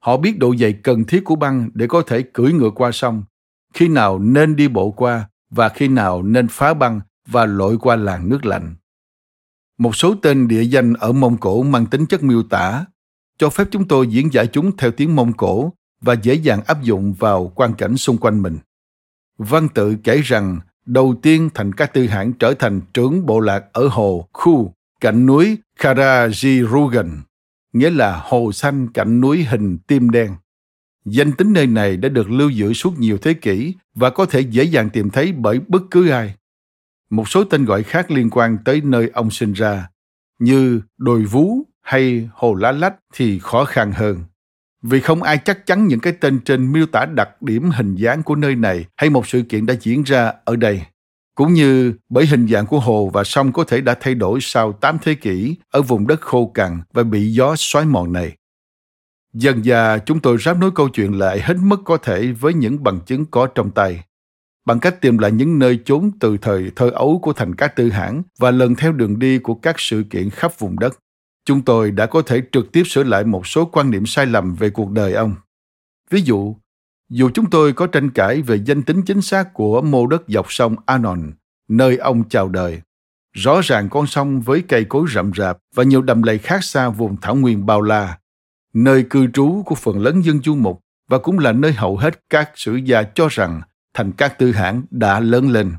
Họ 0.04 0.16
biết 0.16 0.38
độ 0.38 0.54
dày 0.56 0.72
cần 0.72 1.04
thiết 1.04 1.24
của 1.24 1.36
băng 1.36 1.70
để 1.74 1.86
có 1.86 2.02
thể 2.06 2.22
cưỡi 2.22 2.52
ngựa 2.52 2.70
qua 2.70 2.92
sông, 2.92 3.22
khi 3.74 3.88
nào 3.88 4.18
nên 4.18 4.56
đi 4.56 4.68
bộ 4.68 4.90
qua 4.90 5.28
và 5.50 5.68
khi 5.68 5.88
nào 5.88 6.22
nên 6.22 6.48
phá 6.48 6.74
băng 6.74 7.00
và 7.26 7.46
lội 7.46 7.78
qua 7.78 7.96
làng 7.96 8.28
nước 8.28 8.46
lạnh. 8.46 8.74
Một 9.78 9.96
số 9.96 10.14
tên 10.22 10.48
địa 10.48 10.62
danh 10.62 10.94
ở 10.94 11.12
Mông 11.12 11.36
Cổ 11.36 11.62
mang 11.62 11.86
tính 11.86 12.06
chất 12.06 12.22
miêu 12.22 12.42
tả, 12.42 12.84
cho 13.38 13.50
phép 13.50 13.68
chúng 13.70 13.88
tôi 13.88 14.06
diễn 14.06 14.32
giải 14.32 14.46
chúng 14.46 14.76
theo 14.76 14.90
tiếng 14.90 15.16
Mông 15.16 15.32
Cổ 15.32 15.72
và 16.00 16.14
dễ 16.14 16.34
dàng 16.34 16.60
áp 16.66 16.82
dụng 16.82 17.12
vào 17.12 17.52
quan 17.54 17.74
cảnh 17.74 17.96
xung 17.96 18.18
quanh 18.18 18.42
mình. 18.42 18.58
Văn 19.38 19.68
tự 19.68 19.96
kể 20.04 20.20
rằng 20.24 20.60
đầu 20.88 21.14
tiên 21.22 21.50
thành 21.54 21.72
các 21.72 21.92
tư 21.94 22.06
hãng 22.06 22.32
trở 22.32 22.54
thành 22.54 22.80
trưởng 22.94 23.26
bộ 23.26 23.40
lạc 23.40 23.64
ở 23.72 23.88
hồ 23.88 24.28
Khu, 24.32 24.74
cạnh 25.00 25.26
núi 25.26 25.58
Karajirugan, 25.78 27.10
nghĩa 27.72 27.90
là 27.90 28.20
hồ 28.24 28.52
xanh 28.52 28.88
cạnh 28.88 29.20
núi 29.20 29.44
hình 29.44 29.78
tim 29.86 30.10
đen. 30.10 30.34
Danh 31.04 31.32
tính 31.32 31.52
nơi 31.52 31.66
này 31.66 31.96
đã 31.96 32.08
được 32.08 32.30
lưu 32.30 32.50
giữ 32.50 32.72
suốt 32.72 32.98
nhiều 32.98 33.18
thế 33.18 33.34
kỷ 33.34 33.74
và 33.94 34.10
có 34.10 34.26
thể 34.26 34.40
dễ 34.40 34.64
dàng 34.64 34.90
tìm 34.90 35.10
thấy 35.10 35.32
bởi 35.32 35.60
bất 35.68 35.82
cứ 35.90 36.08
ai. 36.08 36.34
Một 37.10 37.28
số 37.28 37.44
tên 37.44 37.64
gọi 37.64 37.82
khác 37.82 38.10
liên 38.10 38.30
quan 38.30 38.58
tới 38.64 38.80
nơi 38.80 39.10
ông 39.14 39.30
sinh 39.30 39.52
ra, 39.52 39.88
như 40.38 40.80
đồi 40.98 41.24
vú 41.24 41.64
hay 41.82 42.28
hồ 42.32 42.54
lá 42.54 42.72
lách 42.72 42.94
thì 43.14 43.38
khó 43.38 43.64
khăn 43.64 43.92
hơn. 43.92 44.24
Vì 44.90 45.00
không 45.00 45.22
ai 45.22 45.38
chắc 45.38 45.66
chắn 45.66 45.86
những 45.86 46.00
cái 46.00 46.12
tên 46.12 46.40
trên 46.44 46.72
miêu 46.72 46.86
tả 46.86 47.06
đặc 47.06 47.42
điểm 47.42 47.70
hình 47.70 47.94
dáng 47.94 48.22
của 48.22 48.34
nơi 48.34 48.54
này 48.54 48.84
hay 48.96 49.10
một 49.10 49.26
sự 49.26 49.42
kiện 49.42 49.66
đã 49.66 49.74
diễn 49.80 50.02
ra 50.02 50.32
ở 50.44 50.56
đây. 50.56 50.82
Cũng 51.34 51.54
như 51.54 51.94
bởi 52.08 52.26
hình 52.26 52.48
dạng 52.48 52.66
của 52.66 52.80
hồ 52.80 53.10
và 53.12 53.24
sông 53.24 53.52
có 53.52 53.64
thể 53.64 53.80
đã 53.80 53.94
thay 54.00 54.14
đổi 54.14 54.38
sau 54.42 54.72
8 54.72 54.98
thế 55.02 55.14
kỷ 55.14 55.56
ở 55.70 55.82
vùng 55.82 56.06
đất 56.06 56.20
khô 56.20 56.50
cằn 56.54 56.80
và 56.92 57.02
bị 57.02 57.32
gió 57.32 57.54
xoáy 57.56 57.84
mòn 57.84 58.12
này. 58.12 58.36
Dần 59.32 59.64
dà 59.64 59.98
chúng 59.98 60.20
tôi 60.20 60.38
ráp 60.38 60.58
nối 60.58 60.70
câu 60.74 60.88
chuyện 60.88 61.18
lại 61.18 61.40
hết 61.40 61.56
mức 61.62 61.80
có 61.84 61.96
thể 61.96 62.32
với 62.32 62.54
những 62.54 62.82
bằng 62.82 63.00
chứng 63.06 63.26
có 63.26 63.46
trong 63.46 63.70
tay. 63.70 64.04
Bằng 64.64 64.80
cách 64.80 65.00
tìm 65.00 65.18
lại 65.18 65.30
những 65.30 65.58
nơi 65.58 65.80
chốn 65.84 66.10
từ 66.20 66.36
thời 66.42 66.70
thơ 66.76 66.90
ấu 66.90 67.18
của 67.22 67.32
thành 67.32 67.54
các 67.54 67.76
tư 67.76 67.90
hãng 67.90 68.22
và 68.38 68.50
lần 68.50 68.74
theo 68.74 68.92
đường 68.92 69.18
đi 69.18 69.38
của 69.38 69.54
các 69.54 69.74
sự 69.78 70.04
kiện 70.10 70.30
khắp 70.30 70.58
vùng 70.58 70.78
đất, 70.78 70.98
chúng 71.48 71.62
tôi 71.62 71.90
đã 71.90 72.06
có 72.06 72.22
thể 72.22 72.42
trực 72.52 72.72
tiếp 72.72 72.82
sửa 72.86 73.02
lại 73.02 73.24
một 73.24 73.46
số 73.46 73.64
quan 73.64 73.90
niệm 73.90 74.06
sai 74.06 74.26
lầm 74.26 74.54
về 74.54 74.70
cuộc 74.70 74.90
đời 74.90 75.12
ông. 75.12 75.34
Ví 76.10 76.22
dụ, 76.22 76.56
dù 77.10 77.30
chúng 77.34 77.50
tôi 77.50 77.72
có 77.72 77.86
tranh 77.86 78.10
cãi 78.10 78.42
về 78.42 78.56
danh 78.64 78.82
tính 78.82 79.02
chính 79.02 79.22
xác 79.22 79.54
của 79.54 79.82
mô 79.82 80.06
đất 80.06 80.22
dọc 80.28 80.52
sông 80.52 80.76
Anon, 80.86 81.32
nơi 81.68 81.96
ông 81.96 82.28
chào 82.28 82.48
đời, 82.48 82.80
rõ 83.32 83.60
ràng 83.64 83.88
con 83.88 84.06
sông 84.06 84.40
với 84.40 84.62
cây 84.68 84.84
cối 84.84 85.06
rậm 85.14 85.30
rạp 85.36 85.58
và 85.74 85.84
nhiều 85.84 86.02
đầm 86.02 86.22
lầy 86.22 86.38
khác 86.38 86.64
xa 86.64 86.88
vùng 86.88 87.16
thảo 87.20 87.34
nguyên 87.34 87.66
bao 87.66 87.82
la 87.82 88.18
nơi 88.74 89.04
cư 89.10 89.26
trú 89.26 89.62
của 89.66 89.74
phần 89.74 89.98
lớn 89.98 90.24
dân 90.24 90.42
du 90.42 90.54
mục 90.54 90.80
và 91.08 91.18
cũng 91.18 91.38
là 91.38 91.52
nơi 91.52 91.72
hầu 91.72 91.96
hết 91.96 92.20
các 92.30 92.50
sử 92.54 92.74
gia 92.74 93.02
cho 93.02 93.28
rằng 93.30 93.60
thành 93.94 94.12
các 94.12 94.38
tư 94.38 94.52
hãng 94.52 94.82
đã 94.90 95.20
lớn 95.20 95.50
lên. 95.50 95.72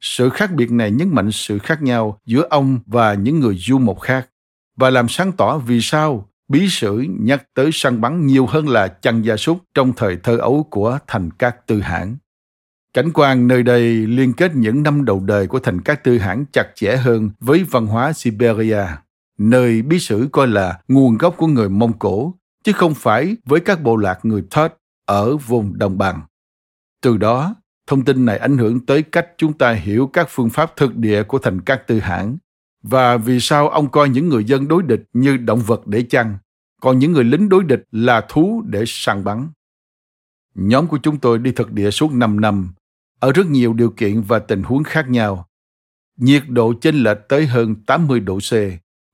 Sự 0.00 0.30
khác 0.30 0.52
biệt 0.52 0.70
này 0.70 0.90
nhấn 0.90 1.08
mạnh 1.14 1.32
sự 1.32 1.58
khác 1.58 1.82
nhau 1.82 2.20
giữa 2.26 2.46
ông 2.50 2.78
và 2.86 3.14
những 3.14 3.40
người 3.40 3.56
du 3.58 3.78
mục 3.78 4.00
khác 4.00 4.28
và 4.76 4.90
làm 4.90 5.08
sáng 5.08 5.32
tỏ 5.32 5.58
vì 5.58 5.80
sao 5.80 6.28
bí 6.48 6.68
sử 6.68 7.04
nhắc 7.20 7.44
tới 7.54 7.70
săn 7.72 8.00
bắn 8.00 8.26
nhiều 8.26 8.46
hơn 8.46 8.68
là 8.68 8.88
chăn 8.88 9.22
gia 9.22 9.36
súc 9.36 9.58
trong 9.74 9.92
thời 9.96 10.16
thơ 10.16 10.36
ấu 10.36 10.66
của 10.70 10.98
thành 11.06 11.30
các 11.30 11.66
tư 11.66 11.80
hãng. 11.80 12.16
Cảnh 12.94 13.10
quan 13.14 13.48
nơi 13.48 13.62
đây 13.62 13.82
liên 14.06 14.32
kết 14.32 14.54
những 14.54 14.82
năm 14.82 15.04
đầu 15.04 15.20
đời 15.20 15.46
của 15.46 15.58
thành 15.58 15.80
các 15.80 16.04
tư 16.04 16.18
hãng 16.18 16.44
chặt 16.52 16.66
chẽ 16.74 16.96
hơn 16.96 17.30
với 17.40 17.64
văn 17.64 17.86
hóa 17.86 18.12
Siberia 18.12 18.86
nơi 19.38 19.82
bí 19.82 19.98
sử 19.98 20.28
coi 20.32 20.48
là 20.48 20.80
nguồn 20.88 21.18
gốc 21.18 21.34
của 21.36 21.46
người 21.46 21.68
Mông 21.68 21.98
Cổ, 21.98 22.34
chứ 22.64 22.72
không 22.72 22.94
phải 22.94 23.36
với 23.44 23.60
các 23.60 23.82
bộ 23.82 23.96
lạc 23.96 24.18
người 24.22 24.44
Thất 24.50 24.74
ở 25.06 25.36
vùng 25.36 25.78
đồng 25.78 25.98
bằng. 25.98 26.22
Từ 27.02 27.16
đó, 27.16 27.54
thông 27.86 28.04
tin 28.04 28.24
này 28.24 28.38
ảnh 28.38 28.58
hưởng 28.58 28.86
tới 28.86 29.02
cách 29.02 29.28
chúng 29.36 29.52
ta 29.52 29.72
hiểu 29.72 30.10
các 30.12 30.26
phương 30.30 30.50
pháp 30.50 30.76
thực 30.76 30.96
địa 30.96 31.22
của 31.22 31.38
thành 31.38 31.60
các 31.60 31.86
tư 31.86 32.00
hãng 32.00 32.36
và 32.82 33.16
vì 33.16 33.40
sao 33.40 33.68
ông 33.68 33.90
coi 33.90 34.08
những 34.08 34.28
người 34.28 34.44
dân 34.44 34.68
đối 34.68 34.82
địch 34.82 35.02
như 35.12 35.36
động 35.36 35.60
vật 35.66 35.86
để 35.86 36.02
chăn, 36.02 36.38
còn 36.80 36.98
những 36.98 37.12
người 37.12 37.24
lính 37.24 37.48
đối 37.48 37.64
địch 37.64 37.84
là 37.92 38.20
thú 38.28 38.62
để 38.66 38.84
săn 38.86 39.24
bắn. 39.24 39.48
Nhóm 40.54 40.86
của 40.86 40.98
chúng 41.02 41.18
tôi 41.18 41.38
đi 41.38 41.52
thực 41.52 41.72
địa 41.72 41.90
suốt 41.90 42.12
5 42.12 42.40
năm, 42.40 42.72
ở 43.18 43.32
rất 43.32 43.46
nhiều 43.46 43.72
điều 43.72 43.90
kiện 43.90 44.20
và 44.20 44.38
tình 44.38 44.62
huống 44.62 44.84
khác 44.84 45.10
nhau. 45.10 45.48
Nhiệt 46.16 46.42
độ 46.48 46.74
chênh 46.80 46.96
lệch 46.96 47.18
tới 47.28 47.46
hơn 47.46 47.74
80 47.74 48.20
độ 48.20 48.38
C, 48.38 48.52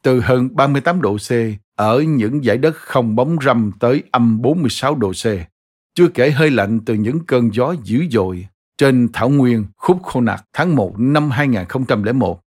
từ 0.03 0.21
hơn 0.21 0.57
38 0.57 1.01
độ 1.01 1.17
C 1.17 1.31
ở 1.77 2.01
những 2.01 2.43
dải 2.43 2.59
đất 2.59 2.77
không 2.77 3.17
bóng 3.17 3.37
râm 3.45 3.73
tới 3.81 4.03
âm 4.11 4.43
46 4.43 4.95
độ 4.95 5.13
C. 5.13 5.25
Chưa 5.95 6.09
kể 6.09 6.31
hơi 6.31 6.51
lạnh 6.51 6.81
từ 6.87 6.95
những 6.95 7.19
cơn 7.27 7.51
gió 7.55 7.75
dữ 7.85 8.05
dội 8.11 8.49
trên 8.79 9.09
thảo 9.13 9.29
nguyên 9.29 9.65
khúc 9.77 10.03
khô 10.03 10.21
nạc 10.21 10.45
tháng 10.53 10.77
1 10.77 10.95
năm 10.99 11.31
2001. 11.31 12.41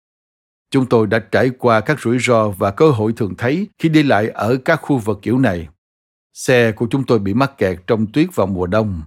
Chúng 0.72 0.86
tôi 0.86 1.08
đã 1.08 1.20
trải 1.20 1.50
qua 1.50 1.82
các 1.82 2.00
rủi 2.00 2.18
ro 2.20 2.50
và 2.50 2.72
cơ 2.72 2.92
hội 2.92 3.14
thường 3.18 3.36
thấy 3.38 3.68
khi 3.78 3.90
đi 3.90 4.04
lại 4.04 4.30
ở 4.30 4.58
các 4.66 4.76
khu 4.76 4.98
vực 4.98 5.20
kiểu 5.22 5.40
này. 5.40 5.68
Xe 6.34 6.72
của 6.72 6.88
chúng 6.92 7.04
tôi 7.04 7.20
bị 7.20 7.34
mắc 7.34 7.58
kẹt 7.58 7.80
trong 7.88 8.08
tuyết 8.12 8.36
vào 8.36 8.48
mùa 8.48 8.68
đông, 8.68 9.02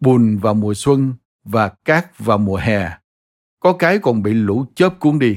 bùn 0.00 0.38
vào 0.38 0.54
mùa 0.54 0.74
xuân 0.74 1.12
và 1.44 1.68
cát 1.84 2.18
vào 2.18 2.38
mùa 2.38 2.56
hè. 2.56 2.90
Có 3.60 3.72
cái 3.72 3.98
còn 3.98 4.22
bị 4.22 4.34
lũ 4.34 4.66
chớp 4.74 5.00
cuốn 5.00 5.18
đi. 5.18 5.36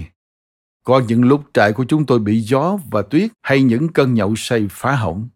Có 0.84 1.02
những 1.08 1.24
lúc 1.24 1.44
trại 1.54 1.74
của 1.74 1.86
chúng 1.88 2.06
tôi 2.06 2.20
bị 2.20 2.42
gió 2.42 2.78
và 2.92 3.02
tuyết 3.02 3.32
hay 3.42 3.64
những 3.64 3.88
cơn 3.94 4.14
nhậu 4.14 4.34
say 4.36 4.68
phá 4.72 4.96
hỏng. 4.96 5.30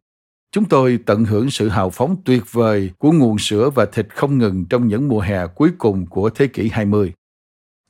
Chúng 0.52 0.66
tôi 0.66 1.00
tận 1.06 1.26
hưởng 1.26 1.50
sự 1.50 1.70
hào 1.70 1.90
phóng 1.90 2.16
tuyệt 2.26 2.44
vời 2.52 2.92
của 2.98 3.12
nguồn 3.12 3.38
sữa 3.40 3.70
và 3.76 3.86
thịt 3.86 4.08
không 4.16 4.38
ngừng 4.38 4.66
trong 4.70 4.88
những 4.88 5.08
mùa 5.08 5.20
hè 5.20 5.48
cuối 5.48 5.72
cùng 5.78 6.06
của 6.06 6.30
thế 6.30 6.48
kỷ 6.48 6.70
20. 6.70 7.14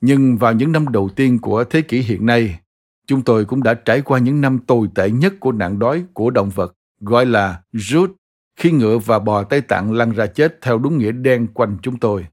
Nhưng 0.06 0.36
vào 0.36 0.52
những 0.52 0.72
năm 0.72 0.88
đầu 0.88 1.08
tiên 1.08 1.38
của 1.38 1.64
thế 1.64 1.82
kỷ 1.82 2.00
hiện 2.00 2.26
nay, 2.26 2.60
chúng 3.06 3.22
tôi 3.22 3.44
cũng 3.44 3.62
đã 3.62 3.74
trải 3.74 4.00
qua 4.00 4.18
những 4.18 4.40
năm 4.40 4.58
tồi 4.58 4.88
tệ 4.94 5.10
nhất 5.10 5.34
của 5.40 5.52
nạn 5.52 5.78
đói 5.78 6.04
của 6.12 6.30
động 6.30 6.50
vật, 6.50 6.74
gọi 7.00 7.26
là 7.26 7.62
rút, 7.72 8.16
khi 8.56 8.70
ngựa 8.70 8.98
và 8.98 9.18
bò 9.18 9.42
Tây 9.42 9.60
Tạng 9.60 9.92
lăn 9.92 10.10
ra 10.12 10.26
chết 10.26 10.58
theo 10.62 10.78
đúng 10.78 10.98
nghĩa 10.98 11.12
đen 11.12 11.46
quanh 11.54 11.76
chúng 11.82 11.98
tôi, 11.98 12.26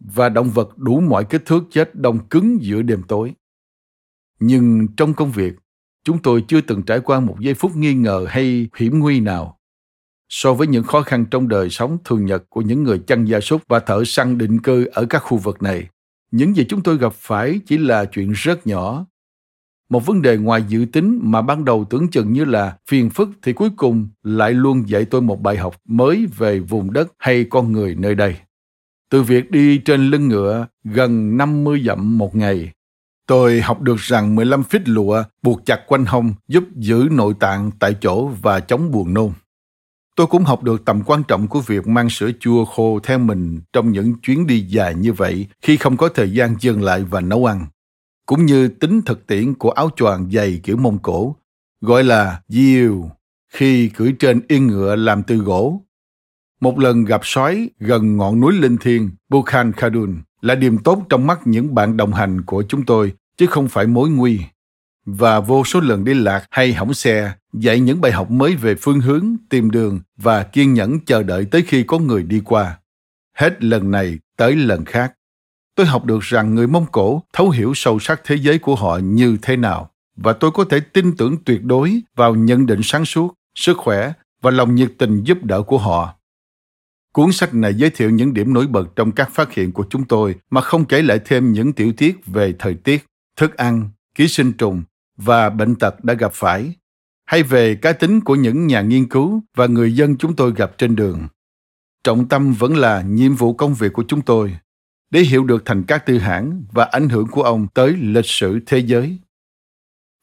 và 0.00 0.28
động 0.28 0.50
vật 0.50 0.78
đủ 0.78 1.00
mọi 1.00 1.24
kích 1.24 1.42
thước 1.46 1.64
chết 1.70 1.94
đông 1.94 2.28
cứng 2.28 2.58
giữa 2.60 2.82
đêm 2.82 3.02
tối. 3.08 3.32
Nhưng 4.40 4.88
trong 4.96 5.14
công 5.14 5.30
việc 5.30 5.54
chúng 6.04 6.22
tôi 6.22 6.44
chưa 6.48 6.60
từng 6.60 6.82
trải 6.82 7.00
qua 7.00 7.20
một 7.20 7.36
giây 7.40 7.54
phút 7.54 7.76
nghi 7.76 7.94
ngờ 7.94 8.26
hay 8.28 8.68
hiểm 8.76 8.98
nguy 8.98 9.20
nào. 9.20 9.58
So 10.28 10.54
với 10.54 10.66
những 10.66 10.84
khó 10.84 11.02
khăn 11.02 11.24
trong 11.30 11.48
đời 11.48 11.70
sống 11.70 11.98
thường 12.04 12.26
nhật 12.26 12.44
của 12.48 12.60
những 12.60 12.82
người 12.82 12.98
chăn 13.06 13.24
gia 13.24 13.40
súc 13.40 13.62
và 13.68 13.80
thợ 13.80 14.02
săn 14.06 14.38
định 14.38 14.58
cư 14.58 14.84
ở 14.84 15.06
các 15.10 15.18
khu 15.18 15.38
vực 15.38 15.62
này 15.62 15.88
những 16.30 16.56
gì 16.56 16.64
chúng 16.68 16.82
tôi 16.82 16.98
gặp 16.98 17.12
phải 17.14 17.60
chỉ 17.66 17.78
là 17.78 18.04
chuyện 18.04 18.32
rất 18.32 18.66
nhỏ 18.66 19.06
một 19.88 20.06
vấn 20.06 20.22
đề 20.22 20.36
ngoài 20.36 20.64
dự 20.68 20.86
tính 20.92 21.20
mà 21.22 21.42
ban 21.42 21.64
đầu 21.64 21.84
tưởng 21.90 22.08
chừng 22.08 22.32
như 22.32 22.44
là 22.44 22.76
phiền 22.88 23.10
phức 23.10 23.28
thì 23.42 23.52
cuối 23.52 23.70
cùng 23.76 24.08
lại 24.22 24.52
luôn 24.52 24.88
dạy 24.88 25.04
tôi 25.04 25.20
một 25.20 25.42
bài 25.42 25.56
học 25.56 25.76
mới 25.84 26.26
về 26.36 26.60
vùng 26.60 26.92
đất 26.92 27.12
hay 27.18 27.44
con 27.50 27.72
người 27.72 27.94
nơi 27.94 28.14
đây. 28.14 28.36
Từ 29.10 29.22
việc 29.22 29.50
đi 29.50 29.78
trên 29.78 30.10
lưng 30.10 30.28
ngựa 30.28 30.66
gần 30.84 31.36
50 31.36 31.82
dặm 31.86 32.18
một 32.18 32.36
ngày, 32.36 32.72
Tôi 33.28 33.60
học 33.60 33.80
được 33.80 33.96
rằng 33.98 34.34
15 34.36 34.62
feet 34.62 34.80
lụa 34.84 35.22
buộc 35.42 35.66
chặt 35.66 35.80
quanh 35.86 36.04
hông 36.04 36.34
giúp 36.48 36.64
giữ 36.76 37.08
nội 37.10 37.34
tạng 37.40 37.70
tại 37.78 37.96
chỗ 38.00 38.26
và 38.26 38.60
chống 38.60 38.90
buồn 38.90 39.14
nôn. 39.14 39.30
Tôi 40.18 40.26
cũng 40.26 40.44
học 40.44 40.62
được 40.62 40.84
tầm 40.84 41.02
quan 41.06 41.22
trọng 41.28 41.48
của 41.48 41.60
việc 41.60 41.86
mang 41.86 42.10
sữa 42.10 42.30
chua 42.40 42.64
khô 42.64 43.00
theo 43.02 43.18
mình 43.18 43.60
trong 43.72 43.92
những 43.92 44.14
chuyến 44.22 44.46
đi 44.46 44.60
dài 44.60 44.94
như 44.94 45.12
vậy 45.12 45.46
khi 45.62 45.76
không 45.76 45.96
có 45.96 46.08
thời 46.08 46.32
gian 46.32 46.56
dừng 46.60 46.82
lại 46.82 47.04
và 47.04 47.20
nấu 47.20 47.44
ăn. 47.44 47.66
Cũng 48.26 48.46
như 48.46 48.68
tính 48.68 49.02
thực 49.06 49.26
tiễn 49.26 49.54
của 49.54 49.70
áo 49.70 49.90
choàng 49.96 50.30
dày 50.30 50.60
kiểu 50.62 50.76
Mông 50.76 50.98
Cổ, 50.98 51.36
gọi 51.80 52.04
là 52.04 52.40
diều, 52.48 53.10
khi 53.52 53.88
cưỡi 53.88 54.12
trên 54.18 54.40
yên 54.48 54.66
ngựa 54.66 54.96
làm 54.96 55.22
từ 55.22 55.36
gỗ. 55.36 55.82
Một 56.60 56.78
lần 56.78 57.04
gặp 57.04 57.20
sói 57.24 57.70
gần 57.78 58.16
ngọn 58.16 58.40
núi 58.40 58.52
linh 58.52 58.76
thiêng 58.76 59.10
Bukhan 59.28 59.72
Khadun, 59.72 60.16
là 60.40 60.54
điểm 60.54 60.78
tốt 60.78 61.02
trong 61.08 61.26
mắt 61.26 61.40
những 61.44 61.74
bạn 61.74 61.96
đồng 61.96 62.12
hành 62.12 62.40
của 62.42 62.64
chúng 62.68 62.84
tôi, 62.84 63.12
chứ 63.36 63.46
không 63.46 63.68
phải 63.68 63.86
mối 63.86 64.10
nguy. 64.10 64.40
Và 65.16 65.40
vô 65.40 65.64
số 65.64 65.80
lần 65.80 66.04
đi 66.04 66.14
lạc 66.14 66.46
hay 66.50 66.72
hỏng 66.74 66.94
xe, 66.94 67.32
dạy 67.52 67.80
những 67.80 68.00
bài 68.00 68.12
học 68.12 68.30
mới 68.30 68.54
về 68.54 68.74
phương 68.74 69.00
hướng, 69.00 69.36
tìm 69.50 69.70
đường 69.70 70.00
và 70.16 70.42
kiên 70.42 70.74
nhẫn 70.74 71.00
chờ 71.00 71.22
đợi 71.22 71.44
tới 71.44 71.62
khi 71.62 71.82
có 71.82 71.98
người 71.98 72.22
đi 72.22 72.40
qua. 72.44 72.78
Hết 73.36 73.64
lần 73.64 73.90
này 73.90 74.18
tới 74.36 74.56
lần 74.56 74.84
khác. 74.84 75.12
Tôi 75.74 75.86
học 75.86 76.04
được 76.04 76.20
rằng 76.22 76.54
người 76.54 76.66
Mông 76.66 76.86
Cổ 76.92 77.22
thấu 77.32 77.50
hiểu 77.50 77.72
sâu 77.74 77.98
sắc 77.98 78.20
thế 78.24 78.34
giới 78.34 78.58
của 78.58 78.74
họ 78.74 78.98
như 79.02 79.36
thế 79.42 79.56
nào 79.56 79.90
và 80.16 80.32
tôi 80.32 80.50
có 80.50 80.64
thể 80.64 80.80
tin 80.80 81.16
tưởng 81.16 81.36
tuyệt 81.44 81.64
đối 81.64 82.00
vào 82.16 82.34
nhận 82.34 82.66
định 82.66 82.80
sáng 82.82 83.04
suốt, 83.04 83.34
sức 83.54 83.76
khỏe 83.76 84.12
và 84.42 84.50
lòng 84.50 84.74
nhiệt 84.74 84.92
tình 84.98 85.22
giúp 85.24 85.44
đỡ 85.44 85.62
của 85.62 85.78
họ. 85.78 86.14
Cuốn 87.12 87.32
sách 87.32 87.54
này 87.54 87.74
giới 87.74 87.90
thiệu 87.90 88.10
những 88.10 88.34
điểm 88.34 88.54
nổi 88.54 88.66
bật 88.66 88.96
trong 88.96 89.12
các 89.12 89.30
phát 89.32 89.52
hiện 89.52 89.72
của 89.72 89.84
chúng 89.90 90.04
tôi 90.04 90.34
mà 90.50 90.60
không 90.60 90.84
kể 90.84 91.02
lại 91.02 91.20
thêm 91.24 91.52
những 91.52 91.72
tiểu 91.72 91.92
tiết 91.92 92.26
về 92.26 92.54
thời 92.58 92.74
tiết, 92.74 93.06
thức 93.36 93.56
ăn, 93.56 93.90
ký 94.14 94.28
sinh 94.28 94.52
trùng 94.52 94.82
và 95.18 95.50
bệnh 95.50 95.76
tật 95.76 96.04
đã 96.04 96.14
gặp 96.14 96.32
phải, 96.34 96.72
hay 97.26 97.42
về 97.42 97.74
cá 97.74 97.92
tính 97.92 98.20
của 98.20 98.34
những 98.34 98.66
nhà 98.66 98.80
nghiên 98.80 99.08
cứu 99.08 99.42
và 99.56 99.66
người 99.66 99.94
dân 99.94 100.16
chúng 100.16 100.36
tôi 100.36 100.52
gặp 100.56 100.78
trên 100.78 100.96
đường. 100.96 101.28
Trọng 102.04 102.28
tâm 102.28 102.52
vẫn 102.52 102.76
là 102.76 103.02
nhiệm 103.02 103.34
vụ 103.34 103.54
công 103.54 103.74
việc 103.74 103.92
của 103.92 104.04
chúng 104.08 104.22
tôi, 104.22 104.58
để 105.10 105.20
hiểu 105.20 105.44
được 105.44 105.62
thành 105.64 105.82
các 105.82 106.06
tư 106.06 106.18
hãng 106.18 106.62
và 106.72 106.84
ảnh 106.84 107.08
hưởng 107.08 107.26
của 107.26 107.42
ông 107.42 107.66
tới 107.74 107.92
lịch 107.92 108.26
sử 108.26 108.60
thế 108.66 108.78
giới. 108.78 109.18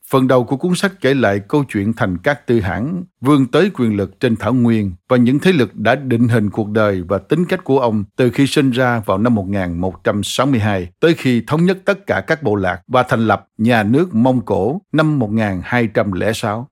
Phần 0.09 0.27
đầu 0.27 0.43
của 0.43 0.57
cuốn 0.57 0.75
sách 0.75 0.93
kể 1.01 1.13
lại 1.13 1.39
câu 1.47 1.63
chuyện 1.63 1.93
thành 1.93 2.17
các 2.17 2.47
tư 2.47 2.59
hãng 2.59 3.03
vươn 3.21 3.45
tới 3.45 3.71
quyền 3.73 3.97
lực 3.97 4.19
trên 4.19 4.35
thảo 4.35 4.53
nguyên 4.53 4.91
và 5.09 5.17
những 5.17 5.39
thế 5.39 5.51
lực 5.51 5.75
đã 5.75 5.95
định 5.95 6.27
hình 6.27 6.49
cuộc 6.49 6.69
đời 6.69 7.03
và 7.07 7.17
tính 7.17 7.45
cách 7.45 7.63
của 7.63 7.79
ông 7.79 8.03
từ 8.15 8.29
khi 8.29 8.47
sinh 8.47 8.71
ra 8.71 9.01
vào 9.05 9.17
năm 9.17 9.35
1162 9.35 10.89
tới 10.99 11.13
khi 11.13 11.43
thống 11.47 11.65
nhất 11.65 11.77
tất 11.85 12.07
cả 12.07 12.21
các 12.27 12.43
bộ 12.43 12.55
lạc 12.55 12.81
và 12.87 13.03
thành 13.03 13.27
lập 13.27 13.47
nhà 13.57 13.83
nước 13.83 14.15
Mông 14.15 14.45
Cổ 14.45 14.81
năm 14.91 15.19
1206. 15.19 16.67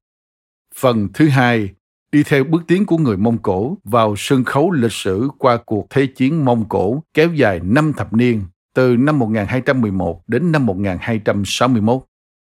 Phần 0.79 1.07
thứ 1.13 1.27
hai 1.27 1.69
đi 2.11 2.23
theo 2.23 2.43
bước 2.43 2.61
tiến 2.67 2.85
của 2.85 2.97
người 2.97 3.17
Mông 3.17 3.37
Cổ 3.37 3.77
vào 3.83 4.15
sân 4.17 4.43
khấu 4.43 4.71
lịch 4.71 4.91
sử 4.91 5.29
qua 5.37 5.57
cuộc 5.65 5.87
Thế 5.89 6.05
chiến 6.05 6.45
Mông 6.45 6.69
Cổ 6.69 7.03
kéo 7.13 7.33
dài 7.33 7.59
5 7.63 7.93
thập 7.93 8.13
niên, 8.13 8.43
từ 8.75 8.95
năm 8.95 9.19
1211 9.19 10.21
đến 10.27 10.51
năm 10.51 10.65
1261 10.65 12.03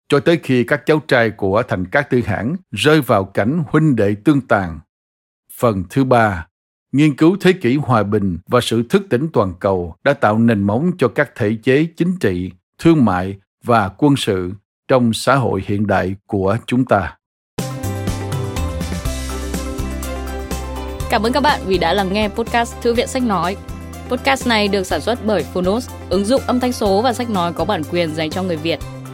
cho 0.10 0.20
tới 0.20 0.40
khi 0.44 0.64
các 0.64 0.86
cháu 0.86 1.02
trai 1.08 1.30
của 1.30 1.64
thành 1.68 1.86
các 1.86 2.10
tư 2.10 2.22
hãng 2.26 2.56
rơi 2.72 3.02
vào 3.02 3.26
cảnh 3.26 3.64
huynh 3.68 3.96
đệ 3.96 4.16
tương 4.24 4.42
tàn. 4.42 4.80
Phần 5.58 5.84
thứ 5.90 6.04
ba, 6.04 6.48
nghiên 6.92 7.16
cứu 7.16 7.38
thế 7.42 7.54
kỷ 7.54 7.76
hòa 7.76 8.04
bình 8.04 8.38
và 8.48 8.62
sự 8.62 8.84
thức 8.90 9.04
tỉnh 9.10 9.28
toàn 9.34 9.54
cầu 9.60 9.96
đã 10.04 10.14
tạo 10.14 10.38
nền 10.38 10.64
móng 10.64 10.92
cho 10.98 11.08
các 11.08 11.32
thể 11.36 11.58
chế 11.64 11.88
chính 11.98 12.18
trị, 12.20 12.52
thương 12.80 13.06
mại 13.06 13.38
và 13.64 13.90
quân 13.98 14.16
sự 14.18 14.52
trong 14.88 15.14
xã 15.14 15.36
hội 15.36 15.64
hiện 15.66 15.88
đại 15.88 16.16
của 16.26 16.58
chúng 16.66 16.86
ta. 16.86 17.18
Cảm 21.10 21.24
ơn 21.24 21.34
các 21.34 21.44
bạn 21.44 21.62
vì 21.66 21.78
đã 21.78 21.94
lắng 21.94 22.14
nghe 22.14 22.30
podcast 22.30 22.76
Thư 22.82 22.94
viện 22.94 23.08
Sách 23.08 23.24
Nói. 23.24 23.58
Podcast 24.10 24.48
này 24.48 24.68
được 24.68 24.84
sản 24.84 25.02
xuất 25.02 25.20
bởi 25.26 25.44
Phonos, 25.44 25.90
ứng 26.10 26.26
dụng 26.26 26.42
âm 26.48 26.60
thanh 26.60 26.72
số 26.72 27.02
và 27.02 27.14
sách 27.14 27.30
nói 27.30 27.54
có 27.54 27.66
bản 27.66 27.82
quyền 27.92 28.16
dành 28.16 28.30
cho 28.30 28.44
người 28.44 28.58
Việt. 28.58 28.80